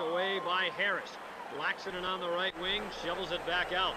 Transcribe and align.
away 0.00 0.40
by 0.44 0.70
Harris. 0.76 1.10
Laxton 1.58 2.02
on 2.04 2.20
the 2.20 2.28
right 2.28 2.54
wing, 2.60 2.82
shovels 3.04 3.32
it 3.32 3.44
back 3.46 3.72
out. 3.72 3.94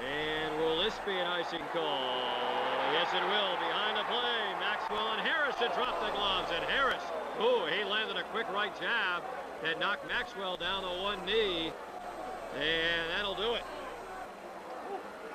And 0.00 0.56
will 0.58 0.78
this 0.78 0.94
be 1.04 1.12
an 1.12 1.26
icing 1.26 1.62
call? 1.72 2.22
Yes, 2.92 3.08
it 3.12 3.22
will. 3.22 3.52
Behind 3.60 3.96
the 3.96 4.04
play, 4.04 4.42
Maxwell 4.58 5.12
and 5.12 5.20
Harris 5.20 5.56
to 5.56 5.68
drop 5.76 6.00
the 6.00 6.12
gloves. 6.16 6.50
And 6.54 6.64
Harris, 6.64 7.02
oh, 7.38 7.68
he 7.70 7.84
landed 7.84 8.16
a 8.16 8.24
quick 8.32 8.48
right 8.52 8.72
jab 8.80 9.22
that 9.62 9.78
knocked 9.78 10.08
Maxwell 10.08 10.56
down 10.56 10.82
to 10.82 11.02
one 11.02 11.24
knee. 11.26 11.72
And 12.56 13.10
that'll 13.14 13.34
do 13.34 13.54
it. 13.54 13.62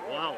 Wow. 0.09 0.37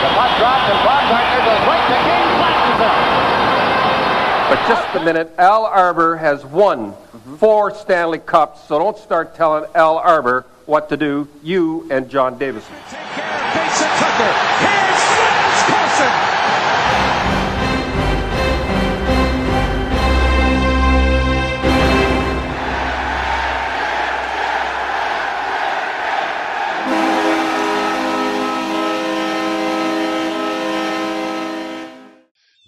Drops 0.41 0.65
and 0.73 0.81
Baumgartner 0.83 1.41
goes 1.45 1.61
right 1.69 1.85
to 1.85 1.97
King, 2.01 2.25
flashes 2.41 2.79
him. 2.81 2.95
But 4.49 4.59
just 4.67 4.95
a 4.95 5.05
minute, 5.05 5.31
Al 5.37 5.65
Arbour 5.65 6.17
has 6.17 6.43
won 6.43 6.95
four 7.37 7.75
Stanley 7.75 8.17
Cups, 8.17 8.67
so 8.67 8.79
don't 8.79 8.97
start 8.97 9.35
telling 9.35 9.69
Al 9.75 9.99
Arbour 9.99 10.47
what 10.65 10.89
to 10.89 10.97
do, 10.97 11.27
you 11.43 11.87
and 11.91 12.09
John 12.09 12.39
Davidson. 12.39 12.73
Mason 12.73 13.87
Tucker. 13.99 14.80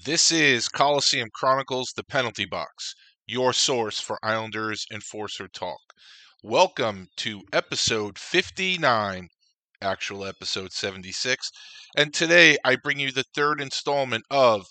This 0.06 0.34
is 0.34 0.68
Coliseum 0.68 1.30
Chronicles 1.34 1.94
The 1.96 2.04
Penalty 2.04 2.44
Box, 2.44 2.94
your 3.26 3.54
source 3.54 4.02
for 4.02 4.20
Islanders 4.22 4.86
Enforcer 4.92 5.48
Talk. 5.48 5.80
Welcome 6.44 7.08
to 7.18 7.44
episode 7.54 8.20
59, 8.20 9.30
actual 9.82 10.26
episode 10.26 10.74
76. 10.74 11.50
And 11.96 12.14
today 12.14 12.58
I 12.66 12.76
bring 12.76 13.00
you 13.00 13.14
the 13.14 13.24
third 13.34 13.62
installment 13.62 14.26
of 14.30 14.66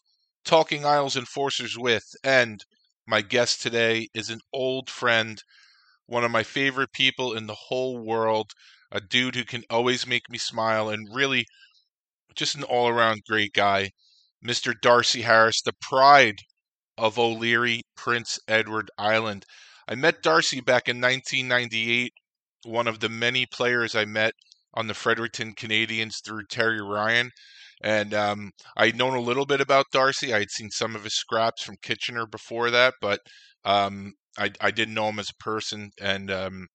Talking 0.45 0.85
Isles 0.85 1.17
Enforcers 1.17 1.79
with, 1.79 2.05
and 2.23 2.63
my 3.07 3.23
guest 3.23 3.63
today 3.63 4.09
is 4.13 4.29
an 4.29 4.41
old 4.53 4.91
friend, 4.91 5.43
one 6.05 6.25
of 6.25 6.31
my 6.31 6.43
favorite 6.43 6.93
people 6.93 7.33
in 7.33 7.47
the 7.47 7.55
whole 7.55 7.97
world, 8.05 8.51
a 8.91 9.01
dude 9.01 9.37
who 9.37 9.45
can 9.45 9.65
always 9.71 10.07
make 10.07 10.29
me 10.29 10.37
smile, 10.37 10.91
and 10.91 11.09
really 11.11 11.47
just 12.35 12.55
an 12.55 12.65
all 12.65 12.89
around 12.89 13.23
great 13.27 13.55
guy. 13.55 13.93
Mr. 14.45 14.75
Darcy 14.81 15.23
Harris, 15.23 15.63
the 15.63 15.73
pride 15.81 16.41
of 16.99 17.19
O'Leary, 17.19 17.83
Prince 17.97 18.39
Edward 18.49 18.91
Island. 18.99 19.45
I 19.89 19.95
met 19.95 20.23
Darcy 20.23 20.61
back 20.61 20.89
in 20.89 21.01
1998, 21.01 22.13
one 22.65 22.87
of 22.87 23.01
the 23.01 23.09
many 23.09 23.47
players 23.47 23.95
I 23.95 24.05
met 24.05 24.35
on 24.75 24.87
the 24.87 24.95
Fredericton 24.95 25.55
Canadiens 25.55 26.25
through 26.25 26.45
Terry 26.51 26.81
Ryan. 26.81 27.31
And 27.83 28.15
um, 28.15 28.51
I'd 28.77 28.97
known 28.97 29.15
a 29.15 29.21
little 29.21 29.47
bit 29.47 29.61
about 29.61 29.87
Darcy. 29.93 30.33
I 30.33 30.41
had 30.41 30.51
seen 30.51 30.71
some 30.71 30.95
of 30.95 31.05
his 31.05 31.15
scraps 31.15 31.63
from 31.63 31.77
Kitchener 31.83 32.27
before 32.27 32.71
that, 32.71 32.95
but 33.01 33.21
um, 33.65 34.13
I, 34.39 34.51
I 34.61 34.71
didn't 34.71 34.95
know 34.95 35.09
him 35.09 35.19
as 35.19 35.31
a 35.31 35.43
person. 35.43 35.91
And 36.01 36.31
um, 36.31 36.67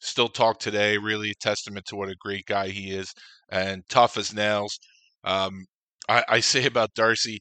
still 0.00 0.28
talk 0.28 0.58
today. 0.58 0.96
Really 0.96 1.30
a 1.30 1.34
testament 1.34 1.84
to 1.86 1.96
what 1.96 2.08
a 2.08 2.16
great 2.18 2.46
guy 2.46 2.68
he 2.68 2.92
is 2.92 3.12
and 3.50 3.82
tough 3.88 4.16
as 4.16 4.34
nails. 4.34 4.78
Um, 5.24 5.66
I, 6.08 6.24
I 6.28 6.40
say 6.40 6.66
about 6.66 6.94
Darcy, 6.94 7.40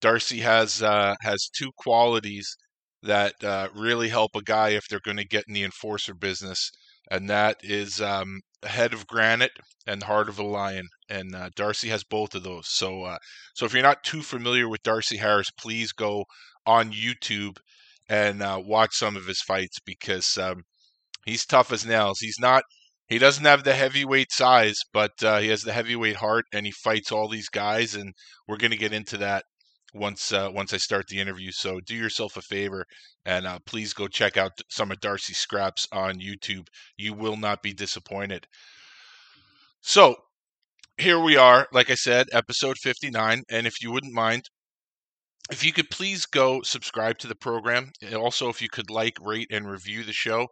Darcy 0.00 0.40
has 0.40 0.82
uh, 0.82 1.14
has 1.22 1.48
two 1.48 1.70
qualities 1.76 2.56
that 3.02 3.42
uh, 3.44 3.68
really 3.74 4.08
help 4.08 4.32
a 4.36 4.42
guy 4.42 4.70
if 4.70 4.84
they're 4.88 5.00
going 5.04 5.16
to 5.16 5.24
get 5.26 5.44
in 5.48 5.54
the 5.54 5.64
enforcer 5.64 6.14
business, 6.14 6.70
and 7.10 7.28
that 7.30 7.56
is 7.62 8.00
um, 8.00 8.40
head 8.64 8.92
of 8.92 9.06
granite 9.06 9.52
and 9.86 10.02
heart 10.04 10.28
of 10.28 10.38
a 10.38 10.44
lion. 10.44 10.88
And 11.08 11.34
uh, 11.34 11.50
Darcy 11.56 11.88
has 11.88 12.04
both 12.04 12.34
of 12.34 12.42
those. 12.44 12.68
So, 12.68 13.04
uh, 13.04 13.18
so 13.54 13.66
if 13.66 13.72
you're 13.74 13.82
not 13.82 14.04
too 14.04 14.22
familiar 14.22 14.68
with 14.68 14.82
Darcy 14.82 15.16
Harris, 15.18 15.50
please 15.50 15.92
go 15.92 16.24
on 16.66 16.92
YouTube 16.92 17.58
and 18.08 18.42
uh, 18.42 18.60
watch 18.64 18.94
some 18.94 19.16
of 19.16 19.26
his 19.26 19.40
fights 19.42 19.78
because 19.84 20.38
um, 20.38 20.62
he's 21.24 21.46
tough 21.46 21.72
as 21.72 21.86
nails. 21.86 22.18
He's 22.20 22.38
not 22.40 22.64
he 23.12 23.18
doesn't 23.18 23.44
have 23.44 23.64
the 23.64 23.74
heavyweight 23.74 24.32
size, 24.32 24.78
but 24.92 25.22
uh, 25.22 25.38
he 25.38 25.48
has 25.48 25.62
the 25.62 25.72
heavyweight 25.72 26.16
heart, 26.16 26.46
and 26.52 26.66
he 26.66 26.72
fights 26.72 27.12
all 27.12 27.28
these 27.28 27.48
guys. 27.48 27.94
And 27.94 28.14
we're 28.48 28.56
going 28.56 28.70
to 28.70 28.76
get 28.76 28.92
into 28.92 29.18
that 29.18 29.44
once 29.94 30.32
uh, 30.32 30.48
once 30.52 30.72
I 30.72 30.78
start 30.78 31.06
the 31.08 31.20
interview. 31.20 31.50
So 31.52 31.80
do 31.80 31.94
yourself 31.94 32.36
a 32.36 32.42
favor 32.42 32.84
and 33.24 33.46
uh, 33.46 33.58
please 33.66 33.92
go 33.92 34.08
check 34.08 34.36
out 34.36 34.52
some 34.68 34.90
of 34.90 35.00
Darcy's 35.00 35.38
scraps 35.38 35.86
on 35.92 36.14
YouTube. 36.14 36.66
You 36.96 37.14
will 37.14 37.36
not 37.36 37.62
be 37.62 37.72
disappointed. 37.72 38.46
So 39.80 40.16
here 40.98 41.18
we 41.18 41.36
are, 41.36 41.68
like 41.72 41.90
I 41.90 41.94
said, 41.94 42.28
episode 42.32 42.78
59. 42.78 43.42
And 43.50 43.66
if 43.66 43.82
you 43.82 43.92
wouldn't 43.92 44.14
mind, 44.14 44.44
if 45.50 45.64
you 45.64 45.72
could 45.72 45.90
please 45.90 46.26
go 46.26 46.62
subscribe 46.62 47.18
to 47.18 47.26
the 47.26 47.34
program. 47.34 47.92
Also, 48.14 48.48
if 48.48 48.62
you 48.62 48.68
could 48.68 48.90
like, 48.90 49.16
rate, 49.20 49.48
and 49.50 49.70
review 49.70 50.04
the 50.04 50.12
show. 50.12 50.48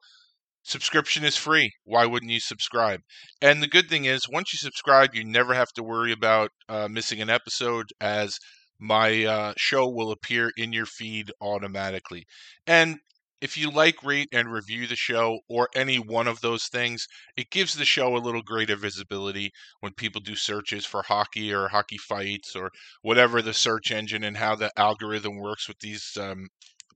Subscription 0.63 1.25
is 1.25 1.37
free. 1.37 1.73
Why 1.85 2.07
wouldn't 2.07 2.33
you 2.33 2.41
subscribe? 2.41 3.01
And 3.41 3.63
the 3.63 3.67
good 3.67 3.89
thing 3.89 4.05
is, 4.05 4.29
once 4.29 4.53
you 4.53 4.59
subscribe, 4.59 5.15
you 5.15 5.25
never 5.25 5.55
have 5.55 5.73
to 5.75 5.83
worry 5.83 6.13
about 6.13 6.51
uh, 6.69 6.89
missing 6.89 7.21
an 7.21 7.31
episode, 7.31 7.87
as 8.01 8.39
my 8.79 9.25
uh, 9.25 9.53
show 9.57 9.89
will 9.89 10.11
appear 10.11 10.51
in 10.57 10.73
your 10.73 10.87
feed 10.87 11.31
automatically. 11.41 12.25
And 12.67 12.99
if 13.41 13.57
you 13.57 13.71
like, 13.71 14.03
rate, 14.03 14.29
and 14.33 14.53
review 14.53 14.87
the 14.87 14.97
show, 14.97 15.41
or 15.49 15.69
any 15.75 15.97
one 15.99 16.29
of 16.29 16.41
those 16.43 16.67
things, 16.69 17.07
it 17.37 17.51
gives 17.51 17.75
the 17.75 17.87
show 17.87 18.15
a 18.15 18.19
little 18.19 18.43
greater 18.43 18.77
visibility 18.77 19.51
when 19.81 19.95
people 19.95 20.21
do 20.21 20.37
searches 20.37 20.85
for 20.85 21.03
hockey 21.03 21.53
or 21.53 21.69
hockey 21.69 21.97
fights 21.99 22.55
or 22.55 22.71
whatever 23.03 23.41
the 23.41 23.55
search 23.55 23.91
engine 23.91 24.23
and 24.25 24.37
how 24.37 24.55
the 24.55 24.71
algorithm 24.77 25.39
works 25.39 25.69
with 25.69 25.79
these 25.81 26.17
um, 26.21 26.49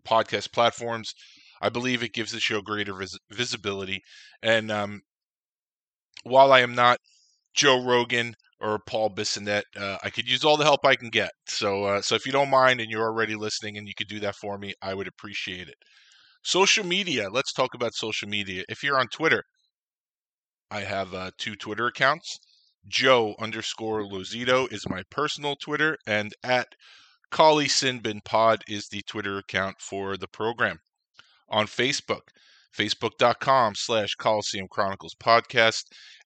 podcast 0.07 0.53
platforms. 0.53 1.15
I 1.65 1.71
believe 1.71 2.03
it 2.03 2.13
gives 2.13 2.33
the 2.33 2.41
show 2.41 2.61
greater 2.61 2.93
vis- 2.93 3.19
visibility. 3.31 4.03
And 4.43 4.71
um, 4.71 5.01
while 6.23 6.53
I 6.53 6.61
am 6.61 6.75
not 6.75 6.99
Joe 7.55 7.83
Rogan 7.83 8.35
or 8.61 8.81
Paul 8.87 9.09
Bissonnette, 9.09 9.63
uh, 9.75 9.97
I 10.03 10.11
could 10.11 10.29
use 10.29 10.44
all 10.44 10.59
the 10.59 10.65
help 10.65 10.85
I 10.85 10.94
can 10.94 11.09
get. 11.09 11.31
So, 11.47 11.85
uh, 11.85 12.03
so 12.03 12.17
if 12.17 12.27
you 12.27 12.33
don't 12.33 12.50
mind 12.50 12.81
and 12.81 12.91
you're 12.91 13.09
already 13.09 13.35
listening 13.35 13.79
and 13.79 13.88
you 13.88 13.94
could 13.97 14.09
do 14.09 14.21
that 14.21 14.37
for 14.37 14.59
me, 14.59 14.75
I 14.83 14.93
would 14.93 15.09
appreciate 15.09 15.69
it. 15.69 15.77
Social 16.43 16.85
media. 16.85 17.31
Let's 17.31 17.55
talk 17.55 17.73
about 17.73 17.94
social 17.94 18.29
media. 18.29 18.65
If 18.69 18.83
you're 18.83 19.00
on 19.00 19.09
Twitter, 19.09 19.43
I 20.71 20.81
have 20.81 21.15
uh, 21.15 21.31
two 21.38 21.56
Twitter 21.56 21.87
accounts. 21.87 22.38
Joe 22.87 23.37
underscore 23.41 24.03
Lozito 24.03 24.71
is 24.71 24.87
my 24.87 25.03
personal 25.11 25.56
Twitter, 25.56 25.97
and 26.06 26.35
at 26.43 26.69
Kali 27.31 27.69
Sinbin 27.69 28.23
Pod 28.23 28.65
is 28.69 28.88
the 28.88 29.00
Twitter 29.09 29.38
account 29.38 29.77
for 29.81 30.19
the 30.19 30.29
program 30.29 30.81
on 31.49 31.67
Facebook, 31.67 32.29
facebook.com 32.76 33.75
slash 33.75 34.14
Coliseum 34.14 34.67
Chronicles 34.70 35.14
Podcast, 35.14 35.85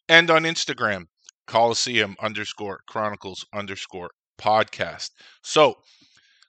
and 0.08 0.30
on 0.30 0.44
Instagram, 0.44 1.04
Coliseum 1.46 2.16
underscore 2.20 2.80
Chronicles 2.88 3.44
underscore 3.54 4.10
podcast. 4.40 5.10
So 5.42 5.74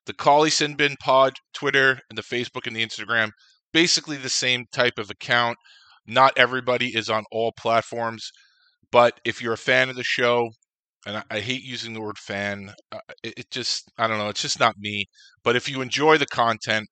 the 0.05 0.13
Collie 0.13 0.49
Sin 0.49 0.75
Bin 0.75 0.95
Pod, 0.99 1.33
Twitter, 1.53 1.99
and 2.09 2.17
the 2.17 2.23
Facebook 2.23 2.67
and 2.67 2.75
the 2.75 2.85
Instagram, 2.85 3.31
basically 3.73 4.17
the 4.17 4.29
same 4.29 4.65
type 4.71 4.97
of 4.97 5.09
account. 5.09 5.57
Not 6.07 6.33
everybody 6.37 6.95
is 6.95 7.09
on 7.09 7.23
all 7.31 7.51
platforms, 7.57 8.31
but 8.91 9.19
if 9.23 9.41
you're 9.41 9.53
a 9.53 9.57
fan 9.57 9.89
of 9.89 9.95
the 9.95 10.03
show 10.03 10.49
and 11.05 11.17
I, 11.17 11.23
I 11.29 11.39
hate 11.39 11.63
using 11.63 11.93
the 11.93 12.01
word 12.01 12.17
fan. 12.17 12.73
Uh, 12.91 12.99
it, 13.23 13.33
it 13.37 13.51
just 13.51 13.91
I 13.97 14.07
don't 14.07 14.17
know. 14.17 14.29
It's 14.29 14.41
just 14.41 14.59
not 14.59 14.77
me. 14.77 15.05
But 15.43 15.55
if 15.55 15.69
you 15.69 15.81
enjoy 15.81 16.17
the 16.17 16.25
content, 16.25 16.87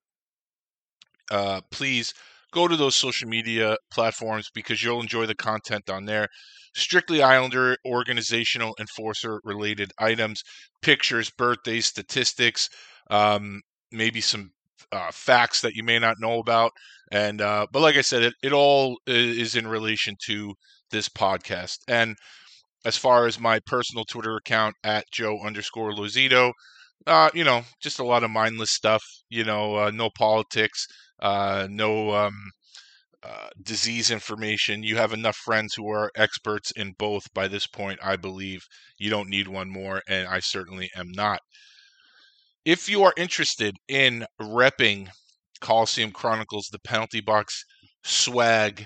uh, 1.31 1.61
please 1.71 2.13
go 2.51 2.67
to 2.67 2.75
those 2.77 2.95
social 2.95 3.27
media 3.27 3.77
platforms 3.91 4.49
because 4.53 4.83
you'll 4.83 5.01
enjoy 5.01 5.25
the 5.25 5.35
content 5.35 5.89
on 5.89 6.05
there. 6.05 6.27
Strictly 6.75 7.21
Islander 7.21 7.77
organizational 7.85 8.75
enforcer 8.79 9.39
related 9.43 9.91
items, 9.99 10.43
pictures, 10.81 11.29
birthdays, 11.29 11.85
statistics, 11.87 12.69
um, 13.09 13.61
maybe 13.91 14.21
some 14.21 14.51
uh, 14.91 15.11
facts 15.11 15.61
that 15.61 15.73
you 15.75 15.83
may 15.83 15.99
not 15.99 16.17
know 16.19 16.39
about. 16.39 16.71
And 17.11 17.41
uh, 17.41 17.67
but 17.71 17.81
like 17.81 17.95
I 17.95 18.01
said, 18.01 18.23
it, 18.23 18.33
it 18.43 18.53
all 18.53 18.97
is 19.07 19.55
in 19.55 19.67
relation 19.67 20.15
to 20.25 20.53
this 20.91 21.09
podcast. 21.09 21.79
And 21.87 22.15
as 22.85 22.97
far 22.97 23.25
as 23.27 23.39
my 23.39 23.59
personal 23.59 24.05
Twitter 24.05 24.35
account 24.37 24.75
at 24.83 25.05
Joe 25.11 25.39
underscore 25.43 25.91
Lozito, 25.91 26.51
uh, 27.05 27.29
you 27.33 27.43
know, 27.43 27.63
just 27.81 27.99
a 27.99 28.03
lot 28.05 28.23
of 28.23 28.31
mindless 28.31 28.71
stuff. 28.71 29.03
You 29.29 29.43
know, 29.43 29.75
uh, 29.75 29.91
no 29.93 30.09
politics, 30.17 30.87
uh, 31.19 31.67
no 31.69 32.13
um, 32.15 32.51
uh, 33.23 33.49
disease 33.61 34.11
information. 34.11 34.83
You 34.83 34.97
have 34.97 35.13
enough 35.13 35.35
friends 35.35 35.73
who 35.75 35.89
are 35.89 36.11
experts 36.15 36.71
in 36.71 36.93
both 36.97 37.33
by 37.33 37.47
this 37.47 37.67
point, 37.67 37.99
I 38.01 38.15
believe. 38.15 38.67
You 38.97 39.09
don't 39.09 39.29
need 39.29 39.47
one 39.47 39.69
more, 39.69 40.01
and 40.07 40.27
I 40.27 40.39
certainly 40.39 40.89
am 40.95 41.11
not. 41.11 41.41
If 42.63 42.87
you 42.87 43.03
are 43.03 43.13
interested 43.17 43.75
in 43.87 44.25
repping 44.39 45.09
Coliseum 45.59 46.11
Chronicles, 46.11 46.67
the 46.71 46.79
penalty 46.79 47.21
box 47.21 47.65
swag 48.03 48.85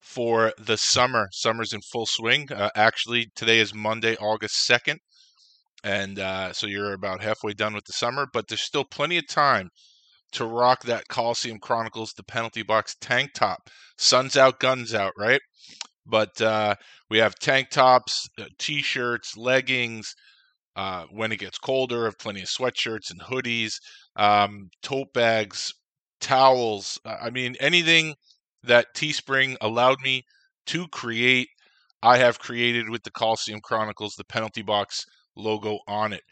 for 0.00 0.52
the 0.58 0.76
summer, 0.76 1.28
summer's 1.32 1.72
in 1.72 1.80
full 1.80 2.06
swing. 2.06 2.52
Uh, 2.52 2.70
actually, 2.76 3.30
today 3.34 3.58
is 3.58 3.74
Monday, 3.74 4.16
August 4.16 4.68
2nd. 4.68 4.98
And 5.82 6.18
uh, 6.18 6.52
so 6.52 6.66
you're 6.66 6.92
about 6.92 7.22
halfway 7.22 7.52
done 7.52 7.74
with 7.74 7.84
the 7.84 7.92
summer, 7.92 8.26
but 8.32 8.48
there's 8.48 8.62
still 8.62 8.84
plenty 8.84 9.18
of 9.18 9.26
time 9.28 9.70
to 10.32 10.44
rock 10.46 10.82
that 10.82 11.08
Coliseum 11.08 11.58
Chronicles, 11.58 12.12
the 12.16 12.22
penalty 12.22 12.62
box 12.62 12.94
tank 13.00 13.30
top. 13.34 13.70
Sun's 13.96 14.36
out, 14.36 14.60
guns 14.60 14.94
out, 14.94 15.12
right? 15.18 15.40
But 16.04 16.40
uh, 16.40 16.76
we 17.10 17.18
have 17.18 17.34
tank 17.36 17.70
tops, 17.70 18.28
uh, 18.38 18.44
t 18.58 18.82
shirts, 18.82 19.36
leggings. 19.36 20.14
Uh, 20.76 21.06
when 21.10 21.32
it 21.32 21.38
gets 21.38 21.58
colder, 21.58 22.04
have 22.04 22.18
plenty 22.18 22.42
of 22.42 22.48
sweatshirts 22.48 23.10
and 23.10 23.22
hoodies, 23.22 23.76
um, 24.14 24.68
tote 24.82 25.10
bags, 25.14 25.72
towels. 26.20 27.00
Uh, 27.02 27.16
I 27.22 27.30
mean, 27.30 27.56
anything 27.60 28.14
that 28.62 28.94
Teespring 28.94 29.56
allowed 29.60 30.00
me 30.02 30.24
to 30.66 30.86
create, 30.88 31.48
I 32.02 32.18
have 32.18 32.38
created 32.38 32.90
with 32.90 33.04
the 33.04 33.10
Coliseum 33.10 33.60
Chronicles, 33.62 34.16
the 34.16 34.24
penalty 34.24 34.62
box 34.62 35.04
logo 35.34 35.78
on 35.86 36.12
it. 36.12 36.22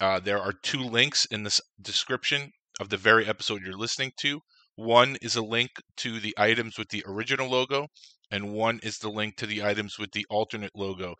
Uh, 0.00 0.20
there 0.20 0.40
are 0.40 0.54
two 0.62 0.80
links 0.80 1.26
in 1.26 1.42
this 1.42 1.60
description 1.82 2.52
of 2.80 2.88
the 2.88 2.96
very 2.96 3.26
episode 3.26 3.62
you're 3.62 3.76
listening 3.76 4.10
to. 4.20 4.40
One 4.74 5.16
is 5.20 5.36
a 5.36 5.42
link 5.42 5.70
to 5.98 6.18
the 6.18 6.34
items 6.38 6.78
with 6.78 6.88
the 6.88 7.04
original 7.06 7.48
logo, 7.48 7.88
and 8.30 8.52
one 8.52 8.80
is 8.82 8.98
the 8.98 9.10
link 9.10 9.36
to 9.36 9.46
the 9.46 9.62
items 9.62 9.98
with 9.98 10.12
the 10.12 10.24
alternate 10.30 10.74
logo. 10.74 11.14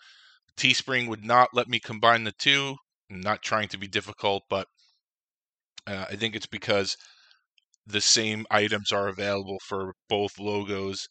Teespring 0.56 1.06
would 1.08 1.24
not 1.24 1.50
let 1.52 1.68
me 1.68 1.78
combine 1.78 2.24
the 2.24 2.32
two. 2.32 2.76
I'm 3.10 3.20
not 3.20 3.42
trying 3.42 3.68
to 3.68 3.78
be 3.78 3.86
difficult, 3.86 4.44
but 4.48 4.66
uh, 5.86 6.06
I 6.08 6.16
think 6.16 6.34
it's 6.34 6.46
because 6.46 6.96
the 7.86 8.00
same 8.00 8.46
items 8.50 8.92
are 8.92 9.08
available 9.08 9.58
for 9.66 9.92
both 10.08 10.38
logos. 10.38 11.08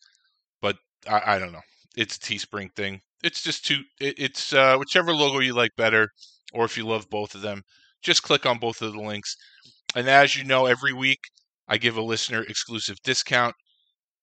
But 0.61 0.77
I, 1.07 1.35
I 1.35 1.39
don't 1.39 1.51
know. 1.51 1.61
It's 1.95 2.15
a 2.15 2.19
Teespring 2.19 2.69
thing. 2.75 3.01
It's 3.23 3.43
just 3.43 3.65
two. 3.65 3.81
It, 3.99 4.15
it's 4.17 4.53
uh, 4.53 4.77
whichever 4.77 5.13
logo 5.13 5.39
you 5.39 5.53
like 5.53 5.71
better, 5.77 6.09
or 6.53 6.65
if 6.65 6.77
you 6.77 6.85
love 6.85 7.09
both 7.09 7.35
of 7.35 7.41
them, 7.41 7.61
just 8.01 8.23
click 8.23 8.45
on 8.45 8.59
both 8.59 8.81
of 8.81 8.93
the 8.93 8.99
links. 8.99 9.35
And 9.95 10.09
as 10.09 10.35
you 10.35 10.43
know, 10.43 10.65
every 10.65 10.93
week 10.93 11.19
I 11.67 11.77
give 11.77 11.95
a 11.95 12.01
listener 12.01 12.41
exclusive 12.41 12.97
discount. 13.03 13.55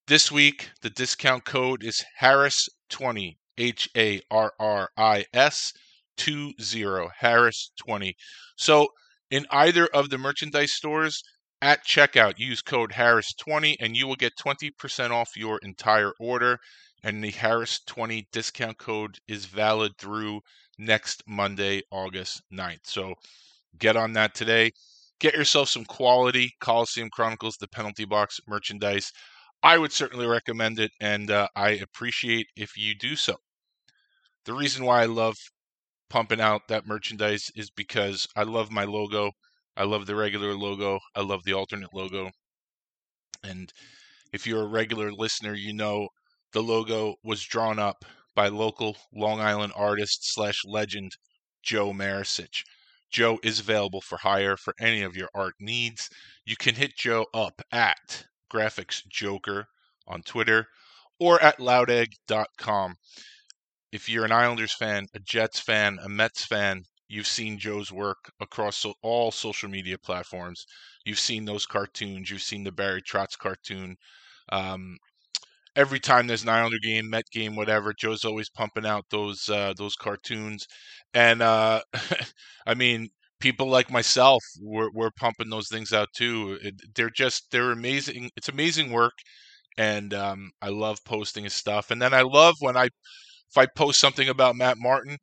This 0.07 0.33
week, 0.33 0.71
the 0.83 0.91
discount 0.91 1.45
code 1.45 1.85
is 1.85 2.05
Harris20, 2.21 3.37
H 3.59 3.89
A 3.97 4.21
R 4.31 4.53
R 4.59 4.91
I 4.97 5.27
S 5.33 5.73
20, 6.17 6.55
Harris20. 6.59 8.15
So, 8.57 8.89
in 9.31 9.47
either 9.51 9.87
of 9.87 10.11
the 10.11 10.19
merchandise 10.19 10.73
stores, 10.73 11.23
at 11.63 11.85
checkout, 11.85 12.39
use 12.39 12.63
code 12.63 12.93
Harris20 12.93 13.77
and 13.81 13.97
you 13.97 14.07
will 14.07 14.17
get 14.17 14.37
20% 14.37 15.11
off 15.11 15.37
your 15.37 15.59
entire 15.63 16.13
order. 16.21 16.59
And 17.03 17.23
the 17.23 17.33
Harris20 17.33 18.27
discount 18.33 18.79
code 18.79 19.19
is 19.29 19.47
valid 19.47 19.93
through 19.99 20.41
next 20.79 21.23
Monday, 21.27 21.83
August 21.91 22.43
9th. 22.53 22.87
So 22.87 23.15
get 23.79 23.97
on 23.97 24.13
that 24.15 24.35
today. 24.35 24.73
Get 25.19 25.35
yourself 25.35 25.69
some 25.69 25.85
quality 25.85 26.53
Coliseum 26.61 27.09
Chronicles, 27.11 27.57
the 27.57 27.69
penalty 27.69 28.05
box 28.05 28.39
merchandise. 28.47 29.11
I 29.63 29.79
would 29.79 29.93
certainly 29.93 30.27
recommend 30.27 30.79
it, 30.79 30.93
and 31.01 31.31
uh, 31.31 31.49
I 31.57 31.71
appreciate 31.71 32.47
if 32.57 32.77
you 32.77 32.95
do 32.95 33.17
so. 33.17 33.37
The 34.45 34.53
reason 34.53 34.85
why 34.85 35.03
I 35.03 35.07
love 35.07 35.37
pumping 36.09 36.41
out 36.41 36.69
that 36.69 36.87
merchandise 36.87 37.51
is 37.57 37.71
because 37.71 38.27
I 38.37 38.45
love 38.45 38.71
my 38.71 38.85
logo. 38.85 39.33
I 39.77 39.85
love 39.85 40.07
the 40.07 40.15
regular 40.15 40.55
logo. 40.55 41.01
I 41.15 41.23
love 41.23 41.45
the 41.45 41.53
alternate 41.55 41.93
logo. 41.93 42.31
And 43.43 43.73
if 44.33 44.47
you're 44.47 44.63
a 44.63 44.69
regular 44.69 45.13
listener, 45.13 45.55
you 45.55 45.73
know 45.73 46.09
the 46.53 46.63
logo 46.63 47.17
was 47.25 47.43
drawn 47.43 47.79
up 47.79 48.05
by 48.35 48.49
local 48.49 48.97
Long 49.13 49.41
Island 49.41 49.73
artist 49.75 50.33
slash 50.33 50.63
legend 50.65 51.13
Joe 51.63 51.93
Marisich. 51.93 52.63
Joe 53.11 53.39
is 53.43 53.61
available 53.61 54.01
for 54.01 54.19
hire 54.19 54.57
for 54.57 54.75
any 54.81 55.03
of 55.03 55.17
your 55.17 55.29
art 55.35 55.55
needs. 55.61 56.09
You 56.45 56.57
can 56.57 56.75
hit 56.75 56.97
Joe 56.97 57.27
up 57.33 57.63
at 57.73 58.27
graphicsjoker 58.53 59.65
on 60.07 60.23
Twitter 60.23 60.67
or 61.19 61.43
at 61.43 61.59
loudegg.com. 61.59 62.97
If 63.93 64.09
you're 64.09 64.25
an 64.25 64.33
Islanders 64.33 64.75
fan, 64.75 65.07
a 65.15 65.21
Jets 65.21 65.61
fan, 65.61 65.99
a 66.03 66.09
Mets 66.09 66.45
fan, 66.45 66.83
you've 67.09 67.27
seen 67.27 67.59
Joe's 67.59 67.93
work 67.93 68.31
across 68.41 68.79
so, 68.79 68.95
all 69.03 69.31
social 69.31 69.69
media 69.69 69.97
platforms. 69.99 70.67
You've 71.05 71.21
seen 71.21 71.45
those 71.45 71.67
cartoons. 71.67 72.31
You've 72.31 72.43
seen 72.43 72.65
the 72.65 72.73
Barry 72.73 73.01
Trotz 73.01 73.39
cartoon. 73.39 73.97
Um, 74.51 74.99
every 75.77 76.01
time 76.01 76.27
there's 76.27 76.43
an 76.43 76.49
Islander 76.51 76.79
game, 76.83 77.11
Met 77.11 77.27
game, 77.33 77.57
whatever, 77.57 77.95
Joe's 77.99 78.25
always 78.25 78.51
pumping 78.51 78.87
out 78.87 79.05
those 79.11 79.49
uh, 79.49 79.75
those 79.77 79.97
cartoons, 79.97 80.67
and 81.15 81.43
uh, 81.43 81.83
I 82.67 82.75
mean, 82.75 83.09
people 83.41 83.69
like 83.69 83.91
myself, 83.91 84.43
we're, 84.61 84.91
we're 84.93 85.11
pumping 85.13 85.51
those 85.51 85.69
things 85.69 85.93
out 85.93 86.09
too. 86.17 86.59
It, 86.63 86.75
they're 86.97 87.11
just 87.11 87.51
they're 87.53 87.73
amazing. 87.73 88.31
It's 88.37 88.49
amazing 88.49 88.91
work, 88.91 89.15
and 89.79 90.15
um, 90.15 90.51
I 90.63 90.69
love 90.71 90.99
posting 91.05 91.45
his 91.45 91.55
stuff. 91.55 91.91
And 91.91 92.01
then 92.03 92.15
I 92.15 92.23
love 92.23 92.57
when 92.61 92.77
I 92.77 92.87
if 92.87 93.57
I 93.59 93.67
post 93.67 94.01
something 94.01 94.29
about 94.29 94.57
Matt 94.57 94.79
Martin, 94.79 95.19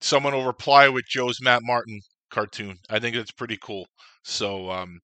someone 0.00 0.34
will 0.34 0.46
reply 0.46 0.88
with 0.88 1.04
Joe's 1.08 1.40
Matt 1.40 1.62
Martin 1.64 2.00
cartoon. 2.30 2.78
I 2.90 2.98
think 2.98 3.16
it's 3.16 3.30
pretty 3.32 3.58
cool. 3.62 3.86
So 4.24 4.70
um, 4.70 5.00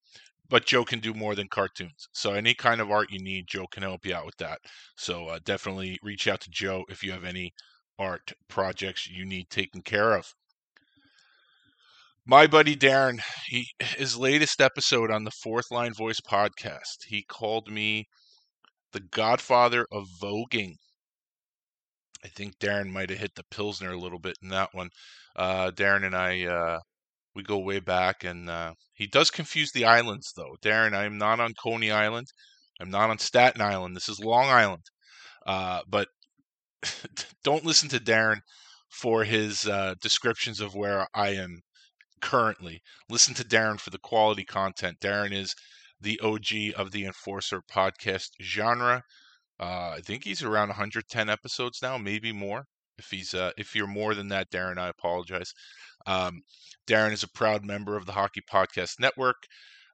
but 0.50 0.67
Joe 0.67 0.85
can 0.85 1.00
do 1.00 1.14
more 1.14 1.35
than 1.35 1.49
cartoons. 1.49 2.09
So 2.12 2.33
any 2.33 2.55
kind 2.55 2.81
of 2.81 2.90
art 2.90 3.11
you 3.11 3.19
need, 3.19 3.47
Joe 3.49 3.67
can 3.71 3.83
help 3.83 4.07
you 4.07 4.14
out 4.14 4.26
with 4.26 4.37
that. 4.38 4.59
So 4.97 5.26
uh, 5.26 5.38
definitely 5.45 5.99
reach 6.02 6.26
out 6.26 6.40
to 6.43 6.50
Joe 6.50 6.85
if 6.88 7.02
you 7.02 7.12
have 7.12 7.25
any 7.25 7.52
art 7.99 8.33
projects 8.49 9.09
you 9.09 9.25
need 9.25 9.50
taken 9.50 9.83
care 9.83 10.14
of. 10.17 10.33
My 12.25 12.47
buddy 12.47 12.76
Darren, 12.76 13.21
he, 13.47 13.69
his 13.78 14.17
latest 14.17 14.61
episode 14.61 15.11
on 15.11 15.25
the 15.25 15.31
Fourth 15.31 15.71
Line 15.71 15.95
Voice 15.95 16.21
podcast, 16.21 17.05
he 17.07 17.23
called 17.23 17.71
me 17.71 18.07
the 18.93 19.00
godfather 19.00 19.87
of 19.90 20.07
voguing. 20.21 20.75
I 22.25 22.28
think 22.28 22.59
Darren 22.59 22.90
might 22.90 23.11
have 23.11 23.19
hit 23.19 23.35
the 23.35 23.45
Pilsner 23.50 23.93
a 23.93 23.99
little 23.99 24.19
bit 24.19 24.37
in 24.43 24.49
that 24.50 24.71
one. 24.73 24.90
Uh, 25.37 25.71
Darren 25.71 26.05
and 26.05 26.14
I 26.14 26.45
uh, 26.45 26.78
we 27.38 27.45
go 27.45 27.59
way 27.59 27.78
back, 27.80 28.25
and 28.25 28.50
uh, 28.50 28.75
he 28.92 29.07
does 29.07 29.30
confuse 29.30 29.71
the 29.73 29.85
islands, 29.87 30.33
though. 30.37 30.57
Darren, 30.61 30.92
I 30.92 31.04
am 31.04 31.16
not 31.16 31.40
on 31.40 31.54
Coney 31.54 31.90
Island. 31.90 32.26
I'm 32.80 32.90
not 32.90 33.11
on 33.11 33.18
Staten 33.18 33.62
Island. 33.62 33.97
This 33.97 34.09
is 34.09 34.18
Long 34.18 34.49
Island. 34.49 34.83
Uh, 35.47 35.80
but 35.88 36.09
don't 37.45 37.64
listen 37.64 37.88
to 37.90 38.00
Darren 38.00 38.40
for 38.90 39.25
his 39.25 39.66
uh, 39.66 39.95
descriptions 40.02 40.61
of 40.61 40.75
where 40.75 41.07
I 41.14 41.30
am 41.30 41.61
currently. 42.21 42.83
Listen 43.09 43.35
to 43.35 43.45
Darren 43.45 43.78
for 43.78 43.90
the 43.90 43.99
quality 43.99 44.45
content. 44.45 44.99
Darren 45.00 45.33
is 45.33 45.54
the 46.00 46.18
OG 46.21 46.75
of 46.76 46.90
the 46.90 47.04
Enforcer 47.07 47.62
podcast 47.71 48.30
genre. 48.42 49.02
Uh, 49.61 49.95
I 49.97 50.00
think 50.04 50.25
he's 50.25 50.42
around 50.42 50.68
110 50.68 51.30
episodes 51.30 51.78
now, 51.83 51.99
maybe 51.99 52.33
more. 52.33 52.64
If 52.99 53.07
he's 53.11 53.33
uh, 53.33 53.52
if 53.57 53.76
you're 53.76 53.87
more 53.87 54.14
than 54.14 54.28
that, 54.28 54.50
Darren, 54.50 54.78
I 54.78 54.88
apologize. 54.88 55.52
Um, 56.09 56.43
Darren 56.88 57.12
is 57.12 57.23
a 57.23 57.29
proud 57.29 57.65
member 57.65 57.97
of 57.97 58.07
the 58.07 58.12
Hockey 58.12 58.41
Podcast 58.41 58.99
Network, 58.99 59.37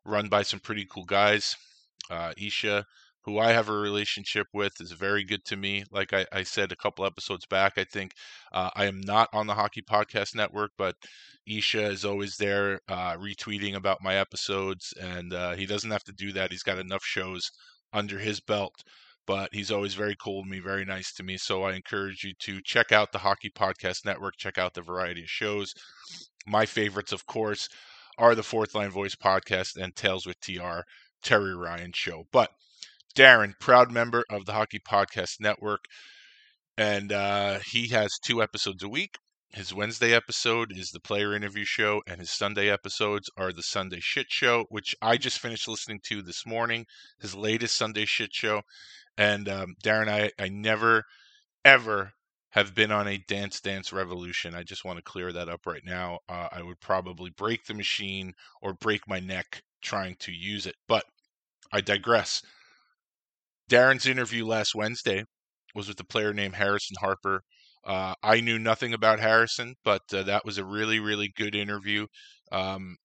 run 0.04 0.28
by 0.28 0.42
some 0.44 0.60
pretty 0.60 0.86
cool 0.88 1.04
guys. 1.04 1.56
Uh, 2.08 2.32
Isha, 2.38 2.84
who 3.24 3.38
I 3.38 3.52
have 3.52 3.68
a 3.68 3.72
relationship 3.72 4.46
with, 4.54 4.72
is 4.80 4.92
very 4.92 5.24
good 5.24 5.44
to 5.46 5.56
me. 5.56 5.84
Like 5.90 6.12
I, 6.12 6.24
I 6.32 6.44
said 6.44 6.70
a 6.70 6.76
couple 6.76 7.04
episodes 7.04 7.46
back, 7.46 7.72
I 7.76 7.84
think 7.84 8.12
uh, 8.52 8.70
I 8.76 8.84
am 8.84 9.00
not 9.00 9.28
on 9.32 9.48
the 9.48 9.54
Hockey 9.54 9.82
Podcast 9.82 10.36
Network, 10.36 10.70
but 10.78 10.94
Isha 11.46 11.84
is 11.86 12.04
always 12.04 12.36
there 12.36 12.80
uh, 12.88 13.16
retweeting 13.16 13.74
about 13.74 13.98
my 14.00 14.14
episodes, 14.14 14.94
and 15.00 15.32
uh, 15.32 15.54
he 15.54 15.66
doesn't 15.66 15.90
have 15.90 16.04
to 16.04 16.12
do 16.12 16.32
that. 16.32 16.52
He's 16.52 16.62
got 16.62 16.78
enough 16.78 17.04
shows 17.04 17.50
under 17.92 18.18
his 18.18 18.40
belt. 18.40 18.74
But 19.26 19.50
he's 19.52 19.70
always 19.70 19.94
very 19.94 20.16
cool 20.22 20.42
to 20.42 20.48
me, 20.48 20.60
very 20.60 20.84
nice 20.84 21.12
to 21.14 21.22
me. 21.22 21.38
So 21.38 21.62
I 21.62 21.74
encourage 21.74 22.24
you 22.24 22.32
to 22.40 22.60
check 22.62 22.92
out 22.92 23.12
the 23.12 23.18
Hockey 23.18 23.50
Podcast 23.50 24.04
Network, 24.04 24.34
check 24.36 24.58
out 24.58 24.74
the 24.74 24.82
variety 24.82 25.22
of 25.22 25.30
shows. 25.30 25.72
My 26.46 26.66
favorites, 26.66 27.12
of 27.12 27.24
course, 27.26 27.68
are 28.18 28.34
the 28.34 28.42
Fourth 28.42 28.74
Line 28.74 28.90
Voice 28.90 29.14
podcast 29.14 29.76
and 29.76 29.96
Tales 29.96 30.26
with 30.26 30.38
TR, 30.40 30.80
Terry 31.22 31.56
Ryan 31.56 31.92
show. 31.94 32.24
But 32.32 32.50
Darren, 33.16 33.54
proud 33.60 33.90
member 33.90 34.24
of 34.28 34.44
the 34.44 34.52
Hockey 34.52 34.80
Podcast 34.80 35.40
Network, 35.40 35.84
and 36.76 37.12
uh, 37.12 37.60
he 37.70 37.88
has 37.88 38.10
two 38.24 38.42
episodes 38.42 38.82
a 38.82 38.88
week. 38.88 39.16
His 39.54 39.72
Wednesday 39.72 40.12
episode 40.12 40.76
is 40.76 40.90
the 40.90 40.98
player 40.98 41.32
interview 41.32 41.64
show, 41.64 42.02
and 42.08 42.18
his 42.18 42.32
Sunday 42.32 42.68
episodes 42.68 43.30
are 43.36 43.52
the 43.52 43.62
Sunday 43.62 44.00
Shit 44.00 44.26
Show, 44.28 44.64
which 44.68 44.96
I 45.00 45.16
just 45.16 45.38
finished 45.38 45.68
listening 45.68 46.00
to 46.06 46.22
this 46.22 46.44
morning. 46.44 46.86
His 47.20 47.36
latest 47.36 47.76
Sunday 47.76 48.04
Shit 48.04 48.34
Show, 48.34 48.62
and 49.16 49.48
um, 49.48 49.76
Darren, 49.80 50.08
I 50.08 50.32
I 50.42 50.48
never 50.48 51.04
ever 51.64 52.14
have 52.50 52.74
been 52.74 52.90
on 52.90 53.06
a 53.06 53.22
Dance 53.28 53.60
Dance 53.60 53.92
Revolution. 53.92 54.56
I 54.56 54.64
just 54.64 54.84
want 54.84 54.96
to 54.98 55.04
clear 55.04 55.30
that 55.32 55.48
up 55.48 55.66
right 55.66 55.84
now. 55.84 56.18
Uh, 56.28 56.48
I 56.50 56.60
would 56.60 56.80
probably 56.80 57.30
break 57.30 57.64
the 57.64 57.74
machine 57.74 58.32
or 58.60 58.74
break 58.74 59.06
my 59.06 59.20
neck 59.20 59.62
trying 59.80 60.16
to 60.18 60.32
use 60.32 60.66
it, 60.66 60.74
but 60.88 61.04
I 61.70 61.80
digress. 61.80 62.42
Darren's 63.70 64.06
interview 64.06 64.46
last 64.46 64.74
Wednesday 64.74 65.22
was 65.76 65.86
with 65.86 66.00
a 66.00 66.04
player 66.04 66.34
named 66.34 66.56
Harrison 66.56 66.96
Harper. 66.98 67.44
Uh, 67.86 68.14
I 68.22 68.40
knew 68.40 68.58
nothing 68.58 68.94
about 68.94 69.20
Harrison, 69.20 69.74
but 69.84 70.02
uh, 70.12 70.22
that 70.24 70.44
was 70.44 70.58
a 70.58 70.64
really, 70.64 71.00
really 71.00 71.32
good 71.36 71.54
interview. 71.54 72.06
Um, 72.50 72.96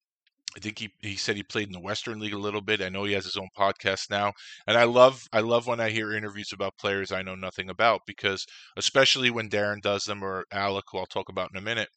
I 0.55 0.59
think 0.59 0.79
he, 0.79 0.89
he 1.01 1.15
said 1.15 1.35
he 1.35 1.43
played 1.43 1.67
in 1.67 1.73
the 1.73 1.79
Western 1.79 2.19
League 2.19 2.33
a 2.33 2.37
little 2.39 2.61
bit. 2.61 2.81
I 2.81 2.89
know 2.89 3.03
he 3.03 3.13
has 3.13 3.25
his 3.25 3.37
own 3.37 3.49
podcast 3.57 4.09
now, 4.09 4.33
and 4.65 4.77
I 4.77 4.85
love 4.85 5.21
I 5.31 5.41
love 5.41 5.67
when 5.67 5.79
I 5.79 5.89
hear 5.91 6.13
interviews 6.13 6.51
about 6.53 6.77
players 6.79 7.11
I 7.11 7.21
know 7.21 7.35
nothing 7.35 7.69
about 7.69 8.01
because 8.07 8.45
especially 8.75 9.29
when 9.29 9.49
Darren 9.49 9.81
does 9.81 10.03
them 10.03 10.23
or 10.23 10.45
Alec, 10.51 10.85
who 10.91 10.97
I'll 10.97 11.05
talk 11.05 11.29
about 11.29 11.51
in 11.53 11.57
a 11.59 11.61
minute, 11.61 11.89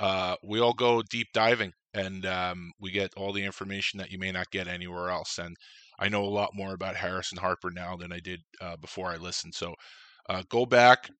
uh, 0.00 0.36
we 0.42 0.60
all 0.60 0.72
go 0.72 1.02
deep 1.02 1.28
diving 1.34 1.72
and 1.94 2.24
um, 2.26 2.72
we 2.80 2.90
get 2.90 3.12
all 3.16 3.32
the 3.32 3.44
information 3.44 3.98
that 3.98 4.10
you 4.10 4.18
may 4.18 4.32
not 4.32 4.50
get 4.50 4.68
anywhere 4.68 5.10
else. 5.10 5.38
And 5.38 5.56
I 5.98 6.08
know 6.08 6.24
a 6.24 6.26
lot 6.26 6.50
more 6.54 6.74
about 6.74 6.96
Harrison 6.96 7.38
Harper 7.38 7.70
now 7.70 7.96
than 7.96 8.12
I 8.12 8.20
did 8.20 8.40
uh, 8.60 8.76
before 8.76 9.10
I 9.10 9.16
listened. 9.16 9.54
So 9.54 9.74
uh, 10.28 10.42
go 10.48 10.64
back 10.64 11.10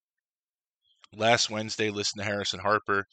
last 1.15 1.50
Wednesday, 1.50 1.91
listen 1.91 2.19
to 2.19 2.25
Harrison 2.25 2.61
Harper, 2.61 3.07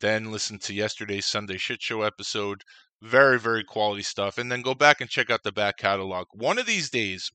then 0.00 0.30
listen 0.30 0.58
to 0.60 0.74
yesterday's 0.74 1.26
Sunday 1.26 1.58
Shit 1.58 1.82
Show 1.82 2.02
episode. 2.02 2.62
Very, 3.02 3.38
very 3.38 3.64
quality 3.64 4.02
stuff. 4.02 4.36
And 4.38 4.52
then 4.52 4.62
go 4.62 4.74
back 4.74 5.00
and 5.00 5.08
check 5.08 5.30
out 5.30 5.40
the 5.42 5.52
back 5.52 5.78
catalog. 5.78 6.26
One 6.32 6.58
of 6.58 6.66
these 6.66 6.90
days, 6.90 7.30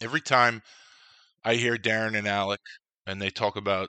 every 0.00 0.20
time 0.20 0.62
I 1.44 1.54
hear 1.54 1.76
Darren 1.76 2.16
and 2.16 2.28
Alec 2.28 2.60
and 3.06 3.20
they 3.20 3.30
talk 3.30 3.56
about 3.56 3.88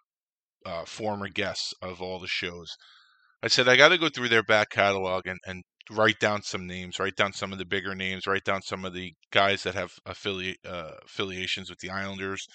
uh, 0.65 0.85
former 0.85 1.27
guests 1.27 1.73
of 1.81 2.01
all 2.01 2.19
the 2.19 2.27
shows, 2.27 2.75
I 3.43 3.47
said, 3.47 3.67
I 3.67 3.75
got 3.75 3.89
to 3.89 3.97
go 3.97 4.09
through 4.09 4.29
their 4.29 4.43
back 4.43 4.69
catalog 4.69 5.27
and, 5.27 5.39
and 5.45 5.63
write 5.91 6.19
down 6.19 6.41
some 6.41 6.65
names, 6.65 6.99
write 6.99 7.15
down 7.15 7.33
some 7.33 7.51
of 7.51 7.59
the 7.59 7.65
bigger 7.65 7.93
names, 7.93 8.25
write 8.25 8.43
down 8.43 8.61
some 8.61 8.85
of 8.85 8.93
the 8.93 9.13
guys 9.31 9.63
that 9.63 9.75
have 9.75 9.91
uh, 10.05 10.91
affiliations 11.05 11.69
with 11.69 11.79
the 11.79 11.89
Islanders. 11.89 12.47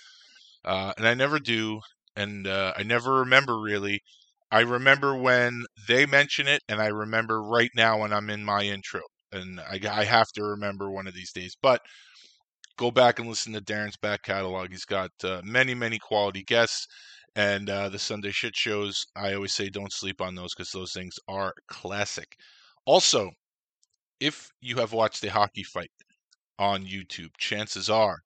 Uh, 0.64 0.92
and 0.97 1.07
I 1.07 1.14
never 1.14 1.38
do, 1.38 1.80
and 2.17 2.47
uh, 2.47 2.73
I 2.76 2.83
never 2.83 3.14
remember 3.14 3.59
really. 3.61 4.00
I 4.50 4.61
remember 4.61 5.14
when 5.17 5.64
they 5.88 6.07
mention 6.07 6.49
it, 6.49 6.62
and 6.69 6.81
I 6.81 6.88
remember 6.88 7.43
right 7.43 7.71
now 7.76 8.00
when 8.00 8.12
I'm 8.12 8.31
in 8.31 8.45
my 8.45 8.62
intro, 8.64 9.02
and 9.33 9.61
I, 9.61 9.81
I 9.90 10.05
have 10.05 10.29
to 10.35 10.43
remember 10.43 10.90
one 10.90 11.07
of 11.07 11.14
these 11.14 11.33
days. 11.33 11.57
But 11.61 11.83
go 12.76 12.90
back 12.90 13.19
and 13.19 13.29
listen 13.29 13.52
to 13.52 13.61
Darren's 13.61 13.97
back 13.97 14.23
catalog. 14.23 14.71
He's 14.71 14.85
got 14.85 15.11
uh, 15.23 15.40
many, 15.45 15.75
many 15.75 15.99
quality 15.99 16.43
guests. 16.43 16.87
And 17.37 17.71
uh, 17.71 17.88
the 17.90 17.99
Sunday 17.99 18.33
shit 18.33 18.57
shows, 18.57 19.07
I 19.14 19.35
always 19.35 19.52
say 19.52 19.69
don't 19.71 19.93
sleep 19.93 20.21
on 20.21 20.35
those 20.35 20.55
because 20.55 20.73
those 20.73 20.93
things 20.93 21.14
are 21.29 21.55
classic. 21.69 22.37
Also, 22.87 23.31
if 24.21 24.50
you 24.61 24.76
have 24.76 24.93
watched 24.93 25.25
a 25.25 25.31
hockey 25.31 25.62
fight 25.62 25.90
on 26.59 26.87
YouTube, 26.87 27.31
chances 27.38 27.90
are 27.90 28.19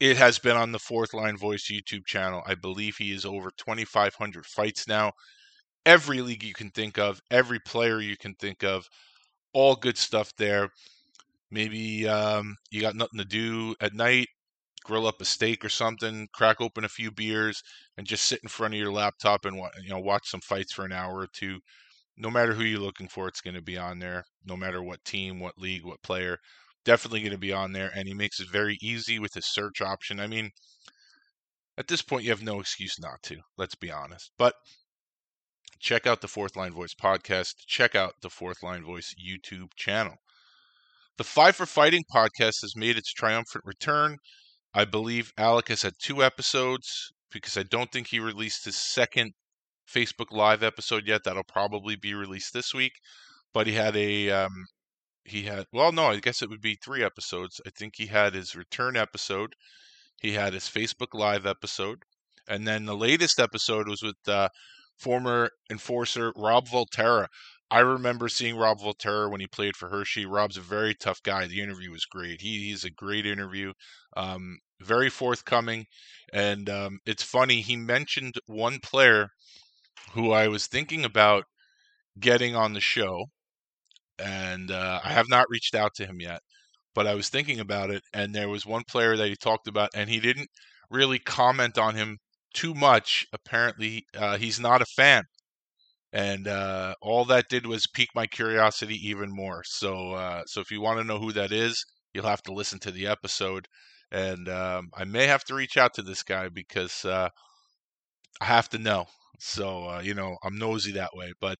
it 0.00 0.16
has 0.16 0.38
been 0.38 0.56
on 0.56 0.72
the 0.72 0.78
Fourth 0.78 1.14
Line 1.14 1.36
Voice 1.36 1.70
YouTube 1.70 2.06
channel. 2.06 2.42
I 2.46 2.54
believe 2.54 2.96
he 2.96 3.12
is 3.12 3.24
over 3.24 3.50
2,500 3.56 4.46
fights 4.46 4.86
now. 4.86 5.12
Every 5.86 6.20
league 6.20 6.44
you 6.44 6.54
can 6.54 6.70
think 6.70 6.98
of, 6.98 7.20
every 7.30 7.60
player 7.60 8.00
you 8.00 8.16
can 8.16 8.34
think 8.34 8.62
of, 8.62 8.86
all 9.52 9.74
good 9.74 9.98
stuff 9.98 10.32
there. 10.36 10.70
Maybe 11.50 12.06
um, 12.08 12.56
you 12.70 12.80
got 12.80 12.96
nothing 12.96 13.18
to 13.18 13.24
do 13.24 13.74
at 13.80 13.94
night, 13.94 14.28
grill 14.84 15.06
up 15.06 15.20
a 15.20 15.24
steak 15.24 15.64
or 15.64 15.70
something, 15.70 16.28
crack 16.34 16.60
open 16.60 16.84
a 16.84 16.88
few 16.88 17.10
beers, 17.10 17.62
and 17.96 18.06
just 18.06 18.26
sit 18.26 18.40
in 18.42 18.48
front 18.48 18.74
of 18.74 18.80
your 18.80 18.92
laptop 18.92 19.44
and 19.46 19.56
you 19.82 19.90
know 19.90 20.00
watch 20.00 20.28
some 20.28 20.40
fights 20.40 20.72
for 20.72 20.84
an 20.84 20.92
hour 20.92 21.18
or 21.18 21.28
two 21.32 21.58
no 22.18 22.30
matter 22.30 22.52
who 22.52 22.64
you're 22.64 22.80
looking 22.80 23.08
for, 23.08 23.28
it's 23.28 23.40
going 23.40 23.54
to 23.54 23.62
be 23.62 23.78
on 23.78 23.98
there. 23.98 24.24
No 24.44 24.56
matter 24.56 24.82
what 24.82 25.04
team, 25.04 25.38
what 25.40 25.58
league, 25.58 25.84
what 25.84 26.02
player, 26.02 26.38
definitely 26.84 27.20
going 27.20 27.32
to 27.32 27.38
be 27.38 27.52
on 27.52 27.72
there. 27.72 27.90
And 27.94 28.06
he 28.06 28.14
makes 28.14 28.40
it 28.40 28.50
very 28.50 28.78
easy 28.80 29.18
with 29.18 29.34
his 29.34 29.46
search 29.46 29.80
option. 29.80 30.20
I 30.20 30.26
mean, 30.26 30.50
at 31.76 31.88
this 31.88 32.02
point, 32.02 32.24
you 32.24 32.30
have 32.30 32.42
no 32.42 32.60
excuse 32.60 32.98
not 32.98 33.22
to. 33.24 33.36
Let's 33.56 33.76
be 33.76 33.90
honest. 33.90 34.32
But 34.38 34.54
check 35.78 36.06
out 36.06 36.20
the 36.20 36.28
Fourth 36.28 36.56
Line 36.56 36.72
Voice 36.72 36.94
podcast. 36.94 37.54
Check 37.66 37.94
out 37.94 38.14
the 38.22 38.30
Fourth 38.30 38.62
Line 38.62 38.84
Voice 38.84 39.14
YouTube 39.14 39.70
channel. 39.76 40.16
The 41.18 41.24
Five 41.24 41.56
for 41.56 41.66
Fighting 41.66 42.04
podcast 42.14 42.62
has 42.62 42.74
made 42.76 42.96
its 42.96 43.12
triumphant 43.12 43.64
return. 43.64 44.18
I 44.74 44.84
believe 44.84 45.32
Alec 45.36 45.68
has 45.68 45.82
had 45.82 45.94
two 46.00 46.22
episodes 46.22 47.12
because 47.32 47.56
I 47.56 47.62
don't 47.62 47.90
think 47.90 48.08
he 48.08 48.20
released 48.20 48.64
his 48.64 48.76
second 48.76 49.32
Facebook 49.92 50.30
Live 50.30 50.62
episode 50.62 51.06
yet. 51.06 51.24
That'll 51.24 51.42
probably 51.44 51.96
be 51.96 52.14
released 52.14 52.52
this 52.52 52.74
week. 52.74 52.92
But 53.52 53.66
he 53.66 53.72
had 53.72 53.96
a 53.96 54.30
um, 54.30 54.52
he 55.30 55.44
had 55.44 55.66
well, 55.72 55.92
no, 55.92 56.06
I 56.06 56.20
guess 56.20 56.42
it 56.42 56.50
would 56.50 56.60
be 56.60 56.76
three 56.76 57.02
episodes. 57.04 57.60
I 57.66 57.70
think 57.70 57.94
he 57.96 58.06
had 58.06 58.34
his 58.34 58.56
return 58.56 58.96
episode. 58.96 59.54
He 60.20 60.32
had 60.32 60.52
his 60.52 60.64
Facebook 60.64 61.14
Live 61.14 61.46
episode, 61.46 62.02
and 62.48 62.66
then 62.66 62.86
the 62.86 62.96
latest 62.96 63.38
episode 63.38 63.88
was 63.88 64.02
with 64.02 64.16
uh, 64.26 64.48
former 64.98 65.50
enforcer 65.70 66.32
Rob 66.36 66.66
Volterra. 66.68 67.26
I 67.70 67.80
remember 67.80 68.28
seeing 68.28 68.56
Rob 68.56 68.80
Volterra 68.80 69.30
when 69.30 69.40
he 69.40 69.46
played 69.46 69.76
for 69.76 69.90
Hershey. 69.90 70.24
Rob's 70.24 70.56
a 70.56 70.62
very 70.62 70.94
tough 70.94 71.22
guy. 71.22 71.46
The 71.46 71.60
interview 71.60 71.90
was 71.90 72.06
great. 72.06 72.40
He, 72.40 72.68
he's 72.68 72.84
a 72.84 72.90
great 72.90 73.26
interview, 73.26 73.74
um, 74.16 74.58
very 74.80 75.10
forthcoming, 75.10 75.86
and 76.32 76.70
um, 76.70 77.00
it's 77.04 77.22
funny. 77.22 77.60
He 77.60 77.76
mentioned 77.76 78.36
one 78.46 78.80
player 78.80 79.28
who 80.12 80.32
I 80.32 80.48
was 80.48 80.66
thinking 80.66 81.04
about 81.04 81.44
getting 82.18 82.56
on 82.56 82.72
the 82.72 82.80
show, 82.80 83.26
and 84.18 84.70
uh, 84.70 85.00
I 85.04 85.12
have 85.12 85.28
not 85.28 85.46
reached 85.50 85.74
out 85.74 85.94
to 85.96 86.06
him 86.06 86.20
yet, 86.20 86.40
but 86.94 87.06
I 87.06 87.14
was 87.14 87.28
thinking 87.30 87.60
about 87.60 87.90
it, 87.90 88.02
and 88.12 88.34
there 88.34 88.48
was 88.48 88.66
one 88.66 88.84
player 88.88 89.16
that 89.16 89.28
he 89.28 89.36
talked 89.36 89.68
about, 89.68 89.90
and 89.94 90.10
he 90.10 90.20
didn't 90.20 90.48
really 90.90 91.18
comment 91.20 91.78
on 91.78 91.94
him 91.96 92.18
too 92.54 92.74
much. 92.74 93.26
Apparently, 93.32 94.04
uh, 94.16 94.38
he's 94.38 94.60
not 94.60 94.82
a 94.82 94.86
fan, 94.86 95.24
and 96.12 96.48
uh, 96.48 96.94
all 97.02 97.24
that 97.26 97.48
did 97.50 97.66
was 97.66 97.86
pique 97.94 98.14
my 98.14 98.26
curiosity 98.26 98.96
even 99.08 99.30
more. 99.30 99.62
So, 99.66 100.12
uh, 100.14 100.42
so 100.46 100.60
if 100.60 100.70
you 100.70 100.80
want 100.80 100.98
to 100.98 101.04
know 101.04 101.18
who 101.18 101.32
that 101.32 101.52
is, 101.52 101.84
you'll 102.14 102.26
have 102.26 102.42
to 102.44 102.52
listen 102.52 102.78
to 102.80 102.90
the 102.90 103.06
episode, 103.06 103.66
and 104.10 104.48
um, 104.48 104.88
I 104.96 105.04
may 105.04 105.26
have 105.26 105.44
to 105.44 105.54
reach 105.54 105.76
out 105.76 105.94
to 105.94 106.02
this 106.02 106.22
guy 106.22 106.48
because 106.48 107.04
uh, 107.04 107.28
I 108.40 108.46
have 108.46 108.68
to 108.70 108.78
know. 108.78 109.06
So 109.38 109.88
uh, 109.88 110.00
you 110.00 110.14
know, 110.14 110.36
I'm 110.42 110.58
nosy 110.58 110.92
that 110.92 111.14
way. 111.14 111.32
But 111.40 111.58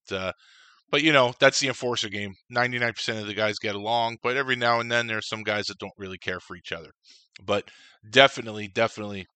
but 0.91 1.03
you 1.03 1.13
know, 1.13 1.33
that's 1.39 1.61
the 1.61 1.69
enforcer 1.69 2.09
game. 2.09 2.35
99% 2.55 3.21
of 3.21 3.27
the 3.27 3.35
guys 3.35 3.59
get 3.59 3.75
along, 3.75 4.17
but 4.23 4.37
every 4.37 4.57
now 4.57 4.81
and 4.81 4.91
then 4.91 5.07
there's 5.07 5.29
some 5.29 5.43
guys 5.43 5.67
that 5.67 5.79
don't 5.79 5.93
really 5.99 6.19
care 6.19 6.41
for 6.41 6.57
each 6.57 6.73
other. 6.73 6.91
But 7.45 7.65
definitely, 8.11 8.69
definitely 8.69 9.27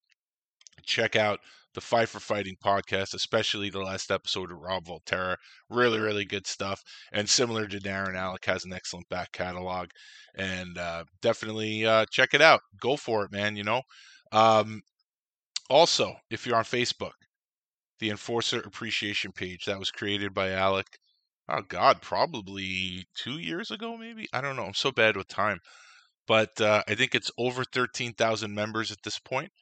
check 0.84 1.16
out 1.16 1.38
the 1.74 1.80
Five 1.80 2.10
for 2.10 2.20
Fighting 2.20 2.56
podcast, 2.64 3.14
especially 3.14 3.70
the 3.70 3.80
last 3.80 4.10
episode 4.10 4.50
of 4.50 4.58
Rob 4.58 4.84
Volterra. 4.84 5.36
Really, 5.70 5.98
really 5.98 6.24
good 6.24 6.46
stuff. 6.46 6.80
And 7.12 7.28
similar 7.28 7.66
to 7.66 7.78
Darren, 7.78 8.16
Alec 8.16 8.44
has 8.44 8.64
an 8.64 8.72
excellent 8.72 9.08
back 9.08 9.32
catalog. 9.32 9.88
And 10.36 10.76
uh, 10.78 11.04
definitely 11.20 11.86
uh, 11.86 12.06
check 12.10 12.34
it 12.34 12.42
out. 12.42 12.60
Go 12.80 12.96
for 12.96 13.24
it, 13.24 13.32
man. 13.32 13.56
You 13.56 13.64
know. 13.64 13.82
Um, 14.32 14.80
also, 15.68 16.14
if 16.30 16.46
you're 16.46 16.56
on 16.56 16.64
Facebook, 16.64 17.12
the 17.98 18.10
Enforcer 18.10 18.60
Appreciation 18.60 19.32
page 19.32 19.64
that 19.66 19.78
was 19.78 19.90
created 19.90 20.34
by 20.34 20.50
Alec. 20.50 20.86
Oh 21.48 21.62
God, 21.62 22.00
probably 22.02 23.06
two 23.14 23.38
years 23.38 23.70
ago, 23.70 23.96
maybe. 23.96 24.28
I 24.32 24.40
don't 24.40 24.56
know. 24.56 24.64
I'm 24.66 24.74
so 24.74 24.90
bad 24.92 25.16
with 25.16 25.28
time. 25.28 25.60
but 26.26 26.60
uh, 26.60 26.82
I 26.88 26.94
think 26.96 27.14
it's 27.14 27.30
over 27.38 27.64
13,000 27.64 28.54
members 28.54 28.92
at 28.92 29.02
this 29.04 29.18
point. 29.20 29.52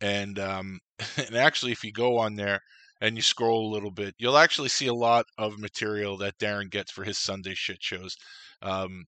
And 0.00 0.38
um, 0.40 0.80
and 1.18 1.36
actually, 1.36 1.72
if 1.72 1.84
you 1.84 1.92
go 1.92 2.18
on 2.18 2.36
there 2.36 2.60
and 3.02 3.16
you 3.16 3.22
scroll 3.22 3.68
a 3.70 3.74
little 3.74 3.90
bit, 3.92 4.14
you'll 4.18 4.38
actually 4.38 4.70
see 4.70 4.88
a 4.88 4.94
lot 4.94 5.26
of 5.38 5.58
material 5.60 6.16
that 6.18 6.38
Darren 6.38 6.70
gets 6.70 6.92
for 6.92 7.04
his 7.04 7.18
Sunday 7.18 7.54
shit 7.54 7.82
shows. 7.82 8.16
Um, 8.62 9.06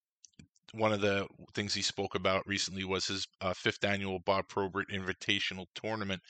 one 0.73 0.93
of 0.93 1.01
the 1.01 1.27
things 1.55 1.73
he 1.73 1.81
spoke 1.81 2.15
about 2.15 2.45
recently 2.47 2.83
was 2.83 3.07
his 3.07 3.27
uh, 3.41 3.53
fifth 3.53 3.83
annual 3.83 4.19
Bob 4.19 4.47
Probert 4.47 4.89
Invitational 4.91 5.65
Tournament, 5.75 6.21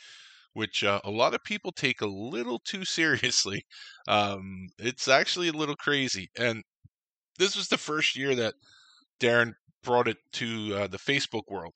which 0.53 0.83
uh, 0.83 1.01
a 1.03 1.11
lot 1.11 1.33
of 1.35 1.43
people 1.43 1.71
take 1.71 2.01
a 2.01 2.07
little 2.07 2.59
too 2.59 2.85
seriously. 2.85 3.65
Um, 4.07 4.69
it's 4.79 5.07
actually 5.07 5.49
a 5.49 5.53
little 5.53 5.75
crazy. 5.75 6.29
And 6.35 6.63
this 7.39 7.55
was 7.55 7.69
the 7.69 7.77
first 7.77 8.15
year 8.15 8.35
that 8.35 8.55
Darren 9.19 9.53
brought 9.83 10.07
it 10.07 10.17
to 10.33 10.75
uh, 10.75 10.87
the 10.87 10.99
Facebook 10.99 11.43
world. 11.49 11.75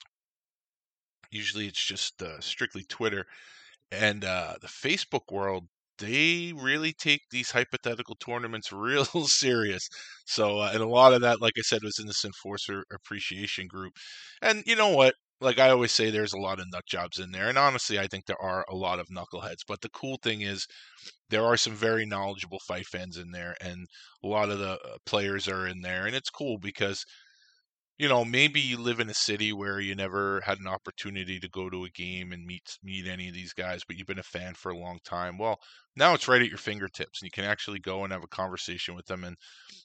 Usually 1.31 1.67
it's 1.67 1.83
just 1.83 2.21
uh, 2.21 2.39
strictly 2.39 2.83
Twitter. 2.85 3.25
And 3.91 4.25
uh, 4.25 4.55
the 4.61 4.67
Facebook 4.67 5.31
world, 5.31 5.67
they 5.99 6.53
really 6.55 6.93
take 6.93 7.21
these 7.31 7.51
hypothetical 7.51 8.15
tournaments 8.15 8.71
real 8.73 9.05
serious. 9.05 9.87
So, 10.25 10.59
uh, 10.59 10.71
and 10.73 10.83
a 10.83 10.87
lot 10.89 11.13
of 11.13 11.21
that, 11.21 11.41
like 11.41 11.53
I 11.57 11.61
said, 11.61 11.83
was 11.83 11.99
in 11.99 12.07
this 12.07 12.25
enforcer 12.25 12.85
appreciation 12.93 13.67
group. 13.67 13.93
And 14.41 14.63
you 14.67 14.75
know 14.75 14.89
what? 14.89 15.15
Like 15.43 15.59
I 15.59 15.69
always 15.69 15.91
say, 15.91 16.09
there's 16.09 16.33
a 16.33 16.39
lot 16.39 16.59
of 16.59 16.67
nut 16.71 16.85
jobs 16.87 17.19
in 17.19 17.31
there. 17.31 17.49
And 17.49 17.57
honestly, 17.57 17.99
I 17.99 18.07
think 18.07 18.25
there 18.25 18.41
are 18.41 18.65
a 18.69 18.75
lot 18.75 18.99
of 18.99 19.07
knuckleheads. 19.09 19.59
But 19.67 19.81
the 19.81 19.89
cool 19.89 20.17
thing 20.23 20.41
is, 20.41 20.65
there 21.29 21.45
are 21.45 21.57
some 21.57 21.75
very 21.75 22.05
knowledgeable 22.05 22.59
fight 22.67 22.87
fans 22.87 23.17
in 23.17 23.31
there, 23.31 23.55
and 23.61 23.87
a 24.23 24.27
lot 24.27 24.49
of 24.49 24.59
the 24.59 24.79
uh, 24.81 24.97
players 25.05 25.47
are 25.47 25.67
in 25.67 25.81
there. 25.81 26.05
And 26.07 26.15
it's 26.15 26.29
cool 26.29 26.57
because 26.59 27.05
you 27.97 28.09
know, 28.09 28.25
maybe 28.25 28.59
you 28.59 28.77
live 28.77 28.99
in 28.99 29.09
a 29.09 29.13
city 29.13 29.53
where 29.53 29.79
you 29.79 29.95
never 29.95 30.41
had 30.41 30.59
an 30.59 30.67
opportunity 30.67 31.39
to 31.39 31.49
go 31.49 31.69
to 31.69 31.85
a 31.85 31.89
game 31.89 32.31
and 32.31 32.45
meet 32.45 32.77
meet 32.83 33.07
any 33.07 33.27
of 33.27 33.35
these 33.35 33.53
guys, 33.53 33.81
but 33.87 33.97
you've 33.97 34.07
been 34.07 34.19
a 34.19 34.23
fan 34.23 34.53
for 34.55 34.71
a 34.71 34.77
long 34.77 34.99
time. 35.05 35.37
Well, 35.37 35.57
now 35.95 36.13
it's 36.13 36.27
right 36.27 36.41
at 36.41 36.49
your 36.49 36.57
fingertips, 36.57 37.21
and 37.21 37.27
you 37.27 37.31
can 37.31 37.45
actually 37.49 37.79
go 37.79 38.03
and 38.03 38.11
have 38.11 38.23
a 38.23 38.27
conversation 38.27 38.95
with 38.95 39.05
them. 39.05 39.23
And 39.23 39.35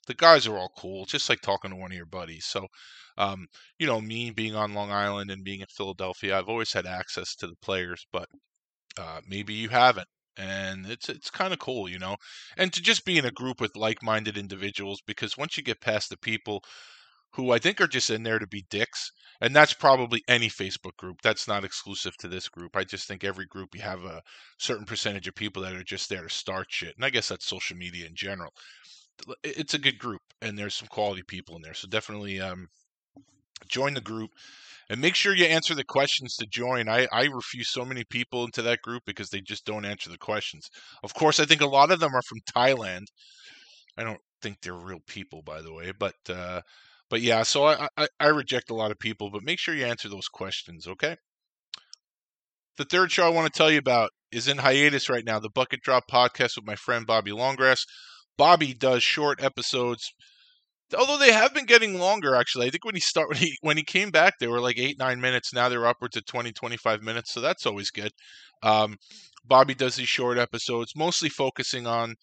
the 0.07 0.15
guys 0.15 0.47
are 0.47 0.57
all 0.59 0.73
cool, 0.79 1.05
just 1.07 1.29
like 1.29 1.41
talking 1.43 1.71
to 1.71 1.77
one 1.77 1.93
of 1.93 1.97
your 1.97 2.07
buddies. 2.07 2.47
So, 2.47 2.67
um, 3.19 3.47
you 3.79 3.87
know, 3.87 4.01
me 4.01 4.31
being 4.31 4.55
on 4.55 4.75
Long 4.75 4.91
Island 4.91 5.31
and 5.31 5.45
being 5.45 5.61
in 5.61 5.67
Philadelphia, 5.77 6.39
I've 6.39 6.49
always 6.49 6.73
had 6.73 6.87
access 6.87 7.35
to 7.37 7.47
the 7.47 7.57
players, 7.63 8.07
but 8.13 8.29
uh, 8.99 9.21
maybe 9.27 9.55
you 9.55 9.69
haven't 9.69 10.09
and 10.37 10.87
it's 10.87 11.09
it's 11.09 11.31
kind 11.31 11.53
of 11.53 11.59
cool, 11.59 11.89
you 11.89 11.99
know, 11.99 12.17
and 12.57 12.73
to 12.73 12.81
just 12.83 13.05
be 13.05 13.19
in 13.19 13.25
a 13.25 13.31
group 13.31 13.61
with 13.61 13.77
like-minded 13.77 14.37
individuals 14.39 15.01
because 15.07 15.37
once 15.37 15.57
you 15.57 15.63
get 15.63 15.81
past 15.81 16.11
the 16.11 16.17
people 16.19 16.63
who 17.35 17.53
I 17.53 17.59
think 17.59 17.81
are 17.81 17.87
just 17.87 18.11
in 18.11 18.23
there 18.23 18.39
to 18.39 18.47
be 18.47 18.65
dicks. 18.71 19.11
And 19.41 19.55
that's 19.55 19.73
probably 19.73 20.23
any 20.27 20.49
Facebook 20.49 20.97
group. 20.97 21.19
That's 21.23 21.47
not 21.47 21.65
exclusive 21.65 22.17
to 22.19 22.29
this 22.29 22.49
group. 22.49 22.77
I 22.77 22.85
just 22.85 23.07
think 23.07 23.23
every 23.23 23.47
group 23.47 23.69
you 23.75 23.83
have 23.83 24.05
a 24.05 24.21
certain 24.59 24.85
percentage 24.85 25.29
of 25.29 25.35
people 25.35 25.63
that 25.63 25.77
are 25.77 25.85
just 25.85 26.09
there 26.09 26.23
to 26.23 26.29
start 26.29 26.67
shit. 26.71 26.95
And 26.97 27.05
I 27.05 27.11
guess 27.11 27.29
that's 27.29 27.47
social 27.47 27.77
media 27.77 28.07
in 28.07 28.17
general. 28.17 28.53
It's 29.45 29.75
a 29.75 29.79
good 29.79 29.99
group 29.99 30.21
and 30.43 30.59
there's 30.59 30.75
some 30.75 30.89
quality 30.89 31.23
people 31.23 31.57
in 31.57 31.63
there. 31.63 31.75
So 31.75 31.87
definitely 31.89 32.41
um, 32.41 32.67
join 33.69 33.95
the 33.95 34.01
group 34.01 34.31
and 34.91 35.01
make 35.01 35.15
sure 35.15 35.35
you 35.35 35.45
answer 35.45 35.75
the 35.75 35.85
questions 35.85 36.37
to 36.37 36.47
join. 36.47 36.89
I, 36.89 37.07
I 37.13 37.25
refuse 37.25 37.71
so 37.71 37.85
many 37.85 38.05
people 38.05 38.45
into 38.45 38.63
that 38.63 38.83
group 38.83 39.03
because 39.07 39.29
they 39.29 39.41
just 39.41 39.67
don't 39.67 39.85
answer 39.85 40.11
the 40.11 40.19
questions. 40.19 40.69
Of 41.03 41.15
course, 41.15 41.39
I 41.39 41.45
think 41.45 41.61
a 41.61 41.67
lot 41.67 41.91
of 41.91 42.01
them 42.01 42.15
are 42.15 42.23
from 42.23 42.39
Thailand. 42.57 43.05
I 43.97 44.05
don't 44.05 44.21
think 44.43 44.59
they're 44.61 44.75
real 44.75 45.01
people, 45.07 45.43
by 45.43 45.61
the 45.61 45.73
way, 45.73 45.93
but 45.99 46.15
uh, 46.29 46.63
but 47.11 47.21
yeah, 47.21 47.43
so 47.43 47.65
I, 47.65 47.89
I, 47.97 48.09
I 48.21 48.27
reject 48.29 48.71
a 48.71 48.75
lot 48.75 48.91
of 48.91 48.99
people, 48.99 49.31
but 49.31 49.43
make 49.43 49.59
sure 49.59 49.75
you 49.75 49.87
answer 49.87 50.09
those 50.09 50.29
questions, 50.29 50.87
okay? 50.87 51.17
The 52.77 52.85
third 52.85 53.11
show 53.11 53.27
I 53.27 53.31
want 53.31 53.53
to 53.53 53.57
tell 53.57 53.71
you 53.71 53.79
about 53.79 54.11
is 54.31 54.47
in 54.47 54.59
hiatus 54.59 55.09
right 55.09 55.25
now, 55.25 55.39
the 55.39 55.51
Bucket 55.51 55.81
Drop 55.83 56.05
podcast 56.11 56.57
with 56.57 56.67
my 56.67 56.77
friend 56.77 57.07
Bobby 57.07 57.33
Longgrass. 57.33 57.81
Bobby 58.37 58.73
does 58.73 59.03
short 59.03 59.43
episodes, 59.43 60.13
although 60.97 61.19
they 61.19 61.33
have 61.33 61.53
been 61.55 61.67
getting 61.67 61.99
longer. 61.99 62.37
Actually, 62.37 62.67
I 62.67 62.71
think 62.71 62.85
when 62.85 62.95
he 62.95 63.01
start 63.01 63.29
when 63.29 63.39
he 63.39 63.57
when 63.63 63.77
he 63.77 63.83
came 63.83 64.11
back, 64.11 64.35
they 64.39 64.47
were 64.47 64.61
like 64.61 64.79
eight 64.79 64.99
nine 64.99 65.21
minutes. 65.21 65.53
Now 65.53 65.69
they're 65.69 65.87
upwards 65.87 66.17
of 66.17 66.27
20, 66.27 66.53
25 66.53 67.03
minutes, 67.03 67.33
so 67.33 67.41
that's 67.41 67.67
always 67.67 67.91
good. 67.91 68.13
Um, 68.63 68.97
Bobby 69.45 69.75
does 69.75 69.97
these 69.97 70.09
short 70.09 70.39
episodes, 70.39 70.93
mostly 70.95 71.29
focusing 71.31 71.87
on 71.87 72.15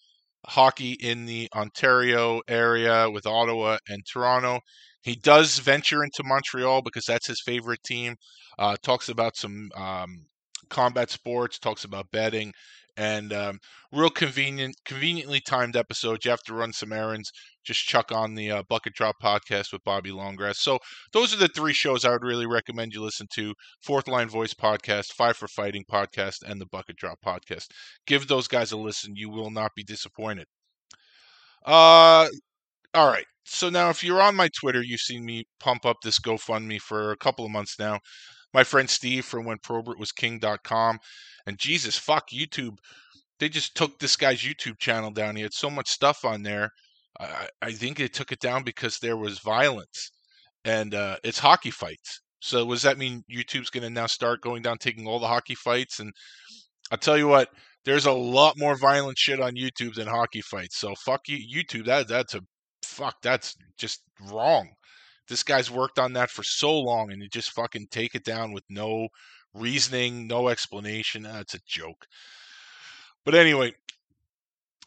hockey 0.46 0.92
in 0.92 1.26
the 1.26 1.48
Ontario 1.54 2.40
area 2.48 3.10
with 3.10 3.26
Ottawa 3.26 3.78
and 3.88 4.02
Toronto. 4.10 4.60
He 5.02 5.14
does 5.16 5.58
venture 5.58 6.02
into 6.02 6.24
Montreal 6.24 6.82
because 6.82 7.04
that's 7.06 7.28
his 7.28 7.42
favorite 7.44 7.82
team. 7.84 8.16
Uh, 8.58 8.76
talks 8.82 9.08
about 9.08 9.36
some 9.36 9.70
um, 9.76 10.26
combat 10.68 11.10
sports, 11.10 11.58
talks 11.58 11.84
about 11.84 12.10
betting, 12.10 12.52
and 12.96 13.32
um, 13.32 13.58
real 13.92 14.10
convenient, 14.10 14.76
conveniently 14.84 15.40
timed 15.40 15.76
episodes. 15.76 16.24
You 16.24 16.30
have 16.30 16.42
to 16.44 16.54
run 16.54 16.72
some 16.72 16.92
errands. 16.92 17.30
Just 17.64 17.84
chuck 17.84 18.12
on 18.12 18.34
the 18.34 18.50
uh, 18.50 18.62
Bucket 18.68 18.94
Drop 18.94 19.16
podcast 19.22 19.72
with 19.72 19.84
Bobby 19.84 20.10
Longgrass. 20.10 20.56
So 20.56 20.78
those 21.12 21.34
are 21.34 21.38
the 21.38 21.48
three 21.48 21.72
shows 21.72 22.04
I 22.04 22.10
would 22.10 22.22
really 22.24 22.46
recommend 22.46 22.92
you 22.92 23.02
listen 23.02 23.26
to: 23.34 23.54
Fourth 23.82 24.08
Line 24.08 24.28
Voice 24.28 24.54
podcast, 24.54 25.12
Five 25.12 25.36
for 25.36 25.48
Fighting 25.48 25.84
podcast, 25.90 26.36
and 26.46 26.60
the 26.60 26.66
Bucket 26.66 26.96
Drop 26.96 27.18
podcast. 27.24 27.66
Give 28.06 28.26
those 28.26 28.48
guys 28.48 28.72
a 28.72 28.76
listen. 28.76 29.16
You 29.16 29.30
will 29.30 29.50
not 29.50 29.72
be 29.74 29.84
disappointed. 29.84 30.46
Uh, 31.64 32.28
all 32.94 33.08
right. 33.08 33.26
So 33.44 33.68
now, 33.70 33.90
if 33.90 34.02
you're 34.02 34.22
on 34.22 34.34
my 34.34 34.48
Twitter, 34.58 34.82
you've 34.82 35.00
seen 35.00 35.24
me 35.24 35.44
pump 35.60 35.86
up 35.86 35.98
this 36.02 36.18
GoFundMe 36.18 36.80
for 36.80 37.12
a 37.12 37.16
couple 37.16 37.44
of 37.44 37.50
months 37.50 37.78
now. 37.78 38.00
My 38.56 38.64
friend 38.64 38.88
Steve 38.88 39.26
from 39.26 39.44
when 39.44 39.58
Probert 39.58 39.98
was 39.98 40.12
king.com. 40.12 40.98
And 41.46 41.58
Jesus, 41.58 41.98
fuck, 41.98 42.30
YouTube. 42.30 42.78
They 43.38 43.50
just 43.50 43.76
took 43.76 43.98
this 43.98 44.16
guy's 44.16 44.40
YouTube 44.40 44.78
channel 44.78 45.10
down. 45.10 45.36
He 45.36 45.42
had 45.42 45.52
so 45.52 45.68
much 45.68 45.90
stuff 45.90 46.24
on 46.24 46.42
there. 46.42 46.70
I, 47.20 47.48
I 47.60 47.72
think 47.72 47.98
they 47.98 48.08
took 48.08 48.32
it 48.32 48.40
down 48.40 48.62
because 48.62 48.96
there 48.96 49.18
was 49.18 49.40
violence. 49.40 50.10
And 50.64 50.94
uh, 50.94 51.18
it's 51.22 51.38
hockey 51.38 51.70
fights. 51.70 52.22
So 52.40 52.66
does 52.66 52.80
that 52.80 52.96
mean 52.96 53.24
YouTube's 53.30 53.68
going 53.68 53.82
to 53.84 53.90
now 53.90 54.06
start 54.06 54.40
going 54.40 54.62
down, 54.62 54.78
taking 54.78 55.06
all 55.06 55.18
the 55.18 55.28
hockey 55.28 55.54
fights? 55.54 56.00
And 56.00 56.10
I'll 56.90 56.96
tell 56.96 57.18
you 57.18 57.28
what, 57.28 57.50
there's 57.84 58.06
a 58.06 58.12
lot 58.12 58.54
more 58.56 58.74
violent 58.78 59.18
shit 59.18 59.38
on 59.38 59.52
YouTube 59.56 59.96
than 59.96 60.08
hockey 60.08 60.40
fights. 60.40 60.78
So 60.78 60.94
fuck 61.04 61.28
you, 61.28 61.36
YouTube. 61.36 61.84
That 61.84 62.08
that's 62.08 62.34
a 62.34 62.40
fuck. 62.82 63.16
That's 63.22 63.54
just 63.76 64.00
wrong. 64.32 64.70
This 65.28 65.42
guy's 65.42 65.70
worked 65.70 65.98
on 65.98 66.12
that 66.14 66.30
for 66.30 66.42
so 66.42 66.78
long, 66.78 67.10
and 67.10 67.22
you 67.22 67.28
just 67.28 67.52
fucking 67.52 67.88
take 67.90 68.14
it 68.14 68.24
down 68.24 68.52
with 68.52 68.64
no 68.68 69.08
reasoning, 69.54 70.26
no 70.26 70.48
explanation. 70.48 71.22
That's 71.22 71.54
a 71.54 71.60
joke. 71.66 72.06
But 73.24 73.34
anyway, 73.34 73.72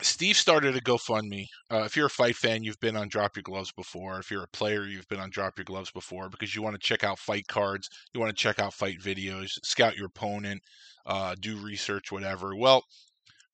Steve 0.02 0.38
started 0.38 0.78
a 0.78 0.82
GoFundMe. 0.82 1.46
Uh, 1.70 1.84
if 1.84 1.98
you're 1.98 2.06
a 2.06 2.10
fight 2.10 2.38
fan, 2.38 2.64
you've 2.64 2.80
been 2.80 2.96
on 2.96 3.10
Drop 3.10 3.36
Your 3.36 3.44
Gloves 3.44 3.74
before. 3.74 4.18
If 4.18 4.32
you're 4.32 4.44
a 4.44 4.48
player, 4.48 4.86
you've 4.86 5.08
been 5.10 5.20
on 5.20 5.30
Drop 5.30 5.58
Your 5.58 5.66
Gloves 5.66 5.92
before 5.92 6.30
because 6.30 6.56
you 6.56 6.62
want 6.62 6.76
to 6.76 6.88
check 6.88 7.04
out 7.04 7.20
fight 7.20 7.48
cards, 7.48 7.90
you 8.14 8.20
want 8.22 8.30
to 8.30 8.42
check 8.42 8.60
out 8.60 8.74
fight 8.74 9.00
videos, 9.02 9.50
scout 9.64 9.98
your 9.98 10.06
opponent, 10.06 10.62
uh, 11.06 11.36
do 11.42 11.58
research, 11.58 12.14
whatever. 12.14 12.56
Well, 12.56 12.84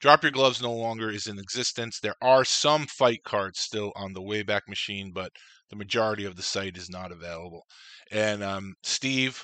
Drop 0.06 0.22
Your 0.22 0.32
Gloves 0.32 0.62
no 0.62 0.72
longer 0.72 1.10
is 1.10 1.26
in 1.26 1.40
existence. 1.40 2.00
There 2.00 2.14
are 2.22 2.46
some 2.46 2.86
fight 2.86 3.24
cards 3.24 3.62
still 3.62 3.92
on 3.96 4.14
the 4.14 4.22
Wayback 4.22 4.62
Machine, 4.70 5.12
but 5.12 5.32
the 5.72 5.76
majority 5.76 6.26
of 6.26 6.36
the 6.36 6.44
site 6.44 6.78
is 6.78 6.92
not 6.92 7.12
available. 7.12 7.64
And 8.12 8.44
um, 8.44 8.76
Steve, 8.84 9.44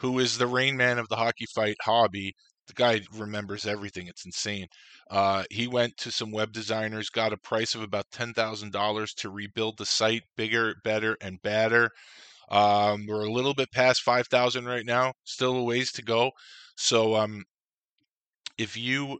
who 0.00 0.18
is 0.18 0.36
the 0.36 0.46
rain 0.46 0.76
man 0.76 0.98
of 0.98 1.08
the 1.08 1.16
hockey 1.16 1.46
fight 1.54 1.76
hobby, 1.80 2.34
the 2.66 2.74
guy 2.74 3.00
remembers 3.14 3.64
everything. 3.66 4.06
It's 4.06 4.26
insane. 4.26 4.66
Uh, 5.10 5.44
he 5.50 5.66
went 5.66 5.96
to 5.96 6.10
some 6.10 6.30
web 6.30 6.52
designers, 6.52 7.08
got 7.08 7.32
a 7.32 7.38
price 7.38 7.74
of 7.74 7.80
about 7.80 8.04
ten 8.12 8.34
thousand 8.34 8.70
dollars 8.70 9.14
to 9.14 9.30
rebuild 9.30 9.78
the 9.78 9.86
site 9.86 10.24
bigger, 10.36 10.74
better, 10.84 11.16
and 11.22 11.40
badder. 11.40 11.88
Um, 12.50 13.06
we're 13.08 13.24
a 13.24 13.32
little 13.32 13.54
bit 13.54 13.72
past 13.72 14.02
five 14.02 14.26
thousand 14.26 14.66
right 14.66 14.84
now. 14.84 15.14
Still 15.24 15.56
a 15.56 15.64
ways 15.64 15.90
to 15.92 16.02
go. 16.02 16.32
So 16.76 17.16
um, 17.16 17.44
if 18.58 18.76
you 18.76 19.18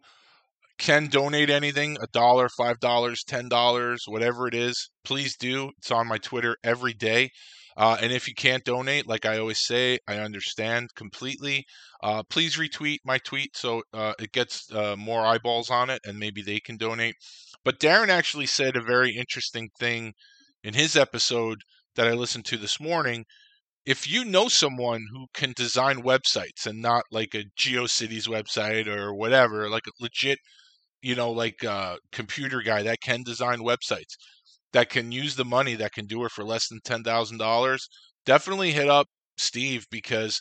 can 0.82 1.06
donate 1.06 1.48
anything 1.48 1.96
a 2.02 2.06
dollar 2.08 2.48
five 2.48 2.80
dollars 2.80 3.22
ten 3.24 3.48
dollars 3.48 4.02
whatever 4.08 4.48
it 4.48 4.54
is 4.54 4.90
please 5.04 5.36
do. 5.36 5.70
It's 5.78 5.92
on 5.92 6.08
my 6.08 6.18
twitter 6.18 6.56
every 6.64 6.92
day. 6.92 7.30
Uh, 7.76 7.96
and 8.00 8.12
if 8.12 8.26
you 8.26 8.34
can't 8.34 8.64
donate 8.64 9.06
like 9.06 9.24
i 9.24 9.38
always 9.38 9.60
say 9.60 9.98
i 10.08 10.16
understand 10.18 10.88
completely. 10.96 11.64
Uh, 12.02 12.22
please 12.28 12.56
retweet 12.56 12.98
my 13.04 13.18
tweet 13.18 13.56
so 13.56 13.82
uh, 13.94 14.12
it 14.18 14.32
gets 14.32 14.70
uh, 14.72 14.96
more 14.96 15.24
eyeballs 15.24 15.70
on 15.70 15.88
it 15.88 16.00
and 16.04 16.18
maybe 16.18 16.42
they 16.42 16.58
can 16.58 16.76
donate. 16.76 17.14
But 17.64 17.78
darren 17.78 18.08
actually 18.08 18.46
said 18.46 18.76
a 18.76 18.82
very 18.82 19.14
interesting 19.14 19.70
thing 19.78 20.14
in 20.64 20.74
his 20.74 20.96
episode 20.96 21.58
that 21.94 22.08
i 22.08 22.12
listened 22.12 22.44
to 22.46 22.56
this 22.56 22.80
morning. 22.80 23.24
If 23.86 24.10
you 24.10 24.24
know 24.24 24.48
someone 24.48 25.02
who 25.12 25.26
can 25.32 25.52
design 25.54 26.02
websites 26.02 26.66
and 26.66 26.82
not 26.82 27.04
like 27.12 27.34
a 27.34 27.44
GeoCities 27.58 28.28
website 28.28 28.88
or 28.88 29.14
whatever, 29.14 29.68
like 29.70 29.86
a 29.86 29.92
legit, 30.02 30.38
you 31.02 31.14
know, 31.14 31.30
like 31.30 31.62
a 31.64 31.98
computer 32.12 32.62
guy 32.62 32.82
that 32.84 33.00
can 33.02 33.22
design 33.22 33.60
websites, 33.60 34.14
that 34.72 34.90
can 34.90 35.12
use 35.12 35.36
the 35.36 35.44
money, 35.44 35.74
that 35.76 35.92
can 35.92 36.06
do 36.06 36.24
it 36.24 36.32
for 36.32 36.44
less 36.44 36.68
than 36.68 36.80
ten 36.84 37.02
thousand 37.02 37.38
dollars, 37.38 37.88
definitely 38.26 38.72
hit 38.72 38.88
up 38.88 39.08
Steve 39.36 39.86
because 39.90 40.40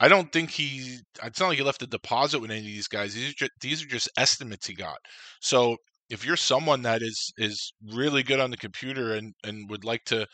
I 0.00 0.08
don't 0.08 0.32
think 0.32 0.50
he. 0.50 0.98
It's 1.24 1.40
not 1.40 1.48
like 1.48 1.58
he 1.58 1.64
left 1.64 1.82
a 1.82 1.86
deposit 1.86 2.40
with 2.40 2.50
any 2.50 2.60
of 2.60 2.66
these 2.66 2.88
guys. 2.88 3.14
These 3.14 3.30
are 3.30 3.34
just, 3.34 3.52
these 3.60 3.82
are 3.82 3.88
just 3.88 4.08
estimates 4.16 4.66
he 4.66 4.74
got. 4.74 4.98
So 5.40 5.76
if 6.10 6.24
you're 6.24 6.36
someone 6.36 6.82
that 6.82 7.02
is 7.02 7.32
is 7.38 7.72
really 7.92 8.22
good 8.22 8.40
on 8.40 8.50
the 8.50 8.56
computer 8.56 9.14
and 9.14 9.34
and 9.44 9.68
would 9.70 9.84
like 9.84 10.04
to 10.06 10.26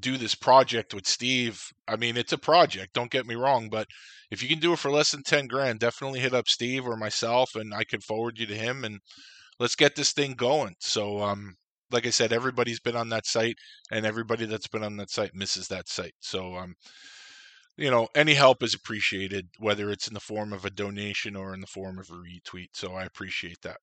do 0.00 0.16
this 0.16 0.34
project 0.34 0.94
with 0.94 1.06
Steve, 1.06 1.60
I 1.88 1.96
mean 1.96 2.16
it's 2.16 2.32
a 2.32 2.38
project. 2.38 2.94
Don't 2.94 3.10
get 3.10 3.26
me 3.26 3.34
wrong, 3.34 3.68
but 3.70 3.86
if 4.34 4.42
you 4.42 4.48
can 4.48 4.58
do 4.60 4.74
it 4.74 4.78
for 4.78 4.90
less 4.90 5.12
than 5.12 5.22
ten 5.22 5.46
grand, 5.46 5.80
definitely 5.80 6.20
hit 6.20 6.34
up 6.34 6.48
Steve 6.48 6.86
or 6.86 6.96
myself, 6.96 7.54
and 7.54 7.72
I 7.74 7.84
can 7.84 8.00
forward 8.00 8.38
you 8.38 8.46
to 8.46 8.54
him, 8.56 8.84
and 8.84 9.00
let's 9.58 9.76
get 9.76 9.96
this 9.96 10.12
thing 10.12 10.34
going. 10.34 10.74
So 10.80 11.22
um, 11.22 11.54
like 11.90 12.06
I 12.06 12.10
said, 12.10 12.32
everybody's 12.32 12.80
been 12.80 12.96
on 12.96 13.08
that 13.10 13.26
site, 13.26 13.56
and 13.90 14.06
everybody 14.06 14.46
that's 14.46 14.68
been 14.68 14.84
on 14.84 14.96
that 14.98 15.10
site 15.10 15.34
misses 15.34 15.68
that 15.68 15.88
site. 15.88 16.14
So 16.20 16.56
um, 16.56 16.74
you 17.76 17.90
know, 17.90 18.08
any 18.14 18.34
help 18.34 18.62
is 18.62 18.74
appreciated, 18.74 19.48
whether 19.58 19.90
it's 19.90 20.08
in 20.08 20.14
the 20.14 20.20
form 20.20 20.52
of 20.52 20.64
a 20.64 20.70
donation 20.70 21.36
or 21.36 21.54
in 21.54 21.60
the 21.60 21.66
form 21.66 21.98
of 21.98 22.08
a 22.10 22.14
retweet. 22.14 22.68
So 22.74 22.94
I 22.94 23.04
appreciate 23.04 23.60
that. 23.62 23.78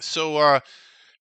So, 0.00 0.36
uh, 0.36 0.60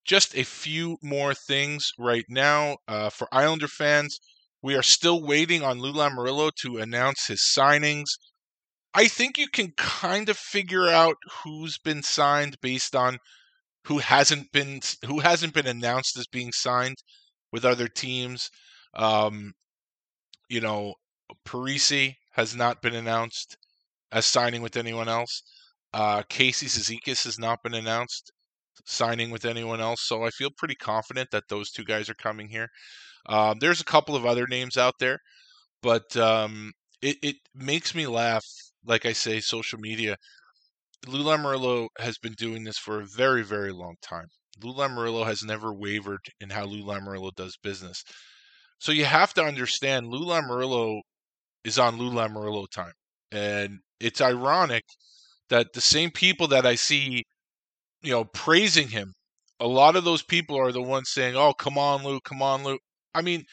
just 0.05 0.35
a 0.35 0.43
few 0.43 0.97
more 1.01 1.33
things 1.33 1.91
right 1.97 2.25
now 2.29 2.77
uh, 2.88 3.09
for 3.09 3.27
Islander 3.31 3.67
fans. 3.67 4.19
We 4.65 4.73
are 4.73 4.82
still 4.82 5.21
waiting 5.21 5.62
on 5.62 5.78
Lou 5.78 5.93
Lamoriello 5.93 6.49
to 6.62 6.80
announce 6.80 7.28
his 7.28 7.41
signings. 7.41 8.08
I 8.95 9.08
think 9.08 9.38
you 9.38 9.47
can 9.47 9.73
kind 9.78 10.28
of 10.28 10.38
figure 10.38 10.88
out 10.88 11.17
who's 11.43 11.78
been 11.78 12.01
signed 12.01 12.58
based 12.63 12.95
on 12.95 13.19
who 13.86 13.99
hasn't 13.99 14.51
been 14.51 14.82
who 15.06 15.19
hasn't 15.19 15.54
been 15.54 15.67
announced 15.67 16.17
as 16.17 16.25
being 16.25 16.51
signed 16.51 16.95
with 17.51 17.63
other 17.63 17.88
teams. 17.88 18.49
Um, 18.95 19.54
you 20.49 20.62
know, 20.62 20.95
Parise 21.47 22.15
has 22.32 22.56
not 22.56 22.82
been 22.82 22.95
announced 22.95 23.58
as 24.12 24.25
signing 24.25 24.63
with 24.63 24.78
anyone 24.78 25.08
else. 25.08 25.43
Uh, 25.93 26.23
Casey 26.28 26.65
Cizikas 26.65 27.23
has 27.25 27.38
not 27.38 27.62
been 27.62 27.75
announced 27.75 28.32
signing 28.84 29.30
with 29.30 29.45
anyone 29.45 29.80
else. 29.80 30.01
So 30.01 30.23
I 30.23 30.32
feel 30.32 30.49
pretty 30.49 30.75
confident 30.75 31.30
that 31.30 31.49
those 31.49 31.69
two 31.69 31.84
guys 31.84 32.10
are 32.10 32.15
coming 32.15 32.49
here. 32.49 32.69
Um, 33.27 33.57
there's 33.59 33.81
a 33.81 33.85
couple 33.85 34.15
of 34.15 34.25
other 34.25 34.47
names 34.47 34.77
out 34.77 34.95
there, 34.99 35.19
but 35.81 36.15
um, 36.17 36.71
it, 37.01 37.17
it 37.21 37.35
makes 37.53 37.95
me 37.95 38.07
laugh. 38.07 38.45
Like 38.85 39.05
I 39.05 39.13
say, 39.13 39.39
social 39.39 39.79
media. 39.79 40.15
Lou 41.07 41.23
Lamoriello 41.23 41.88
has 41.99 42.17
been 42.17 42.33
doing 42.33 42.63
this 42.63 42.77
for 42.77 43.01
a 43.01 43.05
very, 43.05 43.43
very 43.43 43.71
long 43.71 43.95
time. 44.01 44.27
Lou 44.63 44.73
Lamoriello 44.73 45.25
has 45.25 45.43
never 45.43 45.73
wavered 45.73 46.21
in 46.39 46.49
how 46.49 46.65
Lou 46.65 46.83
Lamoriello 46.83 47.31
does 47.35 47.57
business. 47.61 48.03
So 48.79 48.91
you 48.91 49.05
have 49.05 49.33
to 49.35 49.43
understand 49.43 50.07
Lou 50.07 50.25
Lamoriello 50.25 51.01
is 51.63 51.79
on 51.79 51.97
Lou 51.97 52.11
Lamoriello 52.11 52.69
time. 52.69 52.93
And 53.31 53.79
it's 53.99 54.21
ironic 54.21 54.83
that 55.49 55.73
the 55.73 55.81
same 55.81 56.11
people 56.11 56.47
that 56.49 56.65
I 56.65 56.75
see, 56.75 57.23
you 58.01 58.11
know, 58.11 58.25
praising 58.25 58.89
him, 58.89 59.13
a 59.59 59.67
lot 59.67 59.95
of 59.95 60.03
those 60.03 60.23
people 60.23 60.57
are 60.59 60.71
the 60.71 60.81
ones 60.81 61.11
saying, 61.11 61.35
"Oh, 61.35 61.53
come 61.53 61.77
on, 61.77 62.03
Lou, 62.03 62.19
come 62.21 62.41
on, 62.41 62.63
Lou." 62.63 62.77
I 63.15 63.21
mean, 63.21 63.45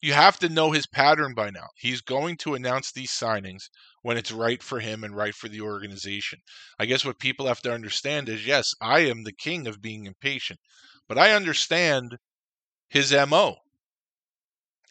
you 0.00 0.12
have 0.12 0.38
to 0.38 0.48
know 0.48 0.70
his 0.70 0.86
pattern 0.86 1.34
by 1.34 1.50
now. 1.50 1.66
He's 1.76 2.00
going 2.00 2.36
to 2.38 2.54
announce 2.54 2.92
these 2.92 3.10
signings 3.10 3.64
when 4.02 4.16
it's 4.16 4.30
right 4.30 4.62
for 4.62 4.78
him 4.78 5.02
and 5.02 5.16
right 5.16 5.34
for 5.34 5.48
the 5.48 5.60
organization. 5.60 6.38
I 6.78 6.86
guess 6.86 7.04
what 7.04 7.18
people 7.18 7.48
have 7.48 7.60
to 7.62 7.74
understand 7.74 8.28
is 8.28 8.46
yes, 8.46 8.72
I 8.80 9.00
am 9.00 9.24
the 9.24 9.32
king 9.32 9.66
of 9.66 9.82
being 9.82 10.06
impatient, 10.06 10.60
but 11.08 11.18
I 11.18 11.32
understand 11.32 12.16
his 12.88 13.12
MO. 13.12 13.56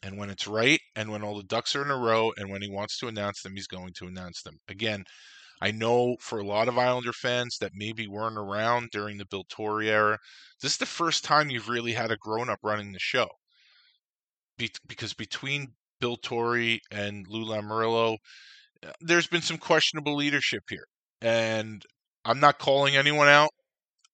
And 0.04 0.18
when 0.18 0.30
it's 0.30 0.46
right, 0.46 0.82
and 0.96 1.10
when 1.10 1.24
all 1.24 1.38
the 1.38 1.44
ducks 1.44 1.76
are 1.76 1.82
in 1.82 1.90
a 1.90 1.98
row, 1.98 2.34
and 2.38 2.50
when 2.52 2.62
he 2.62 2.70
wants 2.70 3.00
to 3.00 3.08
announce 3.08 3.42
them, 3.42 3.56
he's 3.56 3.68
going 3.68 3.94
to 3.94 4.08
announce 4.08 4.42
them. 4.42 4.60
Again, 4.68 5.06
I 5.62 5.72
know 5.72 6.18
for 6.20 6.40
a 6.40 6.46
lot 6.46 6.68
of 6.68 6.78
Islander 6.78 7.14
fans 7.14 7.58
that 7.60 7.72
maybe 7.74 8.08
weren't 8.08 8.38
around 8.38 8.90
during 8.92 9.18
the 9.18 9.26
Bill 9.26 9.46
Torrey 9.50 9.90
era, 9.90 10.20
this 10.62 10.74
is 10.74 10.78
the 10.78 10.86
first 10.86 11.24
time 11.24 11.50
you've 11.50 11.70
really 11.70 11.94
had 11.94 12.12
a 12.12 12.18
grown 12.18 12.50
up 12.50 12.60
running 12.62 12.92
the 12.92 13.00
show. 13.00 13.30
Be- 14.58 14.72
because 14.88 15.14
between 15.14 15.74
Bill 16.00 16.18
Torrey 16.18 16.82
and 16.92 17.26
Lou 17.28 17.46
Lamoriello, 17.46 18.18
uh, 18.86 18.92
there's 19.02 19.28
been 19.28 19.42
some 19.42 19.58
questionable 19.58 20.16
leadership 20.16 20.64
here. 20.70 20.86
And 21.22 21.84
I'm 22.26 22.40
not 22.40 22.60
calling 22.60 22.96
anyone 22.96 23.28
out. 23.28 23.50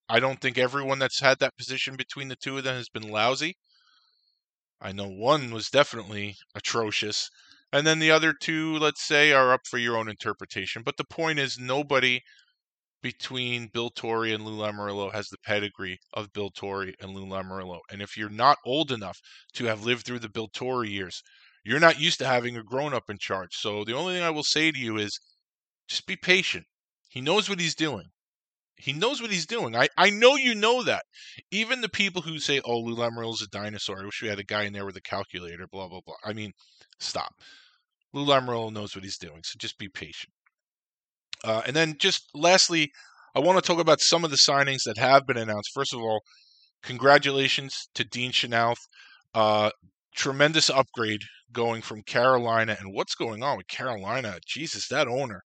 I 0.10 0.20
don't 0.20 0.40
think 0.40 0.58
everyone 0.58 1.00
that's 1.00 1.22
had 1.22 1.40
that 1.40 1.58
position 1.58 1.96
between 1.96 2.28
the 2.28 2.36
two 2.36 2.58
of 2.58 2.64
them 2.64 2.76
has 2.76 2.90
been 2.90 3.10
lousy. 3.10 3.56
I 4.82 4.92
know 4.92 5.08
one 5.08 5.52
was 5.52 5.70
definitely 5.70 6.36
atrocious. 6.54 7.30
And 7.72 7.88
then 7.88 8.00
the 8.00 8.12
other 8.12 8.34
two, 8.34 8.78
let's 8.78 9.04
say, 9.04 9.32
are 9.32 9.54
up 9.54 9.62
for 9.68 9.80
your 9.80 9.98
own 9.98 10.10
interpretation. 10.10 10.84
But 10.84 10.98
the 10.98 11.06
point 11.06 11.40
is, 11.40 11.58
nobody 11.58 12.22
between 13.04 13.68
Bill 13.68 13.92
Torrey 13.92 14.34
and 14.34 14.44
Lou 14.44 14.58
Lamoriello 14.58 15.14
has 15.14 15.28
the 15.28 15.38
pedigree 15.46 16.00
of 16.14 16.34
Bill 16.34 16.50
Torrey 16.50 16.96
and 17.00 17.14
Lou 17.14 17.26
Lamoriello. 17.26 17.82
And 17.92 18.02
if 18.02 18.18
you're 18.18 18.30
not 18.30 18.58
old 18.66 18.92
enough 18.92 19.20
to 19.54 19.66
have 19.66 19.86
lived 19.86 20.06
through 20.06 20.20
the 20.20 20.30
Bill 20.30 20.48
Torrey 20.48 20.90
years, 20.90 21.22
you're 21.66 21.82
not 21.82 22.00
used 22.00 22.18
to 22.20 22.26
having 22.26 22.58
a 22.58 22.64
grown 22.64 22.94
up 22.94 23.10
in 23.10 23.18
charge. 23.20 23.56
So 23.56 23.84
the 23.84 23.94
only 23.94 24.16
thing 24.16 24.24
I 24.24 24.32
will 24.32 24.44
say 24.44 24.72
to 24.72 24.80
you 24.80 24.98
is 24.98 25.20
just 25.88 26.08
be 26.08 26.16
patient. 26.16 26.66
He 27.10 27.22
knows 27.22 27.50
what 27.50 27.60
he's 27.60 27.76
doing. 27.76 28.06
He 28.76 28.94
knows 28.94 29.22
what 29.22 29.32
he's 29.32 29.46
doing. 29.46 29.76
I, 29.76 29.88
I 29.98 30.10
know 30.10 30.36
you 30.36 30.56
know 30.56 30.82
that. 30.84 31.04
Even 31.52 31.82
the 31.82 31.90
people 31.90 32.24
who 32.24 32.40
say, 32.40 32.62
oh, 32.66 32.80
Lou 32.80 32.96
Lamoriello 32.96 33.34
is 33.34 33.42
a 33.42 33.48
dinosaur. 33.48 34.02
I 34.02 34.06
wish 34.06 34.22
we 34.22 34.30
had 34.30 34.40
a 34.40 34.44
guy 34.44 34.64
in 34.64 34.74
there 34.74 34.86
with 34.86 34.98
a 34.98 35.02
calculator, 35.02 35.68
blah, 35.72 35.88
blah, 35.88 36.02
blah. 36.06 36.16
I 36.24 36.34
mean, 36.34 36.54
stop. 37.00 37.34
Lou 38.14 38.26
Lamoriello 38.26 38.72
knows 38.72 38.96
what 38.96 39.04
he's 39.04 39.18
doing, 39.18 39.42
so 39.44 39.58
just 39.58 39.78
be 39.78 39.90
patient. 39.90 40.34
Uh, 41.44 41.62
and 41.66 41.76
then 41.76 41.96
just 42.00 42.30
lastly, 42.34 42.92
I 43.36 43.40
want 43.40 43.62
to 43.62 43.68
talk 43.68 43.80
about 43.80 44.02
some 44.02 44.24
of 44.24 44.32
the 44.32 44.38
signings 44.38 44.84
that 44.86 44.98
have 44.98 45.26
been 45.26 45.38
announced. 45.38 45.72
First 45.74 45.94
of 45.94 46.00
all, 46.00 46.22
congratulations 46.84 47.90
to 47.96 48.04
Dean 48.04 48.32
Chynoweth. 48.32 48.88
Uh, 49.34 49.72
tremendous 50.16 50.70
upgrade 50.70 51.22
going 51.52 51.82
from 51.82 52.04
Carolina. 52.04 52.78
And 52.80 52.94
what's 52.94 53.16
going 53.16 53.44
on 53.44 53.58
with 53.58 53.68
Carolina? 53.68 54.38
Jesus, 54.46 54.88
that 54.90 55.08
owner. 55.08 55.42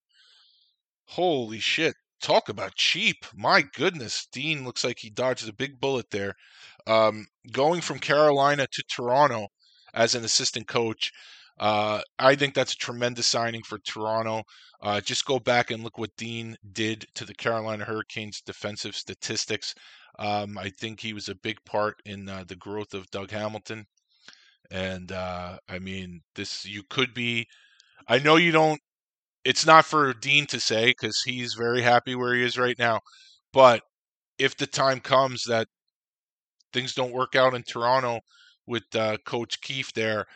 Holy 1.06 1.58
shit 1.58 1.94
talk 2.20 2.48
about 2.48 2.74
cheap. 2.74 3.24
My 3.34 3.62
goodness, 3.62 4.26
Dean 4.32 4.64
looks 4.64 4.84
like 4.84 4.98
he 4.98 5.10
dodged 5.10 5.48
a 5.48 5.52
big 5.52 5.80
bullet 5.80 6.06
there. 6.10 6.34
Um, 6.86 7.26
going 7.52 7.80
from 7.80 7.98
Carolina 7.98 8.66
to 8.70 8.82
Toronto 8.88 9.48
as 9.94 10.14
an 10.14 10.24
assistant 10.24 10.66
coach, 10.66 11.12
uh, 11.58 12.00
I 12.18 12.36
think 12.36 12.54
that's 12.54 12.72
a 12.72 12.76
tremendous 12.76 13.26
signing 13.26 13.62
for 13.62 13.78
Toronto. 13.78 14.42
Uh, 14.80 15.00
just 15.00 15.24
go 15.24 15.38
back 15.38 15.70
and 15.70 15.82
look 15.82 15.98
what 15.98 16.16
Dean 16.16 16.56
did 16.72 17.06
to 17.14 17.24
the 17.24 17.34
Carolina 17.34 17.84
Hurricanes 17.84 18.40
defensive 18.40 18.94
statistics. 18.94 19.74
Um, 20.18 20.56
I 20.56 20.70
think 20.70 21.00
he 21.00 21.12
was 21.12 21.28
a 21.28 21.34
big 21.34 21.56
part 21.64 21.96
in 22.04 22.28
uh, 22.28 22.44
the 22.46 22.56
growth 22.56 22.94
of 22.94 23.10
Doug 23.10 23.30
Hamilton. 23.30 23.86
And 24.70 25.10
uh, 25.12 25.58
I 25.68 25.78
mean, 25.78 26.20
this 26.34 26.64
you 26.64 26.82
could 26.88 27.14
be. 27.14 27.46
I 28.08 28.18
know 28.18 28.36
you 28.36 28.52
don't 28.52 28.80
it's 29.44 29.66
not 29.66 29.84
for 29.84 30.12
Dean 30.14 30.46
to 30.46 30.60
say 30.60 30.86
because 30.88 31.22
he's 31.24 31.54
very 31.54 31.82
happy 31.82 32.14
where 32.14 32.34
he 32.34 32.44
is 32.44 32.58
right 32.58 32.78
now. 32.78 33.00
But 33.52 33.82
if 34.38 34.56
the 34.56 34.66
time 34.66 35.00
comes 35.00 35.44
that 35.48 35.68
things 36.72 36.94
don't 36.94 37.12
work 37.12 37.34
out 37.34 37.54
in 37.54 37.62
Toronto 37.62 38.20
with 38.66 38.84
uh, 38.94 39.16
Coach 39.26 39.60
Keefe 39.62 39.92
there, 39.94 40.26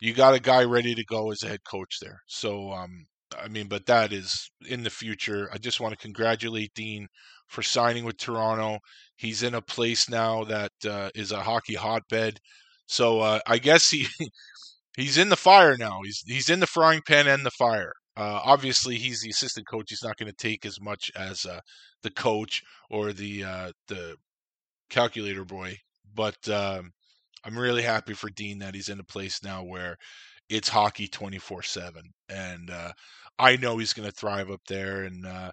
you 0.00 0.14
got 0.14 0.34
a 0.34 0.40
guy 0.40 0.64
ready 0.64 0.94
to 0.94 1.04
go 1.04 1.30
as 1.30 1.42
a 1.42 1.48
head 1.48 1.60
coach 1.70 1.98
there. 2.00 2.20
So, 2.26 2.72
um, 2.72 3.06
I 3.42 3.48
mean, 3.48 3.68
but 3.68 3.86
that 3.86 4.12
is 4.12 4.50
in 4.68 4.82
the 4.82 4.90
future. 4.90 5.48
I 5.52 5.58
just 5.58 5.80
want 5.80 5.92
to 5.92 5.98
congratulate 6.02 6.74
Dean 6.74 7.08
for 7.48 7.62
signing 7.62 8.04
with 8.04 8.18
Toronto. 8.18 8.78
He's 9.16 9.42
in 9.42 9.54
a 9.54 9.62
place 9.62 10.08
now 10.08 10.44
that 10.44 10.72
uh, 10.88 11.10
is 11.14 11.32
a 11.32 11.42
hockey 11.42 11.74
hotbed. 11.74 12.38
So 12.86 13.20
uh, 13.20 13.40
I 13.46 13.58
guess 13.58 13.90
he 13.90 14.06
he's 14.96 15.18
in 15.18 15.28
the 15.28 15.36
fire 15.36 15.76
now. 15.76 16.00
He's 16.04 16.22
he's 16.26 16.48
in 16.48 16.60
the 16.60 16.66
frying 16.66 17.02
pan 17.06 17.26
and 17.26 17.44
the 17.44 17.50
fire. 17.50 17.92
Uh, 18.16 18.40
obviously, 18.44 18.96
he's 18.96 19.22
the 19.22 19.30
assistant 19.30 19.66
coach. 19.68 19.86
He's 19.88 20.04
not 20.04 20.16
going 20.16 20.30
to 20.30 20.36
take 20.36 20.64
as 20.64 20.80
much 20.80 21.10
as 21.16 21.44
uh, 21.44 21.60
the 22.02 22.10
coach 22.10 22.62
or 22.90 23.12
the 23.12 23.44
uh, 23.44 23.72
the 23.88 24.16
calculator 24.90 25.44
boy. 25.44 25.78
But 26.14 26.48
um, 26.48 26.92
I'm 27.44 27.58
really 27.58 27.82
happy 27.82 28.14
for 28.14 28.30
Dean 28.30 28.58
that 28.60 28.74
he's 28.74 28.88
in 28.88 29.00
a 29.00 29.04
place 29.04 29.42
now 29.42 29.64
where 29.64 29.96
it's 30.48 30.68
hockey 30.68 31.08
24 31.08 31.62
seven, 31.62 32.02
and 32.28 32.70
uh, 32.70 32.92
I 33.38 33.56
know 33.56 33.78
he's 33.78 33.92
going 33.92 34.08
to 34.08 34.14
thrive 34.16 34.50
up 34.50 34.60
there. 34.68 35.04
And 35.04 35.26
uh, 35.26 35.50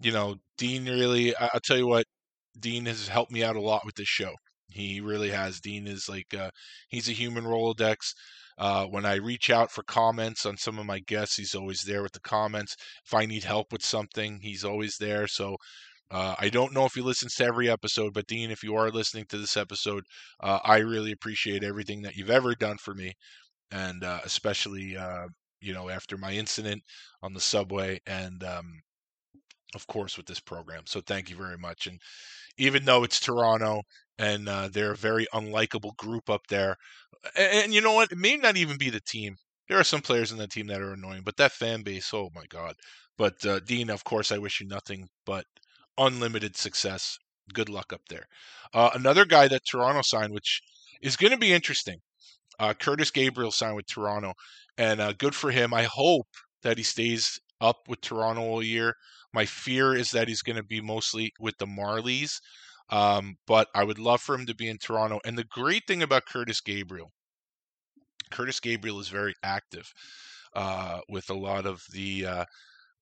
you 0.00 0.12
know, 0.12 0.36
Dean 0.58 0.86
really, 0.86 1.36
I- 1.36 1.50
will 1.54 1.60
tell 1.64 1.78
you 1.78 1.86
what, 1.86 2.06
Dean 2.58 2.86
has 2.86 3.08
helped 3.08 3.32
me 3.32 3.44
out 3.44 3.56
a 3.56 3.60
lot 3.60 3.84
with 3.86 3.96
this 3.96 4.08
show. 4.08 4.34
He 4.70 5.00
really 5.00 5.30
has. 5.30 5.60
Dean 5.60 5.86
is 5.86 6.08
like 6.08 6.34
uh, 6.34 6.50
he's 6.88 7.08
a 7.08 7.12
human 7.12 7.44
Rolodex. 7.44 7.98
Uh, 8.58 8.86
when 8.86 9.04
I 9.06 9.16
reach 9.16 9.50
out 9.50 9.70
for 9.72 9.82
comments 9.84 10.46
on 10.46 10.56
some 10.56 10.78
of 10.78 10.86
my 10.86 11.00
guests, 11.00 11.36
he's 11.36 11.54
always 11.54 11.82
there 11.82 12.02
with 12.02 12.12
the 12.12 12.20
comments. 12.20 12.76
If 13.06 13.14
I 13.14 13.26
need 13.26 13.44
help 13.44 13.72
with 13.72 13.84
something, 13.84 14.40
he's 14.42 14.64
always 14.64 14.96
there. 15.00 15.26
So 15.28 15.56
uh, 16.10 16.34
I 16.38 16.48
don't 16.50 16.72
know 16.74 16.84
if 16.86 16.94
he 16.94 17.00
listens 17.02 17.34
to 17.36 17.44
every 17.44 17.68
episode, 17.70 18.14
but 18.14 18.26
Dean, 18.26 18.50
if 18.50 18.62
you 18.62 18.76
are 18.76 18.90
listening 18.90 19.26
to 19.30 19.38
this 19.38 19.56
episode, 19.56 20.04
uh, 20.40 20.60
I 20.64 20.78
really 20.78 21.12
appreciate 21.12 21.64
everything 21.64 22.02
that 22.02 22.16
you've 22.16 22.30
ever 22.30 22.54
done 22.54 22.78
for 22.78 22.94
me. 22.94 23.14
and 23.70 24.04
uh, 24.04 24.20
especially 24.24 24.96
uh, 24.96 25.26
you 25.64 25.74
know 25.74 25.88
after 25.88 26.16
my 26.18 26.32
incident 26.32 26.82
on 27.22 27.32
the 27.34 27.40
subway, 27.40 28.00
and 28.06 28.42
um, 28.44 28.82
of 29.74 29.86
course 29.86 30.16
with 30.16 30.26
this 30.26 30.40
program. 30.40 30.82
So 30.86 31.00
thank 31.00 31.30
you 31.30 31.36
very 31.36 31.58
much. 31.58 31.86
And 31.86 32.00
even 32.58 32.84
though 32.84 33.04
it's 33.04 33.20
Toronto 33.20 33.82
and 34.18 34.48
uh, 34.48 34.68
they're 34.72 34.92
a 34.92 34.96
very 34.96 35.26
unlikable 35.34 35.96
group 35.96 36.30
up 36.30 36.46
there, 36.48 36.76
and, 37.36 37.64
and 37.64 37.74
you 37.74 37.80
know 37.80 37.92
what, 37.94 38.12
it 38.12 38.18
may 38.18 38.36
not 38.36 38.56
even 38.56 38.76
be 38.78 38.90
the 38.90 39.00
team. 39.00 39.36
There 39.68 39.78
are 39.78 39.84
some 39.84 40.02
players 40.02 40.30
in 40.32 40.38
the 40.38 40.46
team 40.46 40.66
that 40.68 40.80
are 40.82 40.92
annoying, 40.92 41.22
but 41.24 41.36
that 41.38 41.52
fan 41.52 41.82
base, 41.82 42.12
oh 42.12 42.30
my 42.34 42.44
god. 42.48 42.74
But 43.16 43.44
uh, 43.46 43.60
Dean, 43.60 43.90
of 43.90 44.04
course, 44.04 44.30
I 44.32 44.38
wish 44.38 44.60
you 44.60 44.66
nothing 44.66 45.08
but 45.24 45.46
unlimited 45.98 46.56
success. 46.56 47.18
Good 47.52 47.68
luck 47.68 47.92
up 47.92 48.02
there. 48.08 48.26
Uh, 48.72 48.90
another 48.94 49.24
guy 49.24 49.48
that 49.48 49.62
Toronto 49.70 50.02
signed, 50.02 50.32
which 50.34 50.60
is 51.02 51.16
going 51.16 51.32
to 51.32 51.38
be 51.38 51.52
interesting. 51.52 51.98
Uh, 52.58 52.74
Curtis 52.74 53.10
Gabriel 53.10 53.50
signed 53.50 53.76
with 53.76 53.86
Toronto, 53.86 54.32
and 54.78 55.00
uh, 55.00 55.12
good 55.12 55.34
for 55.34 55.50
him. 55.50 55.74
I 55.74 55.84
hope 55.84 56.28
that 56.62 56.78
he 56.78 56.84
stays 56.84 57.40
up 57.60 57.76
with 57.88 58.00
Toronto 58.00 58.42
all 58.42 58.62
year. 58.62 58.94
My 59.32 59.46
fear 59.46 59.94
is 59.94 60.10
that 60.12 60.28
he's 60.28 60.42
going 60.42 60.56
to 60.56 60.62
be 60.64 60.80
mostly 60.80 61.32
with 61.40 61.56
the 61.58 61.66
Marlies, 61.66 62.40
um, 62.90 63.36
but 63.46 63.68
I 63.74 63.84
would 63.84 63.98
love 63.98 64.20
for 64.20 64.34
him 64.34 64.46
to 64.46 64.54
be 64.54 64.68
in 64.68 64.78
Toronto. 64.78 65.20
And 65.24 65.36
the 65.36 65.44
great 65.44 65.82
thing 65.86 66.02
about 66.02 66.26
Curtis 66.26 66.60
Gabriel, 66.60 67.10
Curtis 68.30 68.60
Gabriel 68.60 69.00
is 69.00 69.08
very 69.08 69.34
active 69.42 69.92
uh, 70.54 71.00
with 71.08 71.30
a 71.30 71.34
lot 71.34 71.66
of 71.66 71.82
the 71.92 72.26
uh, 72.26 72.44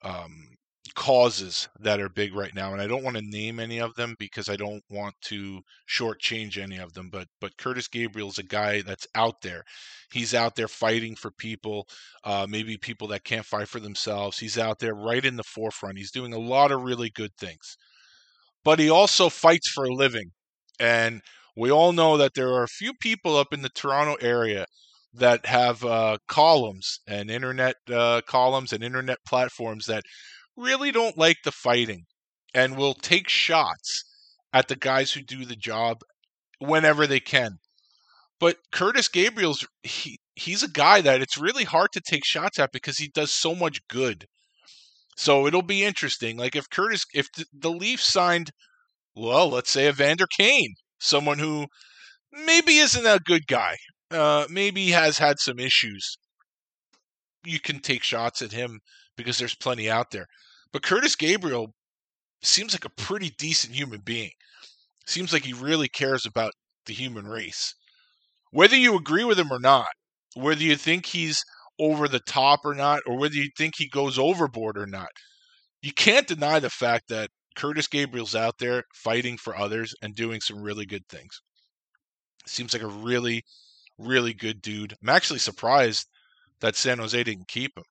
um, 0.02 0.56
causes 0.94 1.68
that 1.80 2.00
are 2.00 2.08
big 2.08 2.34
right 2.34 2.54
now, 2.54 2.72
and 2.72 2.82
I 2.82 2.86
don't 2.86 3.04
want 3.04 3.16
to 3.16 3.22
name 3.22 3.60
any 3.60 3.80
of 3.80 3.94
them 3.94 4.16
because 4.18 4.48
I 4.48 4.56
don't 4.56 4.82
want 4.90 5.14
to 5.22 5.60
shortchange 5.88 6.58
any 6.58 6.78
of 6.78 6.92
them. 6.94 7.08
But 7.10 7.28
but 7.40 7.56
Curtis 7.56 7.88
Gabriel's 7.88 8.38
a 8.38 8.42
guy 8.42 8.82
that's 8.82 9.06
out 9.14 9.40
there. 9.42 9.62
He's 10.12 10.34
out 10.34 10.56
there 10.56 10.68
fighting 10.68 11.14
for 11.16 11.30
people, 11.30 11.86
uh, 12.24 12.46
maybe 12.48 12.76
people 12.76 13.08
that 13.08 13.24
can't 13.24 13.46
fight 13.46 13.68
for 13.68 13.80
themselves. 13.80 14.38
He's 14.38 14.58
out 14.58 14.78
there 14.80 14.94
right 14.94 15.24
in 15.24 15.36
the 15.36 15.44
forefront. 15.44 15.98
He's 15.98 16.10
doing 16.10 16.32
a 16.34 16.38
lot 16.38 16.72
of 16.72 16.82
really 16.82 17.10
good 17.10 17.34
things, 17.38 17.76
but 18.64 18.78
he 18.78 18.90
also 18.90 19.28
fights 19.28 19.68
for 19.68 19.84
a 19.84 19.94
living, 19.94 20.30
and 20.80 21.22
we 21.56 21.70
all 21.70 21.92
know 21.92 22.16
that 22.16 22.34
there 22.34 22.48
are 22.50 22.62
a 22.64 22.68
few 22.68 22.94
people 22.94 23.36
up 23.36 23.52
in 23.52 23.62
the 23.62 23.68
Toronto 23.70 24.16
area 24.20 24.66
that 25.14 25.44
have 25.46 25.84
uh, 25.84 26.16
columns 26.28 27.00
and 27.06 27.30
internet 27.30 27.76
uh, 27.92 28.22
columns 28.26 28.72
and 28.72 28.82
internet 28.82 29.18
platforms 29.26 29.86
that 29.86 30.04
really 30.56 30.92
don't 30.92 31.18
like 31.18 31.38
the 31.44 31.52
fighting 31.52 32.04
and 32.54 32.76
will 32.76 32.94
take 32.94 33.28
shots 33.28 34.04
at 34.52 34.68
the 34.68 34.76
guys 34.76 35.12
who 35.12 35.22
do 35.22 35.44
the 35.44 35.56
job 35.56 35.98
whenever 36.58 37.06
they 37.06 37.20
can. 37.20 37.58
But 38.38 38.58
Curtis 38.72 39.08
Gabriel's 39.08 39.66
he 39.82 40.18
he's 40.34 40.62
a 40.62 40.68
guy 40.68 41.00
that 41.00 41.22
it's 41.22 41.38
really 41.38 41.64
hard 41.64 41.90
to 41.92 42.00
take 42.00 42.24
shots 42.24 42.58
at 42.58 42.72
because 42.72 42.98
he 42.98 43.08
does 43.08 43.32
so 43.32 43.54
much 43.54 43.86
good. 43.88 44.26
So 45.16 45.46
it'll 45.46 45.62
be 45.62 45.84
interesting. 45.84 46.36
Like 46.36 46.56
if 46.56 46.68
Curtis 46.70 47.04
if 47.14 47.28
the 47.52 47.70
Leafs 47.70 48.10
signed 48.10 48.50
well, 49.14 49.48
let's 49.50 49.70
say 49.70 49.88
Evander 49.88 50.26
Kane, 50.26 50.74
someone 50.98 51.38
who 51.38 51.66
maybe 52.32 52.78
isn't 52.78 53.06
a 53.06 53.20
good 53.24 53.46
guy. 53.46 53.76
Uh, 54.10 54.46
maybe 54.50 54.90
has 54.90 55.18
had 55.18 55.38
some 55.38 55.58
issues. 55.58 56.16
You 57.44 57.60
can 57.60 57.80
take 57.80 58.02
shots 58.02 58.42
at 58.42 58.52
him 58.52 58.80
because 59.16 59.38
there's 59.38 59.54
plenty 59.54 59.90
out 59.90 60.10
there. 60.10 60.26
But 60.72 60.82
Curtis 60.82 61.16
Gabriel 61.16 61.74
seems 62.42 62.72
like 62.72 62.84
a 62.84 63.02
pretty 63.02 63.30
decent 63.38 63.74
human 63.74 64.00
being. 64.00 64.30
Seems 65.06 65.32
like 65.32 65.44
he 65.44 65.52
really 65.52 65.88
cares 65.88 66.26
about 66.26 66.52
the 66.86 66.94
human 66.94 67.26
race. 67.26 67.74
Whether 68.50 68.76
you 68.76 68.96
agree 68.96 69.24
with 69.24 69.38
him 69.38 69.52
or 69.52 69.60
not, 69.60 69.88
whether 70.34 70.62
you 70.62 70.76
think 70.76 71.06
he's 71.06 71.42
over 71.78 72.06
the 72.08 72.20
top 72.20 72.60
or 72.64 72.74
not, 72.74 73.00
or 73.06 73.18
whether 73.18 73.34
you 73.34 73.48
think 73.56 73.74
he 73.76 73.88
goes 73.88 74.18
overboard 74.18 74.76
or 74.78 74.86
not, 74.86 75.08
you 75.80 75.92
can't 75.92 76.28
deny 76.28 76.58
the 76.60 76.70
fact 76.70 77.08
that 77.08 77.30
Curtis 77.56 77.88
Gabriel's 77.88 78.34
out 78.34 78.58
there 78.58 78.84
fighting 78.94 79.36
for 79.36 79.56
others 79.56 79.94
and 80.02 80.14
doing 80.14 80.40
some 80.40 80.62
really 80.62 80.86
good 80.86 81.06
things. 81.08 81.40
Seems 82.46 82.72
like 82.72 82.82
a 82.82 82.86
really, 82.86 83.42
really 83.98 84.32
good 84.34 84.62
dude. 84.62 84.94
I'm 85.02 85.08
actually 85.08 85.38
surprised 85.38 86.06
that 86.60 86.76
San 86.76 86.98
Jose 86.98 87.22
didn't 87.22 87.48
keep 87.48 87.76
him. 87.76 87.84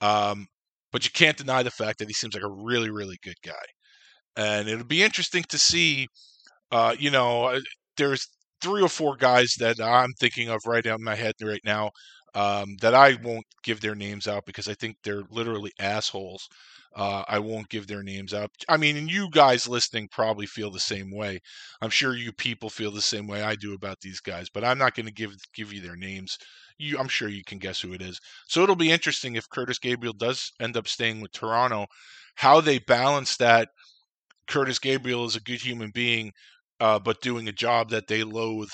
Um, 0.00 0.46
but 0.92 1.04
you 1.04 1.10
can't 1.12 1.36
deny 1.36 1.62
the 1.62 1.70
fact 1.70 1.98
that 1.98 2.08
he 2.08 2.14
seems 2.14 2.34
like 2.34 2.42
a 2.42 2.50
really, 2.50 2.90
really 2.90 3.18
good 3.22 3.36
guy. 3.44 3.64
And 4.36 4.68
it'll 4.68 4.84
be 4.86 5.02
interesting 5.02 5.44
to 5.48 5.58
see. 5.58 6.08
Uh, 6.70 6.94
you 6.98 7.10
know, 7.10 7.44
uh, 7.46 7.60
there's 7.96 8.26
three 8.62 8.82
or 8.82 8.88
four 8.88 9.16
guys 9.16 9.54
that 9.58 9.80
I'm 9.80 10.12
thinking 10.20 10.48
of 10.48 10.60
right 10.66 10.86
out 10.86 10.98
in 11.00 11.04
my 11.04 11.14
head 11.16 11.34
right 11.42 11.60
now 11.64 11.90
um, 12.34 12.76
that 12.80 12.94
I 12.94 13.16
won't 13.22 13.46
give 13.64 13.80
their 13.80 13.94
names 13.94 14.28
out 14.28 14.44
because 14.46 14.68
I 14.68 14.74
think 14.74 14.96
they're 15.04 15.24
literally 15.30 15.72
assholes. 15.80 16.48
Uh, 16.96 17.22
I 17.28 17.38
won't 17.38 17.68
give 17.68 17.86
their 17.86 18.02
names 18.02 18.34
out. 18.34 18.50
I 18.68 18.76
mean, 18.76 18.96
and 18.96 19.10
you 19.10 19.30
guys 19.30 19.68
listening 19.68 20.08
probably 20.10 20.46
feel 20.46 20.70
the 20.72 20.80
same 20.80 21.10
way. 21.14 21.38
I'm 21.80 21.90
sure 21.90 22.16
you 22.16 22.32
people 22.32 22.68
feel 22.70 22.90
the 22.90 23.00
same 23.02 23.26
way 23.28 23.42
I 23.42 23.54
do 23.54 23.74
about 23.74 24.00
these 24.00 24.20
guys, 24.20 24.48
but 24.52 24.64
I'm 24.64 24.78
not 24.78 24.94
going 24.96 25.06
to 25.06 25.12
give 25.12 25.32
give 25.54 25.72
you 25.72 25.80
their 25.80 25.96
names. 25.96 26.36
You, 26.80 26.98
I'm 26.98 27.08
sure 27.08 27.28
you 27.28 27.44
can 27.44 27.58
guess 27.58 27.80
who 27.80 27.92
it 27.92 28.00
is. 28.00 28.18
So 28.48 28.62
it'll 28.62 28.74
be 28.74 28.90
interesting 28.90 29.36
if 29.36 29.48
Curtis 29.50 29.78
Gabriel 29.78 30.14
does 30.14 30.50
end 30.60 30.78
up 30.78 30.88
staying 30.88 31.20
with 31.20 31.30
Toronto, 31.32 31.86
how 32.36 32.60
they 32.62 32.78
balance 32.78 33.36
that. 33.36 33.68
Curtis 34.48 34.78
Gabriel 34.78 35.26
is 35.26 35.36
a 35.36 35.40
good 35.40 35.60
human 35.60 35.90
being, 35.92 36.32
uh, 36.80 36.98
but 36.98 37.20
doing 37.20 37.48
a 37.48 37.52
job 37.52 37.90
that 37.90 38.06
they 38.06 38.24
loathe, 38.24 38.70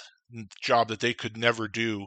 job 0.62 0.88
that 0.88 1.00
they 1.00 1.12
could 1.12 1.36
never 1.36 1.66
do, 1.66 2.06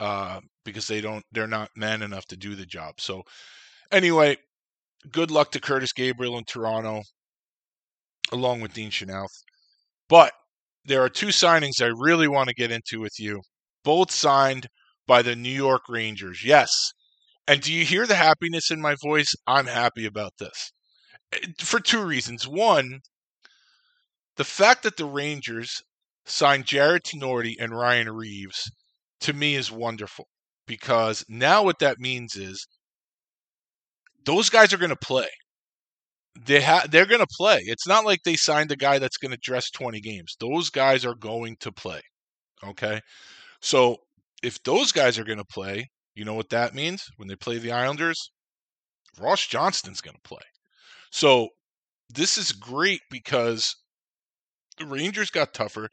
uh, 0.00 0.40
because 0.64 0.88
they 0.88 1.00
don't, 1.00 1.24
they're 1.30 1.46
not 1.46 1.70
man 1.76 2.02
enough 2.02 2.26
to 2.26 2.36
do 2.36 2.56
the 2.56 2.66
job. 2.66 2.94
So 2.98 3.22
anyway, 3.92 4.36
good 5.12 5.30
luck 5.30 5.52
to 5.52 5.60
Curtis 5.60 5.92
Gabriel 5.92 6.38
in 6.38 6.44
Toronto, 6.44 7.02
along 8.32 8.60
with 8.60 8.74
Dean 8.74 8.90
Chynoweth. 8.90 9.44
But 10.08 10.32
there 10.84 11.02
are 11.02 11.08
two 11.08 11.28
signings 11.28 11.80
I 11.80 11.92
really 11.96 12.28
want 12.28 12.48
to 12.48 12.54
get 12.54 12.72
into 12.72 13.00
with 13.00 13.18
you. 13.18 13.40
Both 13.84 14.10
signed 14.10 14.66
by 15.06 15.22
the 15.22 15.36
New 15.36 15.48
York 15.50 15.82
Rangers. 15.88 16.44
Yes. 16.44 16.92
And 17.48 17.60
do 17.60 17.72
you 17.72 17.84
hear 17.84 18.06
the 18.06 18.16
happiness 18.16 18.70
in 18.70 18.80
my 18.80 18.96
voice? 19.02 19.32
I'm 19.46 19.66
happy 19.66 20.04
about 20.04 20.32
this. 20.38 20.72
Eh, 21.32 21.38
for 21.60 21.80
two 21.80 22.02
reasons. 22.02 22.46
One, 22.48 23.00
the 24.36 24.44
fact 24.44 24.82
that 24.82 24.96
the 24.96 25.04
Rangers 25.04 25.82
signed 26.24 26.66
Jared 26.66 27.04
Tinordi 27.04 27.54
and 27.58 27.76
Ryan 27.76 28.10
Reaves 28.10 28.70
to 29.20 29.32
me 29.32 29.54
is 29.54 29.70
wonderful 29.70 30.26
because 30.66 31.24
now 31.28 31.62
what 31.62 31.78
that 31.78 31.98
means 31.98 32.36
is 32.36 32.66
those 34.24 34.50
guys 34.50 34.72
are 34.72 34.78
going 34.78 34.90
to 34.90 34.96
play. 34.96 35.28
They 36.44 36.60
ha- 36.60 36.86
they're 36.90 37.06
going 37.06 37.20
to 37.20 37.36
play. 37.38 37.60
It's 37.64 37.86
not 37.86 38.04
like 38.04 38.22
they 38.24 38.36
signed 38.36 38.70
a 38.70 38.76
guy 38.76 38.98
that's 38.98 39.16
going 39.16 39.30
to 39.30 39.38
dress 39.38 39.70
20 39.70 40.00
games. 40.00 40.36
Those 40.38 40.68
guys 40.68 41.04
are 41.06 41.14
going 41.14 41.56
to 41.60 41.72
play. 41.72 42.02
Okay? 42.62 43.00
So, 43.62 43.98
if 44.42 44.62
those 44.64 44.92
guys 44.92 45.18
are 45.18 45.24
going 45.24 45.38
to 45.38 45.44
play, 45.44 45.88
you 46.14 46.24
know 46.24 46.34
what 46.34 46.50
that 46.50 46.74
means? 46.74 47.04
When 47.16 47.28
they 47.28 47.36
play 47.36 47.58
the 47.58 47.72
Islanders, 47.72 48.30
Ross 49.20 49.46
Johnston's 49.46 50.00
going 50.00 50.16
to 50.16 50.28
play. 50.28 50.42
So, 51.10 51.48
this 52.10 52.38
is 52.38 52.52
great 52.52 53.00
because 53.10 53.74
the 54.78 54.86
Rangers 54.86 55.30
got 55.30 55.54
tougher. 55.54 55.88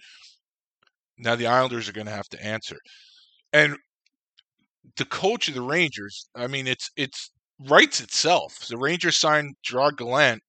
Now 1.18 1.36
the 1.36 1.48
Islanders 1.48 1.90
are 1.90 1.94
going 1.94 2.08
to 2.08 2.14
have 2.14 2.30
to 2.30 2.44
answer. 2.44 2.78
And 3.52 3.78
the 4.98 5.06
coach 5.06 5.48
of 5.48 5.56
the 5.56 5.62
Rangers, 5.62 6.30
I 6.36 6.48
mean, 6.48 6.68
it's 6.68 6.90
it's 6.98 7.32
writes 7.60 8.00
itself. 8.02 8.68
The 8.68 8.78
Rangers 8.78 9.20
signed 9.20 9.56
Gerard 9.64 9.98
Gallant. 9.98 10.42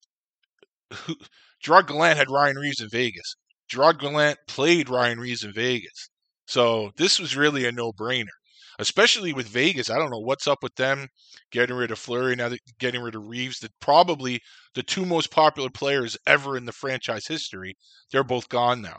Who, 0.92 1.16
Gerard 1.60 1.86
Gallant 1.88 2.18
had 2.18 2.30
Ryan 2.30 2.56
Reaves 2.56 2.80
in 2.80 2.88
Vegas. 2.88 3.36
Gerard 3.68 3.98
Gallant 4.00 4.38
played 4.48 4.88
Ryan 4.88 5.18
Reaves 5.20 5.44
in 5.44 5.52
Vegas. 5.52 6.10
So 6.46 6.90
this 6.96 7.18
was 7.18 7.36
really 7.36 7.66
a 7.66 7.72
no-brainer, 7.72 8.34
especially 8.78 9.32
with 9.32 9.48
Vegas. 9.48 9.90
I 9.90 9.98
don't 9.98 10.10
know 10.10 10.20
what's 10.20 10.46
up 10.46 10.62
with 10.62 10.74
them 10.76 11.08
getting 11.50 11.76
rid 11.76 11.90
of 11.90 11.98
Fleury 11.98 12.36
now, 12.36 12.50
getting 12.78 13.00
rid 13.00 13.14
of 13.14 13.26
Reaves. 13.26 13.60
That 13.60 13.72
probably 13.80 14.40
the 14.74 14.82
two 14.82 15.06
most 15.06 15.30
popular 15.30 15.70
players 15.70 16.16
ever 16.26 16.56
in 16.56 16.64
the 16.64 16.72
franchise 16.72 17.26
history. 17.26 17.76
They're 18.12 18.24
both 18.24 18.48
gone 18.48 18.82
now. 18.82 18.98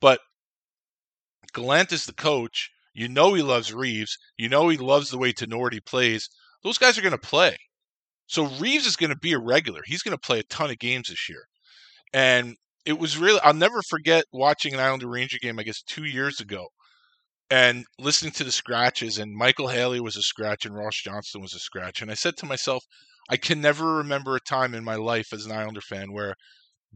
But 0.00 0.20
Gallant 1.52 1.92
is 1.92 2.06
the 2.06 2.14
coach. 2.14 2.70
You 2.94 3.08
know 3.08 3.34
he 3.34 3.42
loves 3.42 3.72
Reaves. 3.72 4.16
You 4.36 4.48
know 4.48 4.68
he 4.68 4.76
loves 4.76 5.10
the 5.10 5.18
way 5.18 5.32
Tinordi 5.32 5.84
plays 5.84 6.28
those 6.62 6.78
guys 6.78 6.98
are 6.98 7.02
going 7.02 7.12
to 7.12 7.18
play. 7.18 7.56
So 8.26 8.46
Reaves 8.46 8.86
is 8.86 8.96
going 8.96 9.10
to 9.10 9.18
be 9.18 9.32
a 9.32 9.38
regular. 9.38 9.80
He's 9.84 10.02
going 10.02 10.16
to 10.16 10.26
play 10.26 10.38
a 10.38 10.44
ton 10.44 10.70
of 10.70 10.78
games 10.78 11.08
this 11.08 11.28
year. 11.28 11.44
And 12.12 12.56
it 12.84 12.98
was 12.98 13.18
really, 13.18 13.40
I'll 13.42 13.54
never 13.54 13.82
forget 13.82 14.24
watching 14.32 14.74
an 14.74 14.80
Islander 14.80 15.08
Ranger 15.08 15.38
game, 15.40 15.58
I 15.58 15.62
guess, 15.62 15.82
two 15.82 16.04
years 16.04 16.40
ago 16.40 16.68
and 17.50 17.84
listening 17.98 18.32
to 18.32 18.44
the 18.44 18.52
scratches. 18.52 19.18
And 19.18 19.34
Michael 19.34 19.68
Haley 19.68 20.00
was 20.00 20.16
a 20.16 20.22
scratch 20.22 20.64
and 20.64 20.74
Ross 20.74 20.96
Johnston 21.02 21.42
was 21.42 21.54
a 21.54 21.58
scratch. 21.58 22.00
And 22.00 22.10
I 22.10 22.14
said 22.14 22.36
to 22.38 22.46
myself, 22.46 22.84
I 23.28 23.36
can 23.36 23.60
never 23.60 23.96
remember 23.96 24.34
a 24.34 24.40
time 24.40 24.74
in 24.74 24.84
my 24.84 24.96
life 24.96 25.32
as 25.32 25.46
an 25.46 25.52
Islander 25.52 25.80
fan 25.80 26.12
where 26.12 26.34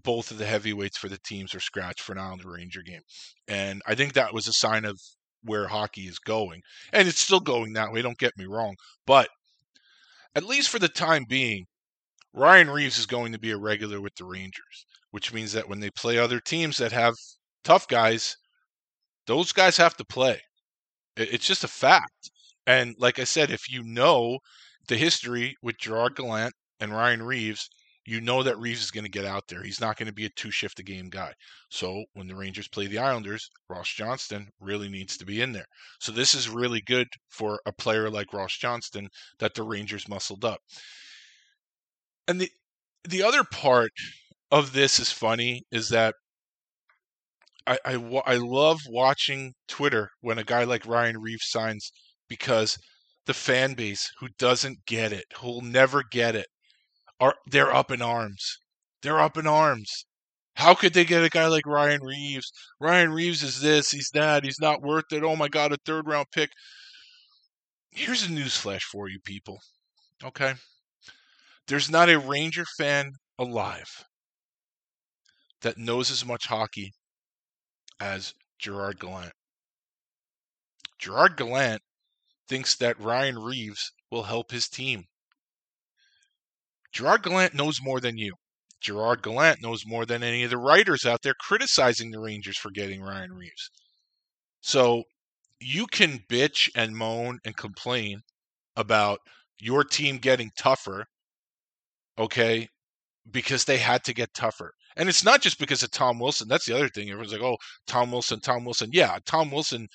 both 0.02 0.30
of 0.30 0.38
the 0.38 0.46
heavyweights 0.46 0.98
for 0.98 1.08
the 1.08 1.18
teams 1.18 1.54
are 1.54 1.60
scratched 1.60 2.00
for 2.00 2.12
an 2.12 2.18
Islander 2.18 2.50
Ranger 2.50 2.82
game. 2.82 3.02
And 3.46 3.82
I 3.86 3.94
think 3.94 4.12
that 4.12 4.34
was 4.34 4.48
a 4.48 4.52
sign 4.52 4.84
of 4.84 4.98
where 5.42 5.68
hockey 5.68 6.02
is 6.02 6.18
going. 6.18 6.62
And 6.92 7.06
it's 7.06 7.20
still 7.20 7.40
going 7.40 7.74
that 7.74 7.92
way, 7.92 8.02
don't 8.02 8.18
get 8.18 8.36
me 8.36 8.46
wrong. 8.46 8.76
But 9.06 9.28
at 10.34 10.44
least 10.44 10.68
for 10.68 10.78
the 10.78 10.88
time 10.88 11.26
being, 11.28 11.66
Ryan 12.32 12.70
Reaves 12.70 12.98
is 12.98 13.06
going 13.06 13.32
to 13.32 13.38
be 13.38 13.52
a 13.52 13.58
regular 13.58 14.00
with 14.00 14.16
the 14.16 14.24
Rangers, 14.24 14.86
which 15.14 15.32
means 15.32 15.52
that 15.52 15.68
when 15.68 15.78
they 15.78 15.90
play 15.90 16.18
other 16.18 16.40
teams 16.40 16.76
that 16.76 16.90
have 16.90 17.14
tough 17.62 17.86
guys, 17.86 18.36
those 19.28 19.52
guys 19.52 19.76
have 19.76 19.96
to 19.96 20.04
play. 20.04 20.40
It's 21.16 21.46
just 21.46 21.62
a 21.62 21.68
fact. 21.68 22.32
And 22.66 22.96
like 22.98 23.20
I 23.20 23.22
said, 23.22 23.52
if 23.52 23.70
you 23.70 23.84
know 23.84 24.40
the 24.88 24.96
history 24.96 25.54
with 25.62 25.78
Gerard 25.78 26.16
Gallant 26.16 26.52
and 26.80 26.92
Ryan 26.92 27.22
Reaves, 27.22 27.68
you 28.04 28.20
know 28.20 28.42
that 28.42 28.58
Reaves 28.58 28.82
is 28.82 28.90
going 28.90 29.04
to 29.04 29.08
get 29.10 29.24
out 29.24 29.44
there. 29.48 29.62
He's 29.62 29.80
not 29.80 29.96
going 29.96 30.08
to 30.08 30.12
be 30.12 30.26
a 30.26 30.30
two 30.30 30.50
shift 30.50 30.80
a 30.80 30.82
game 30.82 31.10
guy. 31.10 31.32
So 31.70 32.02
when 32.14 32.26
the 32.26 32.34
Rangers 32.34 32.66
play 32.66 32.88
the 32.88 32.98
Islanders, 32.98 33.48
Ross 33.68 33.88
Johnston 33.90 34.48
really 34.58 34.88
needs 34.88 35.16
to 35.18 35.24
be 35.24 35.42
in 35.42 35.52
there. 35.52 35.66
So 36.00 36.10
this 36.10 36.34
is 36.34 36.48
really 36.48 36.80
good 36.80 37.06
for 37.28 37.60
a 37.66 37.72
player 37.72 38.10
like 38.10 38.32
Ross 38.32 38.56
Johnston 38.56 39.06
that 39.38 39.54
the 39.54 39.62
Rangers 39.62 40.08
muscled 40.08 40.44
up. 40.44 40.58
And 42.26 42.40
the 42.40 42.50
the 43.08 43.22
other 43.22 43.44
part 43.44 43.92
of 44.54 44.72
this 44.72 45.00
is 45.00 45.10
funny 45.10 45.64
is 45.72 45.88
that 45.88 46.14
I, 47.66 47.76
I, 47.84 47.94
I 48.24 48.36
love 48.36 48.78
watching 48.88 49.54
Twitter 49.66 50.10
when 50.20 50.38
a 50.38 50.44
guy 50.44 50.62
like 50.62 50.86
Ryan 50.86 51.18
Reaves 51.18 51.48
signs 51.48 51.90
because 52.28 52.78
the 53.26 53.34
fan 53.34 53.74
base 53.74 54.12
who 54.20 54.28
doesn't 54.38 54.86
get 54.86 55.12
it, 55.12 55.24
who'll 55.38 55.60
never 55.60 56.04
get 56.08 56.36
it, 56.36 56.46
are 57.18 57.34
they're 57.50 57.74
up 57.74 57.90
in 57.90 58.00
arms. 58.00 58.58
They're 59.02 59.18
up 59.18 59.36
in 59.36 59.48
arms. 59.48 59.90
How 60.54 60.74
could 60.74 60.94
they 60.94 61.04
get 61.04 61.24
a 61.24 61.28
guy 61.28 61.48
like 61.48 61.66
Ryan 61.66 62.02
Reaves? 62.04 62.52
Ryan 62.80 63.10
Reaves 63.10 63.42
is 63.42 63.60
this, 63.60 63.90
he's 63.90 64.10
that, 64.14 64.44
he's 64.44 64.60
not 64.60 64.82
worth 64.82 65.12
it. 65.12 65.24
Oh 65.24 65.34
my 65.34 65.48
god, 65.48 65.72
a 65.72 65.78
third 65.84 66.06
round 66.06 66.26
pick. 66.32 66.50
Here's 67.90 68.24
a 68.24 68.28
newsflash 68.28 68.82
for 68.82 69.08
you 69.08 69.18
people. 69.24 69.58
Okay? 70.22 70.54
There's 71.66 71.90
not 71.90 72.08
a 72.08 72.20
Ranger 72.20 72.66
fan 72.78 73.14
alive 73.36 74.04
that 75.64 75.78
knows 75.78 76.10
as 76.10 76.24
much 76.24 76.46
hockey 76.46 76.92
as 77.98 78.34
Gerard 78.58 79.00
Gallant. 79.00 79.32
Gerard 80.98 81.36
Gallant 81.36 81.82
thinks 82.48 82.76
that 82.76 83.00
Ryan 83.00 83.38
Reaves 83.38 83.90
will 84.10 84.22
help 84.22 84.50
his 84.50 84.68
team. 84.68 85.04
Gerard 86.92 87.22
Gallant 87.22 87.54
knows 87.54 87.80
more 87.82 87.98
than 87.98 88.16
you. 88.16 88.34
Gerard 88.80 89.22
Gallant 89.22 89.62
knows 89.62 89.84
more 89.86 90.06
than 90.06 90.22
any 90.22 90.44
of 90.44 90.50
the 90.50 90.58
writers 90.58 91.06
out 91.06 91.22
there 91.22 91.34
criticizing 91.40 92.10
the 92.10 92.20
Rangers 92.20 92.58
for 92.58 92.70
getting 92.70 93.00
Ryan 93.00 93.32
Reaves. 93.32 93.70
So 94.60 95.04
you 95.60 95.86
can 95.86 96.20
bitch 96.30 96.68
and 96.76 96.94
moan 96.94 97.38
and 97.44 97.56
complain 97.56 98.20
about 98.76 99.20
your 99.58 99.82
team 99.82 100.18
getting 100.18 100.50
tougher, 100.58 101.06
okay, 102.18 102.68
because 103.30 103.64
they 103.64 103.78
had 103.78 104.04
to 104.04 104.12
get 104.12 104.34
tougher. 104.34 104.72
And 104.96 105.08
it's 105.08 105.24
not 105.24 105.40
just 105.40 105.58
because 105.58 105.82
of 105.82 105.90
Tom 105.90 106.18
Wilson. 106.18 106.48
That's 106.48 106.66
the 106.66 106.74
other 106.74 106.88
thing. 106.88 107.10
Everyone's 107.10 107.32
like, 107.32 107.42
oh, 107.42 107.56
Tom 107.86 108.12
Wilson, 108.12 108.40
Tom 108.40 108.64
Wilson. 108.64 108.90
Yeah, 108.92 109.18
Tom 109.26 109.50
Wilson 109.50 109.88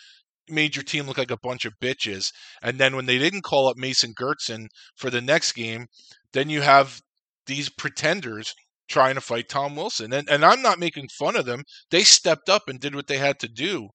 made 0.49 0.75
your 0.75 0.83
team 0.83 1.07
look 1.07 1.17
like 1.17 1.31
a 1.31 1.37
bunch 1.41 1.65
of 1.65 1.79
bitches. 1.81 2.31
And 2.61 2.79
then 2.79 2.95
when 2.95 3.05
they 3.05 3.17
didn't 3.17 3.43
call 3.43 3.67
up 3.67 3.77
Mason 3.77 4.13
Geertsen 4.13 4.67
for 4.95 5.09
the 5.09 5.21
next 5.21 5.53
game, 5.53 5.87
then 6.33 6.49
you 6.49 6.61
have 6.61 7.01
these 7.45 7.69
pretenders 7.69 8.53
trying 8.89 9.15
to 9.15 9.21
fight 9.21 9.47
Tom 9.47 9.75
Wilson. 9.75 10.11
And 10.13 10.29
and 10.29 10.43
I'm 10.43 10.61
not 10.61 10.79
making 10.79 11.09
fun 11.09 11.35
of 11.35 11.45
them. 11.45 11.63
They 11.91 12.03
stepped 12.03 12.49
up 12.49 12.67
and 12.67 12.79
did 12.79 12.95
what 12.95 13.07
they 13.07 13.17
had 13.17 13.39
to 13.39 13.47
do. 13.47 13.89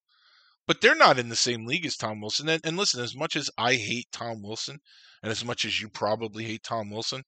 But 0.66 0.80
they're 0.80 0.94
not 0.94 1.18
in 1.18 1.28
the 1.28 1.36
same 1.36 1.66
league 1.66 1.84
as 1.84 1.96
Tom 1.96 2.20
Wilson. 2.20 2.48
And, 2.48 2.64
and 2.64 2.76
listen, 2.76 3.02
as 3.02 3.14
much 3.14 3.36
as 3.36 3.50
I 3.58 3.74
hate 3.74 4.06
Tom 4.12 4.40
Wilson, 4.42 4.78
and 5.22 5.30
as 5.30 5.44
much 5.44 5.64
as 5.64 5.80
you 5.80 5.88
probably 5.88 6.44
hate 6.44 6.62
Tom 6.62 6.90
Wilson, 6.90 7.22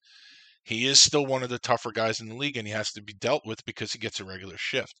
he 0.67 0.85
is 0.85 0.99
still 0.99 1.25
one 1.25 1.43
of 1.43 1.49
the 1.49 1.59
tougher 1.59 1.93
guys 1.93 2.19
in 2.19 2.27
the 2.27 2.35
league, 2.35 2.57
and 2.57 2.67
he 2.67 2.73
has 2.73 2.91
to 2.91 3.01
be 3.01 3.13
dealt 3.13 3.45
with 3.45 3.63
because 3.63 3.93
he 3.93 3.99
gets 3.99 4.19
a 4.19 4.25
regular 4.25 4.57
shift. 4.57 4.99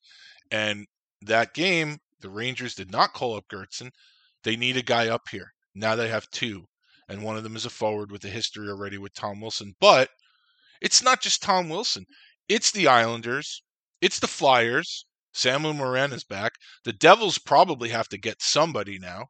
And 0.49 0.87
that 1.23 1.53
game, 1.53 1.97
the 2.21 2.29
Rangers 2.29 2.73
did 2.73 2.89
not 2.89 3.11
call 3.11 3.35
up 3.35 3.49
Geertsen. 3.51 3.89
They 4.45 4.55
need 4.55 4.77
a 4.77 4.81
guy 4.81 5.09
up 5.09 5.23
here. 5.29 5.51
Now 5.75 5.97
they 5.97 6.07
have 6.07 6.29
two, 6.31 6.67
and 7.09 7.21
one 7.21 7.35
of 7.35 7.43
them 7.43 7.57
is 7.57 7.65
a 7.65 7.69
forward 7.69 8.13
with 8.13 8.23
a 8.23 8.29
history 8.29 8.69
already 8.69 8.97
with 8.97 9.13
Tom 9.13 9.41
Wilson. 9.41 9.73
But 9.81 10.09
it's 10.79 11.03
not 11.03 11.21
just 11.21 11.41
Tom 11.43 11.67
Wilson. 11.67 12.05
It's 12.47 12.71
the 12.71 12.87
Islanders. 12.87 13.61
It's 13.99 14.19
the 14.21 14.27
Flyers. 14.27 15.05
Samuel 15.33 15.73
Morin 15.73 16.13
is 16.13 16.23
back. 16.23 16.53
The 16.85 16.93
Devils 16.93 17.39
probably 17.39 17.89
have 17.89 18.07
to 18.07 18.17
get 18.17 18.41
somebody 18.41 18.99
now 18.99 19.25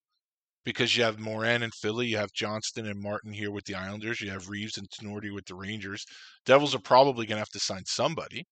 because 0.67 0.97
you 0.97 1.03
have 1.05 1.17
Moran 1.17 1.63
in 1.63 1.71
Philly, 1.71 2.07
you 2.07 2.17
have 2.17 2.33
Johnston 2.33 2.87
and 2.87 3.01
Martin 3.01 3.31
here 3.31 3.51
with 3.51 3.63
the 3.63 3.75
Islanders, 3.75 4.19
you 4.19 4.29
have 4.31 4.49
Reaves 4.49 4.77
and 4.77 4.85
Tinordi 4.89 5.33
with 5.33 5.45
the 5.45 5.55
Rangers. 5.55 6.05
Devils 6.45 6.75
are 6.75 6.79
probably 6.79 7.25
going 7.25 7.37
to 7.37 7.39
have 7.39 7.47
to 7.51 7.59
sign 7.59 7.85
somebody. 7.85 8.45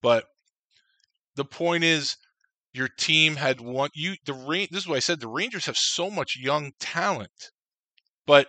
But 0.00 0.26
the 1.34 1.44
point 1.44 1.82
is, 1.82 2.16
your 2.72 2.86
team 2.86 3.34
had 3.34 3.60
one. 3.60 3.90
You 3.92 4.14
the 4.24 4.34
This 4.70 4.82
is 4.82 4.86
what 4.86 4.98
I 4.98 5.00
said. 5.00 5.18
The 5.18 5.26
Rangers 5.26 5.66
have 5.66 5.76
so 5.76 6.12
much 6.12 6.38
young 6.38 6.70
talent, 6.78 7.50
but 8.24 8.46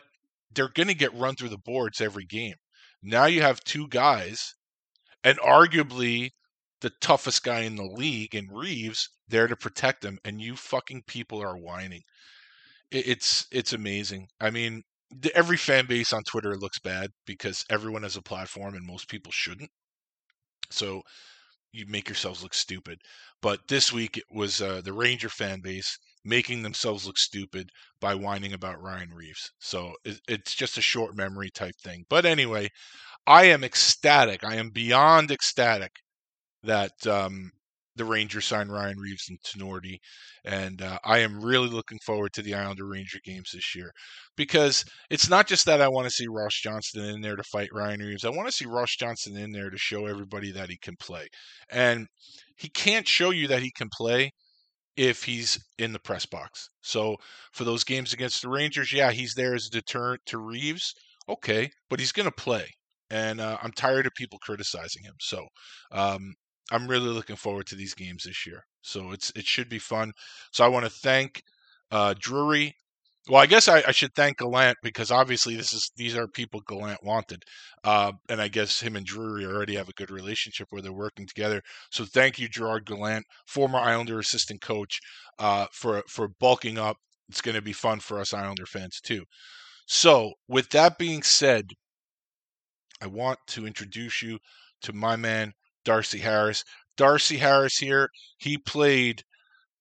they're 0.53 0.69
going 0.69 0.89
to 0.89 0.93
get 0.93 1.15
run 1.15 1.35
through 1.35 1.49
the 1.49 1.57
boards 1.57 1.99
every 1.99 2.25
game. 2.25 2.57
Now 3.01 3.25
you 3.25 3.41
have 3.41 3.59
two 3.61 3.87
guys, 3.87 4.53
and 5.23 5.39
arguably 5.39 6.29
the 6.81 6.91
toughest 7.01 7.43
guy 7.43 7.61
in 7.61 7.75
the 7.75 7.85
league 7.85 8.35
and 8.35 8.55
Reaves 8.55 9.09
there 9.27 9.47
to 9.47 9.55
protect 9.55 10.03
them, 10.03 10.19
and 10.23 10.39
you 10.39 10.55
fucking 10.55 11.05
people 11.07 11.41
are 11.41 11.57
whining. 11.57 12.03
It's 12.91 13.47
it's 13.49 13.71
amazing. 13.71 14.27
I 14.41 14.49
mean, 14.49 14.83
every 15.33 15.55
fan 15.55 15.85
base 15.85 16.11
on 16.11 16.23
Twitter 16.23 16.57
looks 16.57 16.79
bad 16.79 17.11
because 17.25 17.63
everyone 17.69 18.03
has 18.03 18.17
a 18.17 18.21
platform 18.21 18.75
and 18.75 18.85
most 18.85 19.07
people 19.07 19.31
shouldn't. 19.31 19.71
So 20.71 21.01
you 21.73 21.85
make 21.87 22.09
yourselves 22.09 22.43
look 22.43 22.53
stupid. 22.53 22.99
But 23.41 23.67
this 23.67 23.93
week 23.93 24.17
it 24.17 24.25
was 24.31 24.61
uh, 24.61 24.81
the 24.81 24.93
Ranger 24.93 25.29
fan 25.29 25.61
base 25.61 25.97
making 26.25 26.63
themselves 26.63 27.05
look 27.07 27.17
stupid 27.17 27.71
by 28.01 28.15
whining 28.15 28.53
about 28.53 28.81
Ryan 28.81 29.13
Reaves. 29.13 29.51
So 29.59 29.95
it, 30.05 30.19
it's 30.27 30.55
just 30.55 30.77
a 30.77 30.81
short 30.81 31.15
memory 31.15 31.51
type 31.51 31.75
thing. 31.83 32.05
But 32.09 32.25
anyway, 32.25 32.69
I 33.27 33.45
am 33.45 33.63
ecstatic. 33.63 34.43
I 34.43 34.55
am 34.55 34.71
beyond 34.71 35.31
ecstatic 35.31 35.91
that 36.63 37.07
um, 37.07 37.51
the 37.97 38.05
Rangers 38.05 38.45
signed 38.45 38.71
Ryan 38.71 38.97
Reaves 38.97 39.29
and 39.29 39.39
Tinordi, 39.41 39.97
and 40.45 40.81
uh, 40.81 40.99
I 41.03 41.19
am 41.19 41.43
really 41.43 41.69
looking 41.69 41.99
forward 42.05 42.33
to 42.33 42.41
the 42.41 42.53
Islander 42.53 42.85
Ranger 42.85 43.19
games 43.23 43.51
this 43.53 43.75
year 43.75 43.91
because 44.35 44.85
it's 45.09 45.29
not 45.29 45.47
just 45.47 45.65
that 45.65 45.81
I 45.81 45.87
want 45.87 46.05
to 46.05 46.11
see 46.11 46.27
Ross 46.27 46.53
Johnston 46.55 47.03
in 47.03 47.21
there 47.21 47.35
to 47.35 47.43
fight 47.43 47.69
Ryan 47.73 48.01
Reaves. 48.01 48.25
I 48.25 48.29
want 48.29 48.47
to 48.47 48.53
see 48.53 48.65
Ross 48.65 48.95
Johnston 48.95 49.35
in 49.35 49.51
there 49.51 49.69
to 49.69 49.77
show 49.77 50.05
everybody 50.05 50.51
that 50.51 50.69
he 50.69 50.77
can 50.77 50.95
play, 50.99 51.27
and 51.69 52.07
he 52.55 52.69
can't 52.69 53.07
show 53.07 53.31
you 53.31 53.47
that 53.47 53.63
he 53.63 53.71
can 53.71 53.89
play 53.91 54.31
if 54.95 55.23
he's 55.23 55.59
in 55.77 55.93
the 55.93 55.99
press 55.99 56.25
box. 56.25 56.69
So 56.81 57.17
for 57.53 57.63
those 57.63 57.83
games 57.83 58.13
against 58.13 58.41
the 58.41 58.49
Rangers, 58.49 58.93
yeah, 58.93 59.11
he's 59.11 59.33
there 59.35 59.53
as 59.53 59.67
a 59.67 59.71
deterrent 59.71 60.21
to 60.27 60.39
Reaves. 60.39 60.93
Okay, 61.29 61.69
but 61.89 61.99
he's 61.99 62.13
going 62.13 62.25
to 62.25 62.31
play 62.31 62.67
and 63.09 63.39
uh, 63.39 63.57
I'm 63.61 63.71
tired 63.71 64.05
of 64.05 64.13
people 64.15 64.39
criticizing 64.41 65.03
him. 65.03 65.15
So 65.19 65.47
um, 65.91 66.33
I'm 66.71 66.87
really 66.87 67.09
looking 67.09 67.35
forward 67.35 67.67
to 67.67 67.75
these 67.75 67.93
games 67.93 68.23
this 68.23 68.45
year. 68.45 68.63
So 68.81 69.11
it's 69.11 69.31
it 69.35 69.45
should 69.45 69.69
be 69.69 69.79
fun. 69.79 70.13
So 70.51 70.63
I 70.65 70.67
want 70.67 70.85
to 70.85 70.91
thank 70.91 71.41
uh, 71.91 72.13
Drury. 72.19 72.75
Well, 73.29 73.41
I 73.41 73.45
guess 73.45 73.67
I, 73.67 73.83
I, 73.85 73.91
should 73.91 74.15
thank 74.15 74.37
Gallant 74.37 74.77
because 74.81 75.11
obviously 75.11 75.57
this 75.57 75.73
is 75.73 75.91
these 75.97 76.15
are 76.15 76.29
people 76.29 76.61
Gallant 76.61 77.03
wanted, 77.03 77.43
uh, 77.83 78.13
and 78.29 78.41
I 78.41 78.47
guess 78.47 78.79
him 78.79 78.95
and 78.95 79.05
Drury 79.05 79.45
already 79.45 79.75
have 79.75 79.89
a 79.89 79.93
good 79.93 80.09
relationship 80.09 80.67
where 80.69 80.81
they're 80.81 80.93
working 80.93 81.27
together. 81.27 81.61
So 81.91 82.05
thank 82.05 82.39
you, 82.39 82.47
Gerard 82.47 82.85
Gallant, 82.85 83.25
former 83.45 83.79
Islander 83.79 84.19
assistant 84.19 84.61
coach, 84.61 84.99
uh, 85.39 85.67
for 85.73 86.03
for 86.07 86.29
bulking 86.39 86.77
up. 86.77 86.97
It's 87.29 87.41
going 87.41 87.55
to 87.55 87.61
be 87.61 87.73
fun 87.73 87.99
for 87.99 88.19
us 88.19 88.33
Islander 88.33 88.65
fans 88.65 89.01
too. 89.01 89.25
So 89.87 90.33
with 90.47 90.69
that 90.69 90.97
being 90.97 91.23
said, 91.23 91.71
I 93.01 93.07
want 93.07 93.39
to 93.47 93.67
introduce 93.67 94.21
you 94.21 94.39
to 94.81 94.93
my 94.93 95.15
man 95.15 95.53
Darcy 95.87 96.19
Harris. 96.19 96.65
Darcy 96.97 97.37
Harris 97.37 97.77
here, 97.77 98.09
he 98.37 98.57
played 98.57 99.23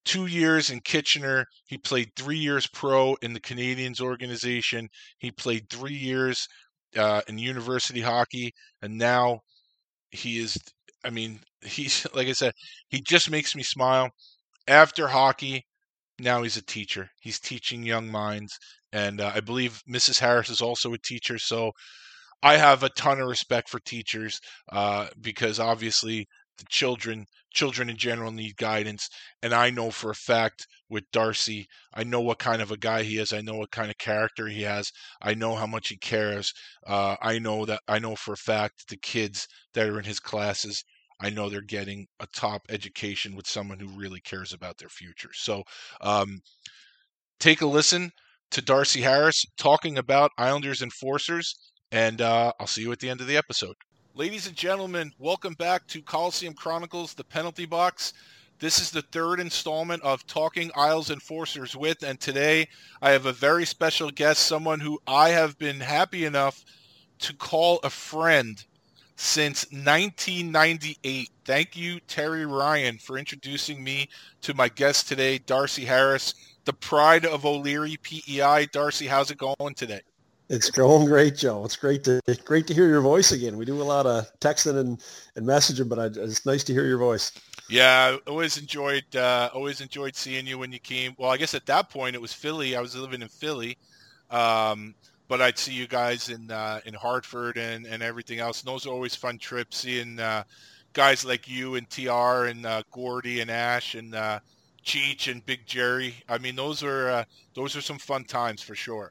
two 0.05 0.27
years 0.27 0.71
in 0.71 0.81
Kitchener. 0.81 1.47
He 1.67 1.79
played 1.79 2.11
three 2.15 2.39
years 2.39 2.69
pro 2.69 3.17
in 3.23 3.33
the 3.33 3.41
Canadiens 3.41 4.01
organization. 4.01 4.89
He 5.19 5.33
played 5.33 5.69
three 5.69 5.97
years 5.97 6.47
uh, 6.97 7.23
in 7.27 7.39
university 7.39 8.03
hockey, 8.03 8.53
and 8.83 8.97
now 8.97 9.41
he 10.13 10.39
is. 10.39 10.57
I 11.05 11.11
mean, 11.11 11.41
he's 11.65 12.07
like 12.15 12.29
I 12.29 12.33
said, 12.35 12.53
he 12.89 13.01
just 13.01 13.29
makes 13.29 13.57
me 13.57 13.65
smile. 13.65 14.11
After 14.69 15.09
hockey, 15.09 15.67
now 16.21 16.43
he's 16.45 16.57
a 16.57 16.65
teacher. 16.65 17.11
He's 17.21 17.41
teaching 17.41 17.83
young 17.83 18.09
minds, 18.11 18.57
and 18.93 19.21
uh, 19.21 19.33
I 19.35 19.41
believe 19.41 19.83
Mrs. 19.91 20.21
Harris 20.21 20.51
is 20.51 20.61
also 20.61 20.93
a 20.93 20.99
teacher. 20.99 21.39
So 21.39 21.73
I 22.43 22.57
have 22.57 22.83
a 22.83 22.91
ton 22.91 23.21
of 23.21 23.29
respect 23.29 23.69
for 23.69 23.81
teachers 23.81 24.41
uh, 24.73 25.09
because 25.21 25.59
obviously 25.61 26.27
the 26.59 26.65
children 26.69 27.27
children 27.53 27.89
in 27.89 27.97
general 27.97 28.31
need 28.31 28.55
guidance 28.57 29.09
and 29.43 29.55
i 29.55 29.71
know 29.71 29.91
for 29.91 30.11
a 30.11 30.15
fact 30.15 30.67
with 30.91 31.05
darcy 31.11 31.67
i 31.95 32.05
know 32.05 32.21
what 32.21 32.39
kind 32.39 32.61
of 32.61 32.71
a 32.71 32.77
guy 32.77 33.03
he 33.03 33.19
is 33.19 33.33
i 33.33 33.41
know 33.41 33.55
what 33.57 33.71
kind 33.71 33.91
of 33.91 33.97
character 33.99 34.47
he 34.47 34.63
has 34.63 34.91
i 35.23 35.33
know 35.35 35.55
how 35.55 35.67
much 35.67 35.89
he 35.89 35.97
cares 35.97 36.53
uh, 36.87 37.17
i 37.23 37.39
know 37.39 37.65
that 37.65 37.81
i 37.89 37.99
know 37.99 38.15
for 38.15 38.33
a 38.35 38.37
fact 38.39 38.89
the 38.89 38.97
kids 38.99 39.47
that 39.75 39.89
are 39.89 39.99
in 39.99 40.05
his 40.05 40.21
classes 40.21 40.85
i 41.21 41.31
know 41.31 41.49
they're 41.49 41.63
getting 41.63 42.07
a 42.21 42.27
top 42.35 42.63
education 42.69 43.35
with 43.35 43.47
someone 43.47 43.79
who 43.79 43.89
really 43.89 44.21
cares 44.21 44.53
about 44.53 44.77
their 44.79 44.89
future. 44.91 45.31
So 45.33 45.63
um, 46.03 46.41
take 47.41 47.61
a 47.61 47.67
listen 47.67 48.11
to 48.51 48.63
darcy 48.63 49.01
harris 49.03 49.45
talking 49.57 49.99
about 49.99 50.31
islanders 50.39 50.83
enforcers 50.83 51.55
and 51.93 52.21
uh, 52.21 52.53
i'll 52.61 52.67
see 52.67 52.83
you 52.83 52.93
at 52.93 52.99
the 52.99 53.09
end 53.09 53.21
of 53.21 53.27
the 53.27 53.37
episode 53.37 53.77
Ladies 54.17 54.47
and 54.47 54.57
gentlemen, 54.57 55.13
welcome 55.19 55.53
back 55.53 55.87
to 55.89 56.01
Coliseum 56.01 56.55
Chronicles, 56.55 57.13
the 57.13 57.23
penalty 57.23 57.67
box. 57.67 58.15
This 58.59 58.79
is 58.79 58.91
the 58.91 59.03
third 59.03 59.41
installment 59.41 60.03
of 60.03 60.27
Talking 60.27 60.71
Isles 60.75 61.11
Enforcers 61.11 61.77
with, 61.77 62.03
and 62.03 62.19
today 62.19 62.67
I 63.03 63.11
have 63.11 63.27
a 63.27 63.33
very 63.35 63.67
special 63.67 64.11
guest, 64.11 64.45
someone 64.45 64.81
who 64.81 64.99
I 65.07 65.29
have 65.29 65.59
been 65.59 65.79
happy 65.79 66.25
enough 66.25 66.65
to 67.19 67.35
call 67.35 67.79
a 67.83 67.91
friend 67.91 68.65
since 69.17 69.67
1998. 69.71 71.29
Thank 71.45 71.77
you, 71.77 72.01
Terry 72.09 72.47
Ryan, 72.47 72.97
for 72.97 73.19
introducing 73.19 73.85
me 73.85 74.09
to 74.41 74.55
my 74.55 74.71
guest 74.71 75.09
today, 75.09 75.37
Darcy 75.37 75.85
Harris, 75.85 76.33
the 76.65 76.73
pride 76.73 77.27
of 77.27 77.45
O'Leary 77.45 77.99
PEI. 78.03 78.65
Darcy, 78.73 79.07
how's 79.07 79.31
it 79.31 79.37
going 79.37 79.75
today? 79.75 80.01
It's 80.49 80.71
going 80.71 81.07
great, 81.07 81.37
Joe. 81.37 81.65
It's 81.65 81.75
great 81.77 82.05
to 82.05 82.21
great 82.45 82.69
to 82.69 82.75
hear 82.75 82.87
your 82.87 83.01
voice 83.01 83.33
again. 83.33 83.57
We 83.57 83.65
do 83.65 83.81
a 83.81 83.85
lot 83.85 84.07
of 84.07 84.31
texting 84.39 84.79
and, 84.79 85.03
and 85.35 85.47
messaging, 85.47 85.89
but 85.89 85.99
I, 85.99 86.07
it's 86.07 86.47
nice 86.47 86.63
to 86.65 86.73
hear 86.73 86.87
your 86.87 86.99
voice. 86.99 87.33
Yeah, 87.69 88.17
I 88.27 88.31
always 88.31 88.57
enjoyed 88.57 89.17
uh, 89.17 89.51
always 89.53 89.81
enjoyed 89.81 90.15
seeing 90.15 90.47
you 90.47 90.59
when 90.59 90.71
you 90.71 90.79
came. 90.79 91.17
Well, 91.19 91.31
I 91.31 91.37
guess 91.37 91.55
at 91.55 91.67
that 91.67 91.91
point 91.91 92.15
it 92.15 92.21
was 92.23 92.33
Philly. 92.33 92.77
I 92.77 92.81
was 92.81 92.95
living 92.95 93.23
in 93.23 93.29
Philly, 93.29 93.77
um, 94.31 94.95
but 95.27 95.43
I'd 95.43 95.59
see 95.59 95.73
you 95.73 95.89
guys 95.89 96.29
in 96.29 96.49
uh, 96.53 96.81
in 96.87 96.95
Hartford 96.95 97.59
and, 97.59 97.85
and 97.85 98.01
everything 98.01 98.39
else. 98.39 98.63
And 98.63 98.73
those 98.73 98.87
are 98.87 98.91
always 98.91 99.17
fun 99.17 99.39
trips. 99.39 99.79
Seeing 99.79 100.21
uh, 100.21 100.45
guys 100.93 101.25
like 101.25 101.49
you 101.49 101.75
and 101.75 101.91
Tr 101.91 102.11
and 102.47 102.65
uh, 102.65 102.85
Gordy 102.93 103.41
and 103.41 103.51
Ash 103.51 103.97
and 103.97 104.15
uh, 104.15 104.39
Cheech 104.85 105.29
and 105.31 105.45
Big 105.45 105.67
Jerry. 105.67 106.15
I 106.29 106.39
mean, 106.39 106.55
those 106.55 106.85
are 106.85 107.11
uh, 107.11 107.25
those 107.55 107.75
are 107.75 107.81
some 107.81 107.99
fun 107.99 108.23
times 108.23 108.63
for 108.63 108.77
sure. 108.77 109.11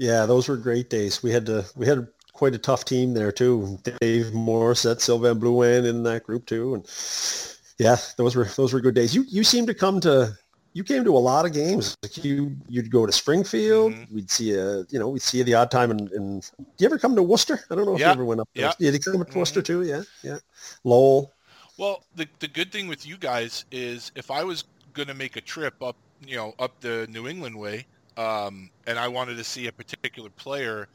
Yeah, 0.00 0.24
those 0.24 0.48
were 0.48 0.56
great 0.56 0.88
days. 0.88 1.22
We 1.22 1.30
had 1.30 1.44
to 1.44 1.66
we 1.76 1.86
had 1.86 2.08
quite 2.32 2.54
a 2.54 2.58
tough 2.58 2.86
team 2.86 3.12
there 3.12 3.30
too. 3.30 3.78
Dave 4.00 4.32
Morissette, 4.32 4.98
Sylvain 4.98 5.38
Blouin 5.38 5.84
in 5.84 6.04
that 6.04 6.24
group 6.24 6.46
too, 6.46 6.74
and 6.74 6.90
yeah, 7.78 7.96
those 8.16 8.34
were 8.34 8.46
those 8.46 8.72
were 8.72 8.80
good 8.80 8.94
days. 8.94 9.14
You 9.14 9.26
you 9.28 9.44
seem 9.44 9.66
to 9.66 9.74
come 9.74 10.00
to 10.00 10.32
you 10.72 10.84
came 10.84 11.04
to 11.04 11.14
a 11.14 11.18
lot 11.18 11.44
of 11.44 11.52
games. 11.52 11.98
Like 12.02 12.24
you 12.24 12.56
you'd 12.66 12.90
go 12.90 13.04
to 13.04 13.12
Springfield. 13.12 13.92
Mm-hmm. 13.92 14.14
We'd 14.14 14.30
see 14.30 14.54
a 14.54 14.86
you 14.88 14.98
know 14.98 15.10
we'd 15.10 15.20
see 15.20 15.36
you 15.36 15.44
the 15.44 15.52
odd 15.52 15.70
time. 15.70 15.90
And, 15.90 16.08
do 16.56 16.64
you 16.78 16.86
ever 16.86 16.98
come 16.98 17.14
to 17.14 17.22
Worcester? 17.22 17.60
I 17.70 17.74
don't 17.74 17.84
know 17.84 17.92
if 17.92 18.00
yeah. 18.00 18.06
you 18.06 18.12
ever 18.12 18.24
went 18.24 18.40
up. 18.40 18.48
There. 18.54 18.72
Yeah, 18.78 18.90
did 18.90 19.04
you 19.04 19.12
come 19.12 19.20
to 19.22 19.28
mm-hmm. 19.28 19.38
Worcester 19.38 19.60
too? 19.60 19.82
Yeah, 19.82 20.02
yeah. 20.22 20.38
Lowell. 20.82 21.34
Well, 21.76 22.04
the 22.16 22.26
the 22.38 22.48
good 22.48 22.72
thing 22.72 22.88
with 22.88 23.06
you 23.06 23.18
guys 23.18 23.66
is 23.70 24.12
if 24.14 24.30
I 24.30 24.44
was 24.44 24.64
going 24.94 25.08
to 25.08 25.14
make 25.14 25.36
a 25.36 25.42
trip 25.42 25.82
up, 25.82 25.96
you 26.26 26.36
know, 26.36 26.54
up 26.58 26.80
the 26.80 27.06
New 27.10 27.28
England 27.28 27.58
way, 27.58 27.84
um, 28.20 28.70
and 28.86 28.98
I 28.98 29.08
wanted 29.08 29.36
to 29.38 29.44
see 29.44 29.66
a 29.66 29.72
particular 29.72 30.28
player. 30.30 30.88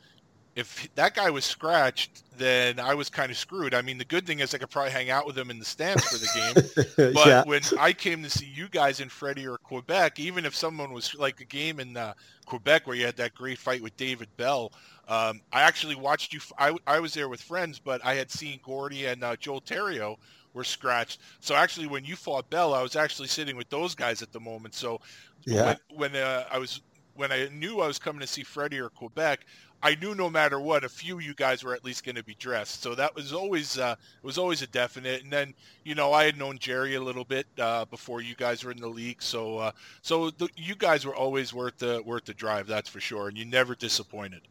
If 0.55 0.87
that 0.95 1.15
guy 1.15 1.29
was 1.31 1.43
scratched, 1.43 2.23
then 2.37 2.79
I 2.79 2.93
was 2.93 3.09
kind 3.09 3.31
of 3.31 3.37
screwed. 3.37 3.73
I 3.73 3.81
mean, 3.81 3.97
the 3.97 4.05
good 4.05 4.25
thing 4.27 4.39
is 4.39 4.53
I 4.53 4.57
could 4.57 4.69
probably 4.69 4.91
hang 4.91 5.09
out 5.09 5.25
with 5.25 5.37
him 5.37 5.49
in 5.49 5.59
the 5.59 5.65
stands 5.65 6.05
for 6.05 6.17
the 6.17 6.29
game. 6.33 7.13
But 7.13 7.27
yeah. 7.27 7.43
when 7.43 7.61
I 7.79 7.91
came 7.91 8.23
to 8.23 8.29
see 8.29 8.45
you 8.45 8.69
guys 8.69 9.01
in 9.01 9.09
Freddie 9.09 9.47
or 9.47 9.57
Quebec, 9.57 10.19
even 10.19 10.45
if 10.45 10.55
someone 10.55 10.93
was 10.93 11.13
like 11.15 11.41
a 11.41 11.45
game 11.45 11.79
in 11.79 11.97
uh, 11.97 12.13
Quebec 12.45 12.87
where 12.87 12.95
you 12.95 13.05
had 13.05 13.17
that 13.17 13.33
great 13.33 13.57
fight 13.57 13.81
with 13.81 13.97
David 13.97 14.29
Bell, 14.37 14.71
um, 15.07 15.41
I 15.51 15.61
actually 15.61 15.95
watched 15.95 16.31
you. 16.31 16.39
I, 16.57 16.75
I 16.87 16.99
was 16.99 17.13
there 17.13 17.27
with 17.27 17.41
friends, 17.41 17.79
but 17.79 18.05
I 18.05 18.13
had 18.13 18.31
seen 18.31 18.59
Gordy 18.63 19.07
and 19.07 19.23
uh, 19.23 19.35
Joel 19.35 19.61
Theriault 19.61 20.17
were 20.53 20.63
scratched. 20.63 21.19
So 21.41 21.55
actually, 21.55 21.87
when 21.87 22.05
you 22.05 22.15
fought 22.15 22.49
Bell, 22.49 22.73
I 22.73 22.81
was 22.81 22.95
actually 22.95 23.27
sitting 23.27 23.57
with 23.57 23.69
those 23.69 23.93
guys 23.93 24.21
at 24.21 24.31
the 24.31 24.39
moment. 24.39 24.73
So 24.73 25.01
yeah. 25.43 25.75
when, 25.89 26.13
when 26.13 26.21
uh, 26.23 26.45
I 26.49 26.59
was 26.59 26.81
when 27.15 27.31
I 27.31 27.47
knew 27.49 27.81
I 27.81 27.87
was 27.87 27.99
coming 27.99 28.21
to 28.21 28.27
see 28.27 28.43
Freddie 28.43 28.79
or 28.79 28.89
Quebec, 28.89 29.45
I 29.81 29.95
knew 29.95 30.15
no 30.15 30.29
matter 30.29 30.59
what, 30.59 30.83
a 30.83 30.89
few 30.89 31.17
of 31.17 31.23
you 31.23 31.33
guys 31.33 31.63
were 31.63 31.75
at 31.75 31.85
least 31.85 32.03
going 32.03 32.15
to 32.15 32.23
be 32.23 32.35
dressed. 32.35 32.81
So 32.81 32.95
that 32.95 33.13
was 33.15 33.33
always 33.33 33.77
uh, 33.77 33.95
it 33.99 34.25
was 34.25 34.37
always 34.37 34.61
a 34.61 34.67
definite. 34.67 35.23
And 35.23 35.31
then 35.31 35.53
you 35.83 35.95
know 35.95 36.13
I 36.13 36.25
had 36.25 36.37
known 36.37 36.57
Jerry 36.57 36.95
a 36.95 37.01
little 37.01 37.25
bit 37.25 37.45
uh, 37.59 37.85
before 37.85 38.21
you 38.21 38.35
guys 38.35 38.63
were 38.63 38.71
in 38.71 38.79
the 38.79 38.87
league, 38.87 39.21
so 39.21 39.57
uh, 39.57 39.71
so 40.01 40.29
the, 40.31 40.49
you 40.55 40.75
guys 40.75 41.05
were 41.05 41.15
always 41.15 41.53
worth 41.53 41.77
the 41.77 42.01
worth 42.05 42.25
the 42.25 42.33
drive, 42.33 42.67
that's 42.67 42.89
for 42.89 42.99
sure. 42.99 43.27
And 43.27 43.37
you 43.37 43.45
never 43.45 43.75
disappointed. 43.75 44.41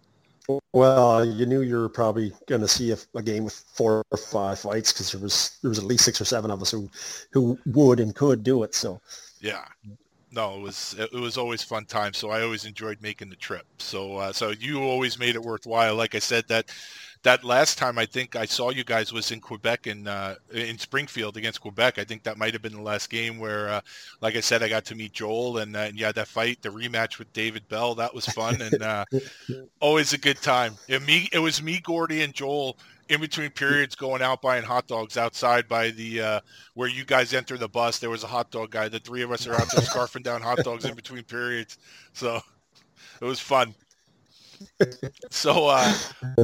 Well, 0.73 1.25
you 1.25 1.47
knew 1.47 1.63
you 1.63 1.77
were 1.77 1.89
probably 1.89 2.33
going 2.47 2.61
to 2.61 2.69
see 2.69 2.93
a, 2.93 2.99
a, 3.15 3.23
game 3.23 3.45
with 3.45 3.55
four 3.55 4.05
or 4.11 4.19
five 4.19 4.59
fights 4.59 4.93
because 4.93 5.11
there 5.11 5.21
was 5.21 5.59
there 5.63 5.71
was 5.71 5.79
at 5.79 5.85
least 5.85 6.05
six 6.05 6.21
or 6.21 6.27
seven 6.27 6.51
of 6.51 6.61
us 6.61 6.71
who 6.71 6.91
who 7.33 7.59
would 7.67 7.99
and 7.99 8.15
could 8.15 8.45
do 8.45 8.63
it. 8.63 8.75
So 8.75 9.01
yeah, 9.41 9.65
no, 10.35 10.57
it 10.57 10.61
was 10.61 10.95
it 10.99 11.13
was 11.13 11.37
always 11.39 11.63
fun 11.63 11.87
time. 11.87 12.13
So 12.15 12.31
I 12.31 12.43
always 12.43 12.65
enjoyed 12.65 13.01
making 13.01 13.31
the 13.31 13.37
trip. 13.37 13.67
So 13.79 14.17
uh, 14.19 14.33
so 14.33 14.51
you 14.51 14.83
always 14.83 15.19
made 15.19 15.35
it 15.37 15.43
worthwhile. 15.43 15.95
Like 15.95 16.15
I 16.15 16.19
said, 16.19 16.45
that 16.49 16.71
that 17.25 17.43
last 17.43 17.79
time 17.79 17.99
I 17.99 18.05
think 18.05 18.37
I 18.37 18.45
saw 18.45 18.71
you 18.71 18.85
guys 18.85 19.13
was 19.13 19.31
in 19.31 19.41
Quebec 19.41 19.87
in 19.87 20.07
uh, 20.07 20.37
in 20.53 20.79
Springfield 20.79 21.39
against 21.39 21.61
Quebec. 21.61 21.99
I 21.99 22.05
think 22.05 22.23
that 22.23 22.37
might 22.37 22.53
have 22.53 22.61
been 22.61 22.75
the 22.75 22.83
last 22.83 23.09
game 23.09 23.39
where, 23.39 23.69
uh, 23.71 23.81
like 24.21 24.37
I 24.37 24.41
said, 24.41 24.63
I 24.63 24.69
got 24.69 24.85
to 24.87 24.95
meet 24.95 25.13
Joel 25.13 25.59
and, 25.59 25.75
uh, 25.75 25.81
and 25.81 25.99
yeah, 25.99 26.13
that 26.13 26.29
fight, 26.29 26.61
the 26.61 26.69
rematch 26.69 27.19
with 27.19 27.33
David 27.33 27.67
Bell, 27.69 27.95
that 27.95 28.15
was 28.15 28.27
fun 28.27 28.61
and 28.61 28.83
uh, 28.83 29.05
always 29.81 30.13
a 30.13 30.19
good 30.19 30.41
time. 30.43 30.75
It, 30.87 31.03
me, 31.03 31.29
it 31.33 31.39
was 31.39 31.63
me, 31.63 31.81
Gordy, 31.81 32.23
and 32.23 32.35
Joel 32.35 32.77
in 33.09 33.21
between 33.21 33.51
periods 33.51 33.95
going 33.95 34.21
out 34.21 34.43
buying 34.43 34.63
hot 34.63 34.87
dogs 34.87 35.17
outside 35.17 35.67
by 35.67 35.91
the 35.91 36.21
uh, 36.21 36.41
where 36.75 36.89
you 36.89 37.07
guys 37.07 37.33
enter 37.33 37.57
the 37.57 37.69
bus. 37.69 37.99
There 37.99 38.11
was 38.11 38.25
a 38.25 38.29
hot 38.29 38.51
dog 38.51 38.71
guy. 38.71 38.89
The 38.89 38.99
three 38.99 39.23
of 39.23 39.33
us 39.33 39.47
are 39.47 39.55
out 39.55 39.71
there 39.73 39.81
scarfing 39.85 40.23
down 40.23 40.43
hot 40.43 40.59
dogs 40.59 40.85
in 40.85 40.95
between 40.95 41.23
periods. 41.23 41.79
So 42.13 42.41
it 43.21 43.25
was 43.25 43.41
fun 43.41 43.75
so, 45.31 45.69
uh, 45.69 45.93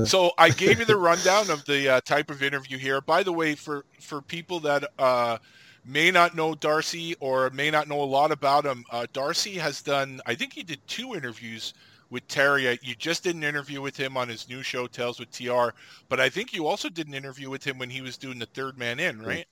so 0.04 0.32
I 0.38 0.50
gave 0.50 0.78
you 0.78 0.84
the 0.84 0.96
rundown 0.96 1.50
of 1.50 1.64
the 1.64 1.88
uh, 1.88 2.00
type 2.02 2.30
of 2.30 2.42
interview 2.42 2.78
here. 2.78 3.00
By 3.00 3.22
the 3.22 3.32
way, 3.32 3.54
for 3.54 3.84
for 4.00 4.22
people 4.22 4.61
that 4.61 4.90
uh, 4.98 5.38
may 5.84 6.11
not 6.11 6.34
know 6.34 6.54
Darcy 6.54 7.14
or 7.20 7.50
may 7.50 7.70
not 7.70 7.88
know 7.88 8.00
a 8.02 8.04
lot 8.04 8.32
about 8.32 8.64
him, 8.64 8.84
uh, 8.90 9.06
Darcy 9.12 9.54
has 9.54 9.82
done. 9.82 10.20
I 10.26 10.34
think 10.34 10.52
he 10.52 10.62
did 10.62 10.80
two 10.86 11.14
interviews 11.14 11.74
with 12.11 12.26
Terry. 12.28 12.78
You 12.82 12.94
just 12.94 13.24
did 13.24 13.36
an 13.36 13.44
interview 13.44 13.80
with 13.80 13.96
him 13.96 14.16
on 14.16 14.28
his 14.28 14.48
new 14.48 14.62
show, 14.62 14.86
Tales 14.86 15.18
with 15.18 15.30
TR. 15.30 15.68
But 16.08 16.20
I 16.20 16.28
think 16.28 16.52
you 16.52 16.66
also 16.66 16.88
did 16.88 17.08
an 17.08 17.14
interview 17.14 17.50
with 17.50 17.64
him 17.64 17.78
when 17.78 17.90
he 17.90 18.00
was 18.00 18.16
doing 18.16 18.38
the 18.38 18.46
Third 18.46 18.78
Man 18.78 19.00
In, 19.00 19.22
right? 19.22 19.46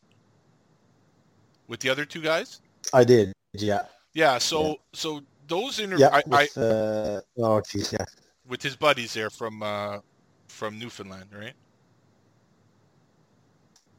With 1.68 1.80
the 1.80 1.90
other 1.90 2.04
two 2.04 2.22
guys. 2.22 2.60
I 2.92 3.04
did. 3.04 3.32
Yeah. 3.52 3.82
Yeah. 4.14 4.38
So, 4.38 4.68
yeah. 4.68 4.74
so 4.92 5.20
those 5.46 5.78
interviews. 5.78 6.10
Yeah. 6.12 6.20
With, 6.26 6.56
I, 6.56 6.60
uh, 6.60 7.20
oh, 7.38 7.60
geez, 7.60 7.92
yeah 7.92 8.04
with 8.48 8.62
his 8.62 8.76
buddies 8.76 9.14
there 9.14 9.30
from 9.30 9.62
uh, 9.62 10.00
from 10.48 10.78
Newfoundland, 10.78 11.30
right? 11.32 11.54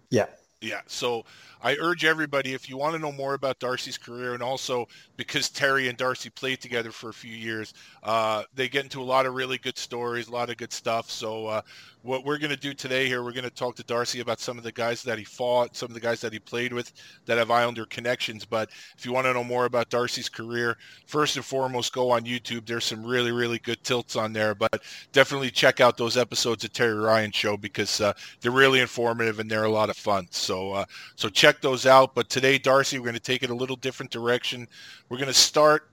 Yeah. 0.09 0.27
Yeah. 0.61 0.81
So 0.87 1.23
I 1.61 1.75
urge 1.79 2.05
everybody, 2.05 2.53
if 2.53 2.69
you 2.69 2.77
want 2.77 2.93
to 2.93 2.99
know 2.99 3.11
more 3.11 3.33
about 3.33 3.59
Darcy's 3.59 3.97
career, 3.97 4.33
and 4.33 4.41
also 4.41 4.87
because 5.17 5.49
Terry 5.49 5.89
and 5.89 5.97
Darcy 5.97 6.29
played 6.29 6.61
together 6.61 6.91
for 6.91 7.09
a 7.09 7.13
few 7.13 7.35
years, 7.35 7.73
uh, 8.03 8.43
they 8.55 8.69
get 8.69 8.83
into 8.83 9.01
a 9.01 9.03
lot 9.03 9.25
of 9.25 9.33
really 9.33 9.57
good 9.57 9.77
stories, 9.77 10.27
a 10.27 10.31
lot 10.31 10.49
of 10.49 10.57
good 10.57 10.71
stuff. 10.71 11.09
So 11.09 11.47
uh, 11.47 11.61
what 12.03 12.23
we're 12.23 12.37
going 12.37 12.51
to 12.51 12.57
do 12.57 12.73
today 12.73 13.07
here, 13.07 13.23
we're 13.23 13.33
going 13.33 13.43
to 13.43 13.49
talk 13.49 13.75
to 13.75 13.83
Darcy 13.83 14.21
about 14.21 14.39
some 14.39 14.57
of 14.57 14.63
the 14.63 14.71
guys 14.71 15.03
that 15.03 15.17
he 15.17 15.25
fought, 15.25 15.75
some 15.75 15.87
of 15.87 15.93
the 15.93 15.99
guys 15.99 16.21
that 16.21 16.31
he 16.31 16.39
played 16.39 16.71
with 16.71 16.93
that 17.25 17.37
have 17.37 17.51
Islander 17.51 17.85
connections. 17.85 18.45
But 18.45 18.69
if 18.97 19.05
you 19.05 19.11
want 19.11 19.25
to 19.25 19.33
know 19.33 19.43
more 19.43 19.65
about 19.65 19.89
Darcy's 19.89 20.29
career, 20.29 20.77
first 21.07 21.35
and 21.35 21.43
foremost, 21.43 21.93
go 21.93 22.11
on 22.11 22.21
YouTube. 22.21 22.65
There's 22.65 22.85
some 22.85 23.05
really, 23.05 23.31
really 23.31 23.59
good 23.59 23.83
tilts 23.83 24.15
on 24.15 24.31
there. 24.31 24.55
But 24.55 24.81
definitely 25.11 25.51
check 25.51 25.81
out 25.81 25.97
those 25.97 26.15
episodes 26.15 26.63
of 26.63 26.71
Terry 26.71 26.95
Ryan 26.95 27.31
Show 27.31 27.57
because 27.57 27.99
uh, 27.99 28.13
they're 28.39 28.51
really 28.51 28.79
informative 28.79 29.39
and 29.39 29.51
they're 29.51 29.65
a 29.65 29.69
lot 29.69 29.89
of 29.89 29.97
fun. 29.97 30.27
So, 30.31 30.71
uh, 30.71 30.85
so 31.15 31.27
check 31.27 31.48
those 31.61 31.85
out. 31.85 32.15
But 32.15 32.29
today, 32.29 32.57
Darcy, 32.57 32.99
we're 32.99 33.05
going 33.05 33.13
to 33.15 33.19
take 33.19 33.43
it 33.43 33.49
a 33.49 33.55
little 33.55 33.75
different 33.75 34.11
direction. 34.11 34.67
We're 35.09 35.17
going 35.17 35.27
to 35.27 35.33
start 35.33 35.89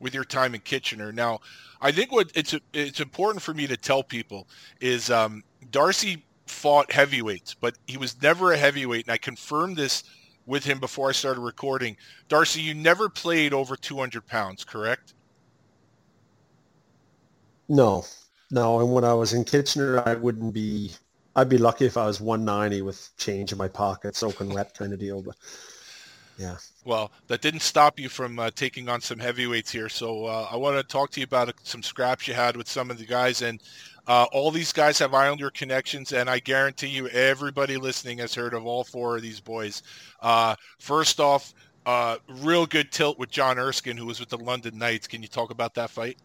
with 0.00 0.14
your 0.14 0.24
time 0.24 0.54
in 0.54 0.60
Kitchener. 0.60 1.12
Now, 1.12 1.40
I 1.80 1.92
think 1.92 2.12
what 2.12 2.30
it's 2.34 2.54
it's 2.72 3.00
important 3.00 3.42
for 3.42 3.54
me 3.54 3.66
to 3.66 3.76
tell 3.76 4.02
people 4.02 4.48
is 4.80 5.10
um, 5.10 5.42
Darcy 5.70 6.24
fought 6.46 6.90
heavyweights, 6.92 7.54
but 7.54 7.76
he 7.86 7.96
was 7.96 8.20
never 8.22 8.52
a 8.52 8.56
heavyweight, 8.56 9.06
and 9.06 9.12
I 9.12 9.18
confirmed 9.18 9.76
this 9.76 10.04
with 10.46 10.64
him 10.64 10.78
before 10.78 11.08
I 11.08 11.12
started 11.12 11.40
recording. 11.40 11.96
Darcy, 12.28 12.60
you 12.60 12.74
never 12.74 13.08
played 13.08 13.52
over 13.52 13.76
200 13.76 14.26
pounds, 14.26 14.64
correct? 14.64 15.14
No, 17.68 18.04
no. 18.50 18.80
And 18.80 18.92
when 18.92 19.04
I 19.04 19.12
was 19.12 19.32
in 19.32 19.44
Kitchener, 19.44 20.08
I 20.08 20.14
wouldn't 20.14 20.54
be 20.54 20.92
I'd 21.36 21.50
be 21.50 21.58
lucky 21.58 21.84
if 21.84 21.98
I 21.98 22.06
was 22.06 22.20
190 22.20 22.80
with 22.80 23.10
change 23.18 23.52
in 23.52 23.58
my 23.58 23.68
pocket, 23.68 24.16
soaking 24.16 24.52
wet 24.52 24.74
kind 24.74 24.94
of 24.94 24.98
deal. 24.98 25.20
But 25.20 25.36
yeah. 26.38 26.56
Well, 26.86 27.12
that 27.28 27.42
didn't 27.42 27.60
stop 27.60 28.00
you 28.00 28.08
from 28.08 28.38
uh, 28.38 28.50
taking 28.54 28.88
on 28.88 29.02
some 29.02 29.18
heavyweights 29.18 29.70
here. 29.70 29.90
So 29.90 30.24
uh, 30.24 30.48
I 30.50 30.56
want 30.56 30.76
to 30.76 30.82
talk 30.82 31.10
to 31.10 31.20
you 31.20 31.24
about 31.24 31.50
uh, 31.50 31.52
some 31.62 31.82
scraps 31.82 32.26
you 32.26 32.32
had 32.32 32.56
with 32.56 32.68
some 32.68 32.90
of 32.90 32.96
the 32.96 33.04
guys. 33.04 33.42
And 33.42 33.62
uh, 34.06 34.26
all 34.32 34.50
these 34.50 34.72
guys 34.72 34.98
have 34.98 35.12
Islander 35.12 35.50
connections, 35.50 36.12
and 36.12 36.30
I 36.30 36.38
guarantee 36.38 36.86
you 36.86 37.08
everybody 37.08 37.76
listening 37.76 38.18
has 38.18 38.34
heard 38.34 38.54
of 38.54 38.64
all 38.64 38.84
four 38.84 39.16
of 39.16 39.22
these 39.22 39.40
boys. 39.40 39.82
Uh, 40.20 40.54
first 40.78 41.20
off, 41.20 41.52
uh, 41.86 42.16
real 42.28 42.66
good 42.66 42.92
tilt 42.92 43.18
with 43.18 43.30
John 43.30 43.58
Erskine, 43.58 43.96
who 43.96 44.06
was 44.06 44.20
with 44.20 44.28
the 44.28 44.38
London 44.38 44.78
Knights. 44.78 45.06
Can 45.06 45.22
you 45.22 45.28
talk 45.28 45.50
about 45.50 45.74
that 45.74 45.90
fight? 45.90 46.18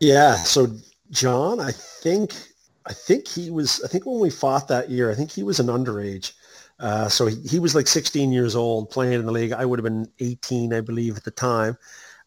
Yeah. 0.00 0.36
So 0.36 0.68
John, 1.10 1.60
I 1.60 1.72
think 1.72 2.32
I 2.88 2.94
think 2.94 3.28
he 3.28 3.50
was, 3.50 3.82
I 3.84 3.88
think 3.88 4.06
when 4.06 4.18
we 4.18 4.30
fought 4.30 4.68
that 4.68 4.90
year, 4.90 5.10
I 5.10 5.14
think 5.14 5.30
he 5.30 5.42
was 5.42 5.60
an 5.60 5.66
underage. 5.66 6.32
Uh, 6.80 7.08
so 7.08 7.26
he, 7.26 7.36
he, 7.42 7.58
was 7.58 7.74
like 7.74 7.86
16 7.86 8.32
years 8.32 8.56
old 8.56 8.88
playing 8.90 9.14
in 9.14 9.26
the 9.26 9.32
league. 9.32 9.52
I 9.52 9.64
would 9.64 9.78
have 9.78 9.84
been 9.84 10.08
18, 10.20 10.72
I 10.72 10.80
believe, 10.80 11.16
at 11.16 11.24
the 11.24 11.30
time. 11.30 11.76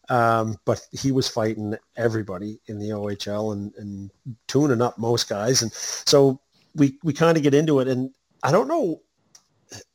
Um, 0.08 0.58
but 0.64 0.86
he 0.92 1.10
was 1.10 1.28
fighting 1.28 1.74
everybody 1.96 2.60
in 2.66 2.78
the 2.78 2.90
OHL 2.90 3.54
and, 3.54 3.74
and 3.76 4.10
tuning 4.46 4.82
up 4.82 4.98
most 4.98 5.28
guys. 5.28 5.62
And 5.62 5.72
so 5.72 6.40
we, 6.74 6.98
we 7.02 7.12
kind 7.12 7.36
of 7.36 7.42
get 7.42 7.54
into 7.54 7.80
it. 7.80 7.88
And 7.88 8.14
I 8.42 8.52
don't 8.52 8.68
know, 8.68 9.00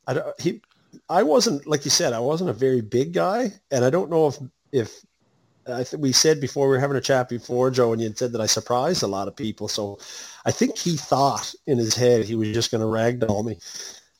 I, 0.06 0.14
don't, 0.14 0.40
he, 0.40 0.60
I 1.08 1.22
wasn't, 1.22 1.66
like 1.66 1.84
you 1.84 1.90
said, 1.90 2.12
I 2.12 2.20
wasn't 2.20 2.50
a 2.50 2.54
very 2.54 2.80
big 2.80 3.14
guy. 3.14 3.52
And 3.70 3.84
I 3.84 3.90
don't 3.90 4.10
know 4.10 4.26
if, 4.26 4.38
if 4.72 5.04
I 5.70 5.84
we 5.96 6.12
said 6.12 6.40
before 6.40 6.68
we 6.68 6.76
were 6.76 6.80
having 6.80 6.96
a 6.96 7.00
chat 7.00 7.28
before, 7.28 7.70
Joe, 7.70 7.92
and 7.92 8.00
you 8.00 8.12
said 8.14 8.32
that 8.32 8.40
I 8.40 8.46
surprised 8.46 9.02
a 9.02 9.06
lot 9.06 9.28
of 9.28 9.36
people. 9.36 9.68
So 9.68 9.98
I 10.44 10.50
think 10.50 10.76
he 10.78 10.96
thought 10.96 11.54
in 11.66 11.78
his 11.78 11.94
head 11.94 12.24
he 12.24 12.34
was 12.34 12.52
just 12.52 12.70
going 12.70 12.80
to 12.80 12.86
ragdoll 12.86 13.44
me 13.44 13.54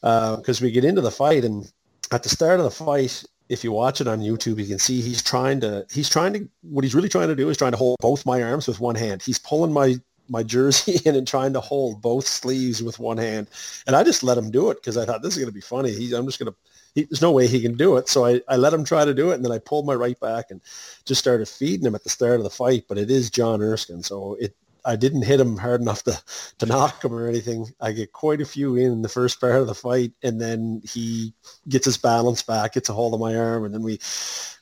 because 0.01 0.63
uh, 0.63 0.65
we 0.65 0.71
get 0.71 0.85
into 0.85 1.01
the 1.01 1.11
fight, 1.11 1.45
and 1.45 1.71
at 2.13 2.23
the 2.23 2.29
start 2.29 2.61
of 2.61 2.65
the 2.65 2.71
fight, 2.71 3.25
if 3.49 3.65
you 3.65 3.73
watch 3.73 4.01
it 4.01 4.09
on 4.09 4.21
YouTube, 4.21 4.59
you 4.59 4.67
can 4.67 4.79
see 4.79 5.01
he's 5.01 5.23
trying 5.23 5.61
to 5.61 5.87
he's 5.91 6.09
trying 6.09 6.33
to 6.35 6.49
what 6.63 6.85
he's 6.85 6.95
really 6.95 7.09
trying 7.09 7.29
to 7.29 7.37
do 7.37 7.49
is 7.49 7.57
trying 7.57 7.73
to 7.73 7.79
hold 7.79 7.97
both 8.01 8.27
my 8.27 8.43
arms 8.43 8.67
with 8.67 8.81
one 8.81 8.95
hand. 8.95 9.23
He's 9.23 9.39
pulling 9.39 9.73
my 9.73 9.97
my 10.29 10.43
jersey 10.43 11.01
in 11.05 11.17
and 11.17 11.27
trying 11.27 11.53
to 11.55 11.61
hold 11.61 12.03
both 12.03 12.27
sleeves 12.27 12.83
with 12.83 12.99
one 12.99 13.19
hand, 13.19 13.49
and 13.87 13.97
I 13.97 14.05
just 14.05 14.23
let 14.23 14.39
him 14.39 14.51
do 14.51 14.71
it 14.71 14.77
because 14.77 14.97
I 14.97 15.05
thought 15.05 15.23
this 15.23 15.33
is 15.33 15.39
going 15.39 15.49
to 15.51 15.55
be 15.55 15.61
funny. 15.61 15.93
He's 15.93 16.13
I'm 16.13 16.27
just 16.27 16.39
going 16.39 16.53
to 16.53 16.59
he, 16.95 17.05
there's 17.05 17.22
no 17.22 17.32
way 17.32 17.47
he 17.47 17.61
can 17.61 17.76
do 17.76 17.97
it. 17.97 18.09
So 18.09 18.24
I, 18.24 18.41
I 18.49 18.57
let 18.57 18.72
him 18.72 18.84
try 18.84 19.05
to 19.05 19.14
do 19.14 19.30
it, 19.30 19.34
and 19.34 19.45
then 19.45 19.53
I 19.53 19.59
pulled 19.59 19.86
my 19.86 19.95
right 19.95 20.18
back 20.20 20.47
and 20.51 20.61
just 21.05 21.20
started 21.20 21.49
feeding 21.49 21.86
him 21.86 21.95
at 21.95 22.05
the 22.05 22.11
start 22.11 22.41
of 22.41 22.45
the 22.45 22.51
fight. 22.51 22.84
But 22.89 22.99
it 22.99 23.11
is 23.11 23.30
John 23.30 23.62
Erskine, 23.62 24.03
so 24.03 24.36
it 24.41 24.55
I 24.84 24.97
didn't 24.97 25.22
hit 25.22 25.41
him 25.41 25.59
hard 25.59 25.82
enough 25.82 26.03
to, 26.05 26.18
to 26.59 26.66
knock 26.66 27.05
him 27.05 27.12
or 27.12 27.28
anything. 27.28 27.66
I 27.80 27.93
get 27.93 28.12
quite 28.12 28.41
a 28.41 28.47
few 28.47 28.76
in 28.76 29.03
the 29.03 29.09
first 29.09 29.39
part 29.39 29.57
of 29.57 29.66
the 29.66 29.74
fight, 29.74 30.12
and 30.22 30.41
then 30.41 30.80
he 30.82 31.34
gets 31.68 31.84
his 31.84 31.99
balance 31.99 32.43
back, 32.43 32.72
gets 32.72 32.89
a 32.89 32.95
hold 32.95 33.12
of 33.12 33.20
my 33.20 33.36
arm, 33.36 33.64
and 33.64 33.74
then 33.74 33.82
we 33.82 33.99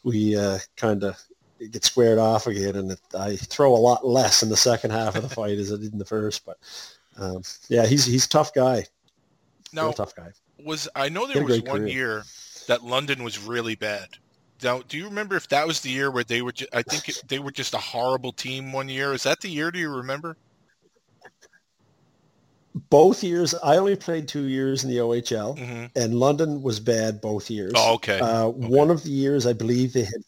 we 0.02 0.36
uh, 0.36 0.58
kind 0.76 1.04
of 1.04 1.16
get 1.70 1.84
squared 1.84 2.18
off 2.18 2.46
again. 2.48 2.74
And 2.74 2.92
it, 2.92 3.00
I 3.16 3.36
throw 3.36 3.74
a 3.74 3.76
lot 3.76 4.06
less 4.06 4.42
in 4.42 4.48
the 4.48 4.56
second 4.56 4.90
half 4.90 5.14
of 5.14 5.22
the 5.22 5.28
fight 5.34 5.58
as 5.58 5.72
I 5.72 5.76
did 5.76 5.92
in 5.92 5.98
the 5.98 6.04
first. 6.04 6.44
But 6.44 6.58
um, 7.18 7.42
yeah, 7.68 7.86
he's 7.86 8.04
he's 8.04 8.26
a 8.26 8.30
tough 8.30 8.52
guy. 8.52 8.86
No, 9.72 9.84
Real 9.84 9.92
tough 9.92 10.14
guy. 10.14 10.32
Was 10.66 10.88
I 10.96 11.08
know 11.08 11.28
there 11.28 11.44
was 11.44 11.62
one 11.62 11.82
career. 11.82 11.88
year 11.88 12.24
that 12.66 12.82
London 12.82 13.22
was 13.22 13.38
really 13.38 13.76
bad. 13.76 14.08
Now, 14.64 14.82
do 14.88 14.96
you 14.98 15.04
remember 15.04 15.36
if 15.36 15.48
that 15.48 15.64
was 15.64 15.80
the 15.80 15.90
year 15.90 16.10
where 16.10 16.24
they 16.24 16.42
were? 16.42 16.50
Ju- 16.50 16.66
I 16.72 16.82
think 16.82 17.08
it, 17.08 17.22
they 17.28 17.38
were 17.38 17.52
just 17.52 17.72
a 17.74 17.78
horrible 17.78 18.32
team 18.32 18.72
one 18.72 18.88
year. 18.88 19.12
Is 19.12 19.22
that 19.22 19.40
the 19.40 19.48
year? 19.48 19.70
Do 19.70 19.78
you 19.78 19.94
remember? 19.94 20.36
Both 22.90 23.22
years. 23.22 23.54
I 23.62 23.76
only 23.76 23.94
played 23.94 24.26
two 24.26 24.48
years 24.48 24.82
in 24.82 24.90
the 24.90 24.96
OHL, 24.96 25.56
mm-hmm. 25.56 25.84
and 25.94 26.18
London 26.18 26.62
was 26.62 26.80
bad 26.80 27.20
both 27.20 27.48
years. 27.48 27.72
Oh, 27.76 27.94
okay. 27.94 28.18
Uh, 28.18 28.46
okay. 28.46 28.66
One 28.66 28.90
of 28.90 29.04
the 29.04 29.10
years, 29.10 29.46
I 29.46 29.52
believe 29.52 29.92
they 29.92 30.04
had. 30.04 30.24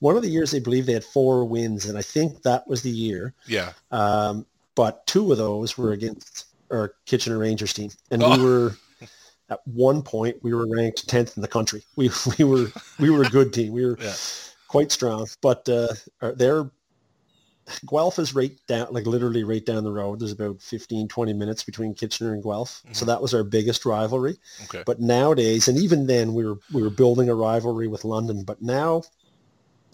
One 0.00 0.16
of 0.16 0.22
the 0.22 0.28
years, 0.28 0.50
they 0.50 0.60
believe 0.60 0.84
they 0.84 0.92
had 0.92 1.04
four 1.04 1.44
wins, 1.46 1.86
and 1.86 1.96
I 1.96 2.02
think 2.02 2.42
that 2.42 2.68
was 2.68 2.82
the 2.82 2.90
year. 2.90 3.32
Yeah. 3.46 3.72
Um, 3.90 4.46
but 4.74 5.04
two 5.06 5.32
of 5.32 5.38
those 5.38 5.76
were 5.78 5.92
against 5.92 6.44
our 6.70 6.94
Kitchener 7.06 7.38
Rangers 7.38 7.72
team, 7.72 7.90
and 8.10 8.22
oh. 8.22 8.36
we 8.36 8.44
were 8.44 8.76
at 9.50 9.60
one 9.66 10.02
point 10.02 10.36
we 10.42 10.52
were 10.52 10.66
ranked 10.68 11.08
10th 11.08 11.36
in 11.36 11.42
the 11.42 11.48
country. 11.48 11.82
We, 11.96 12.10
we 12.38 12.44
were 12.44 12.66
we 12.98 13.10
were 13.10 13.22
a 13.22 13.30
good 13.30 13.52
team. 13.52 13.72
We 13.72 13.84
were 13.84 13.96
yeah. 14.00 14.14
quite 14.68 14.92
strong. 14.92 15.26
But 15.40 15.68
uh, 15.68 15.94
their 16.34 16.70
Guelph 17.88 18.18
is 18.18 18.34
right 18.34 18.52
down, 18.66 18.88
like 18.90 19.06
literally 19.06 19.44
right 19.44 19.64
down 19.64 19.84
the 19.84 19.92
road. 19.92 20.20
There's 20.20 20.32
about 20.32 20.60
15, 20.62 21.08
20 21.08 21.32
minutes 21.32 21.64
between 21.64 21.94
Kitchener 21.94 22.32
and 22.32 22.42
Guelph. 22.42 22.80
Mm-hmm. 22.82 22.94
So 22.94 23.04
that 23.06 23.20
was 23.20 23.34
our 23.34 23.44
biggest 23.44 23.84
rivalry. 23.84 24.38
Okay. 24.64 24.82
But 24.86 25.00
nowadays, 25.00 25.68
and 25.68 25.78
even 25.78 26.06
then, 26.06 26.34
we 26.34 26.46
were 26.46 26.58
we 26.72 26.82
were 26.82 26.90
building 26.90 27.28
a 27.28 27.34
rivalry 27.34 27.88
with 27.88 28.04
London. 28.04 28.44
But 28.44 28.62
now, 28.62 29.02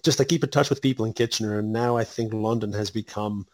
just 0.02 0.20
I 0.20 0.24
keep 0.24 0.44
in 0.44 0.50
touch 0.50 0.70
with 0.70 0.82
people 0.82 1.04
in 1.04 1.12
Kitchener, 1.12 1.58
and 1.58 1.72
now 1.72 1.96
I 1.96 2.04
think 2.04 2.32
London 2.32 2.72
has 2.72 2.90
become 2.90 3.46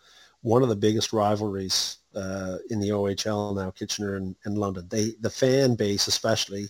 one 0.42 0.62
of 0.62 0.68
the 0.68 0.76
biggest 0.76 1.12
rivalries 1.12 1.98
uh, 2.14 2.56
in 2.70 2.80
the 2.80 2.90
OHL 2.90 3.54
now, 3.54 3.70
Kitchener 3.70 4.16
and, 4.16 4.36
London. 4.44 4.86
They 4.88 5.12
the 5.20 5.30
fan 5.30 5.74
base 5.74 6.08
especially 6.08 6.68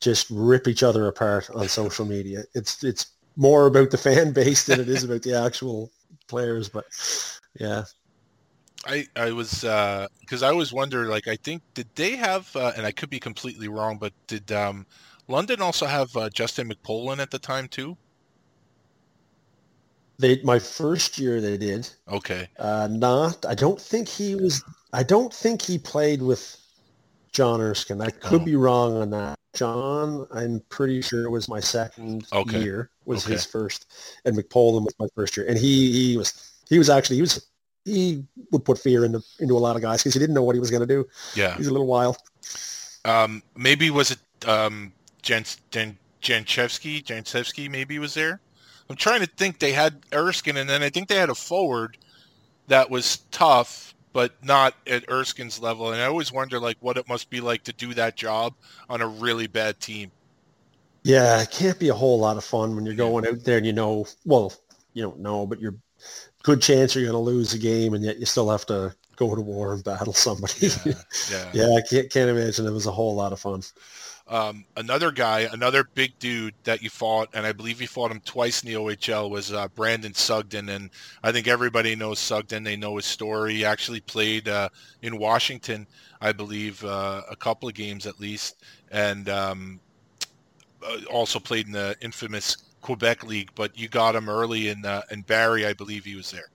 just 0.00 0.28
rip 0.30 0.66
each 0.66 0.82
other 0.82 1.08
apart 1.08 1.50
on 1.50 1.68
social 1.68 2.04
media. 2.04 2.44
It's 2.54 2.82
it's 2.84 3.06
more 3.36 3.66
about 3.66 3.90
the 3.90 3.98
fan 3.98 4.32
base 4.32 4.64
than 4.66 4.80
it 4.80 4.88
is 4.88 5.04
about 5.04 5.22
the 5.22 5.34
actual 5.34 5.90
players. 6.28 6.68
But 6.68 6.84
yeah, 7.58 7.84
I 8.86 9.06
I 9.16 9.32
was 9.32 9.60
because 9.60 10.42
uh, 10.42 10.46
I 10.46 10.50
always 10.50 10.72
wonder 10.72 11.06
like 11.06 11.28
I 11.28 11.36
think 11.36 11.62
did 11.74 11.88
they 11.94 12.16
have 12.16 12.54
uh, 12.56 12.72
and 12.76 12.86
I 12.86 12.92
could 12.92 13.10
be 13.10 13.20
completely 13.20 13.68
wrong, 13.68 13.98
but 13.98 14.12
did 14.26 14.50
um, 14.52 14.86
London 15.28 15.60
also 15.60 15.86
have 15.86 16.14
uh, 16.16 16.30
Justin 16.30 16.70
McPolin 16.70 17.18
at 17.18 17.30
the 17.30 17.38
time 17.38 17.68
too? 17.68 17.96
They 20.20 20.40
my 20.42 20.58
first 20.58 21.18
year 21.18 21.40
they 21.40 21.56
did. 21.56 21.88
Okay. 22.08 22.48
Uh, 22.58 22.88
not. 22.90 23.46
I 23.46 23.54
don't 23.54 23.80
think 23.80 24.06
he 24.06 24.34
was. 24.34 24.62
I 24.92 25.02
don't 25.02 25.32
think 25.32 25.62
he 25.62 25.78
played 25.78 26.20
with 26.20 26.58
John 27.32 27.60
Erskine. 27.60 28.00
I 28.02 28.10
could 28.10 28.42
oh. 28.42 28.44
be 28.44 28.54
wrong 28.54 28.96
on 28.96 29.10
that. 29.10 29.38
John, 29.54 30.26
I'm 30.32 30.62
pretty 30.68 31.00
sure 31.00 31.24
it 31.24 31.30
was 31.30 31.48
my 31.48 31.58
second 31.58 32.26
okay. 32.32 32.62
year. 32.62 32.90
Was 33.06 33.24
okay. 33.24 33.32
his 33.32 33.46
first, 33.46 33.86
and 34.24 34.36
McPolin 34.36 34.84
was 34.84 34.94
my 34.98 35.06
first 35.14 35.36
year, 35.36 35.46
and 35.48 35.58
he 35.58 35.90
he 35.92 36.16
was 36.16 36.52
he 36.68 36.78
was 36.78 36.90
actually 36.90 37.16
he 37.16 37.22
was 37.22 37.46
he 37.84 38.22
would 38.52 38.64
put 38.64 38.78
fear 38.78 39.04
into 39.06 39.22
into 39.40 39.56
a 39.56 39.58
lot 39.58 39.74
of 39.74 39.82
guys 39.82 40.00
because 40.00 40.12
he 40.12 40.20
didn't 40.20 40.34
know 40.34 40.42
what 40.42 40.54
he 40.54 40.60
was 40.60 40.70
going 40.70 40.86
to 40.86 40.86
do. 40.86 41.08
Yeah, 41.34 41.56
he's 41.56 41.66
a 41.66 41.72
little 41.72 41.86
wild. 41.86 42.18
Um, 43.06 43.42
maybe 43.56 43.90
was 43.90 44.10
it 44.10 44.18
um, 44.46 44.92
Jan 45.22 45.44
Jan 45.70 45.96
Janchevsky? 46.22 47.02
Janchevsky 47.02 47.70
maybe 47.70 47.98
was 47.98 48.12
there. 48.12 48.40
I'm 48.90 48.96
trying 48.96 49.20
to 49.20 49.26
think. 49.26 49.60
They 49.60 49.70
had 49.70 50.00
Erskine, 50.12 50.56
and 50.56 50.68
then 50.68 50.82
I 50.82 50.90
think 50.90 51.06
they 51.08 51.14
had 51.14 51.30
a 51.30 51.34
forward 51.34 51.96
that 52.66 52.90
was 52.90 53.18
tough, 53.30 53.94
but 54.12 54.32
not 54.44 54.74
at 54.84 55.08
Erskine's 55.08 55.60
level. 55.60 55.92
And 55.92 56.02
I 56.02 56.06
always 56.06 56.32
wonder, 56.32 56.58
like, 56.58 56.76
what 56.80 56.96
it 56.96 57.08
must 57.08 57.30
be 57.30 57.40
like 57.40 57.62
to 57.64 57.72
do 57.72 57.94
that 57.94 58.16
job 58.16 58.52
on 58.88 59.00
a 59.00 59.06
really 59.06 59.46
bad 59.46 59.78
team. 59.78 60.10
Yeah, 61.04 61.40
it 61.40 61.52
can't 61.52 61.78
be 61.78 61.88
a 61.88 61.94
whole 61.94 62.18
lot 62.18 62.36
of 62.36 62.44
fun 62.44 62.74
when 62.74 62.84
you're 62.84 62.94
going 62.94 63.26
out 63.26 63.44
there 63.44 63.56
and 63.58 63.64
you 63.64 63.72
know, 63.72 64.06
well, 64.24 64.52
you 64.92 65.02
don't 65.02 65.20
know, 65.20 65.46
but 65.46 65.60
you're 65.60 65.76
good 66.42 66.60
chance 66.60 66.94
you're 66.94 67.04
going 67.04 67.14
to 67.14 67.18
lose 67.18 67.54
a 67.54 67.58
game, 67.58 67.94
and 67.94 68.04
yet 68.04 68.18
you 68.18 68.26
still 68.26 68.50
have 68.50 68.66
to 68.66 68.92
go 69.14 69.36
to 69.36 69.40
war 69.40 69.72
and 69.72 69.84
battle 69.84 70.12
somebody. 70.12 70.66
Yeah, 70.84 70.92
yeah. 71.30 71.50
yeah 71.54 71.76
I 71.76 71.80
can't, 71.88 72.10
can't 72.10 72.28
imagine 72.30 72.66
it 72.66 72.72
was 72.72 72.86
a 72.86 72.92
whole 72.92 73.14
lot 73.14 73.32
of 73.32 73.38
fun. 73.38 73.62
Um, 74.30 74.64
another 74.76 75.10
guy, 75.10 75.48
another 75.52 75.82
big 75.82 76.16
dude 76.20 76.54
that 76.62 76.82
you 76.82 76.88
fought, 76.88 77.28
and 77.34 77.44
I 77.44 77.50
believe 77.50 77.80
you 77.80 77.88
fought 77.88 78.12
him 78.12 78.20
twice 78.20 78.62
in 78.62 78.68
the 78.68 78.78
OHL, 78.78 79.28
was 79.28 79.52
uh, 79.52 79.66
Brandon 79.74 80.14
Sugden. 80.14 80.68
And 80.68 80.90
I 81.24 81.32
think 81.32 81.48
everybody 81.48 81.96
knows 81.96 82.20
Sugden. 82.20 82.62
They 82.62 82.76
know 82.76 82.94
his 82.94 83.06
story. 83.06 83.54
He 83.54 83.64
actually 83.64 84.00
played 84.00 84.48
uh, 84.48 84.68
in 85.02 85.18
Washington, 85.18 85.84
I 86.20 86.30
believe, 86.30 86.82
uh, 86.84 87.22
a 87.28 87.34
couple 87.34 87.68
of 87.68 87.74
games 87.74 88.06
at 88.06 88.20
least, 88.20 88.62
and 88.92 89.28
um, 89.28 89.80
uh, 90.86 90.98
also 91.10 91.40
played 91.40 91.66
in 91.66 91.72
the 91.72 91.96
infamous 92.00 92.56
Quebec 92.82 93.24
League. 93.24 93.50
But 93.56 93.76
you 93.76 93.88
got 93.88 94.14
him 94.14 94.28
early 94.28 94.68
in, 94.68 94.86
uh, 94.86 95.02
in 95.10 95.22
Barrie, 95.22 95.66
I 95.66 95.72
believe 95.72 96.04
he 96.04 96.14
was 96.14 96.30
there. 96.30 96.50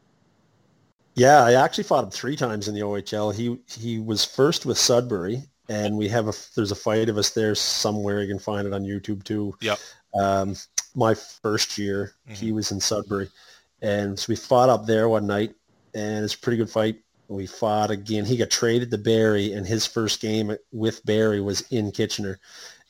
Yeah, 1.15 1.43
I 1.43 1.53
actually 1.53 1.86
fought 1.86 2.03
him 2.05 2.09
three 2.09 2.36
times 2.36 2.67
in 2.67 2.76
the 2.76 2.82
OHL. 2.82 3.34
He 3.34 3.57
he 3.69 3.99
was 3.99 4.26
first 4.26 4.65
with 4.65 4.78
Sudbury, 4.78 5.43
and 5.70 5.97
we 5.97 6.07
have 6.09 6.28
a 6.28 6.34
there's 6.55 6.72
a 6.72 6.76
fight 6.76 7.09
of 7.09 7.18
us 7.18 7.32
there 7.32 7.55
somewhere. 7.55 8.22
You 8.22 8.28
can 8.28 8.39
find 8.39 8.68
it 8.68 8.74
on 8.74 8.84
YouTube 8.84 9.24
too. 9.24 9.55
Yep. 9.61 9.80
Um, 10.13 10.55
my 10.95 11.13
first 11.13 11.78
year, 11.78 12.13
mm-hmm. 12.26 12.36
he 12.36 12.51
was 12.51 12.72
in 12.72 12.80
Sudbury, 12.80 13.30
and 13.82 14.18
so 14.18 14.26
we 14.30 14.36
fought 14.36 14.70
up 14.70 14.86
there 14.86 15.09
one 15.09 15.28
night, 15.28 15.53
and 15.93 16.24
it's 16.24 16.34
a 16.34 16.39
pretty 16.39 16.57
good 16.57 16.70
fight. 16.70 17.01
We 17.28 17.47
fought 17.47 17.91
again. 17.91 18.26
He 18.26 18.38
got 18.38 18.49
traded 18.49 18.91
to 18.91 18.97
Barrie, 18.97 19.53
and 19.53 19.66
his 19.66 19.86
first 19.86 20.22
game 20.22 20.55
with 20.72 21.05
Barrie 21.05 21.41
was 21.41 21.61
in 21.72 21.91
Kitchener. 21.91 22.39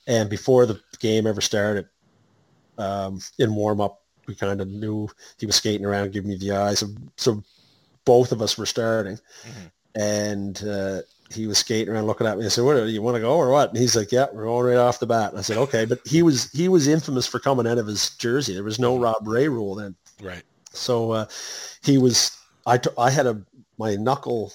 And 0.08 0.30
before 0.30 0.66
the 0.66 0.80
game 1.00 1.26
ever 1.26 1.42
started, 1.42 1.88
um, 2.78 3.20
in 3.40 3.56
warm 3.56 3.82
up, 3.82 4.04
we 4.28 4.36
kind 4.36 4.62
of 4.62 4.68
knew 4.68 5.08
he 5.40 5.46
was 5.46 5.56
skating 5.56 5.86
around, 5.86 6.12
giving 6.12 6.30
me 6.30 6.38
the 6.38 6.52
eyes. 6.52 6.80
So, 6.80 6.88
so 7.16 7.44
both 8.04 8.32
of 8.32 8.42
us 8.42 8.58
were 8.58 8.68
starting. 8.68 9.16
Mm-hmm 9.16 9.68
and 9.96 10.62
uh, 10.64 11.02
he 11.34 11.48
was 11.48 11.58
skating 11.58 11.94
around 11.94 12.06
looking 12.08 12.28
at 12.28 12.38
me. 12.38 12.46
I 12.46 12.50
said, 12.50 12.64
"What? 12.64 12.76
Do 12.76 12.86
you 12.88 13.02
want 13.02 13.16
to 13.16 13.22
go 13.22 13.36
or 13.36 13.50
what?" 13.50 13.70
And 13.70 13.78
he's 13.78 13.96
like, 13.96 14.12
"Yeah, 14.12 14.28
we're 14.32 14.46
going 14.46 14.66
right 14.68 14.78
off 14.78 15.00
the 15.00 15.08
bat." 15.08 15.32
And 15.32 15.40
I 15.40 15.42
said, 15.42 15.58
"Okay," 15.58 15.86
but 15.86 16.00
he 16.06 16.22
was 16.24 16.52
he 16.52 16.68
was 16.70 16.88
infamous 16.88 17.26
for 17.28 17.40
coming 17.40 17.68
out 17.68 17.78
of 17.78 17.88
his 17.88 18.12
jersey. 18.12 18.54
There 18.54 18.64
was 18.64 18.80
no 18.80 18.98
Rob 18.98 19.28
Ray 19.28 19.48
rule 19.48 19.76
then, 19.76 19.96
Right. 20.22 20.44
so 20.72 21.12
uh, 21.12 21.26
he 21.84 21.98
was. 21.98 22.38
I 22.66 22.78
t- 22.78 22.90
I 22.98 23.10
had 23.10 23.26
a 23.28 23.42
my 23.78 23.96
knuckle. 23.96 24.54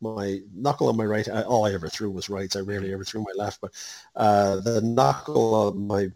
My 0.00 0.40
knuckle 0.54 0.88
on 0.90 0.96
my 0.98 1.04
right, 1.06 1.26
I, 1.28 1.42
all 1.42 1.64
I 1.64 1.72
ever 1.72 1.88
threw 1.88 2.10
was 2.10 2.28
rights. 2.28 2.56
I 2.56 2.60
rarely 2.60 2.92
ever 2.92 3.04
threw 3.04 3.22
my 3.22 3.32
left, 3.36 3.62
but 3.62 3.70
uh, 4.16 4.56
the 4.60 4.82
knuckle 4.82 5.54
on 5.54 5.86
my 5.86 6.10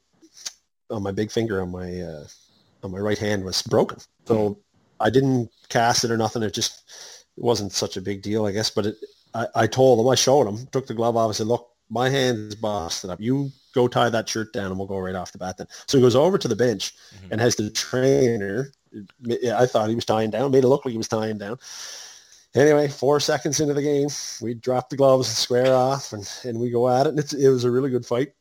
on 0.91 1.03
my 1.03 1.13
big 1.13 1.31
finger 1.31 1.63
on 1.63 1.71
my 1.71 2.01
uh, 2.03 2.25
on 2.83 2.91
my 2.91 2.99
right 2.99 3.17
hand 3.19 3.45
was 3.45 3.63
broken. 3.63 3.99
So 4.27 4.59
I 5.01 5.09
didn't 5.09 5.51
cast 5.71 6.05
it 6.05 6.11
or 6.11 6.19
nothing. 6.19 6.43
It 6.43 6.53
just 6.53 6.83
it 7.39 7.43
wasn't 7.43 7.73
such 7.73 7.97
a 7.97 8.03
big 8.03 8.21
deal, 8.21 8.45
I 8.45 8.53
guess. 8.53 8.71
But 8.71 8.87
it, 8.87 8.97
I, 9.35 9.47
I 9.55 9.67
told 9.67 10.01
him, 10.01 10.09
I 10.09 10.15
showed 10.15 10.47
him, 10.47 10.67
took 10.73 10.87
the 10.87 10.95
glove 10.95 11.17
off, 11.17 11.31
I 11.31 11.33
said, 11.33 11.47
look, 11.47 11.71
my 11.91 12.09
hand 12.09 12.39
is 12.39 12.55
busted 12.55 13.11
up. 13.11 13.21
You 13.21 13.51
go 13.75 13.89
tie 13.89 14.11
that 14.11 14.29
shirt 14.29 14.53
down 14.53 14.67
and 14.67 14.79
we'll 14.79 14.87
go 14.87 14.99
right 14.99 15.15
off 15.15 15.33
the 15.33 15.39
bat 15.39 15.57
then. 15.57 15.67
So 15.87 15.99
he 15.99 16.03
goes 16.03 16.17
over 16.17 16.39
to 16.39 16.49
the 16.49 16.57
bench 16.57 16.95
and 17.31 17.41
has 17.41 17.57
the 17.57 17.71
trainer, 17.71 18.73
I 19.55 19.67
thought 19.67 19.89
he 19.89 19.95
was 19.95 20.05
tying 20.05 20.31
down, 20.31 20.51
made 20.51 20.65
it 20.65 20.69
look 20.69 20.85
like 20.85 20.93
he 20.93 20.99
was 20.99 21.09
tying 21.09 21.39
down. 21.39 21.59
Anyway, 22.55 22.89
four 22.89 23.21
seconds 23.21 23.61
into 23.61 23.75
the 23.75 23.83
game, 23.83 24.09
we 24.41 24.55
drop 24.55 24.91
the 24.91 24.97
gloves 24.97 25.29
and 25.29 25.37
square 25.37 25.75
off 25.75 26.13
and, 26.13 26.29
and 26.45 26.59
we 26.59 26.71
go 26.71 26.89
at 26.89 27.07
it. 27.07 27.11
And 27.11 27.19
it's, 27.19 27.33
it 27.33 27.49
was 27.49 27.65
a 27.65 27.71
really 27.71 27.91
good 27.91 28.07
fight. 28.07 28.33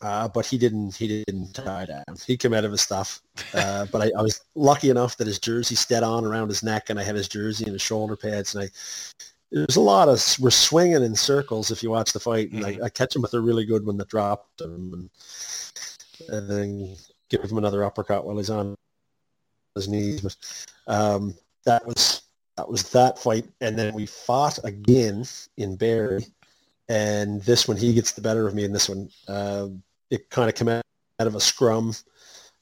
Uh, 0.00 0.28
but 0.28 0.44
he 0.44 0.58
didn't. 0.58 0.94
He 0.94 1.24
didn't 1.24 1.54
tie 1.54 1.86
down. 1.86 2.04
He 2.26 2.36
came 2.36 2.52
out 2.52 2.64
of 2.64 2.72
his 2.72 2.82
stuff. 2.82 3.22
Uh, 3.54 3.86
but 3.90 4.02
I, 4.02 4.10
I 4.18 4.22
was 4.22 4.40
lucky 4.54 4.90
enough 4.90 5.16
that 5.16 5.26
his 5.26 5.38
jersey 5.38 5.76
stayed 5.76 6.02
on 6.02 6.26
around 6.26 6.48
his 6.48 6.62
neck, 6.62 6.90
and 6.90 6.98
I 6.98 7.02
had 7.02 7.14
his 7.14 7.28
jersey 7.28 7.64
and 7.64 7.72
his 7.72 7.80
shoulder 7.80 8.16
pads. 8.16 8.54
And 8.54 8.64
I, 8.64 8.68
there's 9.54 9.76
a 9.76 9.80
lot 9.80 10.08
of 10.08 10.20
we're 10.40 10.50
swinging 10.50 11.04
in 11.04 11.14
circles 11.14 11.70
if 11.70 11.80
you 11.80 11.88
watch 11.88 12.12
the 12.12 12.18
fight, 12.18 12.50
and 12.50 12.66
I, 12.66 12.76
I 12.84 12.88
catch 12.88 13.14
him 13.14 13.22
with 13.22 13.34
a 13.34 13.40
really 13.40 13.64
good 13.64 13.86
one 13.86 13.96
that 13.98 14.08
dropped 14.08 14.60
him, 14.60 14.92
and, 14.92 15.10
and 16.28 16.50
then 16.50 16.96
give 17.28 17.42
him 17.42 17.58
another 17.58 17.84
uppercut 17.84 18.26
while 18.26 18.36
he's 18.36 18.50
on 18.50 18.74
his 19.76 19.88
knees. 19.88 20.22
But 20.22 20.36
um, 20.92 21.34
that 21.64 21.86
was 21.86 22.22
that 22.56 22.68
was 22.68 22.90
that 22.90 23.16
fight, 23.16 23.46
and 23.60 23.78
then 23.78 23.94
we 23.94 24.06
fought 24.06 24.58
again 24.64 25.24
in 25.56 25.76
Barrie, 25.76 26.26
and 26.88 27.40
this 27.42 27.68
one 27.68 27.76
he 27.76 27.94
gets 27.94 28.10
the 28.10 28.22
better 28.22 28.48
of 28.48 28.56
me, 28.56 28.64
and 28.64 28.74
this 28.74 28.88
one 28.88 29.08
uh, 29.28 29.68
it 30.10 30.30
kind 30.30 30.48
of 30.48 30.56
came 30.56 30.68
out 30.68 30.82
of 31.20 31.36
a 31.36 31.40
scrum 31.40 31.94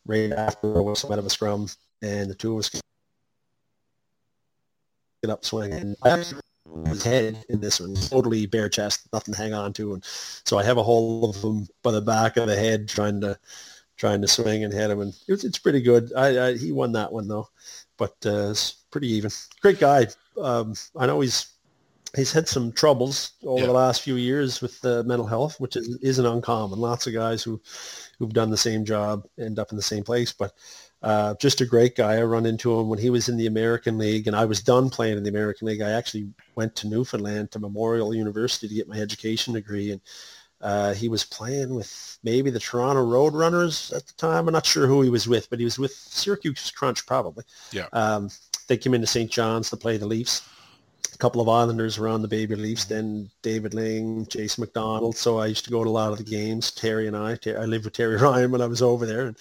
right 0.04 0.30
after 0.30 0.76
I 0.76 0.80
was 0.80 1.06
out 1.06 1.18
of 1.18 1.24
a 1.24 1.30
scrum, 1.30 1.68
and 2.02 2.28
the 2.28 2.34
two 2.34 2.52
of 2.52 2.58
us 2.58 2.82
get 5.22 5.30
up 5.30 5.42
swinging. 5.42 5.96
I 6.02 6.10
actually 6.10 6.42
his 6.86 7.02
head 7.02 7.44
in 7.48 7.60
this 7.60 7.80
one, 7.80 7.94
totally 7.94 8.46
bare 8.46 8.68
chest, 8.68 9.08
nothing 9.12 9.34
to 9.34 9.40
hang 9.40 9.54
on 9.54 9.72
to, 9.74 9.94
and 9.94 10.04
so 10.04 10.58
I 10.58 10.64
have 10.64 10.78
a 10.78 10.82
hold 10.82 11.36
of 11.36 11.42
him 11.42 11.68
by 11.82 11.90
the 11.92 12.00
back 12.00 12.36
of 12.36 12.46
the 12.46 12.56
head, 12.56 12.88
trying 12.88 13.20
to 13.22 13.38
trying 13.96 14.20
to 14.22 14.28
swing 14.28 14.64
and 14.64 14.72
hit 14.72 14.90
him, 14.90 15.00
and 15.00 15.14
it 15.28 15.32
was, 15.32 15.44
it's 15.44 15.58
pretty 15.58 15.80
good. 15.80 16.12
I, 16.16 16.48
I 16.48 16.56
he 16.56 16.72
won 16.72 16.92
that 16.92 17.12
one 17.12 17.28
though, 17.28 17.48
but 17.96 18.14
uh, 18.26 18.50
it's 18.50 18.72
pretty 18.90 19.08
even. 19.08 19.30
Great 19.60 19.78
guy. 19.78 20.06
Um, 20.40 20.74
I 20.96 21.06
know 21.06 21.20
he's 21.20 21.48
he's 22.16 22.32
had 22.32 22.48
some 22.48 22.72
troubles 22.72 23.32
over 23.44 23.60
Yeah. 23.60 23.66
the 23.66 23.72
last 23.72 24.02
few 24.02 24.16
years 24.16 24.60
with 24.60 24.84
uh, 24.84 25.02
mental 25.06 25.26
health, 25.26 25.58
which 25.60 25.76
is, 25.76 25.96
isn't 26.02 26.26
uncommon. 26.26 26.78
Lots 26.78 27.06
of 27.06 27.12
guys 27.12 27.42
who 27.42 27.60
who've 28.18 28.32
done 28.32 28.50
the 28.50 28.56
same 28.56 28.84
job 28.84 29.24
end 29.38 29.58
up 29.58 29.70
in 29.70 29.76
the 29.76 29.82
same 29.82 30.04
place, 30.04 30.32
but 30.32 30.52
uh, 31.02 31.34
just 31.34 31.60
a 31.60 31.66
great 31.66 31.96
guy. 31.96 32.14
I 32.14 32.22
run 32.22 32.46
into 32.46 32.78
him 32.78 32.88
when 32.88 32.98
he 32.98 33.10
was 33.10 33.28
in 33.28 33.36
the 33.36 33.46
American 33.46 33.98
League, 33.98 34.26
and 34.26 34.36
I 34.36 34.44
was 34.44 34.60
done 34.60 34.88
playing 34.88 35.16
in 35.16 35.24
the 35.24 35.30
American 35.30 35.66
League. 35.66 35.80
I 35.80 35.90
actually 35.90 36.28
went 36.54 36.76
to 36.76 36.88
Newfoundland 36.88 37.50
to 37.50 37.58
Memorial 37.58 38.14
University 38.14 38.68
to 38.68 38.74
get 38.74 38.88
my 38.88 38.98
education 38.98 39.54
degree, 39.54 39.92
and 39.92 40.00
uh, 40.60 40.94
he 40.94 41.08
was 41.08 41.24
playing 41.24 41.74
with 41.74 42.18
maybe 42.22 42.50
the 42.50 42.60
Toronto 42.60 43.04
Roadrunners 43.04 43.94
at 43.94 44.06
the 44.06 44.12
time. 44.14 44.46
I'm 44.46 44.52
not 44.52 44.64
sure 44.64 44.86
who 44.86 45.02
he 45.02 45.10
was 45.10 45.26
with, 45.26 45.50
but 45.50 45.58
he 45.58 45.64
was 45.64 45.78
with 45.78 45.92
Syracuse 45.92 46.70
Crunch 46.70 47.04
probably. 47.04 47.44
Yeah. 47.72 47.86
Um, 47.92 48.30
they 48.68 48.76
came 48.76 48.94
into 48.94 49.08
St. 49.08 49.30
John's 49.30 49.70
to 49.70 49.76
play 49.76 49.96
the 49.96 50.06
Leafs. 50.06 50.42
A 51.12 51.18
couple 51.18 51.40
of 51.40 51.48
Islanders 51.48 51.98
were 51.98 52.08
on 52.08 52.22
the 52.22 52.28
Baby 52.28 52.54
Leafs, 52.54 52.84
then 52.84 53.28
David 53.42 53.74
Ling, 53.74 54.26
Jason 54.26 54.62
McDonald. 54.62 55.16
So 55.16 55.38
I 55.38 55.46
used 55.46 55.64
to 55.64 55.70
go 55.70 55.82
to 55.82 55.90
a 55.90 55.90
lot 55.90 56.12
of 56.12 56.18
the 56.18 56.24
games. 56.24 56.70
Terry 56.70 57.08
and 57.08 57.16
I, 57.16 57.36
I 57.46 57.64
lived 57.64 57.84
with 57.84 57.94
Terry 57.94 58.16
Ryan 58.20 58.52
when 58.52 58.62
I 58.62 58.66
was 58.66 58.82
over 58.82 59.04
there, 59.04 59.26
and 59.26 59.36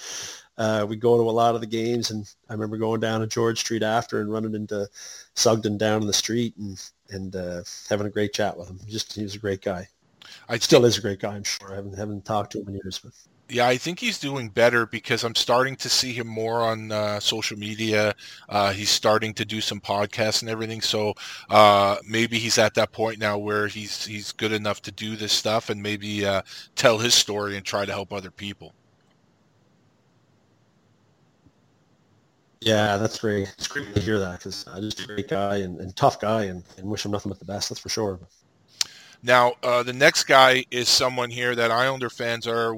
uh, 0.61 0.85
we 0.85 0.95
go 0.95 1.17
to 1.17 1.27
a 1.27 1.31
lot 1.31 1.55
of 1.55 1.61
the 1.61 1.67
games. 1.67 2.11
And 2.11 2.31
I 2.47 2.53
remember 2.53 2.77
going 2.77 2.99
down 2.99 3.21
to 3.21 3.27
George 3.27 3.59
Street 3.59 3.81
after 3.81 4.21
and 4.21 4.31
running 4.31 4.53
into 4.53 4.87
Sugden 5.33 5.77
down 5.77 6.01
in 6.01 6.07
the 6.07 6.13
street 6.13 6.55
and 6.57 6.79
and 7.09 7.35
uh, 7.35 7.63
having 7.89 8.05
a 8.05 8.11
great 8.11 8.31
chat 8.31 8.55
with 8.55 8.69
him. 8.69 8.79
Just 8.87 9.13
he 9.13 9.23
was 9.23 9.35
a 9.35 9.39
great 9.39 9.61
guy. 9.61 9.87
I 10.47 10.59
Still 10.59 10.85
is 10.85 10.99
a 10.99 11.01
great 11.01 11.19
guy. 11.19 11.33
I'm 11.35 11.43
sure. 11.43 11.71
I 11.71 11.75
haven't 11.75 11.97
haven't 11.97 12.25
talked 12.25 12.51
to 12.51 12.59
him 12.59 12.67
in 12.67 12.75
years, 12.75 12.99
but 12.99 13.11
Yeah, 13.49 13.67
I 13.67 13.75
think 13.75 13.99
he's 13.99 14.19
doing 14.19 14.49
better 14.49 14.85
because 14.85 15.23
I'm 15.23 15.33
starting 15.33 15.75
to 15.77 15.89
see 15.89 16.13
him 16.13 16.27
more 16.27 16.61
on 16.61 16.91
uh, 16.91 17.19
social 17.19 17.57
media. 17.57 18.13
Uh, 18.47 18.71
he's 18.71 18.91
starting 18.91 19.33
to 19.33 19.45
do 19.45 19.61
some 19.61 19.81
podcasts 19.81 20.41
and 20.41 20.49
everything. 20.49 20.81
So 20.81 21.15
uh, 21.49 21.97
maybe 22.07 22.37
he's 22.37 22.59
at 22.59 22.75
that 22.75 22.91
point 22.91 23.17
now 23.17 23.39
where 23.39 23.67
he's 23.67 24.05
he's 24.05 24.31
good 24.31 24.51
enough 24.51 24.83
to 24.83 24.91
do 24.91 25.15
this 25.15 25.33
stuff 25.33 25.71
and 25.71 25.81
maybe 25.81 26.23
uh, 26.23 26.43
tell 26.75 26.99
his 26.99 27.15
story 27.15 27.57
and 27.57 27.65
try 27.65 27.83
to 27.83 27.91
help 27.91 28.13
other 28.13 28.31
people. 28.31 28.75
Yeah, 32.61 32.97
that's 32.97 33.19
great. 33.19 33.53
It's 33.57 33.67
great 33.67 33.93
to 33.95 34.01
hear 34.01 34.19
that 34.19 34.39
because 34.39 34.67
uh, 34.67 34.79
just 34.79 35.01
a 35.01 35.07
great 35.07 35.27
guy 35.27 35.57
and, 35.57 35.79
and 35.79 35.95
tough 35.95 36.19
guy, 36.19 36.45
and, 36.45 36.63
and 36.77 36.87
wish 36.87 37.05
him 37.05 37.11
nothing 37.11 37.29
but 37.29 37.39
the 37.39 37.45
best. 37.45 37.69
That's 37.69 37.81
for 37.81 37.89
sure. 37.89 38.19
Now, 39.23 39.53
uh, 39.63 39.83
the 39.83 39.93
next 39.93 40.23
guy 40.23 40.65
is 40.71 40.87
someone 40.87 41.29
here 41.29 41.53
that 41.55 41.71
Islander 41.71 42.09
fans 42.09 42.47
are 42.47 42.75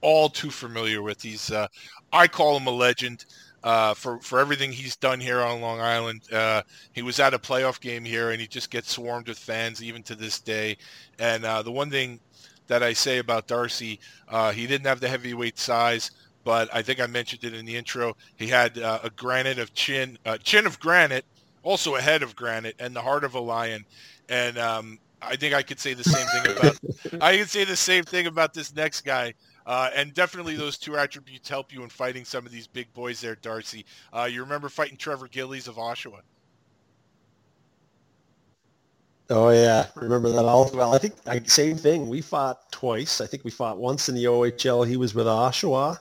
all 0.00 0.28
too 0.28 0.50
familiar 0.50 1.02
with. 1.02 1.22
He's, 1.22 1.50
uh, 1.52 1.68
I 2.12 2.26
call 2.26 2.56
him 2.56 2.66
a 2.66 2.70
legend 2.70 3.24
uh, 3.62 3.94
for 3.94 4.20
for 4.20 4.38
everything 4.38 4.70
he's 4.70 4.94
done 4.96 5.18
here 5.18 5.40
on 5.40 5.60
Long 5.60 5.80
Island. 5.80 6.22
Uh, 6.32 6.62
he 6.92 7.02
was 7.02 7.18
at 7.18 7.34
a 7.34 7.38
playoff 7.38 7.80
game 7.80 8.04
here, 8.04 8.30
and 8.30 8.40
he 8.40 8.46
just 8.46 8.70
gets 8.70 8.92
swarmed 8.92 9.26
with 9.28 9.38
fans 9.38 9.82
even 9.82 10.02
to 10.04 10.14
this 10.14 10.40
day. 10.40 10.76
And 11.18 11.44
uh, 11.44 11.62
the 11.62 11.72
one 11.72 11.90
thing 11.90 12.20
that 12.68 12.82
I 12.82 12.92
say 12.92 13.18
about 13.18 13.48
Darcy, 13.48 13.98
uh, 14.28 14.52
he 14.52 14.66
didn't 14.66 14.86
have 14.86 15.00
the 15.00 15.08
heavyweight 15.08 15.58
size. 15.58 16.12
But 16.46 16.72
I 16.72 16.80
think 16.80 17.00
I 17.00 17.08
mentioned 17.08 17.42
it 17.42 17.54
in 17.54 17.66
the 17.66 17.74
intro. 17.74 18.16
He 18.36 18.46
had 18.46 18.78
uh, 18.78 19.00
a 19.02 19.10
granite 19.10 19.58
of 19.58 19.74
chin, 19.74 20.16
uh, 20.24 20.38
chin 20.38 20.64
of 20.64 20.78
granite, 20.78 21.24
also 21.64 21.96
a 21.96 22.00
head 22.00 22.22
of 22.22 22.36
granite, 22.36 22.76
and 22.78 22.94
the 22.94 23.02
heart 23.02 23.24
of 23.24 23.34
a 23.34 23.40
lion. 23.40 23.84
And 24.28 24.56
um, 24.56 25.00
I 25.20 25.34
think 25.34 25.54
I 25.54 25.62
could 25.62 25.80
say 25.80 25.92
the 25.92 26.04
same 26.04 26.24
thing 26.28 26.56
about. 26.56 26.78
I 27.20 27.36
could 27.36 27.50
say 27.50 27.64
the 27.64 27.74
same 27.74 28.04
thing 28.04 28.28
about 28.28 28.54
this 28.54 28.72
next 28.76 29.00
guy. 29.00 29.34
Uh, 29.66 29.90
and 29.96 30.14
definitely 30.14 30.54
those 30.54 30.78
two 30.78 30.96
attributes 30.96 31.48
help 31.48 31.72
you 31.72 31.82
in 31.82 31.88
fighting 31.88 32.24
some 32.24 32.46
of 32.46 32.52
these 32.52 32.68
big 32.68 32.94
boys 32.94 33.20
there, 33.20 33.34
Darcy. 33.34 33.84
Uh, 34.12 34.28
you 34.30 34.40
remember 34.40 34.68
fighting 34.68 34.96
Trevor 34.96 35.26
Gillies 35.26 35.66
of 35.66 35.74
Oshawa? 35.74 36.20
Oh 39.28 39.50
yeah, 39.50 39.86
remember 39.96 40.30
that 40.30 40.44
all 40.44 40.70
well. 40.72 40.94
I 40.94 40.98
think 40.98 41.14
I, 41.26 41.40
same 41.40 41.76
thing. 41.76 42.08
We 42.08 42.20
fought 42.20 42.70
twice. 42.70 43.20
I 43.20 43.26
think 43.26 43.44
we 43.44 43.50
fought 43.50 43.78
once 43.78 44.08
in 44.08 44.14
the 44.14 44.24
OHL. 44.24 44.86
He 44.86 44.96
was 44.96 45.14
with 45.14 45.26
Oshawa, 45.26 45.98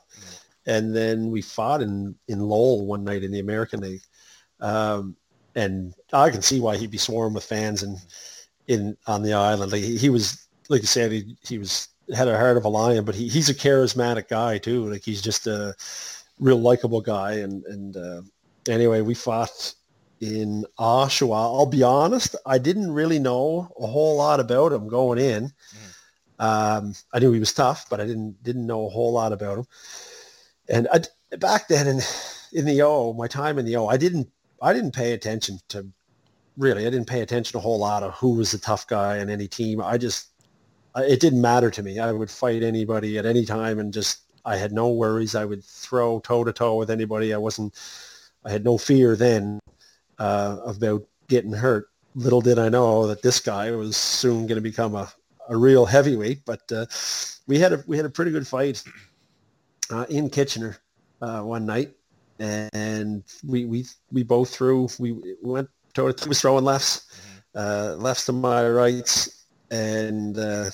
and 0.68 0.96
then 0.96 1.32
we 1.32 1.42
fought 1.42 1.82
in 1.82 2.16
in 2.28 2.40
Lowell 2.40 2.86
one 2.86 3.04
night 3.04 3.24
in 3.24 3.32
the 3.32 3.40
American 3.40 3.82
League. 3.82 4.04
Um, 4.60 5.16
and 5.56 5.94
I 6.14 6.30
can 6.30 6.42
see 6.42 6.60
why 6.60 6.78
he'd 6.78 6.92
be 6.92 6.98
swarmed 6.98 7.36
with 7.36 7.46
fans 7.46 7.82
and 7.82 7.98
in 8.68 8.96
on 9.08 9.24
the 9.24 9.34
island. 9.34 9.72
Like, 9.72 9.82
he, 9.82 9.98
he 9.98 10.10
was 10.10 10.48
like 10.70 10.82
you 10.82 10.88
said, 10.88 11.12
he, 11.12 11.36
he 11.48 11.58
was 11.58 11.88
had 12.14 12.28
a 12.28 12.38
heart 12.38 12.58
of 12.58 12.66
a 12.66 12.70
lion, 12.70 13.06
but 13.06 13.16
he, 13.16 13.28
he's 13.28 13.50
a 13.50 13.56
charismatic 13.56 14.28
guy 14.28 14.58
too. 14.58 14.90
Like 14.90 15.04
he's 15.04 15.22
just 15.22 15.48
a 15.48 15.74
real 16.40 16.60
likable 16.60 17.02
guy. 17.02 17.34
And 17.34 17.64
and 17.66 17.98
uh, 17.98 18.22
anyway, 18.70 19.02
we 19.02 19.16
fought 19.16 19.74
in 20.26 20.66
Oshawa. 20.80 21.36
I'll 21.36 21.66
be 21.66 21.84
honest, 21.84 22.36
I 22.46 22.58
didn't 22.58 22.92
really 22.92 23.20
know 23.20 23.72
a 23.80 23.88
whole 23.88 24.18
lot 24.18 24.40
about 24.40 24.72
him 24.72 24.88
going 24.88 25.20
in. 25.20 25.52
Um, 26.40 26.94
I 27.14 27.20
knew 27.20 27.32
he 27.32 27.40
was 27.40 27.54
tough, 27.54 27.90
but 27.90 28.02
I 28.02 28.06
didn't 28.06 28.42
didn't 28.44 28.68
know 28.68 28.86
a 28.86 28.90
whole 28.90 29.14
lot 29.14 29.32
about 29.32 29.60
him. 29.60 29.66
And 30.68 30.88
I, 30.92 31.02
back 31.38 31.68
then 31.68 31.88
in 31.88 32.02
in 32.52 32.66
the 32.66 32.82
O, 32.82 33.14
my 33.14 33.28
time 33.28 33.58
in 33.58 33.66
the 33.66 33.78
O, 33.78 33.88
I 33.88 33.98
didn't 33.98 34.30
I 34.62 34.74
didn't 34.74 34.92
pay 34.92 35.14
attention 35.14 35.60
to 35.70 35.88
really. 36.58 36.86
I 36.86 36.90
didn't 36.90 37.08
pay 37.08 37.22
attention 37.22 37.58
a 37.58 37.62
whole 37.62 37.80
lot 37.80 38.04
of 38.04 38.14
who 38.16 38.36
was 38.36 38.52
the 38.52 38.58
tough 38.58 38.88
guy 38.88 39.18
in 39.20 39.30
any 39.30 39.48
team. 39.48 39.82
I 39.82 39.98
just 39.98 40.30
it 40.96 41.20
didn't 41.20 41.42
matter 41.42 41.70
to 41.72 41.84
me. 41.84 42.00
I 42.00 42.12
would 42.12 42.32
fight 42.32 42.64
anybody 42.64 43.18
at 43.18 43.26
any 43.26 43.46
time, 43.46 43.80
and 43.80 43.94
just 43.94 44.22
I 44.44 44.58
had 44.58 44.72
no 44.72 44.90
worries. 44.90 45.36
I 45.36 45.46
would 45.46 45.64
throw 45.64 46.20
toe 46.20 46.44
to 46.44 46.54
toe 46.54 46.76
with 46.76 46.90
anybody. 46.90 47.34
I 47.34 47.38
wasn't. 47.38 47.74
I 48.44 48.52
had 48.52 48.64
no 48.64 48.78
fear 48.78 49.16
then 49.16 49.60
uh, 50.20 50.58
about 50.66 51.06
getting 51.28 51.54
hurt. 51.54 51.90
Little 52.16 52.42
did 52.42 52.60
I 52.60 52.70
know 52.70 53.08
that 53.08 53.22
this 53.22 53.40
guy 53.40 53.72
was 53.72 53.98
soon 53.98 54.48
going 54.48 54.56
to 54.56 54.62
become 54.62 54.96
a, 54.96 55.12
a 55.50 55.58
real 55.58 55.86
heavyweight. 55.86 56.46
But 56.46 56.72
uh, 56.72 56.86
we 57.48 57.60
had 57.60 57.74
a 57.74 57.84
we 57.88 57.98
had 57.98 58.06
a 58.06 58.10
pretty 58.10 58.32
good 58.32 58.48
fight 58.48 58.84
uh, 59.92 60.06
in 60.10 60.30
Kitchener 60.30 60.78
uh, 61.22 61.42
one 61.42 61.66
night, 61.66 61.92
and 62.40 63.24
we 63.46 63.66
we 63.66 63.86
we 64.12 64.24
both 64.24 64.50
threw. 64.56 64.88
We, 65.00 65.12
we 65.12 65.36
went 65.42 65.70
to 65.94 66.14
toe. 66.14 66.28
Was 66.28 66.42
throwing 66.42 66.64
lefts. 66.64 67.08
uh, 67.56 67.96
lefts 67.98 68.26
to 68.26 68.34
my 68.34 68.68
rights, 68.68 69.46
and 69.72 70.38
uh, 70.38 70.70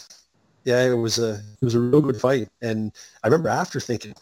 yeah, 0.65 0.83
it 0.83 0.93
was 0.95 1.19
a 1.19 1.35
it 1.35 1.65
was 1.65 1.75
a 1.75 1.79
real 1.79 2.01
good 2.01 2.19
fight. 2.19 2.49
And 2.61 2.91
I 3.23 3.27
remember 3.27 3.49
after 3.49 3.79
thinking, 3.79 4.13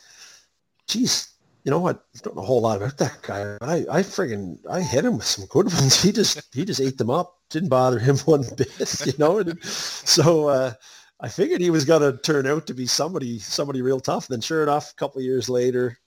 geez, 0.87 1.29
you 1.63 1.71
know 1.71 1.79
what? 1.79 2.05
Don't 2.21 2.35
know 2.35 2.41
a 2.41 2.45
whole 2.45 2.61
lot 2.61 2.77
about 2.77 2.97
that 2.97 3.21
guy. 3.21 3.57
I 3.61 3.85
I 3.89 4.01
friggin' 4.01 4.59
I 4.69 4.81
hit 4.81 5.05
him 5.05 5.17
with 5.17 5.25
some 5.25 5.45
good 5.45 5.65
ones. 5.73 6.01
He 6.01 6.11
just 6.11 6.53
he 6.53 6.65
just 6.65 6.81
ate 6.81 6.97
them 6.97 7.09
up. 7.09 7.37
Didn't 7.49 7.69
bother 7.69 7.99
him 7.99 8.17
one 8.25 8.45
bit, 8.55 9.05
you 9.05 9.13
know. 9.17 9.39
And 9.39 9.61
so 9.63 10.47
uh, 10.47 10.73
I 11.19 11.27
figured 11.27 11.61
he 11.61 11.69
was 11.69 11.85
gonna 11.85 12.17
turn 12.17 12.47
out 12.47 12.67
to 12.67 12.73
be 12.73 12.85
somebody 12.85 13.39
somebody 13.39 13.81
real 13.81 13.99
tough. 13.99 14.27
Then 14.27 14.41
sure 14.41 14.63
enough, 14.63 14.91
a 14.91 14.95
couple 14.95 15.21
years 15.21 15.49
later, 15.49 15.97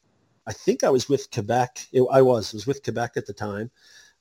I 0.47 0.53
think 0.53 0.85
I 0.85 0.91
was 0.91 1.09
with 1.09 1.31
Quebec. 1.31 1.87
It, 1.93 2.03
I 2.11 2.23
was 2.23 2.55
I 2.55 2.57
was 2.57 2.67
with 2.67 2.83
Quebec 2.83 3.13
at 3.17 3.27
the 3.27 3.35
time. 3.35 3.71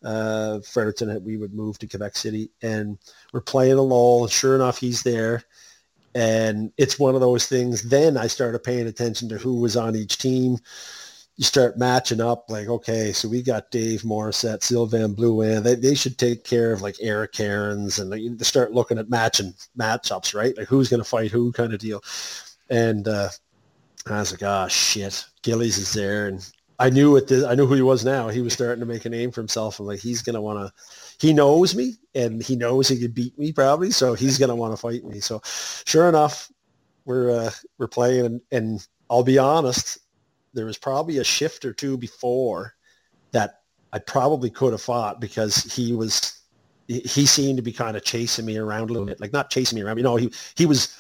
Uh, 0.04 0.60
Fredericton, 0.62 1.24
we 1.24 1.38
would 1.38 1.54
move 1.54 1.78
to 1.80 1.88
Quebec 1.88 2.18
City, 2.18 2.50
and 2.62 2.98
we're 3.34 3.42
playing 3.42 3.78
a 3.78 3.82
lull. 3.82 4.24
And 4.24 4.32
sure 4.32 4.56
enough, 4.56 4.80
he's 4.80 5.04
there. 5.04 5.44
And 6.14 6.74
it's 6.78 7.00
one 7.00 7.16
of 7.16 7.22
those 7.22 7.48
things. 7.48 7.84
Then 7.84 8.18
I 8.18 8.28
started 8.28 8.64
paying 8.64 8.88
attention 8.88 9.30
to 9.30 9.38
who 9.38 9.62
was 9.62 9.78
on 9.78 9.96
each 9.96 10.18
team 10.18 10.58
you 11.42 11.46
start 11.46 11.76
matching 11.76 12.22
up 12.22 12.46
like, 12.50 12.68
okay, 12.68 13.12
so 13.12 13.28
we 13.28 13.42
got 13.42 13.72
Dave 13.72 14.04
Morissette, 14.04 14.62
Sylvain 14.62 15.16
Blouin. 15.16 15.64
They, 15.64 15.74
they 15.74 15.96
should 15.96 16.20
take 16.20 16.44
care 16.44 16.72
of 16.72 16.84
like 16.84 16.98
Eric 17.02 17.32
Cairns 17.32 17.98
and 17.98 18.12
like, 18.12 18.22
you 18.22 18.38
start 18.42 18.74
looking 18.74 19.00
at 19.00 19.10
matching 19.10 19.56
matchups, 19.76 20.36
right? 20.36 20.56
Like 20.56 20.68
who's 20.68 20.88
going 20.88 21.02
to 21.02 21.10
fight 21.10 21.32
who 21.32 21.52
kind 21.52 21.74
of 21.74 21.80
deal. 21.80 22.04
And 22.70 23.08
uh, 23.08 23.30
I 24.06 24.20
was 24.20 24.32
like, 24.32 24.44
oh, 24.44 24.68
shit. 24.68 25.26
Gillies 25.42 25.80
is 25.80 25.92
there. 25.94 26.28
And 26.28 26.48
I 26.78 26.92
knew 26.92 27.14
what 27.14 27.28
this, 27.28 27.44
I 27.44 27.56
knew 27.56 27.66
who 27.66 27.74
he 27.74 27.82
was 27.82 28.06
now. 28.06 28.30
He 28.30 28.42
was 28.42 28.54
starting 28.54 28.82
to 28.82 28.86
make 28.86 29.06
a 29.06 29.10
name 29.10 29.32
for 29.32 29.42
himself. 29.42 29.80
I'm 29.80 29.88
like, 29.88 30.00
he's 30.00 30.22
going 30.22 30.36
to 30.36 30.42
want 30.42 30.60
to, 30.60 30.72
he 31.26 31.34
knows 31.34 31.74
me 31.74 31.96
and 32.14 32.44
he 32.44 32.56
knows 32.56 32.88
he 32.88 33.00
could 33.00 33.16
beat 33.16 33.36
me 33.40 33.52
probably. 33.52 33.90
So 33.90 34.14
he's 34.14 34.38
going 34.38 34.50
to 34.50 34.56
want 34.56 34.74
to 34.74 34.78
fight 34.78 35.04
me. 35.06 35.20
So 35.20 35.42
sure 35.44 36.08
enough, 36.08 36.52
we're, 37.06 37.32
uh, 37.32 37.52
we're 37.80 37.88
playing 37.88 38.26
and, 38.28 38.42
and 38.52 38.88
I'll 39.10 39.24
be 39.24 39.40
honest, 39.40 39.98
there 40.54 40.66
was 40.66 40.78
probably 40.78 41.18
a 41.18 41.24
shift 41.24 41.66
or 41.66 41.74
two 41.74 41.98
before 41.98 42.76
that 43.32 43.62
I 43.94 44.00
probably 44.00 44.50
could 44.50 44.74
have 44.74 44.82
fought 44.82 45.20
because 45.20 45.64
he 45.64 45.94
was 45.94 46.40
he 46.88 47.26
seemed 47.26 47.58
to 47.58 47.64
be 47.64 47.72
kind 47.72 47.96
of 47.96 48.04
chasing 48.04 48.46
me 48.46 48.58
around 48.58 48.90
a 48.90 48.94
little 48.94 49.06
bit, 49.06 49.22
like 49.22 49.32
not 49.32 49.50
chasing 49.50 49.78
me 49.78 49.82
around. 49.82 49.98
You 49.98 50.04
know, 50.04 50.18
he 50.18 50.32
he 50.56 50.66
was 50.66 50.98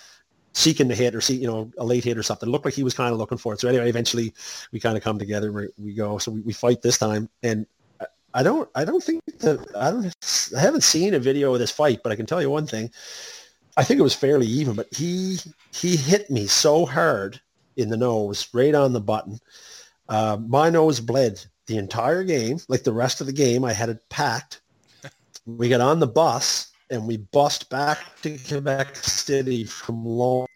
seeking 0.53 0.87
the 0.87 0.95
hit 0.95 1.15
or 1.15 1.21
see 1.21 1.35
you 1.35 1.47
know 1.47 1.71
a 1.77 1.83
late 1.83 2.03
hit 2.03 2.17
or 2.17 2.23
something. 2.23 2.47
It 2.47 2.51
looked 2.51 2.65
like 2.65 2.73
he 2.73 2.83
was 2.83 2.93
kind 2.93 3.11
of 3.11 3.19
looking 3.19 3.37
for 3.37 3.53
it. 3.53 3.59
So 3.59 3.67
anyway, 3.67 3.89
eventually 3.89 4.33
we 4.71 4.79
kind 4.79 4.97
of 4.97 5.03
come 5.03 5.19
together. 5.19 5.51
We, 5.51 5.67
we 5.77 5.93
go. 5.93 6.17
So 6.17 6.31
we, 6.31 6.41
we 6.41 6.53
fight 6.53 6.81
this 6.81 6.97
time, 6.97 7.29
and 7.43 7.65
I 8.33 8.43
don't 8.43 8.69
I 8.75 8.85
don't 8.85 9.03
think 9.03 9.23
that 9.39 9.65
I 9.75 9.91
don't 9.91 10.15
I 10.55 10.59
haven't 10.59 10.83
seen 10.83 11.13
a 11.13 11.19
video 11.19 11.53
of 11.53 11.59
this 11.59 11.71
fight, 11.71 12.01
but 12.03 12.11
I 12.11 12.15
can 12.15 12.25
tell 12.25 12.41
you 12.41 12.49
one 12.49 12.67
thing. 12.67 12.91
I 13.77 13.83
think 13.83 13.99
it 13.99 14.03
was 14.03 14.15
fairly 14.15 14.47
even, 14.47 14.75
but 14.75 14.87
he 14.93 15.39
he 15.73 15.95
hit 15.95 16.29
me 16.29 16.47
so 16.47 16.85
hard 16.85 17.39
in 17.77 17.89
the 17.89 17.97
nose, 17.97 18.47
right 18.53 18.75
on 18.75 18.93
the 18.93 19.01
button. 19.01 19.39
Uh, 20.09 20.37
my 20.47 20.69
nose 20.69 20.99
bled 20.99 21.43
the 21.67 21.77
entire 21.77 22.23
game. 22.23 22.59
Like 22.67 22.83
the 22.83 22.93
rest 22.93 23.21
of 23.21 23.27
the 23.27 23.33
game, 23.33 23.63
I 23.63 23.73
had 23.73 23.89
it 23.89 24.07
packed. 24.09 24.61
We 25.47 25.69
got 25.69 25.81
on 25.81 25.99
the 25.99 26.05
bus 26.05 26.71
and 26.91 27.07
we 27.07 27.17
bussed 27.17 27.67
back 27.71 27.97
to 28.21 28.37
Quebec 28.37 28.95
City 28.95 29.63
from 29.63 30.05
Lowell. 30.05 30.47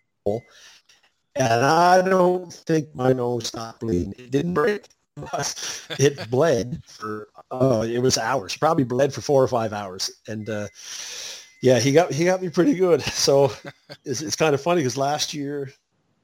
And 1.36 1.66
I 1.66 2.04
don't 2.04 2.54
think 2.54 2.94
my 2.94 3.12
nose 3.12 3.48
stopped 3.48 3.80
bleeding. 3.80 4.14
It 4.20 4.30
didn't 4.30 4.54
break, 4.54 4.86
but 5.16 5.90
it 5.98 6.30
bled 6.30 6.84
for, 6.86 7.30
oh, 7.50 7.82
it 7.82 7.98
was 7.98 8.20
hours. 8.20 8.56
Probably 8.56 8.84
bled 8.84 9.12
for 9.12 9.22
four 9.22 9.42
or 9.42 9.48
five 9.48 9.74
hours. 9.74 10.12
And, 10.28 10.48
uh, 10.48 10.68
yeah, 11.62 11.80
he 11.80 11.92
got 11.92 12.12
he 12.12 12.26
got 12.26 12.44
me 12.44 12.50
pretty 12.50 12.76
good. 12.76 13.02
So 13.02 13.52
it's, 14.06 14.22
it's 14.22 14.36
kind 14.36 14.54
of 14.54 14.62
funny 14.62 14.82
because 14.82 14.98
last 14.98 15.34
year 15.34 15.72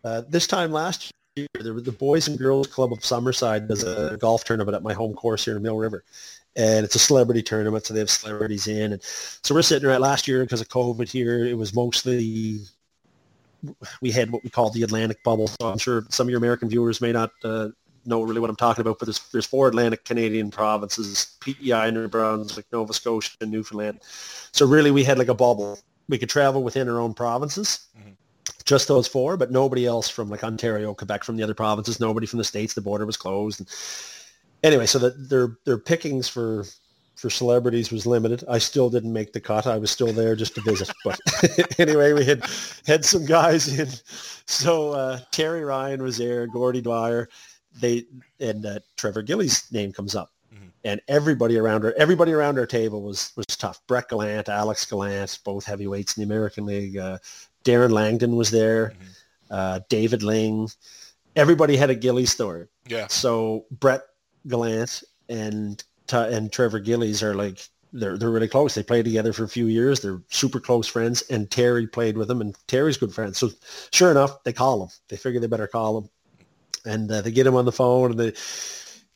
uh, 0.04 0.22
this 0.28 0.48
time 0.48 0.72
last 0.72 1.12
year, 1.36 1.48
was 1.56 1.84
the 1.84 1.92
Boys 1.92 2.28
and 2.28 2.38
Girls 2.38 2.68
Club 2.68 2.92
of 2.92 3.00
Summerside 3.00 3.68
does 3.68 3.84
a 3.84 4.18
golf 4.18 4.44
tournament 4.44 4.76
at 4.76 4.84
my 4.84 4.94
home 4.94 5.14
course 5.14 5.46
here 5.46 5.56
in 5.56 5.64
Mill 5.64 5.78
River. 5.78 6.04
And 6.56 6.84
it's 6.84 6.96
a 6.96 7.00
celebrity 7.00 7.42
tournament, 7.42 7.86
so 7.86 7.94
they 7.94 8.02
have 8.02 8.10
celebrities 8.10 8.68
in. 8.68 8.94
And 8.94 9.02
so 9.02 9.56
we're 9.56 9.62
sitting 9.62 9.88
there 9.88 9.98
last 10.00 10.28
year 10.28 10.44
because 10.44 10.60
of 10.60 10.68
COVID 10.68 11.10
here. 11.10 11.46
It 11.46 11.58
was 11.58 11.74
mostly 11.74 12.60
we 14.02 14.12
had 14.12 14.32
what 14.32 14.44
we 14.44 14.50
call 14.50 14.70
the 14.70 14.84
Atlantic 14.84 15.24
bubble. 15.24 15.48
So 15.48 15.70
I'm 15.70 15.78
sure 15.78 16.04
some 16.10 16.28
of 16.28 16.32
your 16.32 16.40
American 16.40 16.68
viewers 16.68 17.00
may 17.00 17.14
not 17.14 17.32
uh, 17.44 17.70
know 18.06 18.22
really 18.24 18.42
what 18.42 18.50
I'm 18.50 18.58
talking 18.58 18.82
about, 18.82 19.00
but 19.00 19.06
there's 19.06 19.20
there's 19.32 19.46
four 19.46 19.70
Atlantic 19.70 20.04
Canadian 20.04 20.52
provinces: 20.52 21.38
PEI, 21.40 21.92
New 21.92 22.10
Brunswick, 22.10 22.66
Nova 22.74 22.94
Scotia, 22.94 23.38
and 23.40 23.52
Newfoundland. 23.52 24.02
So 24.52 24.66
really, 24.66 24.92
we 24.92 25.06
had 25.06 25.18
like 25.18 25.30
a 25.30 25.34
bubble. 25.34 25.80
We 26.10 26.18
could 26.18 26.30
travel 26.30 26.64
within 26.64 26.90
our 26.90 27.00
own 27.00 27.14
provinces. 27.14 27.88
Mm-hmm 27.98 28.12
just 28.66 28.88
those 28.88 29.08
four, 29.08 29.38
but 29.38 29.52
nobody 29.52 29.86
else 29.86 30.10
from 30.10 30.30
like 30.30 30.44
Ontario, 30.44 30.94
Quebec, 30.94 31.24
from 31.24 31.38
the 31.38 31.44
other 31.44 31.54
provinces. 31.54 32.00
Nobody 32.00 32.28
from 32.28 32.38
the 32.38 32.44
states. 32.44 32.74
The 32.74 32.82
border 32.82 33.06
was 33.06 33.18
closed. 33.18 33.60
And 33.60 33.70
anyway, 34.64 34.86
so 34.86 35.00
that 35.00 35.30
their 35.30 35.58
their 35.66 35.78
pickings 35.78 36.28
for 36.28 36.66
for 37.16 37.30
celebrities 37.30 37.92
was 37.92 38.08
limited. 38.08 38.44
I 38.50 38.58
still 38.58 38.90
didn't 38.90 39.14
make 39.14 39.34
the 39.34 39.40
cut. 39.40 39.68
I 39.68 39.78
was 39.78 39.92
still 39.92 40.12
there 40.12 40.36
just 40.36 40.56
to 40.56 40.62
visit. 40.62 40.92
But 41.06 41.20
anyway, 41.80 42.14
we 42.14 42.26
had 42.26 42.44
had 42.88 43.06
some 43.06 43.26
guys 43.26 43.80
in. 43.80 43.88
So 44.48 44.94
uh, 44.94 45.20
Terry 45.32 45.64
Ryan 45.64 46.02
was 46.02 46.18
there, 46.18 46.48
Gordy 46.48 46.82
Dwyer, 46.82 47.30
they 47.80 48.06
and 48.40 48.66
uh, 48.66 48.80
Trevor 48.98 49.22
Gillies' 49.22 49.72
name 49.72 49.94
comes 49.94 50.16
up. 50.16 50.32
Mm-hmm. 50.54 50.68
And 50.84 51.02
everybody 51.08 51.58
around 51.58 51.84
her, 51.84 51.94
everybody 51.98 52.34
around 52.34 52.58
our 52.58 52.66
table 52.66 53.04
was 53.04 53.32
was 53.36 53.46
tough. 53.46 53.80
Brett 53.88 54.10
Gallant, 54.10 54.50
Alex 54.50 54.86
Gallant, 54.86 55.40
both 55.46 55.66
heavyweights 55.66 56.18
in 56.18 56.22
the 56.22 56.34
American 56.34 56.66
League. 56.66 56.98
Uh, 56.98 57.18
Darren 57.64 57.92
Langdon 57.92 58.36
was 58.36 58.52
there, 58.52 58.90
mm-hmm. 58.90 59.04
uh, 59.50 59.80
David 59.90 60.24
Ling. 60.24 60.70
Everybody 61.36 61.78
had 61.78 61.90
a 61.90 61.96
Gilly 61.96 62.26
story. 62.26 62.68
Yeah. 62.88 63.08
So 63.08 63.66
Brett 63.72 64.02
Gallant 64.48 65.04
and 65.30 65.84
and 66.12 66.52
Trevor 66.52 66.80
Gillies 66.80 67.24
are 67.24 67.34
like 67.36 67.68
they're 67.94 68.18
they're 68.18 68.32
really 68.32 68.48
close. 68.48 68.76
They 68.76 68.84
played 68.84 69.06
together 69.06 69.34
for 69.34 69.44
a 69.44 69.50
few 69.50 69.68
years. 69.68 70.00
They're 70.00 70.22
super 70.30 70.60
close 70.60 70.88
friends. 70.88 71.22
And 71.24 71.50
Terry 71.50 71.88
played 71.88 72.18
with 72.18 72.28
them, 72.28 72.42
and 72.42 72.56
Terry's 72.68 72.98
good 72.98 73.14
friends. 73.14 73.38
So 73.38 73.50
sure 73.92 74.12
enough, 74.12 74.44
they 74.44 74.54
call 74.54 74.84
him. 74.84 74.90
They 75.08 75.18
figure 75.18 75.40
they 75.40 75.48
better 75.48 75.68
call 75.68 76.00
him, 76.00 76.10
and 76.86 77.12
uh, 77.12 77.22
they 77.22 77.32
get 77.32 77.48
him 77.48 77.56
on 77.56 77.66
the 77.66 77.72
phone, 77.72 78.12
and 78.12 78.20
they 78.20 78.34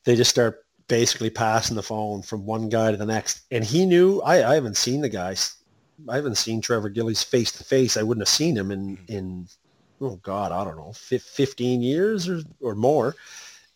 they 0.03 0.15
just 0.15 0.29
start 0.29 0.65
basically 0.87 1.29
passing 1.29 1.75
the 1.75 1.83
phone 1.83 2.21
from 2.21 2.45
one 2.45 2.69
guy 2.69 2.91
to 2.91 2.97
the 2.97 3.05
next. 3.05 3.41
And 3.51 3.63
he 3.63 3.85
knew 3.85 4.21
I, 4.21 4.51
I 4.51 4.55
haven't 4.55 4.77
seen 4.77 5.01
the 5.01 5.09
guys 5.09 5.55
I 6.09 6.15
haven't 6.15 6.35
seen 6.35 6.61
Trevor 6.61 6.89
Gillies 6.89 7.23
face 7.23 7.51
to 7.53 7.63
face. 7.63 7.97
I 7.97 8.03
wouldn't 8.03 8.27
have 8.27 8.33
seen 8.33 8.57
him 8.57 8.71
in 8.71 8.97
in 9.07 9.47
oh 10.01 10.17
god, 10.17 10.51
I 10.51 10.63
don't 10.63 10.77
know, 10.77 10.93
15 10.93 11.81
years 11.81 12.27
or 12.29 12.41
or 12.61 12.75
more. 12.75 13.15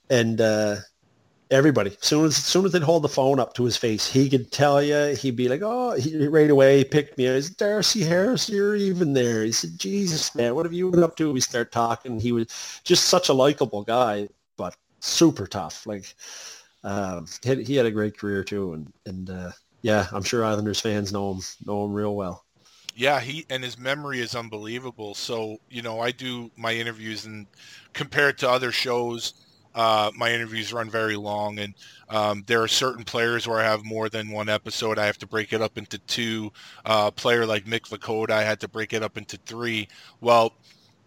And 0.10 0.42
uh, 0.42 0.78
everybody, 1.52 1.92
as 1.92 1.98
soon 2.02 2.26
as, 2.26 2.38
as 2.38 2.46
soon 2.46 2.66
as 2.66 2.72
they'd 2.72 2.82
hold 2.82 3.04
the 3.04 3.10
phone 3.10 3.40
up 3.40 3.54
to 3.56 3.64
his 3.64 3.78
face, 3.78 4.12
he 4.12 4.30
could 4.30 4.52
tell 4.52 4.82
you. 4.82 5.16
He'd 5.16 5.36
be 5.36 5.48
like, 5.48 5.62
"Oh," 5.64 5.94
he, 5.94 6.28
right 6.28 6.50
away, 6.50 6.80
he 6.80 6.84
picked 6.84 7.18
me. 7.18 7.30
I 7.30 7.40
said, 7.40 7.58
"Darcy 7.58 8.04
Harris, 8.04 8.50
you're 8.50 8.76
even 8.76 9.14
there." 9.14 9.44
He 9.44 9.52
said, 9.52 9.78
"Jesus, 9.78 10.34
man, 10.36 10.56
what 10.56 10.66
have 10.66 10.74
you 10.74 10.92
been 10.92 11.04
up 11.04 11.16
to?" 11.18 11.32
We 11.32 11.42
start 11.42 11.72
talking. 11.72 12.20
He 12.20 12.32
was 12.32 12.48
just 12.84 13.06
such 13.06 13.30
a 13.30 13.34
likable 13.34 13.84
guy, 13.84 14.30
but 14.58 14.76
super 15.00 15.48
tough. 15.48 15.86
Like 15.86 16.14
um, 16.84 17.28
he, 17.44 17.64
he 17.64 17.76
had 17.76 17.86
a 17.86 17.92
great 17.92 18.18
career 18.18 18.44
too, 18.44 18.74
and 18.74 18.94
and 19.06 19.30
uh, 19.30 19.52
yeah, 19.82 20.08
I'm 20.12 20.24
sure 20.24 20.44
Islanders 20.44 20.80
fans 20.80 21.12
know 21.12 21.34
him 21.34 21.42
know 21.66 21.86
him 21.86 21.94
real 21.94 22.16
well. 22.16 22.46
Yeah, 22.96 23.20
he 23.20 23.46
and 23.50 23.64
his 23.64 23.78
memory 23.78 24.20
is 24.20 24.36
unbelievable. 24.36 25.16
So 25.16 25.58
you 25.70 25.82
know, 25.82 26.00
I 26.00 26.12
do 26.12 26.52
my 26.58 26.74
interviews 26.74 27.26
and 27.26 27.48
compared 27.94 28.38
to 28.40 28.50
other 28.50 28.72
shows, 28.72 29.34
uh, 29.76 30.12
my 30.16 30.32
interviews 30.32 30.74
run 30.74 30.90
very 30.90 31.16
long, 31.16 31.60
and 31.60 31.74
um, 32.10 32.44
there 32.48 32.62
are 32.62 32.68
certain 32.68 33.06
players 33.06 33.48
where 33.48 33.60
I 33.60 33.64
have 33.64 33.86
more 33.86 34.10
than 34.10 34.32
one 34.32 34.50
episode. 34.50 35.00
I 35.00 35.06
have 35.06 35.18
to 35.20 35.28
break 35.28 35.54
it 35.54 35.62
up 35.62 35.78
into 35.78 35.98
two. 36.00 36.52
Uh, 36.86 37.12
player 37.12 37.46
like 37.46 37.66
Mick 37.66 37.88
Vukota, 37.88 38.32
I 38.32 38.44
had 38.44 38.60
to 38.62 38.68
break 38.68 38.94
it 38.94 39.04
up 39.04 39.18
into 39.18 39.38
three. 39.46 39.88
Well, 40.20 40.54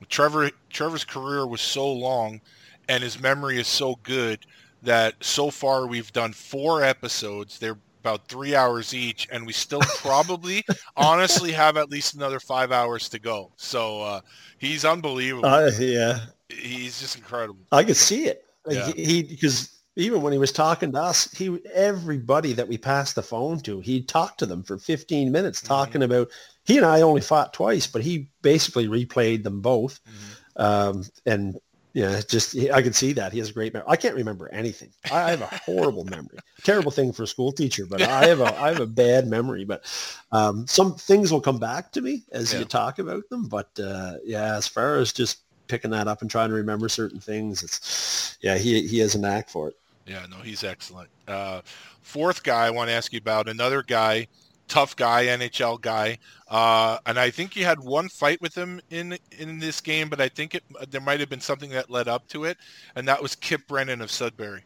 Trevor 0.08 0.50
Trevor's 0.70 1.04
career 1.04 1.46
was 1.46 1.60
so 1.60 1.92
long, 1.92 2.40
and 2.88 3.02
his 3.02 3.20
memory 3.20 3.58
is 3.58 3.68
so 3.68 3.98
good 4.02 4.46
that 4.82 5.14
so 5.20 5.50
far 5.50 5.86
we've 5.86 6.12
done 6.12 6.32
four 6.32 6.82
episodes. 6.82 7.58
They're 7.58 7.78
about 8.03 8.26
three 8.26 8.57
hours 8.57 8.92
each, 8.92 9.28
and 9.30 9.46
we 9.46 9.53
still 9.53 9.80
probably, 9.98 10.64
honestly, 10.96 11.53
have 11.53 11.76
at 11.76 11.88
least 11.88 12.14
another 12.14 12.40
five 12.40 12.72
hours 12.72 13.09
to 13.11 13.20
go. 13.20 13.53
So 13.57 14.03
uh, 14.03 14.20
he's 14.59 14.84
unbelievable. 14.84 15.46
Uh, 15.46 15.70
yeah, 15.78 16.18
he's 16.48 17.00
just 17.00 17.16
incredible. 17.16 17.61
I 17.70 17.84
could 17.84 17.96
see 17.96 18.26
it. 18.26 18.44
Yeah. 18.68 18.90
He 18.96 19.22
because 19.22 19.72
even 19.94 20.20
when 20.20 20.32
he 20.32 20.38
was 20.38 20.50
talking 20.50 20.90
to 20.92 21.00
us, 21.00 21.30
he 21.32 21.59
everybody 21.72 22.53
that 22.55 22.66
we 22.66 22.76
passed 22.76 23.14
the 23.14 23.22
phone 23.22 23.61
to, 23.61 23.80
he 23.80 24.03
talked 24.03 24.38
to 24.38 24.46
them 24.46 24.64
for 24.64 24.78
15 24.78 25.30
minutes, 25.30 25.61
mm-hmm. 25.61 25.68
talking 25.68 26.00
mm-hmm. 26.00 26.12
about. 26.12 26.28
He 26.64 26.76
and 26.76 26.86
I 26.86 27.03
only 27.03 27.20
fought 27.20 27.53
twice, 27.53 27.86
but 27.86 28.03
he 28.03 28.28
basically 28.40 28.88
replayed 28.88 29.44
them 29.44 29.61
both, 29.61 30.00
mm-hmm. 30.05 30.62
um, 30.62 31.05
and 31.24 31.57
Yeah, 31.95 32.20
just 32.26 32.57
I 32.57 32.80
can 32.80 32.93
see 32.95 33.12
that 33.12 33.32
he 33.32 33.38
has 33.38 33.51
a 33.51 33.53
great 33.53 33.74
memory. 33.74 33.88
I 33.90 33.97
can't 33.97 34.14
remember 34.14 34.49
anything. 34.53 34.90
I 35.11 35.30
have 35.30 35.43
a 35.43 35.47
horrible 35.47 36.05
memory. 36.05 36.38
Terrible 36.64 36.90
thing 36.90 37.12
for 37.12 37.24
a 37.24 37.26
school 37.26 37.53
teacher, 37.53 37.84
but 37.84 38.01
I 38.01 38.26
have 38.28 38.40
a 38.40 38.47
I 38.59 38.68
have 38.68 38.80
a 38.80 38.86
bad 38.86 39.26
memory. 39.26 39.64
But 39.64 39.84
um, 40.32 40.66
some 40.66 40.95
things 40.95 41.30
will 41.30 41.40
come 41.43 41.59
back 41.59 41.93
to 41.93 42.01
me 42.01 42.22
as 42.32 42.53
Yeah. 42.53 42.61
you 42.61 42.64
talk 42.64 42.99
about 42.99 43.28
them. 43.28 43.47
But 43.47 43.68
uh, 43.78 44.14
yeah, 44.24 44.57
as 44.57 44.66
far 44.66 44.97
as 44.97 45.12
just 45.12 45.40
picking 45.68 45.90
that 45.90 46.09
up 46.09 46.22
and 46.22 46.30
trying 46.30 46.49
to 46.49 46.55
remember 46.55 46.88
certain 46.88 47.20
things, 47.20 47.62
it's 47.62 48.38
yeah, 48.40 48.57
he 48.57 48.86
he 48.86 48.99
has 49.01 49.14
a 49.14 49.18
knack 49.20 49.51
for 49.51 49.68
it. 49.68 49.76
Yeah, 50.07 50.24
no, 50.30 50.36
he's 50.38 50.64
excellent. 50.64 51.11
Uh, 51.28 51.61
fourth 52.01 52.43
guy 52.43 52.66
I 52.66 52.70
want 52.70 52.88
to 52.88 52.95
ask 52.95 53.12
you 53.12 53.18
about, 53.18 53.49
another 53.49 53.82
guy, 53.82 54.26
tough 54.72 54.96
guy, 54.96 55.26
NHL 55.26 55.78
guy. 55.82 56.18
Uh, 56.48 56.96
and 57.04 57.18
I 57.18 57.28
think 57.28 57.54
you 57.56 57.66
had 57.66 57.78
one 57.78 58.08
fight 58.08 58.40
with 58.40 58.54
him 58.56 58.80
in 58.90 59.18
in 59.38 59.58
this 59.58 59.82
game, 59.82 60.08
but 60.08 60.20
I 60.20 60.28
think 60.28 60.54
it 60.54 60.64
there 60.90 61.00
might 61.00 61.20
have 61.20 61.28
been 61.28 61.40
something 61.40 61.70
that 61.70 61.90
led 61.90 62.08
up 62.08 62.26
to 62.28 62.44
it, 62.44 62.56
and 62.96 63.06
that 63.06 63.20
was 63.20 63.34
Kip 63.34 63.66
Brennan 63.68 64.00
of 64.00 64.10
Sudbury. 64.10 64.64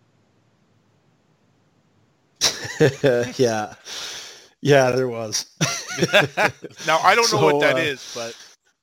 yeah, 3.36 3.74
yeah, 4.60 4.90
there 4.92 5.08
was. 5.08 5.46
now 6.86 6.98
I 7.02 7.16
don't 7.16 7.32
know 7.32 7.42
what 7.42 7.60
that 7.60 7.74
uh, 7.74 7.78
is, 7.78 8.12
but 8.14 8.36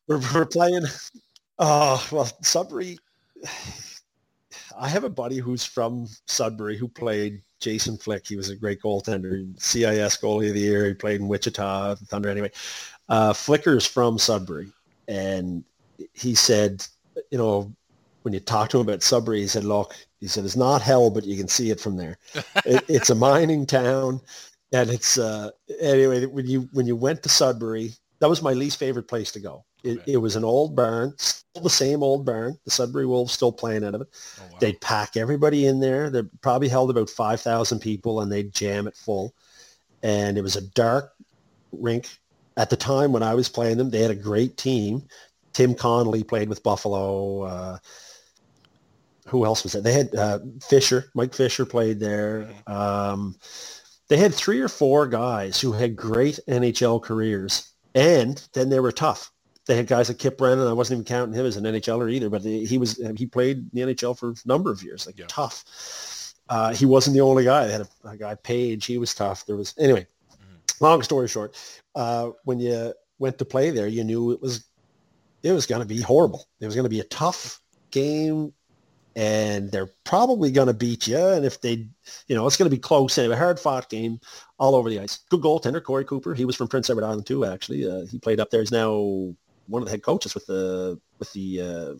We're, 0.07 0.19
we're 0.34 0.45
playing. 0.45 0.84
Oh 1.57 2.05
well, 2.11 2.30
Sudbury. 2.41 2.99
I 4.78 4.89
have 4.89 5.03
a 5.03 5.09
buddy 5.09 5.38
who's 5.38 5.63
from 5.63 6.07
Sudbury 6.26 6.78
who 6.78 6.89
played 6.89 7.41
Jason 7.64 7.97
Flick. 7.97 8.28
He 8.28 8.36
was 8.36 8.49
a 8.49 8.55
great 8.55 8.82
goaltender, 8.82 9.47
CIS 9.59 10.18
goalie 10.18 10.49
of 10.49 10.53
the 10.53 10.59
year. 10.59 10.86
He 10.86 10.93
played 10.93 11.22
in 11.22 11.28
Wichita, 11.28 11.95
the 11.95 12.05
Thunder. 12.05 12.30
Anyway, 12.30 12.51
uh, 13.09 13.34
Flicker's 13.34 13.86
from 13.86 14.20
Sudbury, 14.20 14.72
and 15.07 15.64
he 16.14 16.36
said, 16.36 16.86
you 17.32 17.38
know, 17.38 17.74
when 18.24 18.34
you 18.34 18.39
talk 18.39 18.70
to 18.70 18.80
him 18.80 18.88
about 18.88 19.01
Sudbury, 19.01 19.41
he 19.41 19.47
said, 19.47 19.64
look, 19.64 19.95
he 20.20 20.28
said 20.28 20.45
it's 20.45 20.55
not 20.55 20.82
hell, 20.82 21.09
but 21.09 21.26
you 21.26 21.38
can 21.38 21.47
see 21.47 21.72
it 21.72 21.80
from 21.80 21.97
there. 21.97 22.18
it, 22.66 22.84
it's 22.88 23.09
a 23.09 23.16
mining 23.16 23.66
town, 23.66 24.22
and 24.72 24.89
it's 24.89 25.18
uh, 25.18 25.51
anyway. 25.80 26.26
When 26.26 26.47
you 26.47 26.70
when 26.74 26.86
you 26.86 26.95
went 26.95 27.24
to 27.24 27.30
Sudbury, 27.30 27.93
that 28.20 28.30
was 28.30 28.41
my 28.41 28.53
least 28.53 28.78
favorite 28.78 29.07
place 29.07 29.32
to 29.32 29.39
go. 29.39 29.64
It, 29.84 30.00
Okay. 30.00 30.14
it 30.14 30.18
was 30.18 30.36
an 30.36 30.44
old 30.46 30.76
barn, 30.76 31.14
still 31.18 31.62
the 31.62 31.70
same 31.70 32.02
old 32.04 32.26
barn. 32.26 32.58
The 32.66 32.72
Sudbury 32.72 33.06
Wolves 33.06 33.34
still 33.34 33.52
playing 33.52 33.84
out 33.84 33.96
of 33.96 34.02
it. 34.02 34.08
oh, 34.40 34.44
wow. 34.52 34.58
They'd 34.60 34.80
pack 34.82 35.18
everybody 35.18 35.66
in 35.68 35.80
there. 35.80 36.10
They 36.10 36.24
probably 36.42 36.70
held 36.70 36.90
about 36.90 37.10
5,000 37.10 37.80
people 37.80 38.22
and 38.22 38.32
they'd 38.32 38.54
jam 38.54 38.88
it 38.88 38.96
full. 38.96 39.34
And 40.02 40.38
it 40.38 40.42
was 40.42 40.56
a 40.56 40.62
dark 40.62 41.14
rink. 41.72 42.08
At 42.56 42.70
the 42.70 42.78
time 42.78 43.12
when 43.12 43.24
I 43.24 43.34
was 43.34 43.50
playing 43.50 43.78
them, 43.78 43.90
they 43.90 44.00
had 44.02 44.12
a 44.12 44.16
great 44.16 44.58
team. 44.58 45.08
Tim 45.54 45.74
Connolly 45.76 46.24
played 46.24 46.50
with 46.50 46.64
Buffalo. 46.64 47.42
Uh, 47.44 47.78
who 49.28 49.46
else 49.46 49.64
was 49.64 49.74
there? 49.74 49.82
They 49.82 49.94
had 49.94 50.16
uh, 50.16 50.40
Fisher. 50.62 51.06
Mike 51.16 51.34
Fisher 51.34 51.66
played 51.66 52.00
there. 52.00 52.50
Um, 52.68 53.36
they 54.10 54.18
had 54.18 54.34
three 54.34 54.60
or 54.60 54.68
four 54.68 55.08
guys 55.08 55.60
who 55.60 55.72
had 55.72 55.96
great 55.96 56.40
NHL 56.48 57.02
careers, 57.02 57.72
and 57.96 58.46
then 58.54 58.70
they 58.70 58.80
were 58.80 58.92
tough. 58.92 59.32
They 59.66 59.76
had 59.78 59.88
guys 59.88 60.09
like 60.09 60.18
Kip 60.20 60.38
Brennan. 60.38 60.68
I 60.68 60.74
wasn't 60.74 60.97
even 60.97 61.05
counting 61.05 61.39
him 61.39 61.45
as 61.45 61.55
an 61.55 61.64
NHLer 61.64 62.11
either, 62.11 62.30
but 62.30 62.41
he 62.41 62.78
was 62.78 63.01
he 63.16 63.26
played 63.26 63.57
in 63.57 63.70
the 63.74 63.93
NHL 63.93 64.18
for 64.18 64.32
a 64.32 64.36
number 64.45 64.72
of 64.72 64.84
years. 64.84 65.05
Like 65.05 65.18
Yeah. 65.18 65.26
tough. 65.28 66.34
Uh, 66.49 66.74
he 66.74 66.86
wasn't 66.86 67.14
the 67.14 67.22
only 67.22 67.45
guy. 67.45 67.66
They 67.66 67.72
had 67.72 67.82
a, 68.03 68.09
a 68.09 68.18
guy 68.18 68.36
Page. 68.36 68.86
He 68.86 68.97
was 68.97 69.14
tough. 69.14 69.45
There 69.45 69.55
was 69.55 69.74
anyway. 69.80 70.05
Long 70.80 71.01
story 71.01 71.28
short, 71.30 71.55
uh, 71.95 72.32
when 72.43 72.59
you 72.59 72.93
went 73.20 73.38
to 73.38 73.45
play 73.45 73.70
there, 73.70 73.88
you 73.88 74.03
knew 74.03 74.32
it 74.32 74.41
was 74.41 74.66
it 75.43 75.51
was 75.51 75.66
going 75.66 75.82
to 75.82 75.88
be 75.88 76.01
horrible. 76.01 76.45
It 76.59 76.66
was 76.66 76.76
going 76.76 76.84
to 76.86 76.89
be 76.89 76.99
a 76.99 77.05
tough 77.05 77.61
game, 77.91 78.53
and 79.16 79.72
they're 79.72 79.91
probably 80.03 80.51
going 80.51 80.68
to 80.68 80.74
beat 80.74 81.07
you. 81.07 81.18
And 81.18 81.45
if 81.45 81.61
they, 81.61 81.88
you 82.28 82.36
know, 82.36 82.47
it's 82.47 82.57
going 82.57 82.70
to 82.70 82.76
be 82.76 82.82
close. 82.82 83.18
Anyway, 83.18 83.36
a 83.36 83.38
hard 83.38 83.59
fought 83.59 83.89
game 83.89 84.20
all 84.57 84.76
over 84.76 84.89
the 84.89 84.99
ice. 84.99 85.20
Good 85.30 85.41
goaltender, 85.41 85.82
Corey 85.84 86.05
Cooper. 86.05 86.34
He 86.34 86.45
was 86.45 86.55
from 86.55 86.68
Prince 86.68 86.89
Edward 86.89 87.05
Island 87.05 87.26
too. 87.26 87.45
Actually, 87.45 87.89
uh, 87.89 88.05
he 88.09 88.20
played 88.20 88.39
up 88.39 88.49
there. 88.49 88.61
He's 88.61 88.72
now 88.72 89.34
one 89.68 89.82
of 89.82 89.86
the 89.86 89.91
head 89.91 90.03
coaches 90.03 90.34
with 90.34 90.45
the 90.45 90.99
with 91.20 91.32
the 91.34 91.61
uh, 91.61 91.93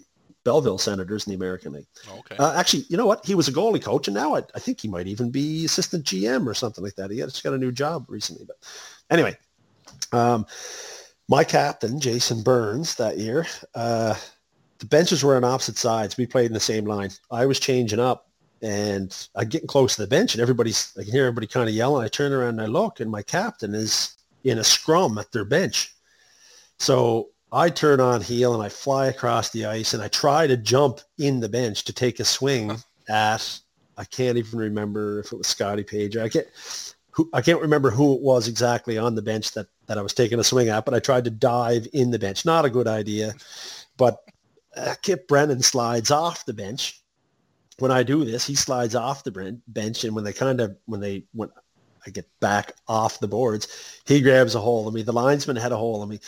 Belleville 0.43 0.78
Senators 0.78 1.26
in 1.26 1.32
the 1.32 1.36
American 1.36 1.74
League. 1.74 1.88
okay. 2.20 2.36
Uh, 2.38 2.53
actually, 2.55 2.86
you 2.89 2.97
know 2.97 3.05
what? 3.05 3.26
He 3.26 3.36
was 3.36 3.47
a 3.47 3.51
goalie 3.51 3.82
coach, 3.82 4.07
and 4.07 4.16
now 4.16 4.36
I, 4.36 4.43
I 4.55 4.59
think 4.59 4.82
he 4.82 4.88
might 4.88 5.07
even 5.07 5.30
be 5.30 5.66
assistant 5.66 6.05
GM 6.05 6.45
or 6.47 6.53
something 6.53 6.84
like 6.84 6.95
that. 6.95 7.11
He 7.11 7.18
just 7.18 7.43
got 7.43 7.53
a 7.53 7.57
new 7.57 7.72
job 7.72 8.05
recently. 8.09 8.45
But 8.45 8.57
anyway, 9.09 9.38
um, 10.11 10.45
my 11.30 11.43
captain, 11.43 11.99
Jason 11.99 12.43
Burns, 12.43 12.95
that 12.95 13.18
year, 13.18 13.45
uh, 13.76 14.16
the 14.80 14.86
benches 14.86 15.24
were 15.24 15.36
on 15.36 15.43
opposite 15.45 15.78
sides. 15.78 16.18
We 16.18 16.26
played 16.26 16.47
in 16.47 16.53
the 16.53 16.59
same 16.59 16.86
line. 16.86 17.11
I 17.32 17.45
was 17.45 17.59
changing 17.59 17.99
up, 17.99 18.30
and 18.61 19.16
I'm 19.36 19.47
getting 19.47 19.68
close 19.68 19.95
to 19.95 20.01
the 20.01 20.07
bench, 20.07 20.34
and 20.34 20.41
everybody's, 20.41 20.91
I 20.99 21.03
can 21.03 21.14
hear 21.14 21.26
everybody 21.26 21.47
kind 21.47 21.70
of 21.70 21.76
yelling. 21.76 22.03
I 22.03 22.09
turn 22.09 22.34
around 22.34 22.59
and 22.59 22.61
I 22.61 22.66
look, 22.66 22.99
and 22.99 23.09
my 23.09 23.22
captain 23.22 23.74
is 23.74 24.18
in 24.43 24.59
a 24.59 24.64
scrum 24.64 25.18
at 25.18 25.32
their 25.32 25.45
bench. 25.45 25.95
So 26.80 27.30
I 27.54 27.70
turn 27.70 27.99
on 27.99 28.22
heel 28.22 28.56
and 28.56 28.64
I 28.64 28.70
fly 28.70 29.06
across 29.06 29.51
the 29.51 29.66
ice 29.66 29.93
and 29.93 30.01
I 30.01 30.08
try 30.08 30.47
to 30.47 30.58
jump 30.58 31.01
in 31.20 31.39
the 31.39 31.49
bench 31.49 31.84
to 31.86 31.93
take 31.93 32.20
a 32.20 32.26
swing 32.26 32.78
at 33.08 33.60
I 33.95 34.06
can't 34.06 34.39
even 34.39 34.58
remember 34.58 35.20
if 35.20 35.32
it 35.32 35.38
was 35.38 35.47
Scotty 35.47 35.84
Page. 35.84 36.18
I 36.18 36.30
can't 36.30 36.47
who 37.12 37.30
I 37.32 37.41
can't 37.41 37.62
remember 37.62 37.91
who 37.91 38.16
it 38.16 38.22
was 38.22 38.47
exactly 38.47 38.97
on 38.97 39.14
the 39.14 39.22
bench 39.22 39.51
that 39.51 39.68
that 39.86 39.99
I 39.99 40.01
was 40.01 40.14
taking 40.14 40.39
a 40.39 40.43
swing 40.43 40.70
at, 40.70 40.84
but 40.84 40.95
I 40.95 40.99
tried 40.99 41.26
to 41.26 41.30
dive 41.30 41.88
in 41.93 42.10
the 42.10 42.20
bench. 42.20 42.43
Not 42.43 42.66
a 42.66 42.72
good 42.72 42.88
idea, 42.88 43.34
but 43.97 44.18
uh, 44.76 44.95
Kip 45.04 45.28
Brennan 45.28 45.62
slides 45.62 46.10
off 46.10 46.45
the 46.45 46.54
bench. 46.54 47.01
When 47.78 47.91
I 47.91 48.01
do 48.01 48.26
this, 48.26 48.47
he 48.47 48.56
slides 48.56 48.95
off 48.95 49.24
the 49.24 49.60
bench, 49.68 50.04
and 50.04 50.16
when 50.16 50.24
they 50.24 50.34
kind 50.34 50.60
of 50.60 50.76
when 50.86 51.01
they 51.01 51.26
when 51.34 51.49
I 52.06 52.10
get 52.10 52.28
back 52.39 52.74
off 52.88 53.20
the 53.20 53.28
boards, 53.28 54.01
he 54.06 54.22
grabs 54.22 54.56
a 54.56 54.60
hold 54.60 54.88
of 54.88 54.93
me. 54.93 55.01
The 55.04 55.14
linesman 55.14 55.56
had 55.56 55.72
a 55.72 55.78
hold 55.78 56.04
of 56.04 56.10
me, 56.10 56.20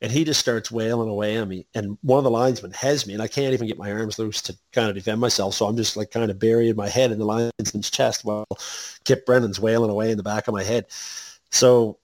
and 0.00 0.10
he 0.10 0.24
just 0.24 0.40
starts 0.40 0.70
wailing 0.70 1.08
away 1.08 1.36
on 1.36 1.48
me. 1.48 1.66
And 1.74 1.98
one 2.02 2.18
of 2.18 2.24
the 2.24 2.30
linesmen 2.30 2.72
has 2.72 3.06
me, 3.06 3.14
and 3.14 3.22
I 3.22 3.28
can't 3.28 3.52
even 3.52 3.66
get 3.66 3.78
my 3.78 3.92
arms 3.92 4.18
loose 4.18 4.40
to 4.42 4.56
kind 4.72 4.88
of 4.88 4.94
defend 4.94 5.20
myself. 5.20 5.54
So 5.54 5.66
I'm 5.66 5.76
just 5.76 5.96
like 5.96 6.10
kind 6.10 6.30
of 6.30 6.38
burying 6.38 6.76
my 6.76 6.88
head 6.88 7.12
in 7.12 7.18
the 7.18 7.24
linesman's 7.24 7.90
chest 7.90 8.24
while 8.24 8.46
Kip 9.04 9.26
Brennan's 9.26 9.60
wailing 9.60 9.90
away 9.90 10.10
in 10.10 10.16
the 10.16 10.22
back 10.22 10.48
of 10.48 10.54
my 10.54 10.62
head. 10.62 10.86
So 11.50 11.98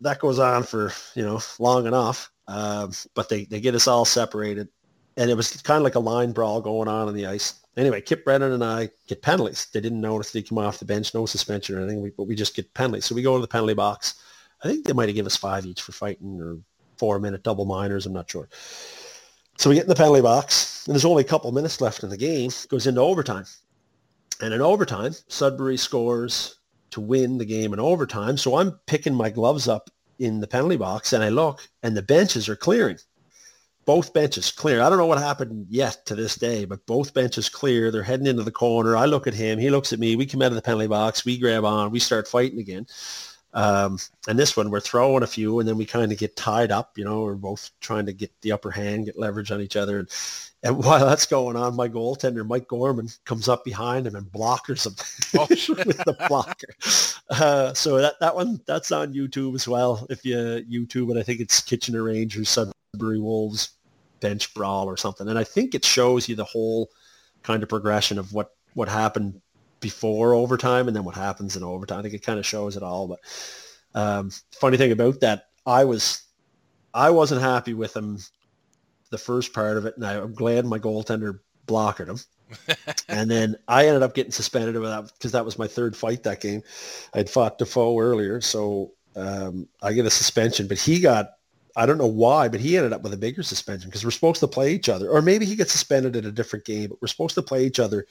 that 0.00 0.18
goes 0.18 0.38
on 0.38 0.62
for 0.62 0.92
you 1.14 1.22
know 1.22 1.40
long 1.58 1.86
enough. 1.86 2.30
Um, 2.48 2.92
but 3.14 3.28
they 3.28 3.44
they 3.44 3.60
get 3.60 3.74
us 3.74 3.86
all 3.86 4.04
separated, 4.04 4.68
and 5.16 5.30
it 5.30 5.36
was 5.36 5.60
kind 5.62 5.78
of 5.78 5.84
like 5.84 5.94
a 5.94 6.00
line 6.00 6.32
brawl 6.32 6.60
going 6.60 6.88
on 6.88 7.08
on 7.08 7.14
the 7.14 7.26
ice. 7.26 7.60
Anyway, 7.76 8.00
Kip 8.00 8.24
Brennan 8.24 8.52
and 8.52 8.64
I 8.64 8.90
get 9.06 9.22
penalties. 9.22 9.68
They 9.72 9.80
didn't 9.80 10.00
notice 10.00 10.32
they 10.32 10.42
come 10.42 10.58
off 10.58 10.78
the 10.78 10.84
bench, 10.84 11.14
no 11.14 11.26
suspension 11.26 11.76
or 11.76 11.80
anything, 11.80 12.12
but 12.16 12.24
we 12.24 12.34
just 12.34 12.56
get 12.56 12.72
penalties. 12.74 13.04
So 13.04 13.14
we 13.14 13.22
go 13.22 13.36
to 13.36 13.40
the 13.40 13.48
penalty 13.48 13.74
box. 13.74 14.14
I 14.62 14.68
think 14.68 14.86
they 14.86 14.92
might 14.92 15.08
have 15.08 15.14
given 15.14 15.26
us 15.26 15.36
five 15.36 15.64
each 15.66 15.80
for 15.80 15.92
fighting 15.92 16.40
or 16.40 16.58
four 16.98 17.18
minute 17.18 17.42
double 17.42 17.64
minors. 17.64 18.06
I'm 18.06 18.12
not 18.12 18.30
sure. 18.30 18.48
So 19.56 19.70
we 19.70 19.76
get 19.76 19.84
in 19.84 19.88
the 19.88 19.94
penalty 19.94 20.22
box, 20.22 20.86
and 20.86 20.94
there's 20.94 21.04
only 21.04 21.22
a 21.22 21.26
couple 21.26 21.52
minutes 21.52 21.80
left 21.80 22.02
in 22.02 22.10
the 22.10 22.16
game. 22.16 22.50
Goes 22.68 22.86
into 22.86 23.00
overtime. 23.00 23.44
And 24.40 24.54
in 24.54 24.60
overtime, 24.62 25.12
Sudbury 25.28 25.76
scores 25.76 26.56
to 26.90 27.00
win 27.00 27.38
the 27.38 27.44
game 27.44 27.72
in 27.72 27.80
overtime. 27.80 28.36
So 28.36 28.56
I'm 28.56 28.72
picking 28.86 29.14
my 29.14 29.30
gloves 29.30 29.68
up 29.68 29.90
in 30.18 30.40
the 30.40 30.46
penalty 30.46 30.76
box, 30.76 31.12
and 31.12 31.22
I 31.22 31.28
look, 31.28 31.66
and 31.82 31.96
the 31.96 32.02
benches 32.02 32.48
are 32.48 32.56
clearing. 32.56 32.98
Both 33.86 34.12
benches 34.12 34.52
clear. 34.52 34.82
I 34.82 34.88
don't 34.88 34.98
know 34.98 35.06
what 35.06 35.18
happened 35.18 35.66
yet 35.68 36.04
to 36.06 36.14
this 36.14 36.36
day, 36.36 36.64
but 36.64 36.84
both 36.86 37.14
benches 37.14 37.48
clear. 37.48 37.90
They're 37.90 38.02
heading 38.02 38.26
into 38.26 38.42
the 38.42 38.52
corner. 38.52 38.96
I 38.96 39.06
look 39.06 39.26
at 39.26 39.34
him. 39.34 39.58
He 39.58 39.70
looks 39.70 39.92
at 39.92 39.98
me. 39.98 40.16
We 40.16 40.26
come 40.26 40.42
out 40.42 40.52
of 40.52 40.54
the 40.54 40.62
penalty 40.62 40.86
box. 40.86 41.24
We 41.24 41.38
grab 41.38 41.64
on. 41.64 41.90
We 41.90 41.98
start 41.98 42.28
fighting 42.28 42.60
again. 42.60 42.86
Um, 43.52 43.98
and 44.28 44.38
this 44.38 44.56
one, 44.56 44.70
we're 44.70 44.80
throwing 44.80 45.22
a 45.22 45.26
few, 45.26 45.58
and 45.58 45.68
then 45.68 45.76
we 45.76 45.84
kind 45.84 46.12
of 46.12 46.18
get 46.18 46.36
tied 46.36 46.70
up. 46.70 46.96
You 46.96 47.04
know, 47.04 47.22
we're 47.22 47.34
both 47.34 47.70
trying 47.80 48.06
to 48.06 48.12
get 48.12 48.30
the 48.42 48.52
upper 48.52 48.70
hand, 48.70 49.06
get 49.06 49.18
leverage 49.18 49.50
on 49.50 49.60
each 49.60 49.76
other. 49.76 50.00
And, 50.00 50.08
and 50.62 50.76
while 50.84 51.04
that's 51.04 51.26
going 51.26 51.56
on, 51.56 51.74
my 51.74 51.88
goaltender, 51.88 52.46
Mike 52.46 52.68
Gorman, 52.68 53.08
comes 53.24 53.48
up 53.48 53.64
behind 53.64 54.06
him 54.06 54.14
and 54.14 54.26
blockers 54.26 54.86
him 54.86 54.94
Oh, 55.40 55.46
with 55.48 55.98
the 56.04 56.16
blocker. 56.28 56.68
Uh, 57.30 57.74
so 57.74 57.98
that, 57.98 58.14
that 58.20 58.34
one, 58.34 58.60
that's 58.66 58.92
on 58.92 59.14
YouTube 59.14 59.54
as 59.54 59.66
well. 59.66 60.06
If 60.10 60.24
you 60.24 60.36
YouTube 60.36 61.10
it, 61.14 61.18
I 61.18 61.22
think 61.22 61.40
it's 61.40 61.60
Kitchener 61.60 62.02
Rangers, 62.02 62.48
Sudbury 62.92 63.20
Wolves, 63.20 63.70
bench 64.20 64.52
brawl 64.54 64.86
or 64.86 64.96
something. 64.96 65.28
And 65.28 65.38
I 65.38 65.44
think 65.44 65.74
it 65.74 65.84
shows 65.84 66.28
you 66.28 66.36
the 66.36 66.44
whole 66.44 66.90
kind 67.42 67.62
of 67.62 67.68
progression 67.68 68.18
of 68.18 68.32
what, 68.32 68.54
what 68.74 68.88
happened 68.88 69.40
before 69.80 70.34
overtime 70.34 70.86
and 70.86 70.96
then 70.96 71.04
what 71.04 71.14
happens 71.14 71.56
in 71.56 71.62
overtime. 71.62 71.98
I 71.98 72.02
think 72.02 72.14
it 72.14 72.24
kind 72.24 72.38
of 72.38 72.46
shows 72.46 72.76
it 72.76 72.82
all. 72.82 73.08
But 73.08 73.20
um, 73.94 74.30
funny 74.52 74.76
thing 74.76 74.92
about 74.92 75.20
that, 75.20 75.48
I 75.66 75.84
was 75.84 76.22
I 76.92 77.10
wasn't 77.10 77.42
happy 77.42 77.74
with 77.74 77.96
him 77.96 78.18
the 79.10 79.18
first 79.18 79.52
part 79.52 79.76
of 79.76 79.86
it, 79.86 79.96
and 79.96 80.06
I, 80.06 80.20
I'm 80.20 80.34
glad 80.34 80.64
my 80.66 80.78
goaltender 80.78 81.40
blocked 81.66 82.00
him. 82.00 82.18
and 83.08 83.30
then 83.30 83.56
I 83.68 83.86
ended 83.86 84.02
up 84.02 84.14
getting 84.14 84.32
suspended 84.32 84.74
because 84.74 85.32
that 85.32 85.44
was 85.44 85.58
my 85.58 85.68
third 85.68 85.96
fight 85.96 86.24
that 86.24 86.40
game. 86.40 86.62
I'd 87.14 87.30
fought 87.30 87.58
Defoe 87.58 87.98
earlier, 87.98 88.40
so 88.40 88.92
um, 89.14 89.68
I 89.82 89.92
get 89.92 90.06
a 90.06 90.10
suspension, 90.10 90.66
but 90.66 90.78
he 90.78 91.00
got 91.00 91.30
I 91.76 91.86
don't 91.86 91.98
know 91.98 92.06
why, 92.06 92.48
but 92.48 92.60
he 92.60 92.76
ended 92.76 92.92
up 92.92 93.02
with 93.02 93.12
a 93.12 93.18
bigger 93.18 93.42
suspension 93.42 93.88
because 93.88 94.04
we're 94.04 94.10
supposed 94.10 94.40
to 94.40 94.48
play 94.48 94.72
each 94.72 94.88
other, 94.88 95.08
or 95.08 95.22
maybe 95.22 95.44
he 95.44 95.56
gets 95.56 95.72
suspended 95.72 96.16
in 96.16 96.26
a 96.26 96.32
different 96.32 96.64
game, 96.64 96.88
but 96.88 97.00
we're 97.00 97.08
supposed 97.08 97.34
to 97.36 97.42
play 97.42 97.64
each 97.64 97.78
other 97.78 98.06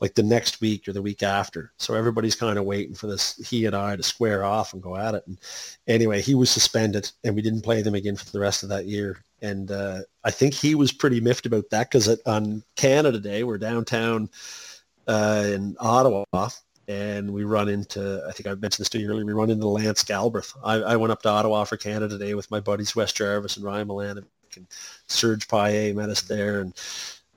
like 0.00 0.14
the 0.14 0.22
next 0.22 0.60
week 0.60 0.88
or 0.88 0.92
the 0.92 1.02
week 1.02 1.22
after. 1.22 1.72
So 1.76 1.94
everybody's 1.94 2.34
kind 2.34 2.58
of 2.58 2.64
waiting 2.64 2.94
for 2.94 3.06
this 3.06 3.36
he 3.48 3.66
and 3.66 3.76
I 3.76 3.96
to 3.96 4.02
square 4.02 4.44
off 4.44 4.72
and 4.72 4.82
go 4.82 4.96
at 4.96 5.14
it. 5.14 5.26
And 5.26 5.38
anyway, 5.86 6.22
he 6.22 6.34
was 6.34 6.50
suspended 6.50 7.10
and 7.22 7.34
we 7.34 7.42
didn't 7.42 7.62
play 7.62 7.82
them 7.82 7.94
again 7.94 8.16
for 8.16 8.30
the 8.30 8.40
rest 8.40 8.62
of 8.62 8.70
that 8.70 8.86
year. 8.86 9.22
And 9.42 9.70
uh, 9.70 10.00
I 10.24 10.30
think 10.30 10.54
he 10.54 10.74
was 10.74 10.92
pretty 10.92 11.20
miffed 11.20 11.46
about 11.46 11.70
that 11.70 11.90
because 11.90 12.08
on 12.24 12.62
Canada 12.76 13.20
Day, 13.20 13.44
we're 13.44 13.58
downtown 13.58 14.30
uh, 15.06 15.44
in 15.46 15.76
Ottawa 15.78 16.24
and 16.90 17.32
we 17.32 17.44
run 17.44 17.68
into, 17.68 18.20
I 18.28 18.32
think 18.32 18.48
I 18.48 18.50
mentioned 18.50 18.82
this 18.82 18.88
to 18.90 18.98
you 18.98 19.08
earlier, 19.08 19.24
we 19.24 19.32
run 19.32 19.50
into 19.50 19.68
Lance 19.68 20.02
Galbraith. 20.02 20.52
I, 20.64 20.74
I 20.74 20.96
went 20.96 21.12
up 21.12 21.22
to 21.22 21.28
Ottawa 21.28 21.62
for 21.62 21.76
Canada 21.76 22.18
Day 22.18 22.34
with 22.34 22.50
my 22.50 22.58
buddies 22.58 22.96
Wes 22.96 23.12
Jarvis 23.12 23.56
and 23.56 23.64
Ryan 23.64 23.86
Milanovic 23.86 24.24
and 24.56 24.66
Serge 25.06 25.46
Paillet 25.46 25.94
met 25.94 26.08
us 26.08 26.22
there. 26.22 26.60
And 26.60 26.74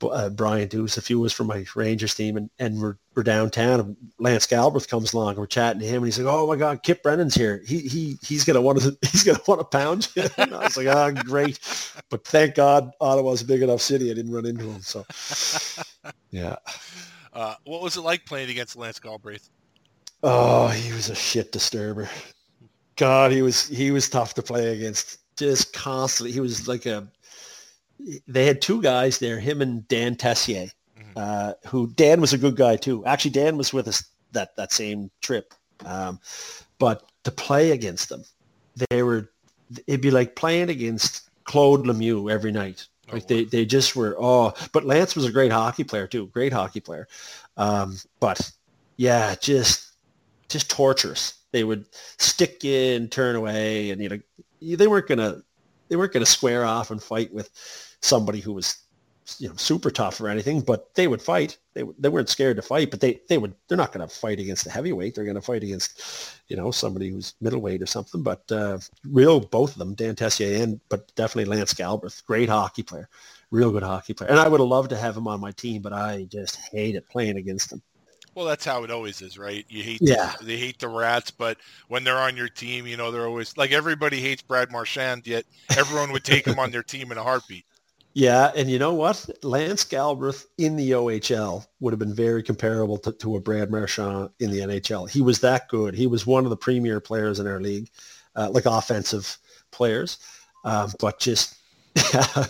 uh, 0.01 0.29
Brian 0.29 0.67
Deuce, 0.67 0.97
a 0.97 1.03
few 1.03 1.19
was 1.19 1.33
from 1.33 1.47
my 1.47 1.65
Rangers 1.75 2.15
team, 2.15 2.35
and, 2.35 2.49
and 2.57 2.81
we're, 2.81 2.97
we're 3.13 3.21
downtown. 3.21 3.79
And 3.79 3.97
Lance 4.17 4.47
Galbraith 4.47 4.89
comes 4.89 5.13
along, 5.13 5.29
and 5.29 5.37
we're 5.37 5.45
chatting 5.45 5.81
to 5.81 5.85
him, 5.85 5.97
and 5.97 6.05
he's 6.05 6.17
like, 6.17 6.33
"Oh 6.33 6.47
my 6.47 6.55
God, 6.55 6.81
Kip 6.81 7.03
Brennan's 7.03 7.35
here. 7.35 7.61
He 7.65 7.79
he 7.79 8.17
he's 8.21 8.43
gonna 8.43 8.59
want 8.59 8.81
to 8.81 8.97
he's 9.11 9.23
gonna 9.23 9.39
want 9.47 9.61
to 9.61 9.65
pound 9.65 10.09
you." 10.15 10.23
and 10.37 10.53
I 10.53 10.63
was 10.63 10.75
like, 10.75 10.87
"Ah, 10.87 11.11
oh, 11.15 11.23
great," 11.23 11.59
but 12.09 12.25
thank 12.25 12.55
God 12.55 12.91
Ottawa's 12.99 13.43
a 13.43 13.45
big 13.45 13.61
enough 13.61 13.81
city. 13.81 14.11
I 14.11 14.15
didn't 14.15 14.33
run 14.33 14.45
into 14.45 14.65
him. 14.65 14.81
So, 14.81 15.05
yeah. 16.31 16.55
Uh, 17.33 17.55
what 17.65 17.81
was 17.81 17.97
it 17.97 18.01
like 18.01 18.25
playing 18.25 18.49
against 18.49 18.75
Lance 18.75 18.99
Galbraith? 18.99 19.49
Oh, 20.21 20.67
he 20.67 20.93
was 20.93 21.09
a 21.09 21.15
shit 21.15 21.51
disturber. 21.51 22.09
God, 22.95 23.31
he 23.31 23.41
was 23.41 23.67
he 23.67 23.91
was 23.91 24.07
tough 24.09 24.35
to 24.35 24.43
play 24.43 24.75
against. 24.75 25.19
Just 25.35 25.73
constantly, 25.73 26.31
he 26.31 26.39
was 26.39 26.67
like 26.67 26.85
a 26.85 27.07
they 28.27 28.45
had 28.45 28.61
two 28.61 28.81
guys 28.81 29.19
there, 29.19 29.39
him 29.39 29.61
and 29.61 29.87
Dan 29.87 30.15
Tessier, 30.15 30.67
mm-hmm. 30.97 31.11
uh, 31.15 31.53
who 31.67 31.87
Dan 31.87 32.21
was 32.21 32.33
a 32.33 32.37
good 32.37 32.55
guy 32.55 32.75
too. 32.75 33.05
Actually, 33.05 33.31
Dan 33.31 33.57
was 33.57 33.73
with 33.73 33.87
us 33.87 34.03
that, 34.31 34.55
that 34.55 34.71
same 34.71 35.09
trip. 35.21 35.53
Um, 35.85 36.19
but 36.79 37.09
to 37.23 37.31
play 37.31 37.71
against 37.71 38.09
them, 38.09 38.23
they 38.89 39.03
were, 39.03 39.29
it'd 39.87 40.01
be 40.01 40.11
like 40.11 40.35
playing 40.35 40.69
against 40.69 41.29
Claude 41.45 41.85
Lemieux 41.85 42.31
every 42.31 42.51
night. 42.51 42.87
Oh, 43.09 43.13
like 43.15 43.27
they, 43.27 43.43
they 43.43 43.65
just 43.65 43.95
were, 43.95 44.15
oh, 44.19 44.53
but 44.71 44.85
Lance 44.85 45.15
was 45.15 45.25
a 45.25 45.31
great 45.31 45.51
hockey 45.51 45.83
player 45.83 46.07
too, 46.07 46.27
great 46.27 46.53
hockey 46.53 46.79
player. 46.79 47.07
Um, 47.57 47.97
but 48.19 48.51
yeah, 48.97 49.35
just, 49.41 49.91
just 50.47 50.69
torturous. 50.69 51.35
They 51.51 51.63
would 51.63 51.85
stick 52.17 52.63
and 52.65 53.11
turn 53.11 53.35
away 53.35 53.91
and, 53.91 54.01
you 54.01 54.09
know, 54.09 54.19
they 54.61 54.87
weren't 54.87 55.07
going 55.07 55.19
to, 55.19 55.43
they 55.89 55.95
weren't 55.95 56.13
going 56.13 56.25
to 56.25 56.31
square 56.31 56.65
off 56.65 56.91
and 56.91 57.03
fight 57.03 57.33
with 57.33 57.49
somebody 58.01 58.39
who 58.39 58.53
was 58.53 58.77
you 59.39 59.49
know 59.49 59.55
super 59.55 59.89
tough 59.89 60.19
or 60.21 60.29
anything, 60.29 60.61
but 60.61 60.93
they 60.95 61.07
would 61.07 61.21
fight. 61.21 61.57
They 61.73 61.83
they 61.99 62.09
weren't 62.09 62.29
scared 62.29 62.57
to 62.57 62.61
fight, 62.61 62.91
but 62.91 62.99
they 62.99 63.21
they 63.29 63.37
would 63.37 63.55
they're 63.67 63.77
not 63.77 63.91
going 63.91 64.07
to 64.07 64.13
fight 64.13 64.39
against 64.39 64.65
a 64.67 64.69
heavyweight. 64.69 65.15
They're 65.15 65.23
going 65.23 65.35
to 65.35 65.41
fight 65.41 65.63
against 65.63 66.41
you 66.47 66.55
know 66.55 66.71
somebody 66.71 67.09
who's 67.09 67.33
middleweight 67.41 67.81
or 67.81 67.85
something. 67.85 68.21
But 68.23 68.51
uh, 68.51 68.79
real 69.09 69.39
both 69.39 69.71
of 69.71 69.77
them, 69.77 69.95
Dan 69.95 70.15
Tessier 70.15 70.61
and 70.61 70.79
but 70.89 71.13
definitely 71.15 71.55
Lance 71.55 71.73
Galbraith, 71.73 72.21
great 72.25 72.49
hockey 72.49 72.83
player, 72.83 73.09
real 73.51 73.71
good 73.71 73.83
hockey 73.83 74.13
player. 74.13 74.29
And 74.29 74.39
I 74.39 74.47
would 74.47 74.59
have 74.59 74.69
loved 74.69 74.89
to 74.91 74.97
have 74.97 75.17
him 75.17 75.27
on 75.27 75.39
my 75.39 75.51
team, 75.51 75.81
but 75.81 75.93
I 75.93 76.25
just 76.29 76.57
hated 76.71 77.07
playing 77.09 77.37
against 77.37 77.71
him. 77.71 77.81
Well, 78.35 78.45
that's 78.45 78.65
how 78.65 78.83
it 78.83 78.89
always 78.89 79.21
is, 79.21 79.37
right? 79.37 79.63
You 79.69 79.83
hate, 79.83 79.99
yeah. 80.01 80.33
The, 80.39 80.45
they 80.45 80.57
hate 80.57 80.79
the 80.79 80.89
rats, 80.89 81.29
but 81.29 81.57
when 81.87 82.03
they're 82.03 82.17
on 82.17 82.35
your 82.35 82.49
team, 82.49 82.87
you 82.87 82.97
know 82.97 83.11
they're 83.11 83.27
always 83.27 83.55
like 83.57 83.71
everybody 83.71 84.19
hates 84.19 84.41
Brad 84.41 84.71
Marchand, 84.71 85.27
yet 85.27 85.45
everyone 85.77 86.11
would 86.11 86.23
take 86.23 86.47
him 86.47 86.57
on 86.57 86.71
their 86.71 86.81
team 86.81 87.11
in 87.11 87.17
a 87.17 87.23
heartbeat. 87.23 87.65
Yeah, 88.15 88.51
and 88.55 88.69
you 88.69 88.77
know 88.77 88.93
what? 88.93 89.27
Lance 89.41 89.83
Galbraith 89.83 90.45
in 90.59 90.75
the 90.75 90.91
OHL 90.91 91.65
would 91.79 91.93
have 91.93 91.99
been 91.99 92.13
very 92.13 92.43
comparable 92.43 92.99
to, 92.99 93.11
to 93.11 93.37
a 93.37 93.41
Brad 93.41 93.71
Marchand 93.71 94.29
in 94.39 94.51
the 94.51 94.59
NHL. 94.59 95.09
He 95.09 95.21
was 95.21 95.39
that 95.39 95.67
good. 95.67 95.95
He 95.95 96.05
was 96.05 96.25
one 96.25 96.43
of 96.43 96.51
the 96.51 96.57
premier 96.57 96.99
players 96.99 97.39
in 97.39 97.47
our 97.47 97.59
league, 97.59 97.89
uh, 98.35 98.51
like 98.51 98.65
offensive 98.65 99.37
players. 99.71 100.19
Um, 100.63 100.91
but 100.99 101.19
just, 101.19 101.55
yeah, 102.13 102.45